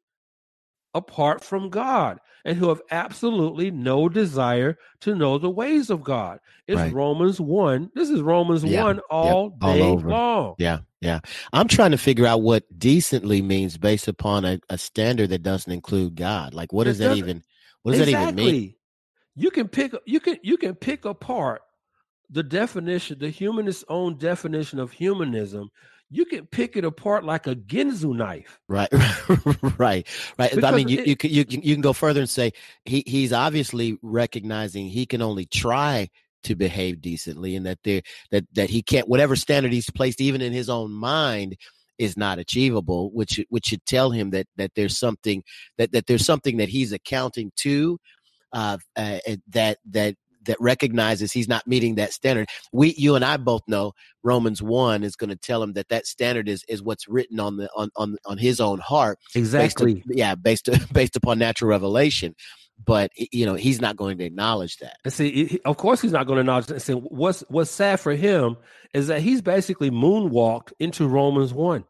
apart 0.94 1.42
from 1.44 1.70
God 1.70 2.18
and 2.44 2.56
who 2.56 2.68
have 2.68 2.80
absolutely 2.90 3.70
no 3.70 4.08
desire 4.08 4.78
to 5.00 5.14
know 5.14 5.38
the 5.38 5.50
ways 5.50 5.90
of 5.90 6.02
God. 6.02 6.40
It's 6.66 6.78
right. 6.78 6.92
Romans 6.92 7.40
1. 7.40 7.90
This 7.94 8.10
is 8.10 8.22
Romans 8.22 8.64
yeah. 8.64 8.82
1 8.82 9.00
all 9.10 9.56
yep. 9.60 9.74
day 9.74 9.82
all 9.82 9.98
long. 9.98 10.54
Yeah, 10.58 10.78
yeah. 11.00 11.20
I'm 11.52 11.68
trying 11.68 11.90
to 11.90 11.98
figure 11.98 12.26
out 12.26 12.42
what 12.42 12.64
decently 12.78 13.42
means 13.42 13.76
based 13.76 14.08
upon 14.08 14.44
a, 14.44 14.60
a 14.68 14.78
standard 14.78 15.30
that 15.30 15.42
doesn't 15.42 15.72
include 15.72 16.14
God. 16.14 16.54
Like 16.54 16.72
what 16.72 16.84
does 16.84 16.98
that 16.98 17.16
even 17.16 17.42
what 17.82 17.92
does 17.92 18.02
exactly. 18.02 18.42
that 18.42 18.42
even 18.42 18.60
mean? 18.60 18.74
You 19.36 19.50
can 19.50 19.68
pick 19.68 19.92
you 20.06 20.20
can 20.20 20.38
you 20.42 20.56
can 20.56 20.74
pick 20.74 21.04
apart 21.04 21.62
the 22.30 22.42
definition, 22.42 23.18
the 23.18 23.30
humanist's 23.30 23.84
own 23.88 24.16
definition 24.16 24.78
of 24.78 24.92
humanism 24.92 25.70
you 26.10 26.24
can 26.24 26.46
pick 26.46 26.76
it 26.76 26.84
apart 26.84 27.24
like 27.24 27.46
a 27.46 27.54
Ginsu 27.54 28.14
knife. 28.16 28.60
Right, 28.68 28.88
right, 29.78 30.06
right. 30.38 30.50
Because 30.50 30.64
I 30.64 30.72
mean, 30.72 30.88
you, 30.88 30.98
it, 30.98 31.06
you, 31.06 31.16
can, 31.16 31.30
you, 31.30 31.44
can, 31.44 31.62
you 31.62 31.74
can 31.74 31.82
go 31.82 31.92
further 31.92 32.20
and 32.20 32.28
say 32.28 32.52
he, 32.84 33.04
he's 33.06 33.32
obviously 33.32 33.98
recognizing 34.02 34.88
he 34.88 35.06
can 35.06 35.22
only 35.22 35.46
try 35.46 36.08
to 36.42 36.56
behave 36.56 37.00
decently 37.00 37.54
and 37.54 37.66
that 37.66 37.78
there 37.84 38.00
that 38.30 38.44
that 38.54 38.70
he 38.70 38.82
can't 38.82 39.06
whatever 39.08 39.36
standard 39.36 39.72
he's 39.72 39.90
placed 39.90 40.22
even 40.22 40.40
in 40.40 40.54
his 40.54 40.70
own 40.70 40.90
mind 40.90 41.54
is 41.98 42.16
not 42.16 42.38
achievable 42.38 43.10
which 43.10 43.44
which 43.50 43.66
should 43.66 43.84
tell 43.84 44.10
him 44.10 44.30
that 44.30 44.46
that 44.56 44.70
there's 44.74 44.98
something 44.98 45.42
that 45.76 45.92
that 45.92 46.06
there's 46.06 46.24
something 46.24 46.56
that 46.56 46.70
he's 46.70 46.92
accounting 46.92 47.52
to 47.56 47.98
uh, 48.54 48.78
uh 48.96 49.18
that 49.48 49.76
that 49.90 50.14
that 50.44 50.56
recognizes 50.60 51.32
he's 51.32 51.48
not 51.48 51.66
meeting 51.66 51.96
that 51.96 52.12
standard. 52.12 52.48
We, 52.72 52.94
you 52.96 53.14
and 53.14 53.24
I 53.24 53.36
both 53.36 53.62
know 53.66 53.92
Romans 54.22 54.62
one 54.62 55.02
is 55.02 55.16
going 55.16 55.30
to 55.30 55.36
tell 55.36 55.62
him 55.62 55.74
that 55.74 55.88
that 55.88 56.06
standard 56.06 56.48
is 56.48 56.64
is 56.68 56.82
what's 56.82 57.08
written 57.08 57.40
on 57.40 57.56
the 57.56 57.70
on 57.76 57.90
on 57.96 58.16
on 58.24 58.38
his 58.38 58.60
own 58.60 58.78
heart. 58.78 59.18
Exactly. 59.34 59.94
Based 59.94 60.06
yeah, 60.10 60.34
based 60.34 60.68
based 60.92 61.16
upon 61.16 61.38
natural 61.38 61.70
revelation. 61.70 62.34
But 62.82 63.10
you 63.16 63.44
know 63.44 63.54
he's 63.54 63.80
not 63.80 63.96
going 63.96 64.18
to 64.18 64.24
acknowledge 64.24 64.78
that. 64.78 64.96
And 65.04 65.12
see, 65.12 65.46
he, 65.46 65.60
of 65.64 65.76
course 65.76 66.00
he's 66.00 66.12
not 66.12 66.26
going 66.26 66.36
to 66.36 66.40
acknowledge 66.40 66.66
that. 66.66 66.80
See, 66.80 66.94
what's 66.94 67.44
what's 67.48 67.70
sad 67.70 68.00
for 68.00 68.14
him 68.14 68.56
is 68.94 69.08
that 69.08 69.20
he's 69.20 69.42
basically 69.42 69.90
moonwalked 69.90 70.72
into 70.80 71.06
Romans 71.06 71.52
one, 71.52 71.84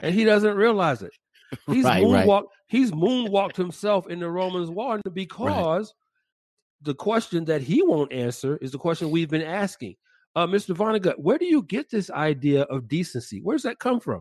and 0.00 0.14
he 0.14 0.24
doesn't 0.24 0.56
realize 0.56 1.02
it. 1.02 1.12
He's 1.68 1.84
right, 1.84 2.02
moonwalked. 2.02 2.26
Right. 2.26 2.44
He's 2.66 2.90
moonwalked 2.90 3.54
himself 3.56 4.08
into 4.08 4.28
Romans 4.28 4.68
one 4.68 5.00
because. 5.12 5.86
Right 5.86 5.92
the 6.82 6.94
question 6.94 7.46
that 7.46 7.62
he 7.62 7.82
won't 7.82 8.12
answer 8.12 8.56
is 8.58 8.72
the 8.72 8.78
question 8.78 9.10
we've 9.10 9.30
been 9.30 9.42
asking. 9.42 9.96
Uh, 10.34 10.46
Mr. 10.46 10.76
Vonnegut, 10.76 11.18
where 11.18 11.38
do 11.38 11.46
you 11.46 11.62
get 11.62 11.90
this 11.90 12.10
idea 12.10 12.62
of 12.62 12.88
decency? 12.88 13.40
Where 13.40 13.56
does 13.56 13.62
that 13.62 13.78
come 13.78 14.00
from? 14.00 14.20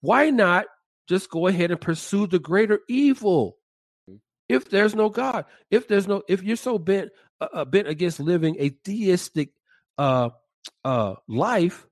Why 0.00 0.30
not 0.30 0.66
just 1.08 1.30
go 1.30 1.46
ahead 1.46 1.70
and 1.70 1.80
pursue 1.80 2.26
the 2.26 2.40
greater 2.40 2.80
evil? 2.88 3.56
If 4.48 4.68
there's 4.68 4.94
no 4.94 5.08
God, 5.08 5.46
if 5.70 5.88
there's 5.88 6.06
no, 6.06 6.22
if 6.28 6.42
you're 6.42 6.56
so 6.56 6.78
bent 6.78 7.10
uh, 7.40 7.48
uh 7.52 7.64
bent 7.64 7.88
against 7.88 8.20
living 8.20 8.56
a 8.58 8.70
theistic 8.84 9.50
uh, 9.96 10.30
uh, 10.84 11.14
life, 11.26 11.86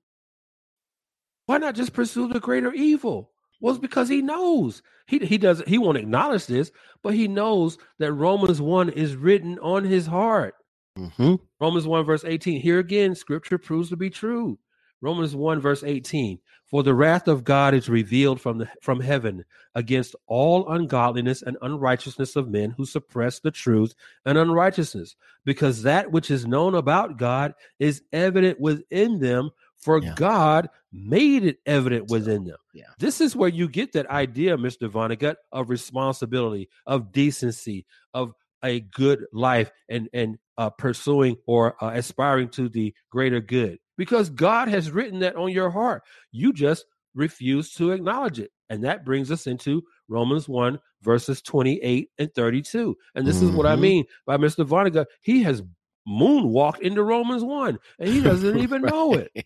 why 1.47 1.57
not 1.57 1.75
just 1.75 1.93
pursue 1.93 2.27
the 2.27 2.39
greater 2.39 2.71
evil? 2.73 3.32
Well, 3.63 3.73
it's 3.73 3.81
because 3.81 4.09
he 4.09 4.21
knows. 4.21 4.83
He 5.07 5.19
he 5.19 5.37
doesn't 5.37 5.69
he 5.69 5.77
won't 5.77 5.97
acknowledge 5.97 6.47
this, 6.47 6.69
but 7.01 7.13
he 7.13 7.29
knows 7.29 7.77
that 7.97 8.11
Romans 8.11 8.59
1 8.59 8.89
is 8.89 9.15
written 9.15 9.57
on 9.59 9.85
his 9.85 10.05
heart. 10.05 10.55
Mm-hmm. 10.99 11.35
Romans 11.61 11.87
1, 11.87 12.05
verse 12.05 12.25
18. 12.25 12.59
Here 12.59 12.79
again, 12.79 13.15
scripture 13.15 13.57
proves 13.57 13.87
to 13.89 13.95
be 13.95 14.09
true. 14.09 14.59
Romans 15.01 15.33
1, 15.33 15.61
verse 15.61 15.81
18. 15.81 16.39
For 16.65 16.83
the 16.83 16.93
wrath 16.93 17.29
of 17.29 17.45
God 17.45 17.73
is 17.73 17.87
revealed 17.87 18.41
from, 18.41 18.57
the, 18.57 18.69
from 18.81 18.99
heaven 18.99 19.45
against 19.75 20.15
all 20.27 20.69
ungodliness 20.69 21.41
and 21.41 21.55
unrighteousness 21.61 22.35
of 22.35 22.49
men 22.49 22.71
who 22.71 22.85
suppress 22.85 23.39
the 23.39 23.51
truth 23.51 23.95
and 24.25 24.37
unrighteousness, 24.37 25.15
because 25.45 25.83
that 25.83 26.11
which 26.11 26.29
is 26.29 26.45
known 26.45 26.75
about 26.75 27.17
God 27.17 27.53
is 27.79 28.01
evident 28.11 28.59
within 28.59 29.19
them, 29.19 29.51
for 29.83 30.01
yeah. 30.01 30.13
God 30.15 30.69
made 30.91 31.43
it 31.43 31.57
evident 31.65 32.09
within 32.09 32.45
them. 32.45 32.57
Yeah. 32.73 32.85
This 32.99 33.21
is 33.21 33.35
where 33.35 33.49
you 33.49 33.67
get 33.67 33.93
that 33.93 34.09
idea, 34.09 34.57
Mr. 34.57 34.89
Vonnegut, 34.89 35.35
of 35.51 35.69
responsibility, 35.69 36.69
of 36.85 37.11
decency, 37.11 37.85
of 38.13 38.33
a 38.63 38.79
good 38.79 39.25
life 39.33 39.71
and 39.89 40.09
and 40.13 40.37
uh, 40.57 40.69
pursuing 40.69 41.37
or 41.47 41.75
uh, 41.83 41.91
aspiring 41.93 42.49
to 42.49 42.69
the 42.69 42.93
greater 43.11 43.41
good 43.41 43.77
because 43.97 44.29
God 44.29 44.67
has 44.67 44.91
written 44.91 45.19
that 45.19 45.35
on 45.35 45.51
your 45.51 45.69
heart. 45.69 46.03
You 46.31 46.53
just 46.53 46.85
refuse 47.15 47.73
to 47.73 47.91
acknowledge 47.91 48.39
it. 48.39 48.51
And 48.69 48.83
that 48.83 49.05
brings 49.05 49.29
us 49.29 49.45
into 49.45 49.83
Romans 50.07 50.49
1, 50.49 50.79
verses 51.01 51.41
28 51.41 52.09
and 52.17 52.33
32. 52.33 52.95
And 53.13 53.27
this 53.27 53.37
mm-hmm. 53.37 53.49
is 53.49 53.51
what 53.51 53.65
I 53.65 53.73
mm-hmm. 53.73 53.81
mean 53.81 54.05
by 54.25 54.37
Mr. 54.37 54.65
Vonnegut. 54.65 55.05
He 55.21 55.43
has 55.43 55.61
moonwalked 56.07 56.79
into 56.79 57.03
Romans 57.03 57.43
1 57.43 57.79
and 57.99 58.09
he 58.09 58.21
doesn't 58.21 58.59
even 58.59 58.81
right. 58.81 58.91
know 58.93 59.13
it. 59.13 59.45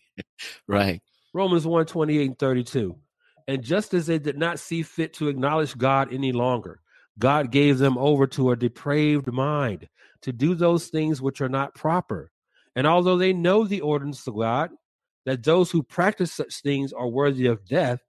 Right. 0.68 1.02
Romans 1.34 1.66
1, 1.66 1.86
28 1.86 2.26
and 2.26 2.40
32. 2.40 2.96
And 3.48 3.64
just 3.64 3.94
as 3.94 4.08
they 4.08 4.20
did 4.20 4.38
not 4.38 4.60
see 4.60 4.84
fit 4.84 5.14
to 5.16 5.30
acknowledge 5.30 5.78
God 5.78 6.14
any 6.14 6.32
longer, 6.32 6.82
God 7.20 7.52
gave 7.52 7.78
them 7.78 7.98
over 7.98 8.28
to 8.28 8.52
a 8.52 8.56
depraved 8.56 9.32
mind 9.32 9.88
to 10.22 10.34
do 10.34 10.56
those 10.56 10.88
things 10.88 11.22
which 11.22 11.42
are 11.42 11.50
not 11.50 11.76
proper 11.76 12.32
and 12.78 12.86
although 12.86 13.18
they 13.18 13.34
know 13.34 13.66
the 13.66 13.82
ordinance 13.82 14.28
of 14.28 14.38
God, 14.38 14.70
that 15.26 15.44
those 15.44 15.72
who 15.72 15.82
practice 15.82 16.32
such 16.32 16.62
things 16.62 16.94
are 16.94 17.08
worthy 17.08 17.48
of 17.48 17.66
death, 17.66 18.02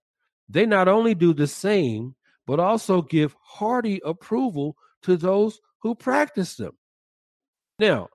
they 0.47 0.67
not 0.67 0.89
only 0.89 1.15
do 1.15 1.33
the 1.33 1.47
same, 1.47 2.15
but 2.47 2.61
also 2.61 3.01
give 3.01 3.35
hearty 3.43 3.99
approval 4.05 4.77
to 5.05 5.17
those 5.17 5.59
who 5.79 5.95
practice 5.95 6.57
them. 6.57 6.73
Now, 7.79 8.09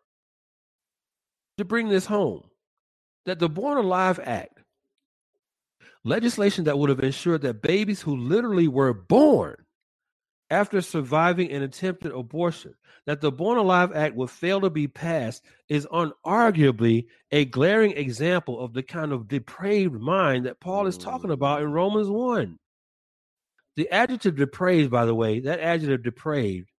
to 1.57 1.65
bring 1.65 1.89
this 1.89 2.05
home, 2.05 2.43
that 3.25 3.39
the 3.39 3.49
Born 3.49 3.77
Alive 3.77 4.19
Act, 4.23 4.59
legislation 6.03 6.65
that 6.65 6.77
would 6.77 6.89
have 6.89 6.99
ensured 6.99 7.41
that 7.41 7.61
babies 7.61 8.01
who 8.01 8.15
literally 8.15 8.67
were 8.67 8.93
born 8.93 9.55
after 10.49 10.81
surviving 10.81 11.51
an 11.51 11.63
attempted 11.63 12.11
abortion 12.11 12.75
that 13.05 13.21
the 13.21 13.31
Born 13.31 13.57
Alive 13.57 13.91
Act 13.93 14.15
would 14.15 14.29
fail 14.29 14.61
to 14.61 14.69
be 14.69 14.87
passed 14.87 15.43
is 15.67 15.87
unarguably 15.87 17.07
a 17.31 17.45
glaring 17.45 17.91
example 17.91 18.59
of 18.59 18.73
the 18.73 18.83
kind 18.83 19.11
of 19.11 19.27
depraved 19.27 19.99
mind 19.99 20.45
that 20.45 20.59
Paul 20.59 20.87
is 20.87 20.97
talking 20.97 21.29
mm. 21.29 21.33
about 21.33 21.61
in 21.61 21.71
Romans 21.71 22.07
1. 22.07 22.57
The 23.75 23.89
adjective 23.89 24.35
depraved, 24.35 24.91
by 24.91 25.05
the 25.05 25.15
way, 25.15 25.39
that 25.41 25.59
adjective 25.59 26.03
depraved 26.03 26.69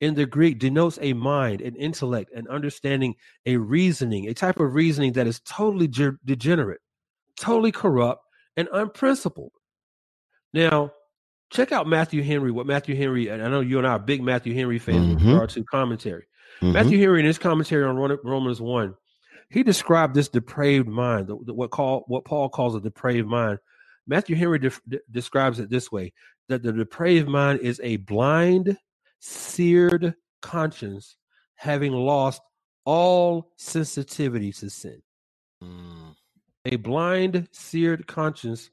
in 0.00 0.14
the 0.14 0.26
Greek 0.26 0.58
denotes 0.58 0.98
a 1.02 1.12
mind, 1.12 1.60
an 1.60 1.76
intellect, 1.76 2.32
an 2.34 2.48
understanding, 2.48 3.14
a 3.46 3.56
reasoning, 3.56 4.28
a 4.28 4.34
type 4.34 4.58
of 4.58 4.74
reasoning 4.74 5.12
that 5.12 5.26
is 5.26 5.40
totally 5.40 5.88
ge- 5.88 6.16
degenerate, 6.24 6.80
totally 7.38 7.72
corrupt, 7.72 8.22
and 8.56 8.68
unprincipled. 8.72 9.52
Now, 10.52 10.92
check 11.50 11.72
out 11.72 11.86
Matthew 11.86 12.22
Henry, 12.22 12.50
what 12.50 12.66
Matthew 12.66 12.96
Henry, 12.96 13.28
and 13.28 13.42
I 13.42 13.48
know 13.48 13.60
you 13.60 13.78
and 13.78 13.86
I 13.86 13.92
are 13.92 13.98
big 13.98 14.22
Matthew 14.22 14.54
Henry 14.54 14.78
fans 14.78 14.98
mm-hmm. 14.98 15.14
with 15.14 15.24
regard 15.24 15.50
to 15.50 15.64
commentary. 15.64 16.24
Mm-hmm. 16.62 16.72
Matthew 16.72 16.98
Henry, 16.98 17.20
in 17.20 17.26
his 17.26 17.38
commentary 17.38 17.84
on 17.84 17.96
Romans 17.96 18.60
1, 18.60 18.94
he 19.50 19.62
described 19.62 20.14
this 20.14 20.28
depraved 20.28 20.88
mind, 20.88 21.28
what, 21.28 21.70
call, 21.70 22.04
what 22.06 22.24
Paul 22.24 22.48
calls 22.48 22.74
a 22.74 22.80
depraved 22.80 23.28
mind. 23.28 23.58
Matthew 24.06 24.36
Henry 24.36 24.58
de- 24.58 24.70
de- 24.88 25.00
describes 25.10 25.58
it 25.58 25.70
this 25.70 25.90
way 25.92 26.12
that 26.48 26.62
the 26.62 26.72
depraved 26.72 27.28
mind 27.28 27.60
is 27.60 27.80
a 27.82 27.96
blind, 27.96 28.76
seared 29.20 30.14
conscience 30.42 31.16
having 31.54 31.92
lost 31.92 32.42
all 32.84 33.52
sensitivity 33.56 34.52
to 34.52 34.68
sin. 34.70 35.00
Mm. 35.62 36.14
A 36.66 36.76
blind, 36.76 37.48
seared 37.52 38.06
conscience 38.06 38.70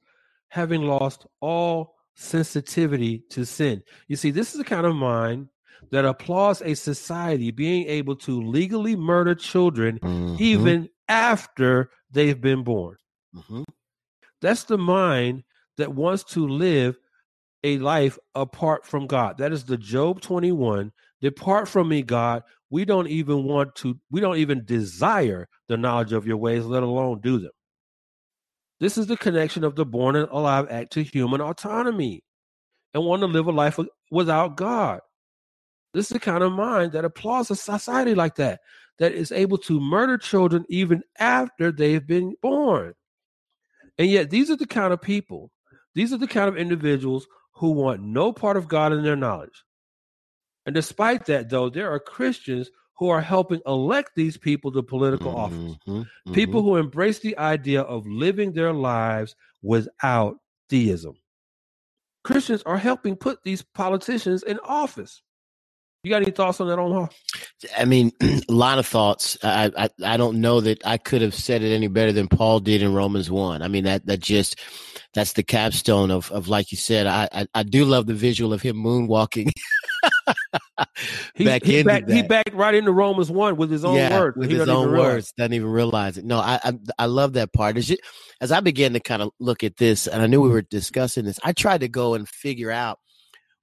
having 0.50 0.84
lost 0.84 1.26
all 1.42 1.96
sensitivity 2.16 3.24
to 3.30 3.46
sin. 3.46 3.84
You 4.08 4.16
see, 4.16 4.32
this 4.32 4.52
is 4.52 4.58
the 4.58 4.64
kind 4.64 4.86
of 4.86 4.96
mind 4.96 5.50
that 5.92 6.06
applauds 6.06 6.62
a 6.62 6.74
society 6.74 7.52
being 7.52 7.86
able 7.88 8.16
to 8.16 8.42
legally 8.42 8.96
murder 8.96 9.36
children 9.36 10.00
mm-hmm. 10.00 10.36
even 10.40 10.90
after 11.08 11.92
they've 12.12 12.42
been 12.42 12.64
born. 12.64 12.98
Mm-hmm. 13.36 13.64
That's 14.42 14.64
the 14.64 14.78
mind 14.78 15.44
that 15.78 15.94
wants 15.94 16.24
to 16.24 16.48
live 16.48 16.98
a 17.64 17.78
life 17.80 18.18
apart 18.36 18.86
from 18.86 19.08
God. 19.08 19.38
That 19.38 19.52
is 19.52 19.66
the 19.66 19.78
Job 19.78 20.22
21. 20.22 20.92
Depart 21.22 21.68
from 21.68 21.90
me, 21.90 22.04
God. 22.04 22.44
We 22.70 22.86
don't 22.86 23.08
even 23.08 23.44
want 23.44 23.76
to, 23.76 23.98
we 24.12 24.22
don't 24.22 24.38
even 24.38 24.66
desire 24.66 25.48
the 25.68 25.78
knowledge 25.78 26.14
of 26.14 26.28
your 26.28 26.38
ways, 26.38 26.66
let 26.66 26.84
alone 26.84 27.22
do 27.22 27.40
them. 27.40 27.52
This 28.80 28.98
is 28.98 29.08
the 29.08 29.18
connection 29.18 29.64
of 29.64 29.76
the 29.76 29.86
Born 29.86 30.16
and 30.16 30.30
Alive 30.30 30.68
Act 30.70 30.94
to 30.94 31.04
human 31.04 31.42
autonomy 31.42 32.24
and 32.94 33.04
want 33.04 33.22
to 33.22 33.28
live 33.28 33.48
a 33.48 33.52
life 33.52 33.80
without 34.12 34.56
God. 34.56 35.00
This 35.94 36.12
is 36.12 36.14
the 36.14 36.20
kind 36.20 36.44
of 36.44 36.52
mind 36.52 36.92
that 36.92 37.06
applauds 37.06 37.50
a 37.50 37.56
society 37.56 38.14
like 38.14 38.36
that, 38.36 38.60
that 39.00 39.14
is 39.14 39.32
able 39.32 39.58
to 39.60 39.80
murder 39.80 40.18
children 40.18 40.66
even 40.70 41.02
after 41.18 41.72
they've 41.72 42.06
been 42.06 42.36
born. 42.42 42.94
And 43.98 44.10
yet, 44.10 44.30
these 44.30 44.52
are 44.52 44.56
the 44.56 44.68
kind 44.68 44.94
of 44.94 45.02
people, 45.02 45.52
these 45.96 46.14
are 46.14 46.18
the 46.18 46.28
kind 46.28 46.48
of 46.48 46.58
individuals 46.58 47.26
who 47.58 47.72
want 47.72 48.02
no 48.02 48.32
part 48.32 48.56
of 48.56 48.68
God 48.68 48.94
in 48.94 49.04
their 49.04 49.16
knowledge. 49.16 49.64
And 50.66 50.76
despite 50.76 51.26
that, 51.26 51.50
though, 51.50 51.70
there 51.70 51.92
are 51.92 52.00
Christians 52.00 52.70
who 52.98 53.10
are 53.10 53.22
helping 53.22 53.62
elect 53.66 54.12
these 54.16 54.38
people 54.38 54.72
to 54.72 54.84
political 54.84 55.32
mm-hmm, 55.32 55.40
office. 55.40 55.78
Mm-hmm. 55.88 56.34
People 56.34 56.62
who 56.62 56.76
embrace 56.76 57.20
the 57.20 57.38
idea 57.38 57.82
of 57.82 58.06
living 58.08 58.54
their 58.54 58.74
lives 58.74 59.36
without 59.62 60.38
theism. 60.70 61.16
Christians 62.24 62.62
are 62.66 62.78
helping 62.78 63.16
put 63.16 63.44
these 63.44 63.62
politicians 63.62 64.44
in 64.44 64.60
office. 64.64 65.22
You 66.08 66.12
got 66.12 66.22
any 66.22 66.32
thoughts 66.32 66.62
on 66.62 66.70
that, 66.70 66.80
Omaha? 66.80 67.08
I 67.78 67.84
mean, 67.84 68.14
a 68.22 68.42
lot 68.48 68.80
of 68.80 68.88
thoughts. 68.88 69.38
I, 69.44 69.70
I 69.78 69.90
I 70.06 70.16
don't 70.16 70.40
know 70.40 70.62
that 70.62 70.82
I 70.88 70.96
could 70.96 71.22
have 71.22 71.36
said 71.36 71.64
it 71.64 71.76
any 71.76 71.90
better 71.90 72.14
than 72.14 72.30
Paul 72.30 72.62
did 72.62 72.82
in 72.82 72.94
Romans 72.94 73.30
one. 73.30 73.62
I 73.62 73.68
mean 73.68 73.84
that 73.84 74.06
that 74.06 74.22
just 74.22 74.58
that's 75.14 75.34
the 75.34 75.44
capstone 75.44 76.10
of 76.10 76.32
of 76.32 76.48
like 76.48 76.72
you 76.72 76.78
said. 76.78 77.08
I 77.08 77.28
I, 77.34 77.48
I 77.54 77.64
do 77.64 77.84
love 77.84 78.06
the 78.06 78.14
visual 78.14 78.54
of 78.54 78.62
him 78.62 78.78
moonwalking. 78.78 79.52
back 81.44 81.66
he, 81.66 81.84
backed, 81.84 82.10
he 82.10 82.22
backed 82.22 82.54
right 82.54 82.74
into 82.74 82.94
Romans 82.94 83.30
one 83.30 83.58
with 83.58 83.70
his 83.70 83.84
own 83.84 83.98
yeah, 83.98 84.18
words. 84.18 84.38
With 84.38 84.50
his 84.50 84.70
own 84.70 84.94
words, 84.94 85.34
doesn't 85.38 85.52
even 85.52 85.68
realize 85.68 86.18
it. 86.18 86.24
No, 86.24 86.40
I 86.40 86.58
I, 86.64 86.74
I 87.00 87.06
love 87.08 87.34
that 87.34 87.52
part. 87.52 87.76
As, 87.76 87.90
you, 87.90 87.98
as 88.40 88.54
I 88.54 88.62
began 88.62 88.94
to 88.94 89.02
kind 89.02 89.22
of 89.22 89.32
look 89.42 89.62
at 89.62 89.76
this, 89.76 90.08
and 90.08 90.22
I 90.22 90.28
knew 90.28 90.40
we 90.40 90.48
were 90.48 90.62
discussing 90.62 91.26
this, 91.26 91.38
I 91.44 91.52
tried 91.52 91.82
to 91.82 91.90
go 91.90 92.14
and 92.14 92.30
figure 92.30 92.72
out 92.72 92.98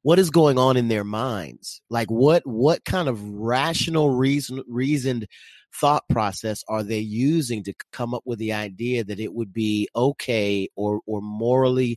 what 0.05 0.19
is 0.19 0.29
going 0.29 0.59
on 0.59 0.77
in 0.77 0.89
their 0.89 1.03
minds. 1.03 1.81
Like 1.89 2.11
what 2.11 2.47
what 2.47 2.85
kind 2.85 3.09
of 3.09 3.23
rational 3.27 4.11
reason 4.11 4.63
reasoned 4.69 5.27
thought 5.75 6.05
process 6.11 6.63
are 6.69 6.85
they 6.85 7.01
using 7.01 7.65
to 7.65 7.75
come 7.91 8.15
up 8.15 8.23
with 8.27 8.39
the 8.39 8.53
idea 8.53 9.03
that 9.03 9.19
it 9.19 9.35
would 9.35 9.53
be 9.53 9.89
okay 9.97 10.69
or 10.77 11.01
or 11.07 11.23
morally 11.23 11.97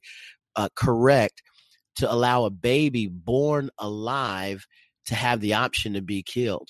uh, 0.56 0.70
correct 0.74 1.44
to 1.98 2.12
allow 2.12 2.46
a 2.46 2.50
baby 2.50 3.08
born 3.08 3.70
alive 3.78 4.66
to 5.06 5.14
have 5.14 5.42
the 5.42 5.54
option 5.54 5.94
to 5.94 6.02
be 6.02 6.24
killed 6.24 6.70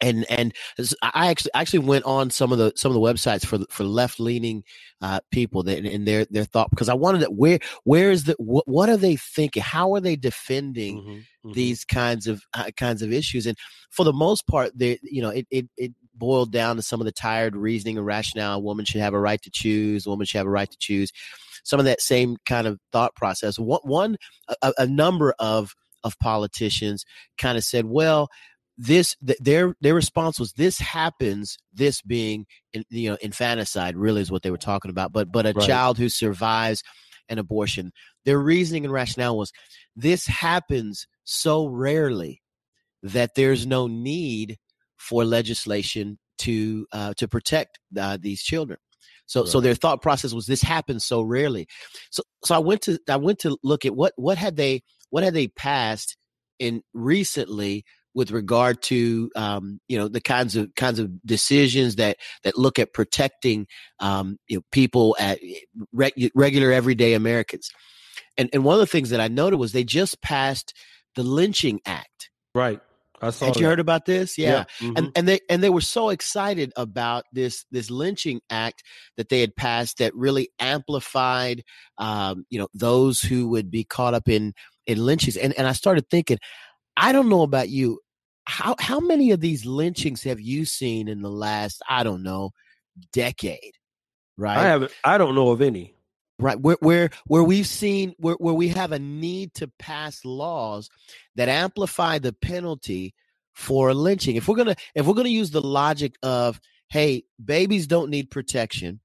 and 0.00 0.24
and 0.30 0.54
I 1.02 1.28
actually 1.28 1.52
actually 1.54 1.80
went 1.80 2.04
on 2.04 2.30
some 2.30 2.52
of 2.52 2.58
the 2.58 2.72
some 2.76 2.90
of 2.90 2.94
the 2.94 3.00
websites 3.00 3.44
for 3.44 3.58
for 3.70 3.84
left 3.84 4.18
leaning 4.18 4.64
uh, 5.02 5.20
people 5.30 5.62
that 5.64 5.84
in 5.84 6.04
their 6.04 6.24
their 6.26 6.44
thought 6.44 6.70
because 6.70 6.88
I 6.88 6.94
wanted 6.94 7.20
to 7.20 7.26
where 7.26 7.58
where 7.84 8.10
is 8.10 8.24
the 8.24 8.34
what, 8.38 8.66
what 8.66 8.88
are 8.88 8.96
they 8.96 9.16
thinking? 9.16 9.62
How 9.62 9.94
are 9.94 10.00
they 10.00 10.16
defending 10.16 10.98
mm-hmm, 10.98 11.10
mm-hmm. 11.10 11.52
these 11.52 11.84
kinds 11.84 12.26
of 12.26 12.42
uh, 12.54 12.70
kinds 12.76 13.02
of 13.02 13.12
issues? 13.12 13.46
And 13.46 13.56
for 13.90 14.04
the 14.04 14.12
most 14.12 14.46
part 14.46 14.72
they 14.76 14.98
you 15.02 15.22
know 15.22 15.30
it, 15.30 15.46
it 15.50 15.66
it 15.76 15.92
boiled 16.14 16.52
down 16.52 16.76
to 16.76 16.82
some 16.82 17.00
of 17.00 17.06
the 17.06 17.12
tired 17.12 17.56
reasoning 17.56 17.96
and 17.96 18.06
rationale. 18.06 18.56
A 18.56 18.60
woman 18.60 18.84
should 18.84 19.00
have 19.00 19.14
a 19.14 19.20
right 19.20 19.40
to 19.42 19.50
choose 19.50 20.06
a 20.06 20.10
woman 20.10 20.26
should 20.26 20.38
have 20.38 20.46
a 20.46 20.50
right 20.50 20.70
to 20.70 20.78
choose. 20.78 21.12
Some 21.62 21.78
of 21.78 21.84
that 21.84 22.00
same 22.00 22.36
kind 22.46 22.66
of 22.66 22.78
thought 22.90 23.14
process. 23.14 23.58
One, 23.58 23.80
one 23.82 24.16
a, 24.62 24.72
a 24.78 24.86
number 24.86 25.34
of 25.38 25.74
of 26.02 26.18
politicians 26.18 27.04
kind 27.38 27.58
of 27.58 27.64
said 27.64 27.84
well 27.84 28.30
this 28.80 29.14
th- 29.24 29.38
their 29.40 29.74
their 29.82 29.94
response 29.94 30.40
was 30.40 30.54
this 30.54 30.78
happens 30.78 31.58
this 31.74 32.00
being 32.00 32.46
in, 32.72 32.82
you 32.88 33.10
know 33.10 33.18
infanticide 33.20 33.94
really 33.94 34.22
is 34.22 34.30
what 34.30 34.42
they 34.42 34.50
were 34.50 34.56
talking 34.56 34.90
about 34.90 35.12
but 35.12 35.30
but 35.30 35.44
a 35.44 35.52
right. 35.52 35.66
child 35.66 35.98
who 35.98 36.08
survives 36.08 36.82
an 37.28 37.38
abortion 37.38 37.92
their 38.24 38.38
reasoning 38.38 38.84
and 38.84 38.92
rationale 38.92 39.36
was 39.36 39.52
this 39.96 40.26
happens 40.26 41.06
so 41.24 41.66
rarely 41.66 42.40
that 43.02 43.34
there's 43.36 43.66
no 43.66 43.86
need 43.86 44.56
for 44.96 45.26
legislation 45.26 46.18
to 46.38 46.86
uh, 46.92 47.12
to 47.18 47.28
protect 47.28 47.78
uh, 47.98 48.16
these 48.20 48.42
children 48.42 48.78
So 49.26 49.44
so 49.44 49.60
their 49.60 49.74
thought 49.74 50.00
process 50.00 50.32
was 50.32 50.46
this 50.46 50.62
happens 50.62 51.04
so 51.04 51.20
rarely. 51.20 51.68
So 52.10 52.22
so 52.44 52.54
I 52.54 52.58
went 52.58 52.80
to 52.82 52.98
I 53.08 53.16
went 53.16 53.38
to 53.40 53.58
look 53.62 53.84
at 53.84 53.94
what 53.94 54.14
what 54.16 54.38
had 54.38 54.56
they 54.56 54.82
what 55.10 55.22
had 55.22 55.34
they 55.34 55.48
passed 55.48 56.16
in 56.58 56.82
recently 56.94 57.84
with 58.14 58.30
regard 58.30 58.82
to 58.82 59.30
um, 59.36 59.80
you 59.88 59.98
know 59.98 60.08
the 60.08 60.20
kinds 60.20 60.56
of 60.56 60.74
kinds 60.74 60.98
of 60.98 61.10
decisions 61.24 61.96
that 61.96 62.16
that 62.44 62.58
look 62.58 62.78
at 62.78 62.92
protecting 62.92 63.66
um, 64.00 64.36
you 64.48 64.58
know, 64.58 64.62
people 64.72 65.16
at 65.18 65.38
reg- 65.92 66.30
regular 66.34 66.72
everyday 66.72 67.14
Americans. 67.14 67.70
And 68.36 68.48
and 68.52 68.64
one 68.64 68.74
of 68.74 68.80
the 68.80 68.86
things 68.86 69.10
that 69.10 69.20
I 69.20 69.28
noted 69.28 69.56
was 69.56 69.72
they 69.72 69.84
just 69.84 70.20
passed 70.22 70.74
the 71.14 71.22
lynching 71.22 71.80
act. 71.86 72.30
Right. 72.54 72.80
I 73.22 73.30
saw 73.30 73.46
Had 73.46 73.56
you 73.56 73.66
heard 73.66 73.80
about 73.80 74.06
this? 74.06 74.38
Yeah. 74.38 74.64
Mhm. 74.78 74.96
And 74.96 75.12
and 75.14 75.28
they 75.28 75.40
and 75.50 75.62
they 75.62 75.68
were 75.68 75.82
so 75.82 76.08
excited 76.08 76.72
about 76.76 77.24
this 77.32 77.66
this 77.70 77.90
lynching 77.90 78.40
act 78.48 78.82
that 79.16 79.28
they 79.28 79.40
had 79.40 79.54
passed 79.54 79.98
that 79.98 80.14
really 80.14 80.48
amplified 80.58 81.62
um, 81.98 82.44
you 82.48 82.58
know 82.58 82.68
those 82.72 83.20
who 83.20 83.48
would 83.48 83.70
be 83.70 83.84
caught 83.84 84.14
up 84.14 84.28
in 84.28 84.54
in 84.86 85.04
lynchings. 85.04 85.36
And 85.36 85.52
and 85.58 85.66
I 85.66 85.72
started 85.72 86.08
thinking, 86.10 86.38
I 87.00 87.12
don't 87.12 87.28
know 87.28 87.42
about 87.42 87.68
you. 87.70 88.00
How 88.46 88.76
how 88.78 89.00
many 89.00 89.30
of 89.32 89.40
these 89.40 89.64
lynchings 89.66 90.22
have 90.24 90.40
you 90.40 90.64
seen 90.64 91.08
in 91.08 91.22
the 91.22 91.30
last, 91.30 91.82
I 91.88 92.02
don't 92.04 92.22
know, 92.22 92.50
decade? 93.12 93.74
Right. 94.36 94.58
I 94.58 94.64
haven't. 94.64 94.92
I 95.04 95.18
don't 95.18 95.34
know 95.34 95.50
of 95.50 95.62
any. 95.62 95.94
right 96.38 96.60
where 96.60 96.76
where 96.80 97.10
where 97.26 97.44
we've 97.44 97.66
seen 97.66 98.14
where, 98.18 98.34
where 98.36 98.54
we 98.54 98.68
have 98.68 98.92
a 98.92 98.98
need 98.98 99.54
to 99.54 99.68
pass 99.78 100.24
laws 100.24 100.88
that 101.36 101.48
amplify 101.48 102.18
the 102.18 102.32
penalty 102.32 103.14
for 103.54 103.92
lynching 103.94 104.36
if 104.36 104.48
we're 104.48 104.56
gonna 104.56 104.76
if 104.94 105.06
we're 105.06 105.14
gonna 105.14 105.28
use 105.28 105.50
the 105.50 105.60
logic 105.60 106.14
of 106.22 106.60
hey 106.88 107.24
babies 107.44 107.86
don't 107.86 108.10
need 108.10 108.30
protection 108.30 109.00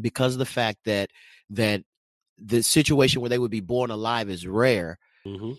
because 0.00 0.34
of 0.34 0.38
the 0.38 0.46
fact 0.46 0.78
that 0.84 1.10
that 1.50 1.82
the 2.38 2.62
situation 2.62 3.20
where 3.22 3.30
they 3.30 3.38
would 3.38 3.50
be 3.50 3.60
born 3.60 3.90
alive 3.90 4.28
is 4.28 4.46
rare 4.46 4.98
hmm 5.26 5.52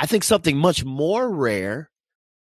i 0.00 0.06
think 0.06 0.24
something 0.24 0.56
much 0.56 0.84
more 0.84 1.30
rare 1.30 1.90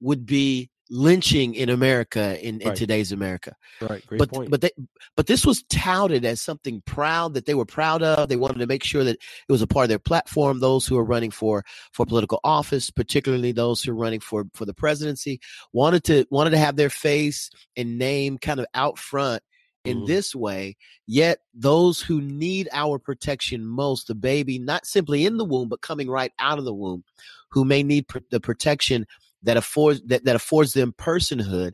would 0.00 0.24
be 0.26 0.70
lynching 0.90 1.54
in 1.54 1.68
america 1.68 2.38
in, 2.46 2.60
in 2.60 2.74
today's 2.74 3.12
america 3.12 3.54
Right. 3.80 4.04
Great 4.06 4.18
but 4.18 4.30
point. 4.30 4.50
but 4.50 4.60
they 4.60 4.70
but 5.16 5.26
this 5.28 5.46
was 5.46 5.62
touted 5.70 6.24
as 6.24 6.40
something 6.40 6.82
proud 6.84 7.34
that 7.34 7.46
they 7.46 7.54
were 7.54 7.64
proud 7.64 8.02
of. 8.02 8.28
They 8.28 8.34
wanted 8.36 8.58
to 8.58 8.66
make 8.66 8.82
sure 8.82 9.04
that 9.04 9.16
it 9.16 9.52
was 9.52 9.62
a 9.62 9.68
part 9.68 9.84
of 9.84 9.88
their 9.88 10.00
platform. 10.00 10.58
Those 10.58 10.84
who 10.84 10.98
are 10.98 11.04
running 11.04 11.30
for 11.30 11.64
for 11.92 12.04
political 12.04 12.40
office, 12.42 12.90
particularly 12.90 13.52
those 13.52 13.80
who 13.82 13.92
are 13.92 13.94
running 13.94 14.18
for 14.18 14.46
for 14.54 14.64
the 14.64 14.74
presidency, 14.74 15.38
wanted 15.72 16.02
to 16.04 16.24
wanted 16.30 16.50
to 16.50 16.58
have 16.58 16.74
their 16.74 16.90
face 16.90 17.50
and 17.76 17.98
name 17.98 18.36
kind 18.38 18.58
of 18.58 18.66
out 18.74 18.98
front 18.98 19.44
in 19.84 19.98
Mhm. 20.00 20.06
this 20.08 20.34
way. 20.34 20.76
Yet 21.06 21.38
those 21.54 22.00
who 22.00 22.20
need 22.20 22.68
our 22.72 22.98
protection 22.98 23.64
most, 23.64 24.08
the 24.08 24.16
baby, 24.16 24.58
not 24.58 24.86
simply 24.86 25.24
in 25.24 25.36
the 25.36 25.44
womb, 25.44 25.68
but 25.68 25.82
coming 25.82 26.10
right 26.10 26.32
out 26.40 26.58
of 26.58 26.64
the 26.64 26.74
womb, 26.74 27.04
who 27.50 27.64
may 27.64 27.82
need 27.82 28.08
pr- 28.08 28.18
the 28.30 28.40
protection 28.40 29.06
that 29.42 29.56
affords 29.56 30.00
that, 30.06 30.24
that 30.24 30.36
affords 30.36 30.72
them 30.72 30.92
personhood 30.98 31.72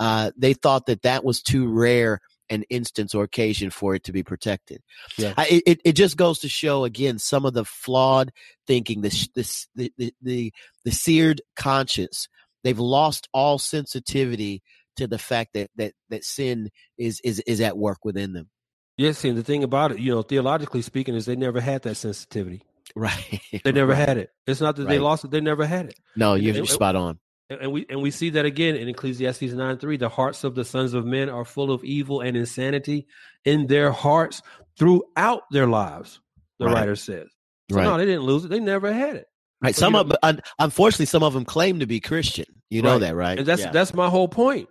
uh, 0.00 0.32
they 0.36 0.52
thought 0.52 0.86
that 0.86 1.02
that 1.02 1.24
was 1.24 1.42
too 1.42 1.68
rare 1.68 2.20
an 2.50 2.64
instance 2.68 3.14
or 3.14 3.22
occasion 3.22 3.70
for 3.70 3.94
it 3.94 4.04
to 4.04 4.12
be 4.12 4.22
protected. 4.22 4.82
Yeah. 5.16 5.32
I, 5.36 5.62
it 5.64 5.80
it 5.84 5.92
just 5.92 6.16
goes 6.16 6.40
to 6.40 6.48
show 6.48 6.84
again 6.84 7.18
some 7.18 7.46
of 7.46 7.54
the 7.54 7.64
flawed 7.64 8.32
thinking, 8.66 9.02
the 9.02 9.10
sh- 9.10 9.28
the 9.34 9.42
s- 9.42 9.68
the 9.74 9.92
the, 9.96 10.12
the, 10.20 10.52
the 10.84 10.90
seared 10.90 11.40
conscience. 11.56 12.28
They've 12.64 12.78
lost 12.78 13.28
all 13.32 13.58
sensitivity 13.58 14.62
to 14.96 15.06
the 15.06 15.18
fact 15.18 15.50
that 15.54 15.70
that 15.76 15.92
that 16.10 16.24
sin 16.24 16.70
is 16.98 17.20
is 17.22 17.38
is 17.40 17.60
at 17.60 17.78
work 17.78 18.04
within 18.04 18.32
them. 18.32 18.50
yes, 18.96 19.24
and 19.24 19.38
the 19.38 19.44
thing 19.44 19.62
about 19.62 19.92
it, 19.92 20.00
you 20.00 20.12
know, 20.12 20.22
theologically 20.22 20.82
speaking, 20.82 21.14
is 21.14 21.26
they 21.26 21.36
never 21.36 21.60
had 21.60 21.82
that 21.82 21.94
sensitivity. 21.94 22.62
Right. 22.96 23.40
They 23.64 23.72
never 23.72 23.92
Right. 23.92 24.08
had 24.08 24.18
it. 24.18 24.30
It's 24.46 24.60
not 24.60 24.76
that 24.76 24.88
they 24.88 24.98
lost 24.98 25.24
it; 25.24 25.30
they 25.30 25.40
never 25.40 25.64
had 25.66 25.86
it. 25.86 25.98
No, 26.16 26.34
you're 26.34 26.56
and- 26.56 26.68
spot 26.68 26.96
on. 26.96 27.18
And 27.50 27.70
we 27.70 27.84
and 27.90 28.00
we 28.00 28.10
see 28.10 28.30
that 28.30 28.46
again 28.46 28.76
in 28.76 28.88
Ecclesiastes 28.88 29.52
nine 29.52 29.76
three. 29.76 29.98
The 29.98 30.08
hearts 30.08 30.42
of 30.44 30.54
the 30.54 30.64
sons 30.64 30.94
of 30.94 31.04
men 31.04 31.28
are 31.28 31.44
full 31.44 31.70
of 31.70 31.84
evil 31.84 32.20
and 32.22 32.34
insanity 32.36 33.06
in 33.44 33.66
their 33.66 33.90
hearts 33.92 34.40
throughout 34.78 35.42
their 35.50 35.66
lives. 35.66 36.20
The 36.58 36.66
Right. 36.66 36.74
writer 36.74 36.96
says. 36.96 37.28
So 37.70 37.76
Right. 37.76 37.84
no, 37.84 37.98
they 37.98 38.06
didn't 38.06 38.22
lose 38.24 38.44
it. 38.44 38.48
They 38.48 38.60
never 38.60 38.92
had 38.92 39.16
it. 39.16 39.26
Right. 39.60 39.68
But 39.70 39.74
Some 39.76 39.94
of 39.94 40.12
un- 40.22 40.40
unfortunately 40.58 41.06
some 41.06 41.22
of 41.22 41.34
them 41.34 41.44
claim 41.44 41.80
to 41.80 41.86
be 41.86 42.00
Christian. 42.00 42.46
You 42.70 42.80
know 42.82 42.98
that, 42.98 43.14
right? 43.14 43.38
And 43.38 43.46
that's 43.46 43.62
Yeah. 43.62 43.70
that's 43.70 43.92
my 43.92 44.08
whole 44.08 44.28
point. 44.28 44.68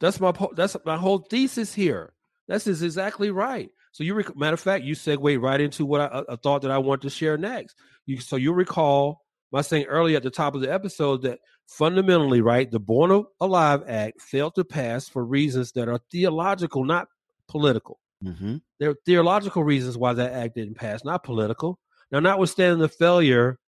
That's 0.00 0.20
my 0.20 0.30
po- 0.32 0.52
that's 0.54 0.76
my 0.84 0.96
whole 0.96 1.18
thesis 1.18 1.74
here. 1.74 2.12
That's 2.46 2.66
is 2.68 2.82
exactly 2.82 3.30
right. 3.30 3.70
So 3.92 4.04
you 4.04 4.14
rec- 4.14 4.36
matter 4.36 4.54
of 4.54 4.60
fact, 4.60 4.84
you 4.84 4.94
segue 4.94 5.40
right 5.40 5.60
into 5.60 5.84
what 5.84 6.00
I, 6.00 6.22
a- 6.28 6.36
thought 6.36 6.62
that 6.62 6.70
I 6.70 6.78
want 6.78 7.02
to 7.02 7.10
share 7.10 7.36
next. 7.36 7.76
You 8.06 8.20
so 8.20 8.36
you 8.36 8.52
recall 8.52 9.22
my 9.52 9.62
saying 9.62 9.86
earlier 9.86 10.16
at 10.16 10.22
the 10.22 10.30
top 10.30 10.54
of 10.54 10.60
the 10.60 10.72
episode 10.72 11.22
that 11.22 11.40
fundamentally, 11.66 12.40
right, 12.40 12.70
the 12.70 12.78
Born 12.80 13.24
Alive 13.40 13.82
Act 13.88 14.20
failed 14.20 14.54
to 14.56 14.64
pass 14.64 15.08
for 15.08 15.24
reasons 15.24 15.72
that 15.72 15.88
are 15.88 16.00
theological, 16.10 16.84
not 16.84 17.08
political. 17.48 17.98
Mhm. 18.24 18.60
There 18.78 18.90
are 18.90 18.96
theological 19.06 19.64
reasons 19.64 19.96
why 19.96 20.12
that 20.12 20.32
act 20.32 20.54
didn't 20.54 20.74
pass, 20.74 21.04
not 21.04 21.24
political. 21.24 21.78
Now, 22.12 22.20
notwithstanding 22.20 22.78
the 22.80 22.88
failure 22.88 23.58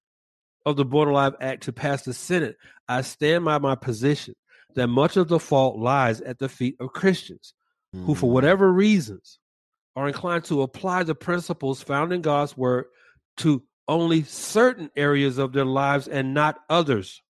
of 0.66 0.77
the 0.77 0.85
Born 0.85 1.09
Alive 1.09 1.35
Act 1.40 1.65
to 1.65 1.73
pass 1.73 2.03
the 2.05 2.12
Senate, 2.15 2.57
I 2.89 3.01
stand 3.03 3.44
by 3.44 3.59
my 3.59 3.74
position 3.74 4.35
that 4.74 4.86
much 4.89 5.16
of 5.16 5.28
the 5.28 5.40
fault 5.40 5.78
lies 5.78 6.20
at 6.20 6.39
the 6.39 6.49
feet 6.49 6.77
of 6.81 6.93
Christians 6.93 7.55
who, 7.93 8.15
for 8.15 8.27
Mhm. 8.27 8.32
whatever 8.32 8.73
reasons, 8.73 9.39
are 9.97 10.09
inclined 10.09 10.44
to 10.44 10.62
apply 10.62 11.02
the 11.02 11.14
principles 11.14 11.82
found 11.82 12.12
in 12.12 12.23
God's 12.23 12.56
word 12.56 12.86
to 13.39 13.62
only 13.89 14.23
certain 14.23 14.90
areas 14.97 15.39
of 15.39 15.52
their 15.52 15.64
lives 15.64 16.09
and 16.09 16.35
not 16.35 16.60
others. 16.70 17.20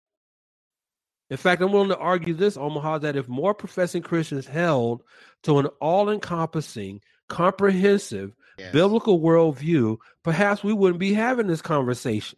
In 1.29 1.37
fact, 1.37 1.61
I'm 1.61 1.71
willing 1.71 1.89
to 1.89 1.97
argue 1.97 2.33
this, 2.33 2.57
Omaha, 2.57 2.99
that 2.99 3.15
if 3.15 3.27
more 3.27 3.53
professing 3.53 4.03
Christians 4.03 4.45
held 4.45 5.03
to 5.43 5.59
an 5.59 5.65
all 5.81 6.09
encompassing, 6.09 7.01
comprehensive, 7.29 8.35
Yes. 8.57 8.71
biblical 8.71 9.19
worldview, 9.19 9.97
perhaps 10.23 10.63
we 10.63 10.73
wouldn't 10.73 10.99
be 10.99 11.13
having 11.13 11.47
this 11.47 11.63
conversation. 11.63 12.37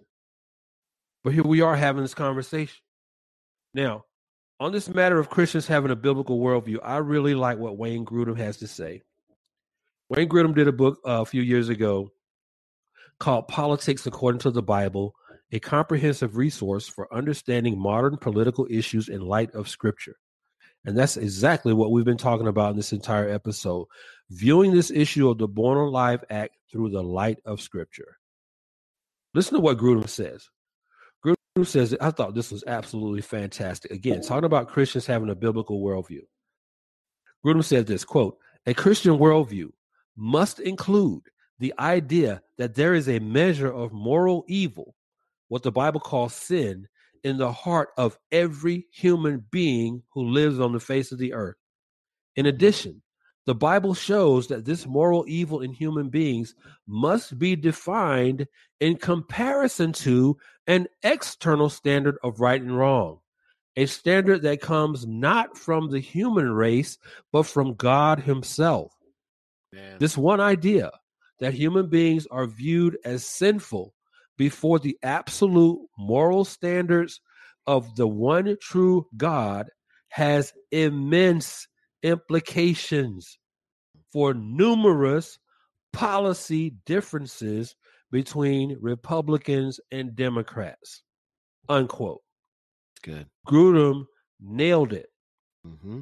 But 1.26 1.34
here 1.34 1.44
we 1.44 1.60
are 1.60 1.76
having 1.76 2.04
this 2.04 2.14
conversation. 2.14 2.80
Now, 3.74 4.06
on 4.62 4.72
this 4.72 4.88
matter 4.88 5.20
of 5.20 5.30
Christians 5.30 5.68
having 5.68 5.92
a 5.92 5.96
biblical 5.98 6.40
worldview, 6.40 6.80
I 6.82 6.98
really 6.98 7.36
like 7.36 7.58
what 7.58 7.78
Wayne 7.78 8.06
Grudem 8.06 8.38
has 8.38 8.58
to 8.58 8.68
say. 8.68 9.02
Wayne 10.10 10.30
Grudem 10.30 10.54
did 10.54 10.68
a 10.68 10.72
book 10.72 11.00
uh, 11.06 11.22
a 11.22 11.26
few 11.26 11.42
years 11.42 11.70
ago 11.70 12.12
called 13.20 13.48
Politics 13.48 14.06
According 14.06 14.40
to 14.40 14.52
the 14.52 14.62
Bible, 14.62 15.16
a 15.52 15.60
comprehensive 15.60 16.38
resource 16.38 16.88
for 16.88 17.12
understanding 17.14 17.80
modern 17.80 18.18
political 18.18 18.68
issues 18.70 19.10
in 19.10 19.22
light 19.22 19.54
of 19.56 19.70
Scripture. 19.70 20.18
And 20.86 20.96
that's 20.96 21.18
exactly 21.18 21.74
what 21.74 21.92
we've 21.92 22.06
been 22.06 22.18
talking 22.18 22.48
about 22.48 22.72
in 22.72 22.76
this 22.78 22.94
entire 22.94 23.30
episode 23.30 23.88
viewing 24.30 24.74
this 24.74 24.92
issue 24.92 25.30
of 25.30 25.38
the 25.38 25.48
Born 25.48 25.78
Alive 25.78 26.24
Act 26.30 26.56
through 26.72 26.90
the 26.90 27.04
light 27.04 27.40
of 27.46 27.62
Scripture. 27.62 28.18
Listen 29.34 29.56
to 29.56 29.60
what 29.60 29.78
Grudem 29.78 30.08
says. 30.08 30.50
Grudem 31.26 31.66
says, 31.66 31.96
I 32.00 32.12
thought 32.12 32.36
this 32.36 32.52
was 32.52 32.64
absolutely 32.68 33.22
fantastic. 33.22 33.92
Again, 33.92 34.22
talking 34.22 34.46
about 34.46 34.68
Christians 34.68 35.06
having 35.08 35.30
a 35.30 35.36
biblical 35.36 35.82
worldview. 35.82 36.22
Grudem 37.44 37.64
said 37.64 37.88
this 37.88 38.04
quote, 38.04 38.38
a 38.66 38.74
Christian 38.74 39.18
worldview 39.18 39.72
must 40.16 40.60
include 40.60 41.24
the 41.60 41.74
idea 41.80 42.42
that 42.58 42.76
there 42.76 42.94
is 42.94 43.08
a 43.08 43.20
measure 43.20 43.72
of 43.72 43.94
moral 43.94 44.44
evil, 44.48 44.96
what 45.48 45.64
the 45.64 45.72
Bible 45.72 46.00
calls 46.00 46.34
sin, 46.34 46.88
in 47.24 47.38
the 47.38 47.52
heart 47.52 47.90
of 47.98 48.18
every 48.32 48.86
human 48.92 49.44
being 49.50 50.04
who 50.12 50.24
lives 50.24 50.60
on 50.60 50.74
the 50.74 50.80
face 50.80 51.12
of 51.12 51.18
the 51.18 51.34
earth. 51.34 51.56
In 52.36 52.46
addition, 52.46 53.02
the 53.46 53.56
Bible 53.56 53.94
shows 53.94 54.48
that 54.48 54.66
this 54.66 54.86
moral 54.86 55.26
evil 55.28 55.62
in 55.62 55.72
human 55.72 56.10
beings 56.10 56.56
must 56.88 57.38
be 57.38 57.56
defined 57.56 58.48
in 58.80 58.98
comparison 58.98 59.94
to 59.94 60.38
an 60.68 60.88
external 61.04 61.70
standard 61.70 62.18
of 62.24 62.40
right 62.40 62.62
and 62.62 62.76
wrong, 62.76 63.20
a 63.76 63.86
standard 63.86 64.42
that 64.42 64.62
comes 64.62 65.06
not 65.06 65.58
from 65.58 65.92
the 65.92 66.00
human 66.00 66.52
race, 66.52 66.98
but 67.32 67.44
from 67.44 67.76
God 67.76 68.20
Himself. 68.20 68.95
Man. 69.76 69.98
This 70.00 70.18
one 70.18 70.40
idea 70.40 70.90
that 71.40 71.54
human 71.54 71.90
beings 71.90 72.26
are 72.32 72.48
viewed 72.48 72.98
as 73.04 73.26
sinful 73.26 73.94
before 74.38 74.80
the 74.80 74.98
absolute 75.04 75.80
moral 75.98 76.46
standards 76.46 77.20
of 77.68 77.94
the 77.96 78.08
one 78.08 78.56
true 78.62 79.06
God 79.18 79.70
has 80.10 80.54
immense 80.72 81.68
implications 82.04 83.38
for 84.14 84.34
numerous 84.34 85.38
policy 85.92 86.76
differences 86.86 87.76
between 88.12 88.78
Republicans 88.80 89.80
and 89.92 90.16
Democrats. 90.16 91.04
Unquote. 91.68 92.22
good. 93.04 93.28
Grudem 93.46 94.06
nailed 94.40 94.94
it 94.94 95.08
hmm 95.66 96.02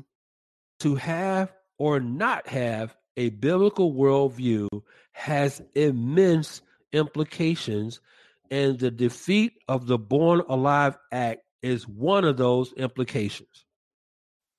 to 0.80 0.96
have 0.96 1.54
or 1.80 2.00
not 2.00 2.48
have 2.48 2.96
a 3.18 3.30
biblical 3.30 3.94
worldview 3.94 4.68
has 5.12 5.62
immense 5.76 6.62
implications, 6.92 8.00
and 8.52 8.80
the 8.80 8.92
defeat 8.92 9.54
of 9.68 9.88
the 9.88 9.98
Born 9.98 10.42
Alive 10.48 10.98
Act 11.12 11.42
is 11.62 11.88
one 11.88 12.26
of 12.26 12.38
those 12.38 12.74
implications. 12.74 13.66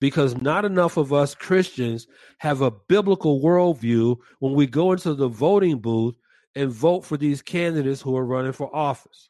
Because 0.01 0.41
not 0.41 0.65
enough 0.65 0.97
of 0.97 1.13
us 1.13 1.35
Christians 1.35 2.07
have 2.39 2.61
a 2.61 2.71
biblical 2.71 3.41
worldview 3.41 4.17
when 4.39 4.55
we 4.55 4.67
go 4.67 4.93
into 4.93 5.15
the 5.15 5.29
voting 5.29 5.79
booth 5.79 6.17
and 6.55 6.71
vote 6.71 7.05
for 7.05 7.17
these 7.17 7.43
candidates 7.43 8.01
who 8.01 8.17
are 8.17 8.25
running 8.25 8.53
for 8.53 8.75
office. 8.75 9.29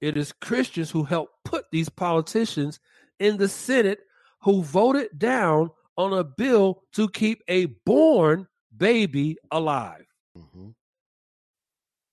It 0.00 0.16
is 0.16 0.32
Christians 0.32 0.90
who 0.90 1.04
help 1.04 1.30
put 1.44 1.66
these 1.70 1.88
politicians 1.88 2.80
in 3.18 3.36
the 3.36 3.48
Senate 3.48 4.00
who 4.40 4.62
voted 4.62 5.16
down 5.16 5.70
on 5.96 6.12
a 6.12 6.24
bill 6.24 6.82
to 6.94 7.08
keep 7.08 7.42
a 7.48 7.66
born 7.86 8.46
baby 8.76 9.36
alive. 9.50 10.06
Mm-hmm. 10.36 10.68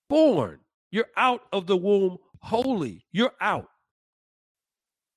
Born. 0.10 0.60
You're 0.91 1.10
out 1.15 1.41
of 1.51 1.68
the 1.68 1.77
womb 1.77 2.18
holy. 2.41 3.06
You're 3.11 3.34
out. 3.39 3.68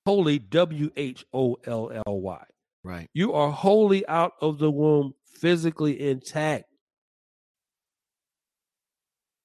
Holy, 0.05 0.39
W 0.39 0.91
H 0.95 1.25
O 1.33 1.57
L 1.65 1.91
L 2.05 2.21
Y. 2.21 2.43
Right. 2.83 3.09
You 3.13 3.33
are 3.33 3.49
wholly 3.49 4.05
out 4.07 4.33
of 4.41 4.59
the 4.59 4.69
womb, 4.69 5.13
physically 5.25 6.09
intact. 6.09 6.65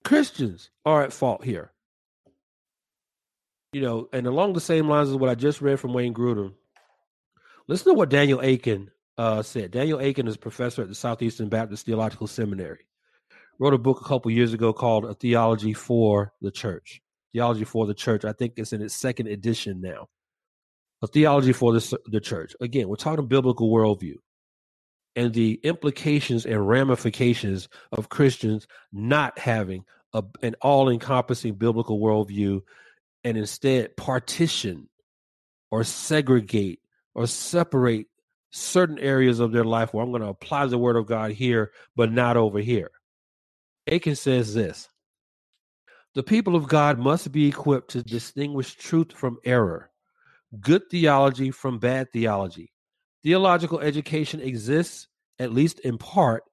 Christians 0.04 0.70
are 0.84 1.04
at 1.04 1.12
fault 1.12 1.44
here. 1.44 1.72
You 3.72 3.82
know, 3.82 4.08
and 4.12 4.26
along 4.26 4.54
the 4.54 4.60
same 4.60 4.88
lines 4.88 5.10
as 5.10 5.14
what 5.14 5.30
I 5.30 5.34
just 5.34 5.60
read 5.60 5.78
from 5.78 5.92
Wayne 5.92 6.14
Grudem, 6.14 6.54
listen 7.68 7.92
to 7.92 7.94
what 7.94 8.08
Daniel 8.08 8.40
Akin 8.40 8.90
uh, 9.18 9.42
said. 9.42 9.72
Daniel 9.72 9.98
Akin 9.98 10.28
is 10.28 10.36
professor 10.36 10.82
at 10.82 10.88
the 10.88 10.94
Southeastern 10.94 11.48
Baptist 11.48 11.84
Theological 11.84 12.28
Seminary. 12.28 12.86
Wrote 13.58 13.74
a 13.74 13.78
book 13.78 14.00
a 14.00 14.04
couple 14.04 14.30
years 14.30 14.52
ago 14.52 14.72
called 14.72 15.04
A 15.04 15.14
Theology 15.14 15.72
for 15.74 16.32
the 16.40 16.52
Church. 16.52 17.02
Theology 17.32 17.64
for 17.64 17.86
the 17.86 17.94
Church. 17.94 18.24
I 18.24 18.32
think 18.32 18.54
it's 18.56 18.72
in 18.72 18.80
its 18.80 18.94
second 18.94 19.26
edition 19.26 19.80
now. 19.80 20.08
A 21.02 21.08
Theology 21.08 21.52
for 21.52 21.72
the, 21.72 21.98
the 22.06 22.20
Church. 22.20 22.54
Again, 22.60 22.88
we're 22.88 22.96
talking 22.96 23.26
biblical 23.26 23.70
worldview 23.70 24.14
and 25.16 25.34
the 25.34 25.58
implications 25.64 26.46
and 26.46 26.68
ramifications 26.68 27.68
of 27.90 28.08
Christians 28.08 28.68
not 28.92 29.36
having 29.36 29.84
a, 30.12 30.22
an 30.42 30.54
all 30.62 30.88
encompassing 30.88 31.54
biblical 31.54 31.98
worldview 31.98 32.60
and 33.24 33.36
instead 33.36 33.96
partition 33.96 34.88
or 35.72 35.82
segregate 35.82 36.80
or 37.14 37.26
separate 37.26 38.06
certain 38.50 38.98
areas 38.98 39.40
of 39.40 39.52
their 39.52 39.64
life 39.64 39.92
where 39.92 40.02
I'm 40.02 40.10
going 40.10 40.22
to 40.22 40.28
apply 40.28 40.66
the 40.66 40.78
word 40.78 40.96
of 40.96 41.06
God 41.06 41.32
here, 41.32 41.72
but 41.96 42.12
not 42.12 42.36
over 42.36 42.58
here. 42.58 42.90
Akin 43.86 44.16
says 44.16 44.54
this 44.54 44.88
The 46.14 46.22
people 46.22 46.56
of 46.56 46.68
God 46.68 46.98
must 46.98 47.32
be 47.32 47.48
equipped 47.48 47.90
to 47.92 48.02
distinguish 48.02 48.74
truth 48.74 49.12
from 49.12 49.38
error, 49.44 49.90
good 50.60 50.82
theology 50.90 51.50
from 51.50 51.78
bad 51.78 52.12
theology. 52.12 52.72
Theological 53.22 53.80
education 53.80 54.40
exists, 54.40 55.08
at 55.38 55.52
least 55.52 55.80
in 55.80 55.98
part, 55.98 56.44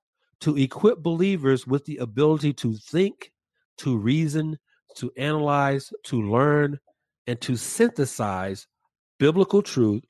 to 0.41 0.57
equip 0.57 1.01
believers 1.01 1.65
with 1.67 1.85
the 1.85 1.97
ability 1.97 2.53
to 2.53 2.75
think, 2.75 3.31
to 3.77 3.97
reason, 3.97 4.57
to 4.95 5.11
analyze, 5.17 5.93
to 6.03 6.21
learn, 6.21 6.79
and 7.27 7.39
to 7.41 7.55
synthesize 7.55 8.67
biblical 9.19 9.61
truth 9.61 10.03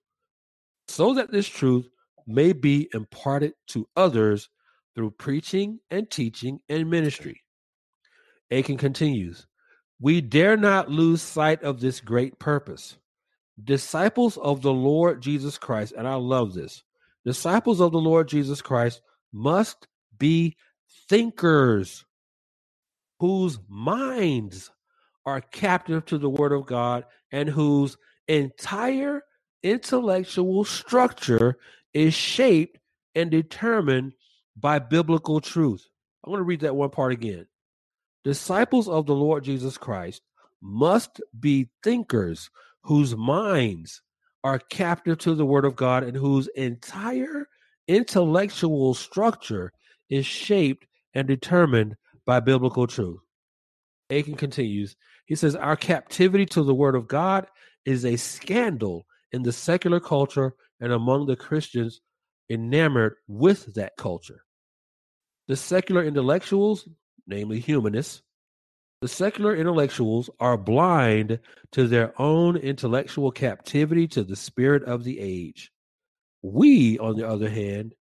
so 0.88 1.14
that 1.14 1.32
this 1.32 1.48
truth 1.48 1.88
may 2.28 2.54
be 2.54 2.90
imparted 2.94 3.54
to 3.68 3.88
others 3.96 4.50
through 4.96 5.12
preaching 5.12 5.80
and 5.92 6.10
teaching 6.10 6.60
and 6.70 6.90
ministry. 6.90 7.42
Akin 8.52 8.78
continues, 8.78 9.46
we 10.00 10.22
dare 10.22 10.58
not 10.58 10.90
lose 10.90 11.22
sight 11.22 11.64
of 11.64 11.80
this 11.80 12.02
great 12.02 12.40
purpose. 12.40 12.98
Disciples 13.64 14.38
of 14.38 14.62
the 14.62 14.74
Lord 14.74 15.22
Jesus 15.22 15.58
Christ, 15.58 15.94
and 15.98 16.08
I 16.08 16.16
love 16.16 16.54
this, 16.54 16.84
disciples 17.26 17.80
of 17.80 17.92
the 17.92 17.98
Lord 17.98 18.28
Jesus 18.28 18.62
Christ 18.62 19.02
must 19.34 19.88
be 20.18 20.56
thinkers 21.10 22.06
whose 23.20 23.60
minds 23.70 24.72
are 25.26 25.42
captive 25.42 26.06
to 26.06 26.18
the 26.18 26.30
word 26.30 26.52
of 26.52 26.66
God 26.66 27.06
and 27.32 27.50
whose 27.50 27.98
entire 28.28 29.22
intellectual 29.66 30.64
structure 30.64 31.58
is 31.92 32.14
shaped 32.14 32.78
and 33.16 33.32
determined 33.32 34.14
by 34.56 34.78
biblical 34.78 35.42
truth. 35.42 35.88
I'm 36.24 36.32
going 36.32 36.40
to 36.40 36.44
read 36.44 36.60
that 36.62 36.76
one 36.76 36.92
part 36.92 37.12
again. 37.12 37.48
Disciples 38.24 38.88
of 38.88 39.08
the 39.08 39.16
Lord 39.16 39.44
Jesus 39.44 39.78
Christ 39.78 40.22
must 40.62 41.20
be 41.38 41.70
thinkers 41.84 42.52
whose 42.84 43.16
minds 43.16 44.04
are 44.44 44.60
captive 44.60 45.18
to 45.20 45.34
the 45.34 45.46
word 45.46 45.66
of 45.66 45.76
God 45.76 46.04
and 46.04 46.16
whose 46.16 46.48
entire 46.50 47.48
intellectual 47.88 48.94
structure 48.94 49.72
is 50.12 50.28
shaped 50.28 50.86
and 51.16 51.28
determined 51.28 51.96
by 52.24 52.40
biblical 52.40 52.86
truth. 52.86 53.20
Akin 54.12 54.36
continues, 54.36 54.96
he 55.26 55.34
says, 55.34 55.56
Our 55.56 55.76
captivity 55.76 56.46
to 56.48 56.62
the 56.62 56.76
word 56.76 56.94
of 56.94 57.08
God 57.08 57.48
is 57.84 58.06
a 58.06 58.16
scandal 58.16 59.08
in 59.36 59.44
the 59.44 59.52
secular 59.52 60.00
culture 60.00 60.56
and 60.80 60.94
among 60.94 61.26
the 61.26 61.36
Christians 61.36 62.00
enamored 62.50 63.16
with 63.28 63.76
that 63.76 63.98
culture. 63.98 64.46
The 65.50 65.58
secular 65.58 66.04
intellectuals, 66.04 66.88
namely 67.28 67.60
humanists, 67.60 68.22
the 69.02 69.10
secular 69.10 69.54
intellectuals 69.54 70.30
are 70.40 70.58
blind 70.58 71.40
to 71.74 71.86
their 71.86 72.20
own 72.20 72.56
intellectual 72.56 73.30
captivity 73.30 74.08
to 74.08 74.24
the 74.24 74.38
spirit 74.38 74.84
of 74.84 75.04
the 75.04 75.20
age. 75.20 75.70
We, 76.42 76.98
on 76.98 77.18
the 77.18 77.28
other 77.28 77.50
hand, 77.50 77.94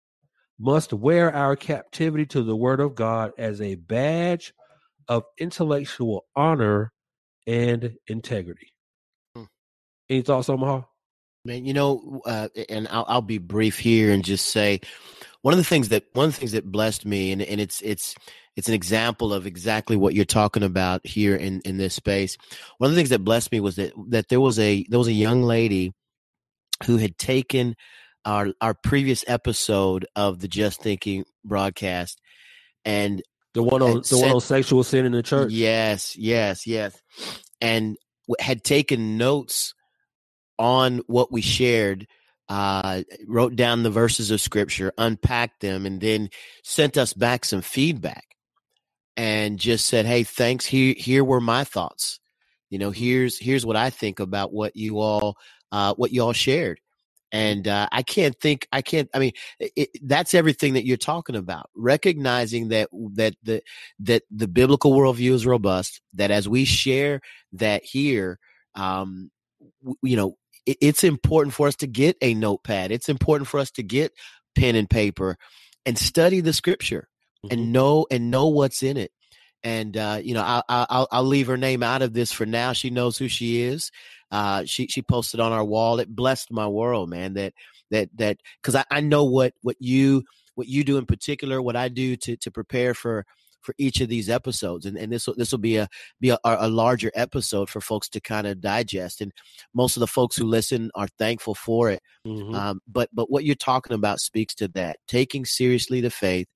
must 0.58 0.92
wear 0.92 1.34
our 1.34 1.56
captivity 1.56 2.26
to 2.26 2.44
the 2.44 2.54
word 2.54 2.78
of 2.78 2.94
God 2.94 3.32
as 3.36 3.60
a 3.60 3.74
badge 3.74 4.54
of 5.08 5.24
intellectual 5.36 6.26
honor 6.36 6.92
and 7.44 7.96
integrity. 8.06 8.72
Hmm. 9.34 9.44
Any 10.08 10.22
thoughts, 10.22 10.48
Omaha? 10.48 10.82
Man, 11.44 11.66
you 11.66 11.74
know, 11.74 12.22
uh, 12.24 12.48
and 12.70 12.88
I'll, 12.90 13.04
I'll 13.06 13.22
be 13.22 13.38
brief 13.38 13.78
here 13.78 14.12
and 14.12 14.24
just 14.24 14.46
say 14.46 14.80
one 15.42 15.52
of 15.52 15.58
the 15.58 15.64
things 15.64 15.90
that 15.90 16.04
one 16.14 16.26
of 16.26 16.32
the 16.32 16.40
things 16.40 16.52
that 16.52 16.72
blessed 16.72 17.04
me, 17.04 17.32
and, 17.32 17.42
and 17.42 17.60
it's 17.60 17.82
it's 17.82 18.14
it's 18.56 18.68
an 18.68 18.74
example 18.74 19.34
of 19.34 19.46
exactly 19.46 19.94
what 19.94 20.14
you're 20.14 20.24
talking 20.24 20.62
about 20.62 21.06
here 21.06 21.36
in 21.36 21.60
in 21.66 21.76
this 21.76 21.94
space. 21.94 22.38
One 22.78 22.88
of 22.88 22.94
the 22.94 22.98
things 22.98 23.10
that 23.10 23.24
blessed 23.24 23.52
me 23.52 23.60
was 23.60 23.76
that 23.76 23.92
that 24.08 24.30
there 24.30 24.40
was 24.40 24.58
a 24.58 24.86
there 24.88 24.98
was 24.98 25.08
a 25.08 25.12
young 25.12 25.42
lady 25.42 25.92
who 26.86 26.96
had 26.96 27.18
taken 27.18 27.76
our 28.24 28.48
our 28.62 28.72
previous 28.72 29.22
episode 29.28 30.06
of 30.16 30.40
the 30.40 30.48
Just 30.48 30.80
Thinking 30.80 31.26
broadcast 31.44 32.22
and 32.86 33.22
the 33.52 33.62
one 33.62 33.82
on 33.82 34.02
the 34.08 34.18
one 34.18 34.30
on 34.30 34.40
sexual 34.40 34.82
sin 34.82 35.04
in 35.04 35.12
the 35.12 35.22
church. 35.22 35.52
Yes, 35.52 36.16
yes, 36.16 36.66
yes, 36.66 36.98
and 37.60 37.98
had 38.40 38.64
taken 38.64 39.18
notes 39.18 39.74
on 40.58 40.98
what 41.06 41.32
we 41.32 41.40
shared, 41.40 42.06
uh, 42.48 43.02
wrote 43.26 43.56
down 43.56 43.82
the 43.82 43.90
verses 43.90 44.30
of 44.30 44.40
scripture, 44.40 44.92
unpacked 44.98 45.60
them, 45.60 45.86
and 45.86 46.00
then 46.00 46.30
sent 46.62 46.96
us 46.96 47.12
back 47.12 47.44
some 47.44 47.62
feedback 47.62 48.36
and 49.16 49.58
just 49.58 49.86
said, 49.86 50.06
Hey, 50.06 50.24
thanks. 50.24 50.66
Here, 50.66 50.94
here 50.96 51.24
were 51.24 51.40
my 51.40 51.64
thoughts. 51.64 52.20
You 52.70 52.78
know, 52.78 52.90
here's, 52.90 53.38
here's 53.38 53.64
what 53.64 53.76
I 53.76 53.90
think 53.90 54.20
about 54.20 54.52
what 54.52 54.74
you 54.76 54.98
all, 55.00 55.36
uh, 55.70 55.94
what 55.94 56.12
you 56.12 56.22
all 56.22 56.32
shared. 56.32 56.80
And 57.32 57.66
uh, 57.66 57.88
I 57.90 58.02
can't 58.02 58.38
think. 58.40 58.68
I 58.70 58.80
can't. 58.80 59.10
I 59.12 59.18
mean, 59.18 59.32
it, 59.58 59.88
that's 60.04 60.34
everything 60.34 60.74
that 60.74 60.86
you're 60.86 60.96
talking 60.96 61.34
about. 61.34 61.68
Recognizing 61.74 62.68
that 62.68 62.90
that 63.14 63.34
the 63.42 63.60
that 63.98 64.22
the 64.30 64.46
biblical 64.46 64.92
worldview 64.92 65.32
is 65.32 65.44
robust. 65.44 66.00
That 66.12 66.30
as 66.30 66.48
we 66.48 66.64
share 66.64 67.22
that 67.54 67.82
here, 67.82 68.38
um, 68.76 69.32
you 70.00 70.16
know, 70.16 70.36
it's 70.66 71.04
important 71.04 71.54
for 71.54 71.68
us 71.68 71.76
to 71.76 71.86
get 71.86 72.16
a 72.20 72.34
notepad. 72.34 72.90
It's 72.90 73.08
important 73.08 73.48
for 73.48 73.60
us 73.60 73.70
to 73.72 73.82
get 73.82 74.12
pen 74.54 74.76
and 74.76 74.88
paper 74.88 75.36
and 75.84 75.98
study 75.98 76.40
the 76.40 76.52
scripture 76.52 77.08
mm-hmm. 77.44 77.52
and 77.52 77.72
know 77.72 78.06
and 78.10 78.30
know 78.30 78.48
what's 78.48 78.82
in 78.82 78.96
it. 78.96 79.10
And 79.62 79.96
uh, 79.96 80.20
you 80.22 80.34
know, 80.34 80.42
I'll, 80.42 80.64
I'll 80.68 81.08
I'll 81.10 81.24
leave 81.24 81.46
her 81.46 81.56
name 81.56 81.82
out 81.82 82.02
of 82.02 82.12
this 82.12 82.32
for 82.32 82.44
now. 82.44 82.72
She 82.72 82.90
knows 82.90 83.16
who 83.16 83.28
she 83.28 83.62
is. 83.62 83.90
Uh, 84.30 84.64
she 84.66 84.86
she 84.88 85.00
posted 85.00 85.40
on 85.40 85.52
our 85.52 85.64
wall. 85.64 86.00
It 86.00 86.14
blessed 86.14 86.52
my 86.52 86.66
world, 86.66 87.08
man. 87.08 87.34
That 87.34 87.54
that 87.90 88.10
that 88.16 88.38
because 88.62 88.74
I, 88.74 88.84
I 88.90 89.00
know 89.00 89.24
what 89.24 89.54
what 89.62 89.76
you 89.80 90.24
what 90.54 90.68
you 90.68 90.84
do 90.84 90.98
in 90.98 91.06
particular, 91.06 91.62
what 91.62 91.76
I 91.76 91.88
do 91.88 92.16
to 92.16 92.36
to 92.36 92.50
prepare 92.50 92.94
for 92.94 93.24
for 93.64 93.74
each 93.78 94.00
of 94.00 94.08
these 94.08 94.28
episodes, 94.28 94.86
and 94.86 94.96
and 94.96 95.12
this 95.12 95.26
will 95.26 95.34
this 95.34 95.50
will 95.50 95.58
be 95.58 95.76
a 95.76 95.88
be 96.20 96.30
a, 96.30 96.38
a 96.44 96.68
larger 96.68 97.10
episode 97.14 97.68
for 97.68 97.80
folks 97.80 98.08
to 98.10 98.20
kind 98.20 98.46
of 98.46 98.60
digest. 98.60 99.20
And 99.20 99.32
most 99.74 99.96
of 99.96 100.00
the 100.00 100.06
folks 100.06 100.36
who 100.36 100.44
listen 100.44 100.90
are 100.94 101.08
thankful 101.18 101.54
for 101.54 101.90
it. 101.90 102.02
Mm-hmm. 102.26 102.54
Um, 102.54 102.80
but 102.86 103.08
but 103.12 103.30
what 103.30 103.44
you're 103.44 103.54
talking 103.54 103.94
about 103.94 104.20
speaks 104.20 104.54
to 104.56 104.68
that. 104.68 104.98
Taking 105.08 105.44
seriously 105.44 106.00
the 106.00 106.10
faith, 106.10 106.46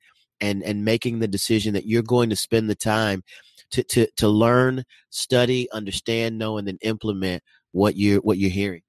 and 0.40 0.62
and 0.62 0.85
making 0.85 1.18
the 1.18 1.28
decision 1.28 1.74
that 1.74 1.86
you're 1.86 2.02
going 2.02 2.30
to 2.30 2.36
spend 2.36 2.70
the 2.70 2.74
time 2.76 3.22
to 3.70 3.82
to 3.85 4.06
to 4.16 4.28
learn, 4.28 4.85
study, 5.10 5.68
understand, 5.72 6.39
know, 6.39 6.59
and 6.59 6.68
then 6.68 6.78
implement 6.82 7.43
what 7.72 7.97
you're 7.97 8.20
what 8.20 8.39
you're 8.39 8.51
hearing. 8.51 8.82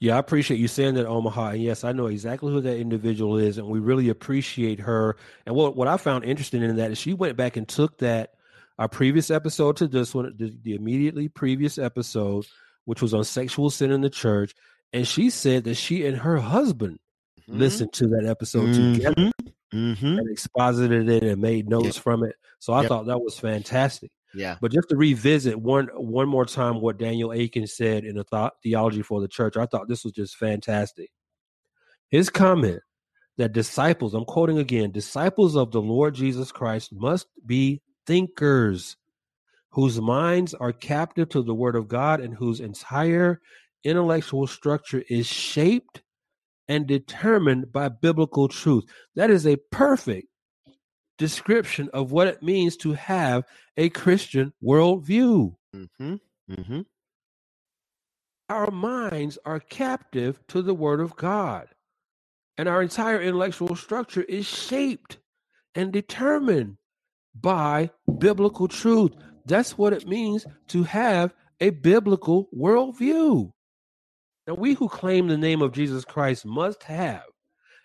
Yeah, 0.00 0.16
I 0.16 0.18
appreciate 0.18 0.60
you 0.60 0.68
saying 0.68 0.94
that, 0.94 1.06
Omaha. 1.06 1.50
And 1.50 1.62
yes, 1.62 1.84
I 1.84 1.92
know 1.92 2.06
exactly 2.06 2.52
who 2.52 2.60
that 2.60 2.78
individual 2.78 3.38
is, 3.38 3.58
and 3.58 3.68
we 3.68 3.78
really 3.78 4.08
appreciate 4.08 4.80
her. 4.80 5.16
And 5.46 5.54
what 5.54 5.76
what 5.76 5.88
I 5.88 5.96
found 5.96 6.24
interesting 6.24 6.62
in 6.62 6.76
that 6.76 6.90
is 6.90 6.98
she 6.98 7.14
went 7.14 7.36
back 7.36 7.56
and 7.56 7.66
took 7.66 7.98
that 7.98 8.34
our 8.78 8.88
previous 8.88 9.30
episode 9.30 9.76
to 9.78 9.88
this 9.88 10.14
one, 10.14 10.34
the, 10.36 10.54
the 10.62 10.74
immediately 10.74 11.28
previous 11.28 11.78
episode, 11.78 12.46
which 12.84 13.00
was 13.00 13.14
on 13.14 13.24
sexual 13.24 13.70
sin 13.70 13.90
in 13.90 14.00
the 14.00 14.10
church, 14.10 14.54
and 14.92 15.06
she 15.06 15.30
said 15.30 15.64
that 15.64 15.76
she 15.76 16.06
and 16.06 16.18
her 16.18 16.38
husband 16.38 16.98
mm-hmm. 17.40 17.58
listened 17.58 17.92
to 17.94 18.08
that 18.08 18.26
episode 18.26 18.68
mm-hmm. 18.68 18.94
together 18.94 19.30
mm-hmm. 19.72 20.18
and 20.18 20.30
exposited 20.30 21.08
it 21.08 21.22
and 21.22 21.40
made 21.40 21.68
notes 21.68 21.96
from 21.96 22.24
it. 22.24 22.36
So 22.58 22.72
I 22.72 22.80
yep. 22.80 22.88
thought 22.88 23.06
that 23.06 23.20
was 23.20 23.38
fantastic. 23.38 24.10
Yeah. 24.34 24.56
But 24.60 24.72
just 24.72 24.88
to 24.88 24.96
revisit 24.96 25.58
one 25.58 25.88
one 25.94 26.28
more 26.28 26.44
time 26.44 26.80
what 26.80 26.98
Daniel 26.98 27.32
Akin 27.32 27.66
said 27.66 28.04
in 28.04 28.16
the 28.16 28.24
th- 28.24 28.50
theology 28.62 29.02
for 29.02 29.20
the 29.20 29.28
church, 29.28 29.56
I 29.56 29.66
thought 29.66 29.88
this 29.88 30.04
was 30.04 30.12
just 30.12 30.36
fantastic. 30.36 31.10
His 32.10 32.30
comment 32.30 32.80
that 33.36 33.52
disciples, 33.52 34.14
I'm 34.14 34.24
quoting 34.24 34.58
again, 34.58 34.90
disciples 34.90 35.56
of 35.56 35.72
the 35.72 35.82
Lord 35.82 36.14
Jesus 36.14 36.52
Christ 36.52 36.92
must 36.92 37.26
be 37.46 37.82
thinkers 38.06 38.96
whose 39.70 40.00
minds 40.00 40.54
are 40.54 40.72
captive 40.72 41.28
to 41.30 41.42
the 41.42 41.54
word 41.54 41.74
of 41.74 41.88
God 41.88 42.20
and 42.20 42.32
whose 42.32 42.60
entire 42.60 43.40
intellectual 43.82 44.46
structure 44.46 45.02
is 45.08 45.26
shaped 45.26 46.02
and 46.68 46.86
determined 46.86 47.72
by 47.72 47.88
biblical 47.88 48.48
truth. 48.48 48.84
That 49.16 49.30
is 49.30 49.46
a 49.46 49.56
perfect 49.72 50.28
description 51.18 51.88
of 51.92 52.12
what 52.12 52.26
it 52.26 52.42
means 52.42 52.76
to 52.78 52.92
have 52.92 53.44
a 53.76 53.88
Christian 53.90 54.52
worldview. 54.62 55.54
Mm-hmm. 55.74 56.14
Mm-hmm. 56.50 56.80
Our 58.48 58.70
minds 58.70 59.38
are 59.44 59.60
captive 59.60 60.40
to 60.48 60.62
the 60.62 60.74
Word 60.74 61.00
of 61.00 61.16
God, 61.16 61.68
and 62.58 62.68
our 62.68 62.82
entire 62.82 63.20
intellectual 63.20 63.74
structure 63.74 64.22
is 64.22 64.46
shaped 64.46 65.18
and 65.74 65.92
determined 65.92 66.76
by 67.34 67.90
biblical 68.18 68.68
truth. 68.68 69.12
That's 69.46 69.76
what 69.78 69.92
it 69.92 70.06
means 70.06 70.46
to 70.68 70.82
have 70.84 71.34
a 71.60 71.70
biblical 71.70 72.48
worldview. 72.56 73.50
Now, 74.46 74.54
we 74.54 74.74
who 74.74 74.88
claim 74.88 75.28
the 75.28 75.38
name 75.38 75.62
of 75.62 75.72
Jesus 75.72 76.04
Christ 76.04 76.44
must 76.44 76.82
have 76.82 77.24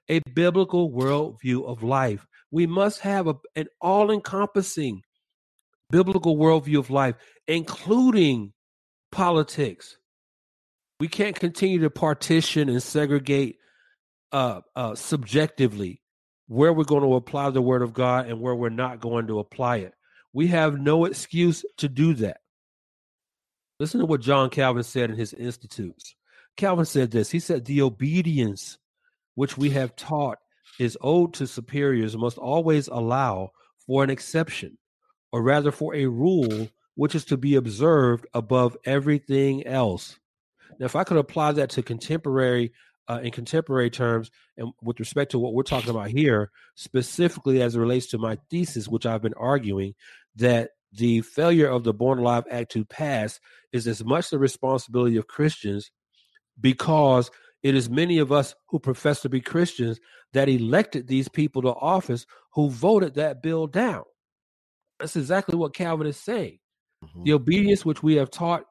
a 0.10 0.20
biblical 0.34 0.92
worldview 0.92 1.66
of 1.66 1.84
life. 1.84 2.26
We 2.52 2.68
must 2.68 3.02
have 3.02 3.28
a, 3.28 3.36
an 3.56 3.68
all 3.80 4.12
encompassing 4.12 5.04
biblical 5.90 6.38
worldview 6.38 6.80
of 6.80 6.90
life, 6.90 7.16
including 7.48 8.54
politics. 9.12 9.98
We 11.00 11.08
can't 11.08 11.40
continue 11.40 11.80
to 11.80 11.90
partition 11.90 12.70
and 12.70 12.82
segregate 12.82 13.58
uh, 14.32 14.62
uh, 14.76 14.96
subjectively 14.96 16.02
where 16.48 16.74
we're 16.74 16.84
going 16.84 17.04
to 17.04 17.16
apply 17.16 17.52
the 17.52 17.62
word 17.62 17.82
of 17.82 17.94
God 17.94 18.28
and 18.28 18.42
where 18.42 18.56
we're 18.56 18.70
not 18.70 19.00
going 19.00 19.28
to 19.28 19.40
apply 19.40 19.78
it. 19.78 19.94
We 20.34 20.48
have 20.48 20.80
no 20.80 21.06
excuse 21.06 21.64
to 21.78 21.88
do 21.88 22.14
that. 22.16 22.38
Listen 23.80 24.00
to 24.02 24.06
what 24.06 24.22
John 24.22 24.50
Calvin 24.50 24.84
said 24.84 25.10
in 25.10 25.16
his 25.16 25.34
Institutes. 25.34 26.16
Calvin 26.58 26.86
said 26.86 27.12
this. 27.12 27.32
He 27.32 27.40
said, 27.40 27.66
The 27.66 27.82
obedience 27.82 28.78
which 29.36 29.58
we 29.58 29.70
have 29.70 29.96
taught 29.96 30.40
is 30.80 30.98
owed 31.02 31.34
to 31.36 31.46
superiors 31.46 32.18
must 32.18 32.38
always 32.38 32.88
allow 32.88 33.52
for 33.86 34.04
an 34.04 34.10
exception, 34.10 34.78
or 35.32 35.44
rather 35.44 35.72
for 35.72 35.94
a 35.94 36.06
rule 36.06 36.70
which 36.96 37.16
is 37.16 37.26
to 37.26 37.38
be 37.38 37.56
observed 37.56 38.26
above 38.34 38.76
everything 38.86 39.66
else. 39.68 40.18
Now, 40.80 40.86
if 40.86 40.96
I 40.96 41.04
could 41.04 41.18
apply 41.18 41.54
that 41.54 41.70
to 41.72 41.84
contemporary, 41.84 42.74
uh, 43.08 43.20
in 43.24 43.32
contemporary 43.32 43.90
terms, 43.90 44.32
and 44.58 44.72
with 44.82 45.00
respect 45.00 45.32
to 45.32 45.40
what 45.40 45.54
we're 45.54 45.64
talking 45.64 45.90
about 45.90 46.10
here, 46.10 46.52
specifically 46.76 47.62
as 47.62 47.76
it 47.76 47.80
relates 47.80 48.08
to 48.08 48.18
my 48.18 48.38
thesis, 48.50 48.88
which 48.88 49.06
I've 49.06 49.22
been 49.22 49.34
arguing, 49.36 49.96
that 50.36 50.72
the 50.92 51.22
failure 51.22 51.68
of 51.68 51.84
the 51.84 51.94
Born 51.94 52.20
Alive 52.20 52.46
Act 52.50 52.72
to 52.74 52.86
pass 52.86 53.40
is 53.72 53.88
as 53.88 54.04
much 54.04 54.30
the 54.30 54.40
responsibility 54.40 55.18
of 55.18 55.28
Christians 55.28 55.92
because 56.60 57.30
it 57.62 57.76
is 57.76 57.90
many 57.90 58.20
of 58.20 58.32
us 58.32 58.56
who 58.70 58.80
profess 58.80 59.22
to 59.22 59.30
be 59.30 59.42
Christians 59.42 60.00
that 60.34 60.50
elected 60.50 61.08
these 61.08 61.28
people 61.28 61.62
to 61.64 61.70
office 61.70 62.26
who 62.54 62.70
voted 62.70 63.16
that 63.16 63.42
bill 63.42 63.68
down. 63.68 64.04
That's 65.00 65.16
exactly 65.16 65.58
what 65.58 65.74
Calvin 65.74 66.08
is 66.08 66.18
saying. 66.18 66.60
Mm-hmm. 67.04 67.24
The 67.24 67.34
obedience 67.34 67.86
which 67.86 68.04
we 68.04 68.16
have 68.16 68.32
taught 68.32 68.64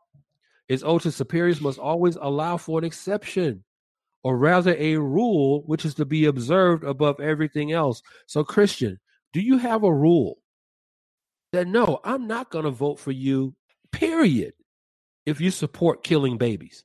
is 0.69 0.85
owed 0.85 1.03
to 1.03 1.13
superiors 1.13 1.61
must 1.61 1.79
always 1.79 2.17
allow 2.17 2.57
for 2.57 2.79
an 2.79 2.85
exception, 2.85 3.65
or 4.23 4.37
rather 4.37 4.75
a 4.79 4.97
rule 4.97 5.63
which 5.67 5.85
is 5.85 5.95
to 5.95 6.05
be 6.05 6.27
observed 6.27 6.85
above 6.85 7.21
everything 7.21 7.73
else. 7.73 8.03
So, 8.27 8.45
Christian, 8.45 8.99
do 9.33 9.41
you 9.41 9.59
have 9.59 9.83
a 9.83 9.93
rule 9.93 10.39
that 11.53 11.67
no, 11.67 12.01
I'm 12.05 12.27
not 12.27 12.51
going 12.51 12.65
to 12.65 12.71
vote 12.71 12.99
for 12.99 13.13
you, 13.13 13.55
period, 13.93 14.53
if 15.25 15.41
you 15.41 15.51
support 15.51 16.05
killing 16.05 16.37
babies? 16.37 16.85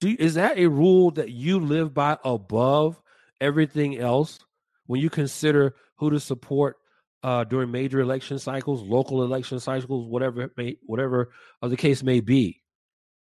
Do 0.00 0.16
is 0.18 0.34
that 0.34 0.58
a 0.58 0.68
rule 0.68 1.10
that 1.12 1.30
you 1.30 1.58
live 1.58 1.94
by 1.94 2.18
above 2.24 3.00
everything 3.40 3.98
else 3.98 4.38
when 4.86 5.00
you 5.00 5.10
consider 5.10 5.74
who 5.96 6.10
to 6.10 6.20
support 6.20 6.76
uh, 7.22 7.44
during 7.44 7.70
major 7.70 8.00
election 8.00 8.38
cycles, 8.38 8.82
local 8.82 9.22
election 9.22 9.58
cycles, 9.58 10.06
whatever 10.06 10.52
may, 10.56 10.76
whatever 10.82 11.30
the 11.62 11.76
case 11.76 12.02
may 12.02 12.20
be? 12.20 12.60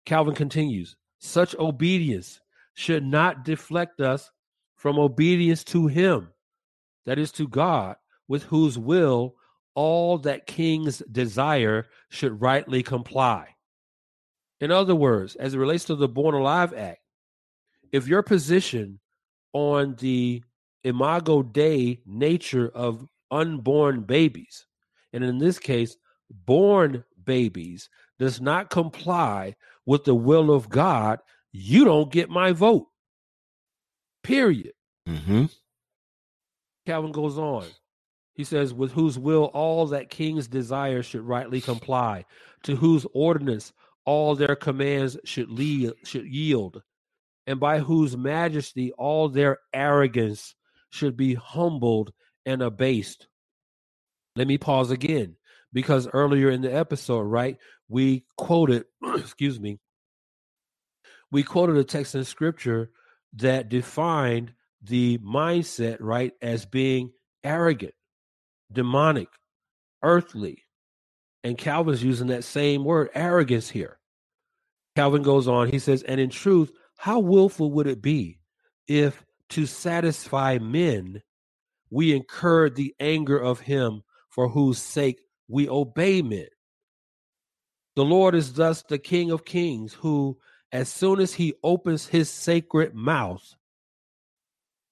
Calvin 0.05 0.35
continues: 0.35 0.95
such 1.19 1.55
obedience 1.55 2.41
should 2.73 3.05
not 3.05 3.45
deflect 3.45 4.01
us 4.01 4.31
from 4.75 4.99
obedience 4.99 5.63
to 5.63 5.87
Him, 5.87 6.29
that 7.05 7.17
is 7.17 7.31
to 7.33 7.47
God, 7.47 7.95
with 8.27 8.43
whose 8.43 8.77
will 8.77 9.35
all 9.75 10.17
that 10.19 10.47
kings 10.47 11.01
desire 11.11 11.87
should 12.09 12.41
rightly 12.41 12.83
comply. 12.83 13.54
In 14.65 14.71
other 14.71 14.95
words, 14.95 15.35
as 15.35 15.53
it 15.53 15.59
relates 15.59 15.85
to 15.85 15.95
the 15.95 16.07
Born 16.07 16.33
Alive 16.33 16.73
Act, 16.73 16.97
if 17.91 18.07
your 18.07 18.23
position 18.23 18.99
on 19.53 19.93
the 19.99 20.41
imago 20.83 21.43
Dei 21.43 22.01
nature 22.03 22.71
of 22.73 23.07
unborn 23.29 24.01
babies, 24.01 24.65
and 25.13 25.23
in 25.23 25.37
this 25.37 25.59
case, 25.59 25.97
born 26.47 27.03
babies, 27.25 27.91
does 28.17 28.41
not 28.41 28.71
comply 28.71 29.55
with 29.85 30.03
the 30.03 30.15
will 30.15 30.49
of 30.49 30.67
God, 30.67 31.19
you 31.51 31.85
don't 31.85 32.11
get 32.11 32.31
my 32.31 32.51
vote. 32.51 32.87
Period. 34.23 34.73
Mm-hmm. 35.07 35.45
Calvin 36.87 37.11
goes 37.11 37.37
on. 37.37 37.65
He 38.33 38.43
says, 38.43 38.73
with 38.73 38.93
whose 38.93 39.19
will 39.19 39.51
all 39.53 39.85
that 39.85 40.09
kings 40.09 40.47
desire 40.47 41.03
should 41.03 41.21
rightly 41.21 41.61
comply, 41.61 42.25
to 42.63 42.75
whose 42.75 43.05
ordinance 43.13 43.71
all 44.05 44.35
their 44.35 44.55
commands 44.55 45.17
should 45.25 45.49
lead 45.49 45.93
should 46.03 46.25
yield, 46.25 46.81
and 47.47 47.59
by 47.59 47.79
whose 47.79 48.15
majesty 48.15 48.91
all 48.93 49.29
their 49.29 49.59
arrogance 49.73 50.55
should 50.89 51.17
be 51.17 51.33
humbled 51.33 52.13
and 52.45 52.61
abased. 52.61 53.27
Let 54.35 54.47
me 54.47 54.57
pause 54.57 54.91
again 54.91 55.35
because 55.73 56.07
earlier 56.13 56.49
in 56.49 56.61
the 56.61 56.73
episode, 56.73 57.21
right, 57.21 57.57
we 57.89 58.25
quoted, 58.37 58.85
excuse 59.15 59.59
me, 59.59 59.79
we 61.31 61.43
quoted 61.43 61.77
a 61.77 61.83
text 61.83 62.15
in 62.15 62.23
scripture 62.23 62.91
that 63.33 63.69
defined 63.69 64.53
the 64.81 65.17
mindset, 65.17 65.97
right, 65.99 66.33
as 66.41 66.65
being 66.65 67.11
arrogant, 67.43 67.93
demonic, 68.71 69.29
earthly, 70.03 70.63
and 71.45 71.59
Calvin's 71.59 72.03
using 72.03 72.25
that 72.27 72.43
same 72.43 72.83
word, 72.83 73.11
arrogance, 73.13 73.69
here. 73.69 73.99
Calvin 74.95 75.21
goes 75.21 75.47
on, 75.47 75.69
he 75.69 75.77
says, 75.77 76.01
and 76.01 76.19
in 76.19 76.31
truth, 76.31 76.71
how 76.97 77.19
willful 77.19 77.71
would 77.71 77.85
it 77.85 78.01
be 78.01 78.39
if 78.87 79.23
to 79.49 79.67
satisfy 79.67 80.57
men 80.57 81.21
we 81.91 82.15
incurred 82.15 82.75
the 82.75 82.95
anger 82.99 83.37
of 83.37 83.59
him 83.59 84.01
for 84.29 84.49
whose 84.49 84.79
sake 84.79 85.21
we 85.47 85.69
obey 85.69 86.23
men? 86.23 86.47
The 87.95 88.05
Lord 88.05 88.33
is 88.33 88.53
thus 88.53 88.81
the 88.81 88.97
King 88.97 89.29
of 89.29 89.45
kings, 89.45 89.93
who, 89.93 90.39
as 90.71 90.89
soon 90.89 91.19
as 91.19 91.35
he 91.35 91.53
opens 91.63 92.07
his 92.07 92.27
sacred 92.27 92.95
mouth, 92.95 93.53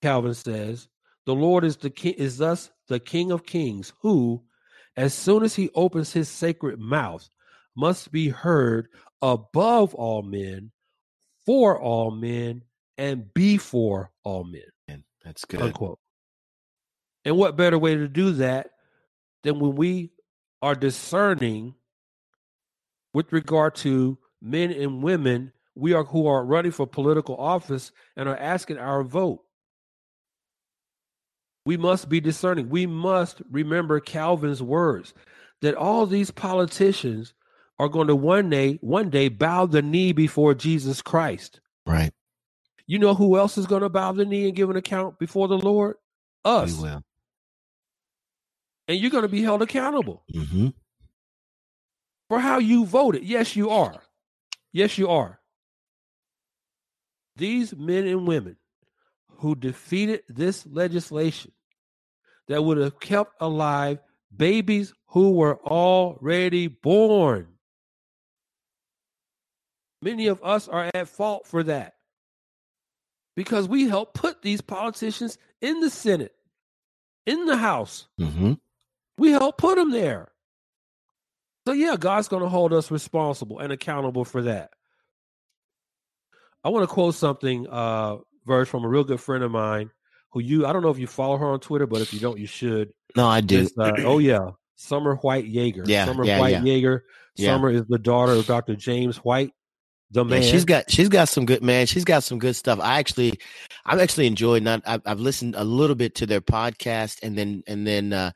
Calvin 0.03 0.35
says, 0.35 0.87
the 1.25 1.33
Lord 1.33 1.63
is 1.63 1.77
the 1.77 1.89
king 1.89 2.13
is 2.13 2.37
thus 2.37 2.69
the 2.89 2.99
King 2.99 3.31
of 3.31 3.43
kings, 3.43 3.91
who, 4.01 4.43
as 4.95 5.13
soon 5.13 5.43
as 5.43 5.55
he 5.55 5.69
opens 5.73 6.13
his 6.13 6.29
sacred 6.29 6.79
mouth, 6.79 7.29
must 7.75 8.11
be 8.11 8.29
heard 8.29 8.87
above 9.21 9.95
all 9.95 10.21
men, 10.21 10.71
for 11.45 11.79
all 11.81 12.11
men, 12.11 12.63
and 12.97 13.33
before 13.33 14.11
all 14.23 14.43
men. 14.43 14.61
That's 15.23 15.45
good. 15.45 15.61
Unquote. 15.61 15.99
And 17.25 17.37
what 17.37 17.55
better 17.55 17.79
way 17.79 17.95
to 17.95 18.07
do 18.07 18.31
that 18.33 18.71
than 19.43 19.59
when 19.59 19.75
we 19.75 20.11
are 20.61 20.75
discerning 20.75 21.75
with 23.13 23.31
regard 23.31 23.75
to 23.75 24.17
men 24.41 24.71
and 24.71 25.01
women 25.01 25.51
we 25.75 25.93
are 25.93 26.03
who 26.03 26.27
are 26.27 26.45
running 26.45 26.71
for 26.71 26.85
political 26.85 27.35
office 27.37 27.91
and 28.15 28.29
are 28.29 28.37
asking 28.37 28.77
our 28.77 29.03
vote. 29.03 29.42
We 31.65 31.77
must 31.77 32.09
be 32.09 32.19
discerning. 32.19 32.69
We 32.69 32.85
must 32.87 33.41
remember 33.49 33.99
Calvin's 33.99 34.61
words 34.63 35.13
that 35.61 35.75
all 35.75 36.05
these 36.05 36.31
politicians 36.31 37.33
are 37.79 37.89
going 37.89 38.07
to 38.07 38.15
one 38.15 38.49
day 38.49 38.77
one 38.81 39.09
day 39.09 39.29
bow 39.29 39.65
the 39.65 39.81
knee 39.81 40.11
before 40.13 40.53
Jesus 40.53 41.01
Christ. 41.01 41.61
Right. 41.85 42.11
You 42.87 42.99
know 42.99 43.13
who 43.15 43.37
else 43.37 43.57
is 43.57 43.65
going 43.67 43.81
to 43.83 43.89
bow 43.89 44.11
the 44.11 44.25
knee 44.25 44.45
and 44.47 44.55
give 44.55 44.69
an 44.69 44.75
account 44.75 45.19
before 45.19 45.47
the 45.47 45.57
Lord? 45.57 45.95
Us. 46.45 46.77
We 46.77 46.83
will. 46.83 47.03
And 48.89 48.99
you're 48.99 49.11
going 49.11 49.23
to 49.23 49.29
be 49.29 49.41
held 49.43 49.61
accountable 49.61 50.23
Mm-hmm. 50.33 50.69
for 52.29 52.39
how 52.39 52.59
you 52.59 52.85
voted. 52.85 53.23
Yes, 53.23 53.55
you 53.55 53.69
are. 53.69 54.01
Yes, 54.73 54.97
you 54.97 55.09
are. 55.09 55.39
These 57.37 57.75
men 57.75 58.05
and 58.07 58.27
women 58.27 58.57
who 59.43 59.55
defeated 59.55 60.23
this 60.29 60.65
legislation 60.65 61.51
that 62.47 62.63
would 62.63 62.77
have 62.77 62.97
kept 62.97 63.33
alive 63.41 63.99
babies 64.33 64.93
who 65.07 65.31
were 65.31 65.59
already 65.65 66.67
born. 66.67 67.49
Many 70.01 70.27
of 70.27 70.41
us 70.41 70.69
are 70.69 70.89
at 70.93 71.09
fault 71.09 71.45
for 71.45 71.61
that 71.63 71.95
because 73.35 73.67
we 73.67 73.89
helped 73.89 74.13
put 74.13 74.41
these 74.41 74.61
politicians 74.61 75.37
in 75.61 75.81
the 75.81 75.89
Senate, 75.89 76.33
in 77.25 77.43
the 77.45 77.57
House. 77.57 78.07
Mm-hmm. 78.21 78.53
We 79.17 79.31
helped 79.31 79.57
put 79.57 79.75
them 79.75 79.91
there. 79.91 80.31
So, 81.67 81.73
yeah, 81.73 81.97
God's 81.97 82.29
going 82.29 82.43
to 82.43 82.49
hold 82.49 82.71
us 82.71 82.89
responsible 82.89 83.59
and 83.59 83.73
accountable 83.73 84.23
for 84.23 84.43
that. 84.43 84.71
I 86.63 86.69
want 86.69 86.87
to 86.87 86.93
quote 86.93 87.15
something, 87.15 87.67
uh, 87.69 88.19
verse 88.45 88.69
from 88.69 88.83
a 88.83 88.87
real 88.87 89.03
good 89.03 89.19
friend 89.21 89.43
of 89.43 89.51
mine 89.51 89.89
who 90.31 90.39
you, 90.41 90.65
I 90.65 90.73
don't 90.73 90.81
know 90.81 90.89
if 90.89 90.97
you 90.99 91.07
follow 91.07 91.37
her 91.37 91.45
on 91.45 91.59
Twitter, 91.59 91.85
but 91.87 92.01
if 92.01 92.13
you 92.13 92.19
don't, 92.19 92.39
you 92.39 92.47
should. 92.47 92.91
No, 93.15 93.27
I 93.27 93.41
do. 93.41 93.67
Uh, 93.77 93.91
oh, 93.99 94.17
yeah. 94.19 94.49
Summer 94.75 95.15
White 95.17 95.45
Jaeger. 95.45 95.83
Yeah, 95.85 96.05
Summer 96.05 96.25
yeah, 96.25 96.39
White 96.39 96.53
yeah. 96.53 96.63
Jaeger. 96.63 97.05
Yeah. 97.35 97.49
Summer 97.53 97.69
is 97.69 97.83
the 97.87 97.99
daughter 97.99 98.33
of 98.33 98.45
Dr. 98.47 98.75
James 98.75 99.17
White, 99.17 99.51
the 100.11 100.23
Yeah, 100.25 100.29
man. 100.29 100.41
she's 100.43 100.65
got 100.65 100.89
she's 100.91 101.09
got 101.09 101.29
some 101.29 101.45
good 101.45 101.63
man. 101.63 101.85
She's 101.87 102.03
got 102.03 102.23
some 102.23 102.39
good 102.39 102.55
stuff. 102.55 102.79
I 102.81 102.99
actually, 102.99 103.39
I've 103.85 103.99
actually 103.99 104.27
enjoyed. 104.27 104.63
Not 104.63 104.81
I've, 104.85 105.01
I've 105.05 105.19
listened 105.19 105.55
a 105.55 105.63
little 105.63 105.95
bit 105.95 106.15
to 106.15 106.25
their 106.25 106.41
podcast, 106.41 107.19
and 107.23 107.37
then 107.37 107.63
and 107.67 107.85
then 107.87 108.11
uh, 108.13 108.31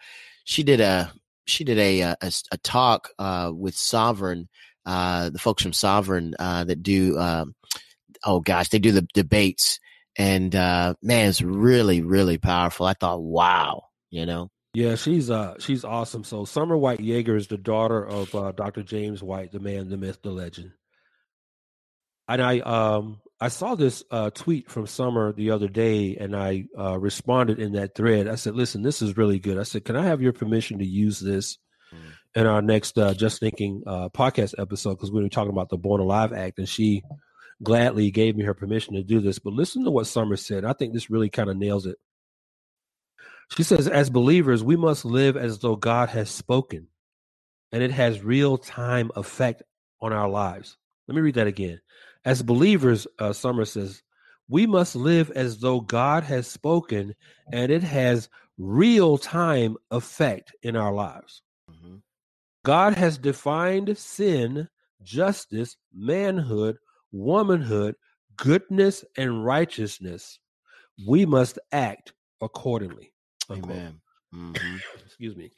she 0.46 0.64
did 0.64 0.80
a 0.80 1.12
she 1.48 1.64
did 1.64 1.78
a 1.80 2.02
a, 2.02 2.18
a- 2.22 2.32
a 2.52 2.58
talk 2.60 3.10
uh, 3.20 3.52
with 3.54 3.76
Sovereign, 3.76 4.48
uh, 4.86 5.30
the 5.32 5.40
folks 5.40 5.64
from 5.64 5.74
Sovereign 5.74 6.34
uh, 6.40 6.64
that 6.64 6.82
do. 6.84 7.18
Um, 7.20 7.56
oh 8.24 8.40
gosh, 8.40 8.70
they 8.70 8.80
do 8.80 8.92
the 8.92 9.08
debates, 9.14 9.80
and 10.18 10.56
uh, 10.56 10.96
man, 11.02 11.30
it's 11.30 11.42
really 11.42 12.02
really 12.02 12.38
powerful. 12.38 12.86
I 12.86 12.94
thought, 12.94 13.22
wow, 13.22 13.86
you 14.10 14.26
know, 14.26 14.50
Yeah, 14.74 14.96
she's 14.96 15.30
uh 15.30 15.56
she's 15.60 15.84
awesome. 15.86 16.24
So 16.24 16.46
Summer 16.46 16.78
White 16.78 17.00
Jaeger 17.00 17.36
is 17.36 17.48
the 17.48 17.58
daughter 17.58 18.06
of 18.06 18.34
uh, 18.36 18.52
Dr. 18.52 18.84
James 18.84 19.22
White, 19.24 19.52
the 19.52 19.60
man, 19.60 19.90
the 19.90 19.98
myth, 19.98 20.20
the 20.24 20.32
legend. 20.32 20.72
And 22.28 22.42
I 22.42 22.60
um 22.60 23.22
I 23.40 23.48
saw 23.50 23.76
this 23.76 24.04
uh 24.12 24.32
tweet 24.32 24.70
from 24.70 24.88
Summer 24.88 25.32
the 25.34 25.52
other 25.52 25.68
day 25.68 26.18
and 26.18 26.36
I 26.36 26.66
uh 26.78 26.98
responded 27.00 27.60
in 27.60 27.74
that 27.74 27.96
thread. 27.96 28.28
I 28.28 28.36
said, 28.36 28.56
"Listen, 28.56 28.82
this 28.82 29.02
is 29.02 29.16
really 29.18 29.40
good." 29.40 29.58
I 29.58 29.64
said, 29.64 29.86
"Can 29.86 29.96
I 29.96 30.06
have 30.06 30.22
your 30.22 30.34
permission 30.34 30.80
to 30.80 30.86
use 30.86 31.20
this 31.20 31.58
Mm. 31.94 32.42
in 32.42 32.48
our 32.48 32.62
next 32.62 32.98
uh 32.98 33.14
Just 33.14 33.40
Thinking 33.40 33.82
uh 33.88 34.10
podcast 34.10 34.56
episode 34.60 34.96
because 34.96 35.10
we 35.10 35.22
were 35.24 35.30
talking 35.30 35.54
about 35.54 35.70
the 35.70 35.78
Born 35.78 36.02
Alive 36.02 36.34
Act 36.34 36.60
and 36.60 36.68
she 36.68 37.02
gladly 37.64 38.12
gave 38.12 38.36
me 38.36 38.44
her 38.44 38.54
permission 38.54 38.94
to 38.96 39.04
do 39.04 39.20
this. 39.20 39.40
But 39.40 39.54
listen 39.54 39.84
to 39.84 39.92
what 39.92 40.08
Summer 40.08 40.36
said. 40.36 40.66
I 40.66 40.74
think 40.74 40.94
this 40.94 41.10
really 41.10 41.30
kind 41.30 41.50
of 41.50 41.58
nails 41.58 41.86
it. 41.86 41.98
She 43.56 43.64
says, 43.64 43.88
as 43.88 44.10
believers, 44.10 44.64
we 44.64 44.76
must 44.76 45.06
live 45.06 45.38
as 45.38 45.60
though 45.60 45.76
God 45.76 46.10
has 46.10 46.30
spoken 46.30 46.88
and 47.72 47.82
it 47.82 47.92
has 47.92 48.24
real 48.24 48.58
time 48.58 49.12
effect 49.16 49.64
on 50.02 50.14
our 50.14 50.30
lives. 50.30 50.78
Let 51.08 51.16
me 51.16 51.22
read 51.22 51.36
that 51.36 51.48
again. 51.48 51.80
As 52.26 52.44
believers, 52.44 53.08
uh, 53.20 53.34
Summer 53.34 53.66
says, 53.66 54.04
we 54.50 54.66
must 54.66 54.96
live 54.96 55.32
as 55.32 55.60
though 55.60 55.80
God 55.80 56.24
has 56.24 56.48
spoken 56.48 57.16
and 57.52 57.72
it 57.72 57.84
has 57.84 58.30
real 58.58 59.18
time 59.18 59.78
effect 59.92 60.54
in 60.62 60.76
our 60.76 60.94
lives. 60.94 61.42
Mhm. 61.72 62.02
God 62.64 62.96
has 62.96 63.18
defined 63.18 63.98
sin, 63.98 64.68
justice, 65.04 65.78
manhood, 65.94 66.78
womanhood, 67.12 67.96
goodness, 68.38 69.04
and 69.18 69.46
righteousness. 69.46 70.40
We 71.08 71.26
must 71.26 71.60
act 71.72 72.14
accordingly. 72.42 73.14
Unquote. 73.50 73.72
amen. 73.78 74.02
Mhm. 74.34 74.82
Excuse 75.06 75.36
me. 75.36 75.52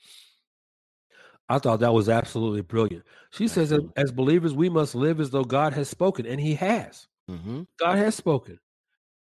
I 1.49 1.57
thought 1.57 1.79
that 1.79 1.93
was 1.93 2.09
absolutely 2.09 2.61
brilliant. 2.61 3.03
She 3.31 3.47
says, 3.47 3.69
that 3.69 3.81
as 3.95 4.11
believers, 4.11 4.53
we 4.53 4.69
must 4.69 4.93
live 4.93 5.19
as 5.19 5.31
though 5.31 5.43
God 5.43 5.73
has 5.73 5.89
spoken, 5.89 6.25
and 6.25 6.39
He 6.39 6.53
has. 6.55 7.07
Mhm. 7.29 7.65
God 7.79 7.97
has 7.97 8.15
spoken, 8.15 8.59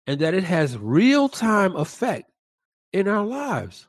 and 0.06 0.20
that 0.20 0.34
it 0.34 0.44
has 0.44 0.76
real 0.76 1.28
time 1.28 1.74
effect 1.76 2.30
in 2.92 3.09
our 3.09 3.24
lives. 3.24 3.88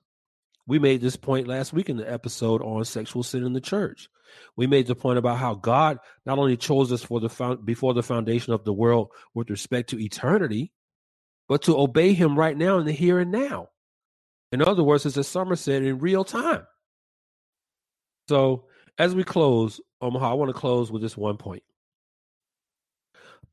We 0.70 0.80
made 0.80 1.02
this 1.02 1.18
point 1.18 1.48
last 1.48 1.74
week 1.74 1.90
in 1.90 1.98
the 1.98 2.12
episode 2.12 2.62
on 2.62 2.86
sexual 2.86 3.24
sin 3.24 3.44
in 3.46 3.54
the 3.54 3.62
church. 3.62 4.10
We 4.56 4.68
made 4.68 4.88
the 4.88 4.96
point 4.96 5.20
about 5.20 5.40
how 5.40 5.56
God 5.56 6.00
not 6.26 6.40
only 6.40 6.58
chose 6.58 6.94
us 6.94 7.04
for 7.04 7.20
the 7.20 7.30
found, 7.30 7.66
before 7.66 7.96
the 7.96 8.04
foundation 8.04 8.54
of 8.54 8.66
the 8.66 8.74
world 8.74 9.10
with 9.36 9.50
respect 9.50 9.92
to 9.92 10.00
eternity, 10.02 10.72
but 11.50 11.64
to 11.64 11.78
obey 11.80 12.14
Him 12.14 12.38
right 12.40 12.58
now 12.58 12.80
in 12.80 12.86
the 12.86 12.94
here 12.94 13.20
and 13.20 13.32
now. 13.32 13.70
In 14.52 14.62
other 14.62 14.84
words, 14.84 15.06
as 15.08 15.16
the 15.16 15.24
summer 15.26 15.56
said, 15.58 15.84
in 15.84 16.00
real 16.00 16.24
time. 16.26 16.68
So, 18.30 18.66
as 19.00 19.16
we 19.16 19.24
close, 19.24 19.82
Omaha, 20.02 20.32
I 20.32 20.34
want 20.36 20.50
to 20.50 20.60
close 20.60 20.92
with 20.92 21.02
this 21.02 21.18
one 21.18 21.38
point. 21.38 21.64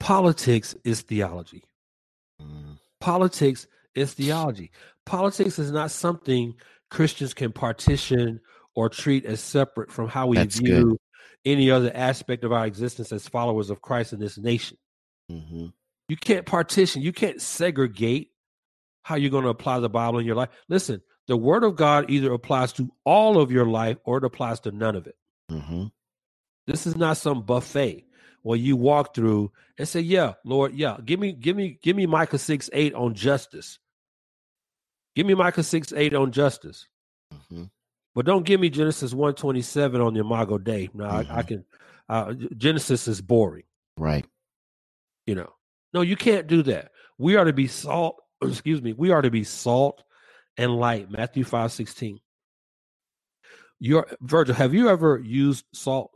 Politics 0.00 0.76
is 0.84 1.02
theology 1.02 1.64
Mm. 2.42 2.78
politics 3.00 3.66
is 3.94 4.12
theology. 4.14 4.70
Politics 5.06 5.58
is 5.58 5.72
not 5.72 5.90
something 5.90 6.54
Christians 6.90 7.34
can 7.34 7.52
partition 7.52 8.40
or 8.74 8.88
treat 8.88 9.24
as 9.24 9.40
separate 9.40 9.90
from 9.90 10.08
how 10.08 10.26
we 10.26 10.36
That's 10.36 10.58
view 10.58 10.84
good. 10.84 10.96
any 11.44 11.70
other 11.70 11.90
aspect 11.94 12.44
of 12.44 12.52
our 12.52 12.66
existence 12.66 13.12
as 13.12 13.26
followers 13.28 13.70
of 13.70 13.82
Christ 13.82 14.12
in 14.12 14.20
this 14.20 14.38
nation. 14.38 14.76
Mhm. 15.30 15.72
You 16.08 16.16
can't 16.16 16.46
partition, 16.46 17.02
you 17.02 17.12
can't 17.12 17.40
segregate 17.40 18.30
how 19.02 19.16
you're 19.16 19.30
going 19.30 19.44
to 19.44 19.50
apply 19.50 19.80
the 19.80 19.88
Bible 19.88 20.18
in 20.18 20.26
your 20.26 20.36
life. 20.36 20.50
Listen, 20.68 21.00
the 21.26 21.36
word 21.36 21.64
of 21.64 21.74
God 21.76 22.10
either 22.10 22.32
applies 22.32 22.72
to 22.74 22.90
all 23.04 23.40
of 23.40 23.50
your 23.50 23.66
life 23.66 23.98
or 24.04 24.18
it 24.18 24.24
applies 24.24 24.60
to 24.60 24.70
none 24.72 24.94
of 24.94 25.06
it. 25.06 25.16
Mhm. 25.50 25.90
This 26.66 26.86
is 26.86 26.96
not 26.96 27.16
some 27.16 27.42
buffet 27.42 28.04
where 28.42 28.58
you 28.58 28.76
walk 28.76 29.14
through 29.14 29.50
and 29.78 29.88
say, 29.88 30.00
"Yeah, 30.00 30.34
Lord, 30.44 30.74
yeah, 30.74 30.98
give 31.04 31.18
me, 31.18 31.32
give 31.32 31.56
me, 31.56 31.78
give 31.82 31.96
me 31.96 32.06
Micah 32.06 32.38
six 32.38 32.68
eight 32.72 32.94
on 32.94 33.14
justice. 33.14 33.78
Give 35.16 35.26
me 35.26 35.34
Micah 35.34 35.62
six 35.64 35.92
eight 35.94 36.14
on 36.14 36.30
justice, 36.30 36.86
Mhm. 37.50 37.70
but 38.14 38.24
don't 38.26 38.44
give 38.46 38.60
me 38.60 38.68
Genesis 38.70 39.12
one 39.14 39.34
twenty 39.34 39.62
seven 39.62 40.00
on 40.00 40.14
the 40.14 40.20
Imago 40.20 40.58
Dei. 40.58 40.90
No, 40.94 41.04
I, 41.06 41.20
I 41.20 41.42
Mhm. 41.42 41.48
can. 41.48 41.64
Uh, 42.08 42.34
Genesis 42.56 43.08
is 43.08 43.20
boring, 43.20 43.64
Right. 43.96 44.24
you 45.26 45.34
know. 45.34 45.52
No, 45.94 46.02
you 46.02 46.14
can't 46.16 46.46
do 46.46 46.62
that. 46.64 46.92
We 47.18 47.34
are 47.36 47.44
to 47.46 47.52
be 47.52 47.66
salt. 47.66 48.22
Excuse 48.42 48.80
me. 48.82 48.92
We 48.92 49.10
are 49.10 49.22
to 49.22 49.30
be 49.30 49.42
salt 49.42 50.04
and 50.58 50.76
light. 50.76 51.10
Matthew 51.10 51.42
five 51.44 51.72
sixteen. 51.72 52.20
Your 53.80 54.06
Virgil, 54.20 54.54
have 54.54 54.72
you 54.74 54.88
ever 54.88 55.18
used 55.18 55.64
salt? 55.74 56.12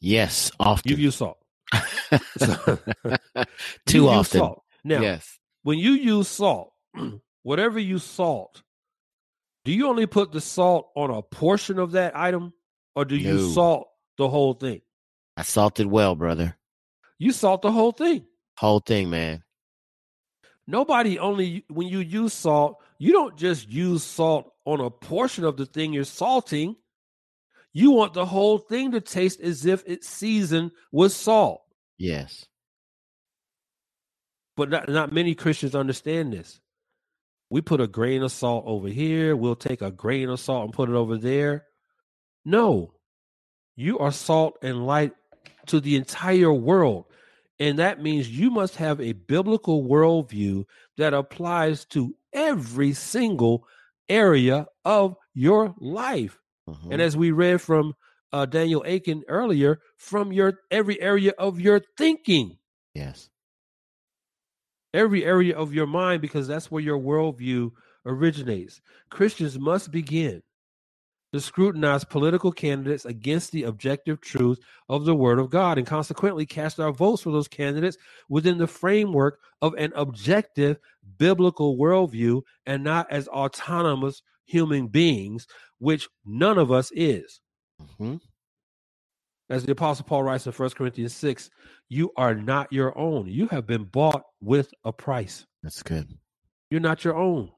Yes, 0.00 0.50
often. 0.60 0.90
You've 0.90 1.00
used 1.00 1.18
salt. 1.18 1.38
Too 3.86 4.08
often. 4.08 4.38
salt. 4.38 4.62
Now, 4.84 5.00
yes. 5.00 5.38
when 5.62 5.78
you 5.78 5.92
use 5.92 6.28
salt, 6.28 6.72
whatever 7.46 7.78
you 7.78 7.96
salt, 7.96 8.64
do 9.64 9.70
you 9.70 9.86
only 9.86 10.06
put 10.06 10.32
the 10.32 10.40
salt 10.40 10.88
on 10.96 11.10
a 11.10 11.22
portion 11.22 11.78
of 11.78 11.92
that 11.92 12.16
item 12.16 12.52
or 12.96 13.04
do 13.04 13.16
you 13.16 13.52
salt 13.52 13.86
the 14.18 14.28
whole 14.28 14.52
thing? 14.52 14.80
I 15.36 15.42
salted 15.42 15.86
well, 15.86 16.16
brother. 16.16 16.56
You 17.20 17.30
salt 17.30 17.62
the 17.62 17.70
whole 17.70 17.92
thing. 17.92 18.26
Whole 18.58 18.80
thing, 18.80 19.10
man. 19.10 19.44
Nobody 20.66 21.20
only, 21.20 21.64
when 21.68 21.86
you 21.86 22.00
use 22.00 22.32
salt, 22.32 22.82
you 22.98 23.12
don't 23.12 23.36
just 23.36 23.68
use 23.68 24.02
salt 24.02 24.52
on 24.64 24.80
a 24.80 24.90
portion 24.90 25.44
of 25.44 25.56
the 25.56 25.66
thing 25.66 25.92
you're 25.92 26.02
salting. 26.02 26.74
You 27.72 27.92
want 27.92 28.14
the 28.14 28.26
whole 28.26 28.58
thing 28.58 28.90
to 28.90 29.00
taste 29.00 29.40
as 29.40 29.66
if 29.66 29.84
it's 29.86 30.08
seasoned 30.08 30.72
with 30.90 31.12
salt. 31.12 31.62
Yes. 31.96 32.44
But 34.56 34.68
not, 34.68 34.88
not 34.88 35.12
many 35.12 35.36
Christians 35.36 35.76
understand 35.76 36.32
this. 36.32 36.60
We 37.50 37.60
put 37.60 37.80
a 37.80 37.86
grain 37.86 38.22
of 38.22 38.32
salt 38.32 38.64
over 38.66 38.88
here. 38.88 39.36
We'll 39.36 39.56
take 39.56 39.82
a 39.82 39.90
grain 39.90 40.28
of 40.28 40.40
salt 40.40 40.64
and 40.64 40.72
put 40.72 40.88
it 40.88 40.94
over 40.94 41.16
there. 41.16 41.66
No, 42.44 42.94
you 43.76 43.98
are 43.98 44.12
salt 44.12 44.58
and 44.62 44.86
light 44.86 45.12
to 45.66 45.80
the 45.80 45.96
entire 45.96 46.52
world. 46.52 47.04
And 47.58 47.78
that 47.78 48.02
means 48.02 48.28
you 48.28 48.50
must 48.50 48.76
have 48.76 49.00
a 49.00 49.12
biblical 49.12 49.84
worldview 49.84 50.64
that 50.96 51.14
applies 51.14 51.84
to 51.86 52.14
every 52.32 52.92
single 52.92 53.66
area 54.08 54.66
of 54.84 55.16
your 55.34 55.74
life. 55.78 56.38
Mm-hmm. 56.68 56.92
And 56.92 57.02
as 57.02 57.16
we 57.16 57.30
read 57.30 57.60
from 57.60 57.94
uh, 58.32 58.46
Daniel 58.46 58.84
Akin 58.86 59.24
earlier, 59.28 59.80
from 59.96 60.32
your 60.32 60.60
every 60.70 61.00
area 61.00 61.32
of 61.38 61.60
your 61.60 61.80
thinking. 61.96 62.58
Yes 62.94 63.30
every 64.96 65.24
area 65.24 65.56
of 65.56 65.74
your 65.74 65.86
mind 65.86 66.22
because 66.22 66.48
that's 66.48 66.70
where 66.70 66.82
your 66.82 66.98
worldview 66.98 67.70
originates. 68.06 68.80
Christians 69.10 69.58
must 69.58 69.90
begin 69.90 70.42
to 71.32 71.40
scrutinize 71.40 72.04
political 72.04 72.50
candidates 72.50 73.04
against 73.04 73.52
the 73.52 73.64
objective 73.64 74.20
truth 74.20 74.58
of 74.88 75.04
the 75.04 75.14
Word 75.14 75.38
of 75.38 75.50
God 75.50 75.76
and 75.76 75.86
consequently 75.86 76.46
cast 76.46 76.80
our 76.80 76.92
votes 76.92 77.22
for 77.22 77.30
those 77.30 77.48
candidates 77.48 77.98
within 78.28 78.58
the 78.58 78.66
framework 78.66 79.40
of 79.60 79.74
an 79.74 79.92
objective 79.96 80.78
biblical 81.18 81.76
worldview 81.76 82.42
and 82.64 82.82
not 82.82 83.10
as 83.10 83.28
autonomous 83.28 84.22
human 84.46 84.86
beings, 84.86 85.46
which 85.78 86.08
none 86.24 86.58
of 86.58 86.72
us 86.72 86.90
is. 86.94 87.40
Mm-hmm. 87.82 88.16
As 89.48 89.64
the 89.64 89.72
Apostle 89.72 90.04
Paul 90.06 90.24
writes 90.24 90.46
in 90.46 90.52
1 90.52 90.70
Corinthians 90.70 91.14
6, 91.14 91.50
you 91.88 92.10
are 92.16 92.34
not 92.34 92.72
your 92.72 92.96
own. 92.98 93.26
You 93.28 93.46
have 93.48 93.66
been 93.66 93.84
bought 93.84 94.24
with 94.40 94.72
a 94.84 94.92
price. 94.92 95.46
That's 95.62 95.82
good. 95.82 96.18
You're 96.70 96.80
not 96.80 97.04
your 97.04 97.16
own. 97.16 97.52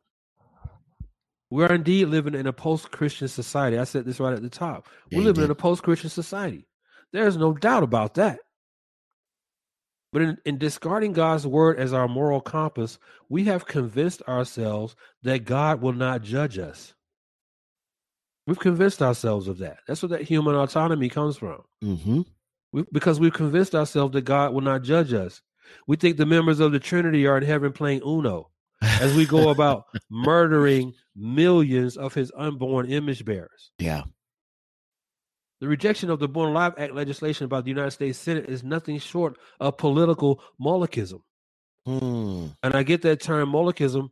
We're 1.51 1.73
indeed 1.73 2.06
living 2.06 2.35
in 2.35 2.47
a 2.47 2.52
post 2.52 2.90
Christian 2.90 3.28
society. 3.28 3.78
I 3.78 3.85
said 3.85 4.05
this 4.05 4.20
right 4.20 4.35
at 4.35 4.43
the 4.43 4.51
top. 4.51 4.86
We're 5.10 5.23
living 5.23 5.44
in 5.44 5.51
a 5.51 5.55
post 5.55 5.82
Christian 5.82 6.10
society. 6.10 6.69
There's 7.12 7.39
no 7.39 7.55
doubt 7.55 7.82
about 7.82 8.15
that. 8.15 8.40
But 10.12 10.23
in, 10.23 10.39
in, 10.44 10.59
discarding 10.59 11.12
God's 11.12 11.47
word 11.47 11.78
as 11.78 11.93
our 11.93 12.09
moral 12.09 12.40
compass, 12.40 12.98
we 13.28 13.44
have 13.44 13.66
convinced 13.66 14.23
ourselves 14.23 14.97
that 15.23 15.44
God 15.44 15.82
will 15.82 15.93
not 15.93 16.23
judge 16.23 16.59
us. 16.59 16.94
We've 18.48 18.58
convinced 18.58 19.02
ourselves 19.02 19.46
of 19.46 19.58
that. 19.58 19.80
That's 19.86 20.00
where 20.00 20.08
that 20.08 20.22
human 20.22 20.54
autonomy 20.54 21.10
comes 21.10 21.36
from. 21.36 21.60
Mm-hmm. 21.84 22.22
We, 22.72 22.84
because 22.90 23.20
we've 23.20 23.30
convinced 23.30 23.74
ourselves 23.74 24.14
that 24.14 24.22
God 24.22 24.54
will 24.54 24.62
not 24.62 24.82
judge 24.82 25.12
us. 25.12 25.42
We 25.86 25.96
think 25.96 26.16
the 26.16 26.24
members 26.24 26.58
of 26.58 26.72
the 26.72 26.78
Trinity 26.78 27.26
are 27.26 27.36
in 27.36 27.44
heaven 27.44 27.74
playing 27.74 28.00
Uno 28.06 28.48
as 28.80 29.14
we 29.14 29.26
go 29.26 29.50
about 29.50 29.84
murdering 30.10 30.94
millions 31.14 31.98
of 31.98 32.14
his 32.14 32.32
unborn 32.34 32.90
image 32.90 33.22
bearers. 33.22 33.70
Yeah. 33.78 34.04
The 35.60 35.68
rejection 35.68 36.08
of 36.08 36.18
the 36.18 36.26
Born 36.26 36.48
Alive 36.48 36.72
Act 36.78 36.94
legislation 36.94 37.48
by 37.48 37.60
the 37.60 37.68
United 37.68 37.90
States 37.90 38.18
Senate 38.18 38.48
is 38.48 38.64
nothing 38.64 38.98
short 38.98 39.36
of 39.60 39.76
political 39.76 40.40
Molochism. 40.58 41.20
Hmm. 41.84 42.46
And 42.62 42.74
I 42.74 42.82
get 42.82 43.02
that 43.02 43.20
term 43.20 43.52
Molochism 43.52 44.08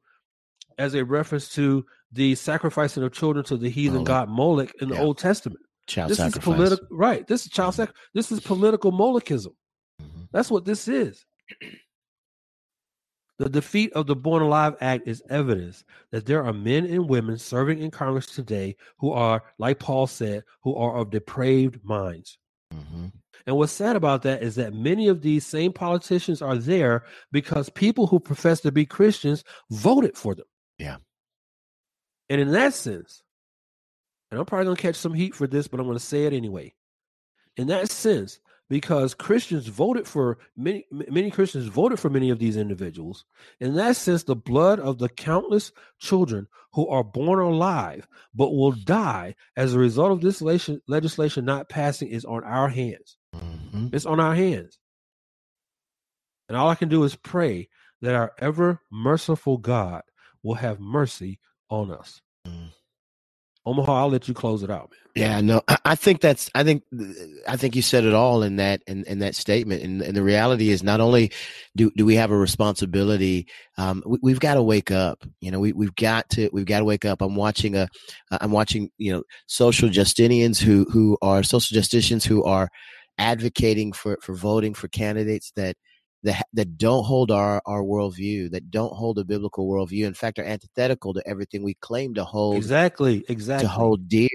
as 0.76 0.92
a 0.92 1.06
reference 1.06 1.54
to 1.54 1.86
the 2.12 2.34
sacrificing 2.34 3.02
of 3.02 3.12
children 3.12 3.44
to 3.46 3.56
the 3.56 3.68
heathen 3.68 3.94
Moloch. 3.94 4.06
god 4.06 4.28
Moloch 4.28 4.72
in 4.80 4.88
the. 4.88 4.98
Old 4.98 5.18
Testament. 5.18 5.60
Child 5.86 6.10
this 6.10 6.18
sacrifice. 6.18 6.42
is 6.42 6.54
political, 6.54 6.86
right? 6.90 7.26
This 7.26 7.46
is 7.46 7.52
child 7.52 7.74
sac. 7.74 7.90
This 8.12 8.32
is 8.32 8.40
political 8.40 8.90
Molochism. 8.90 9.54
Mm-hmm. 10.02 10.22
That's 10.32 10.50
what 10.50 10.64
this 10.64 10.88
is. 10.88 11.24
The 13.38 13.48
defeat 13.48 13.92
of 13.92 14.06
the 14.06 14.16
Born 14.16 14.42
Alive 14.42 14.76
Act 14.80 15.06
is 15.06 15.22
evidence 15.28 15.84
that 16.10 16.26
there 16.26 16.42
are 16.42 16.52
men 16.52 16.86
and 16.86 17.08
women 17.08 17.38
serving 17.38 17.80
in 17.80 17.90
Congress 17.90 18.26
today 18.26 18.76
who 18.98 19.12
are, 19.12 19.42
like 19.58 19.78
Paul 19.78 20.06
said, 20.06 20.42
who 20.62 20.74
are 20.74 20.96
of 20.96 21.10
depraved 21.10 21.84
minds. 21.84 22.38
Mm-hmm. 22.74 23.06
And 23.46 23.56
what's 23.56 23.72
sad 23.72 23.94
about 23.94 24.22
that 24.22 24.42
is 24.42 24.56
that 24.56 24.74
many 24.74 25.06
of 25.06 25.20
these 25.20 25.46
same 25.46 25.72
politicians 25.72 26.42
are 26.42 26.56
there 26.56 27.04
because 27.30 27.68
people 27.68 28.06
who 28.06 28.18
profess 28.18 28.60
to 28.62 28.72
be 28.72 28.86
Christians 28.86 29.44
voted 29.70 30.16
for 30.16 30.34
them. 30.34 30.46
Yeah. 30.78 30.96
And 32.28 32.40
in 32.40 32.52
that 32.52 32.74
sense, 32.74 33.22
and 34.30 34.40
I'm 34.40 34.46
probably 34.46 34.66
going 34.66 34.76
to 34.76 34.82
catch 34.82 34.96
some 34.96 35.14
heat 35.14 35.34
for 35.34 35.46
this, 35.46 35.68
but 35.68 35.78
I'm 35.78 35.86
going 35.86 35.98
to 35.98 36.04
say 36.04 36.24
it 36.24 36.32
anyway. 36.32 36.74
In 37.56 37.68
that 37.68 37.90
sense, 37.90 38.40
because 38.68 39.14
Christians 39.14 39.68
voted 39.68 40.06
for 40.06 40.38
many 40.56 40.84
many 40.90 41.30
Christians 41.30 41.66
voted 41.66 42.00
for 42.00 42.10
many 42.10 42.30
of 42.30 42.38
these 42.38 42.56
individuals. 42.56 43.24
In 43.60 43.74
that 43.76 43.96
sense, 43.96 44.24
the 44.24 44.36
blood 44.36 44.80
of 44.80 44.98
the 44.98 45.08
countless 45.08 45.72
children 45.98 46.48
who 46.72 46.88
are 46.88 47.04
born 47.04 47.38
alive 47.38 48.08
but 48.34 48.50
will 48.50 48.72
die 48.72 49.36
as 49.56 49.74
a 49.74 49.78
result 49.78 50.12
of 50.12 50.20
this 50.20 50.42
legislation 50.42 51.44
not 51.44 51.68
passing 51.68 52.08
is 52.08 52.24
on 52.24 52.44
our 52.44 52.68
hands. 52.68 53.16
Mm-hmm. 53.34 53.88
It's 53.92 54.06
on 54.06 54.20
our 54.20 54.34
hands. 54.34 54.78
And 56.48 56.56
all 56.56 56.68
I 56.68 56.74
can 56.74 56.88
do 56.88 57.04
is 57.04 57.16
pray 57.16 57.68
that 58.02 58.14
our 58.14 58.32
ever 58.38 58.80
merciful 58.90 59.58
God 59.58 60.02
will 60.42 60.54
have 60.54 60.80
mercy 60.80 61.38
on 61.70 61.90
us. 61.90 62.20
Mm. 62.46 62.70
Omaha, 63.64 63.92
I'll 63.92 64.10
let 64.10 64.28
you 64.28 64.34
close 64.34 64.62
it 64.62 64.70
out, 64.70 64.90
man. 64.92 65.00
Yeah, 65.16 65.40
no, 65.40 65.62
I 65.84 65.94
think 65.96 66.20
that's, 66.20 66.50
I 66.54 66.62
think, 66.62 66.84
I 67.48 67.56
think 67.56 67.74
you 67.74 67.82
said 67.82 68.04
it 68.04 68.12
all 68.12 68.42
in 68.42 68.56
that, 68.56 68.82
in, 68.86 69.02
in 69.04 69.18
that 69.20 69.34
statement. 69.34 69.82
And, 69.82 70.02
and 70.02 70.16
the 70.16 70.22
reality 70.22 70.68
is 70.68 70.82
not 70.82 71.00
only 71.00 71.32
do, 71.74 71.90
do 71.96 72.04
we 72.04 72.14
have 72.16 72.30
a 72.30 72.36
responsibility, 72.36 73.48
um, 73.78 74.04
we, 74.04 74.30
have 74.30 74.40
got 74.40 74.54
to 74.54 74.62
wake 74.62 74.90
up, 74.90 75.24
you 75.40 75.50
know, 75.50 75.58
we, 75.58 75.72
we've 75.72 75.94
got 75.96 76.28
to, 76.30 76.50
we've 76.52 76.66
got 76.66 76.80
to 76.80 76.84
wake 76.84 77.06
up. 77.06 77.22
I'm 77.22 77.34
watching 77.34 77.76
a, 77.76 77.88
I'm 78.30 78.52
watching, 78.52 78.90
you 78.98 79.12
know, 79.12 79.22
social 79.46 79.88
Justinians 79.88 80.60
who, 80.60 80.84
who 80.92 81.16
are 81.22 81.42
social 81.42 81.76
justicians 81.76 82.24
who 82.24 82.44
are 82.44 82.68
advocating 83.18 83.92
for, 83.92 84.18
for 84.20 84.34
voting 84.34 84.74
for 84.74 84.86
candidates 84.88 85.50
that, 85.56 85.76
that 86.22 86.46
that 86.54 86.78
don't 86.78 87.04
hold 87.04 87.30
our 87.30 87.62
our 87.66 87.82
worldview, 87.82 88.50
that 88.50 88.70
don't 88.70 88.92
hold 88.92 89.18
a 89.18 89.24
biblical 89.24 89.68
worldview. 89.68 90.06
In 90.06 90.14
fact, 90.14 90.38
are 90.38 90.44
antithetical 90.44 91.14
to 91.14 91.26
everything 91.26 91.62
we 91.62 91.74
claim 91.74 92.14
to 92.14 92.24
hold. 92.24 92.56
Exactly, 92.56 93.24
exactly. 93.28 93.66
To 93.66 93.68
hold 93.68 94.08
dear, 94.08 94.28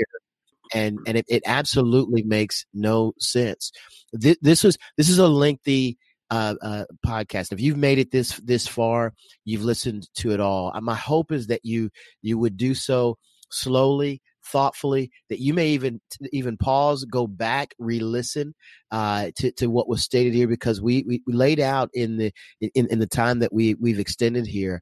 and 0.74 1.00
and 1.06 1.18
it, 1.18 1.26
it 1.28 1.44
absolutely 1.46 2.24
makes 2.24 2.66
no 2.74 3.14
sense. 3.20 3.72
This, 4.14 4.38
this 4.42 4.64
was 4.64 4.78
this 4.98 5.10
is 5.10 5.20
a 5.20 5.28
lengthy. 5.28 5.98
Uh, 6.34 6.56
uh, 6.62 6.86
podcast. 7.06 7.52
If 7.52 7.60
you've 7.60 7.76
made 7.76 8.00
it 8.00 8.10
this 8.10 8.38
this 8.38 8.66
far, 8.66 9.14
you've 9.44 9.66
listened 9.66 10.08
to 10.16 10.32
it 10.32 10.40
all. 10.40 10.72
My 10.82 10.96
hope 10.96 11.34
is 11.34 11.48
that 11.48 11.66
you 11.66 11.90
you 12.22 12.38
would 12.38 12.56
do 12.56 12.74
so 12.74 13.18
slowly, 13.50 14.22
thoughtfully 14.52 15.12
that 15.30 15.40
you 15.40 15.54
may 15.54 15.70
even 15.70 16.00
even 16.32 16.58
pause 16.58 17.06
go 17.06 17.28
back 17.28 17.74
re-listen 17.80 18.54
uh, 18.92 19.30
to, 19.38 19.52
to 19.54 19.68
what 19.68 19.88
was 19.88 20.04
stated 20.04 20.34
here 20.34 20.48
because 20.48 20.82
we, 20.82 21.04
we, 21.08 21.22
laid 21.28 21.60
out 21.60 21.90
in 21.94 22.18
the 22.18 22.32
in, 22.60 22.88
in 22.88 23.00
the 23.00 23.08
time 23.08 23.40
that 23.40 23.54
we 23.54 23.76
we've 23.76 24.00
extended 24.00 24.46
here 24.46 24.82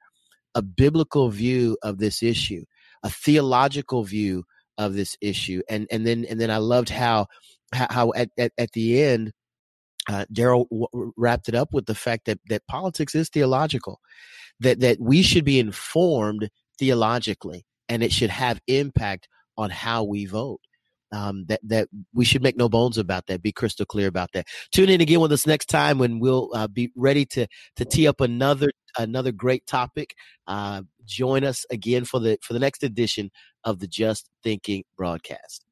a 0.56 0.62
biblical 0.62 1.30
view 1.30 1.78
of 1.84 2.00
this 2.00 2.24
issue 2.24 2.64
a 3.04 3.10
theological 3.10 4.04
view 4.04 4.44
of 4.78 4.94
this 4.94 5.16
issue. 5.22 5.62
And 5.70 5.88
and 5.92 6.08
then 6.08 6.26
and 6.26 6.40
then 6.40 6.50
i 6.50 6.58
loved 6.58 6.90
how 6.90 7.28
how 7.74 8.12
at, 8.16 8.30
at, 8.38 8.52
at 8.58 8.72
the 8.72 9.04
end 9.04 9.32
uh, 10.08 10.26
Darrell 10.32 10.66
w- 10.72 11.12
wrapped 11.18 11.50
it 11.50 11.56
up 11.56 11.70
with 11.72 11.86
the 11.86 11.94
fact 11.94 12.26
that 12.26 12.40
that 12.50 12.66
politics 12.68 13.14
is 13.14 13.30
theological, 13.30 14.00
that 14.60 14.80
that 14.80 14.98
we 15.00 15.22
should 15.22 15.46
be 15.46 15.60
informed 15.60 16.50
theologically, 16.80 17.66
and 17.90 18.02
it 18.02 18.12
should 18.12 18.32
have 18.32 18.60
impact 18.66 19.28
on 19.60 19.70
how 19.70 20.04
we 20.04 20.26
vote. 20.26 20.62
Um, 21.12 21.46
that 21.48 21.60
that 21.64 21.88
we 22.14 22.24
should 22.24 22.44
make 22.44 22.56
no 22.56 22.70
bones 22.70 23.00
about 23.00 23.26
that. 23.28 23.42
Be 23.42 23.52
crystal 23.52 23.86
clear 23.86 24.08
about 24.08 24.30
that. 24.34 24.46
Tune 24.72 24.90
in 24.90 25.02
again 25.02 25.20
with 25.20 25.32
us 25.32 25.48
next 25.48 25.66
time 25.66 25.98
when 25.98 26.20
we'll 26.20 26.52
uh, 26.54 26.68
be 26.68 26.92
ready 26.96 27.26
to 27.28 27.48
to 27.78 27.86
tee 27.86 28.08
up 28.08 28.22
another 28.22 28.72
another 28.96 29.32
great 29.32 29.66
topic. 29.66 30.14
Uh, 30.46 30.84
join 31.06 31.44
us 31.44 31.66
again 31.72 32.06
for 32.06 32.20
the 32.20 32.38
for 32.44 32.54
the 32.54 32.60
next 32.60 32.84
edition 32.84 33.32
of 33.64 33.80
the 33.80 33.88
Just 33.88 34.30
Thinking 34.44 34.84
broadcast. 34.96 35.66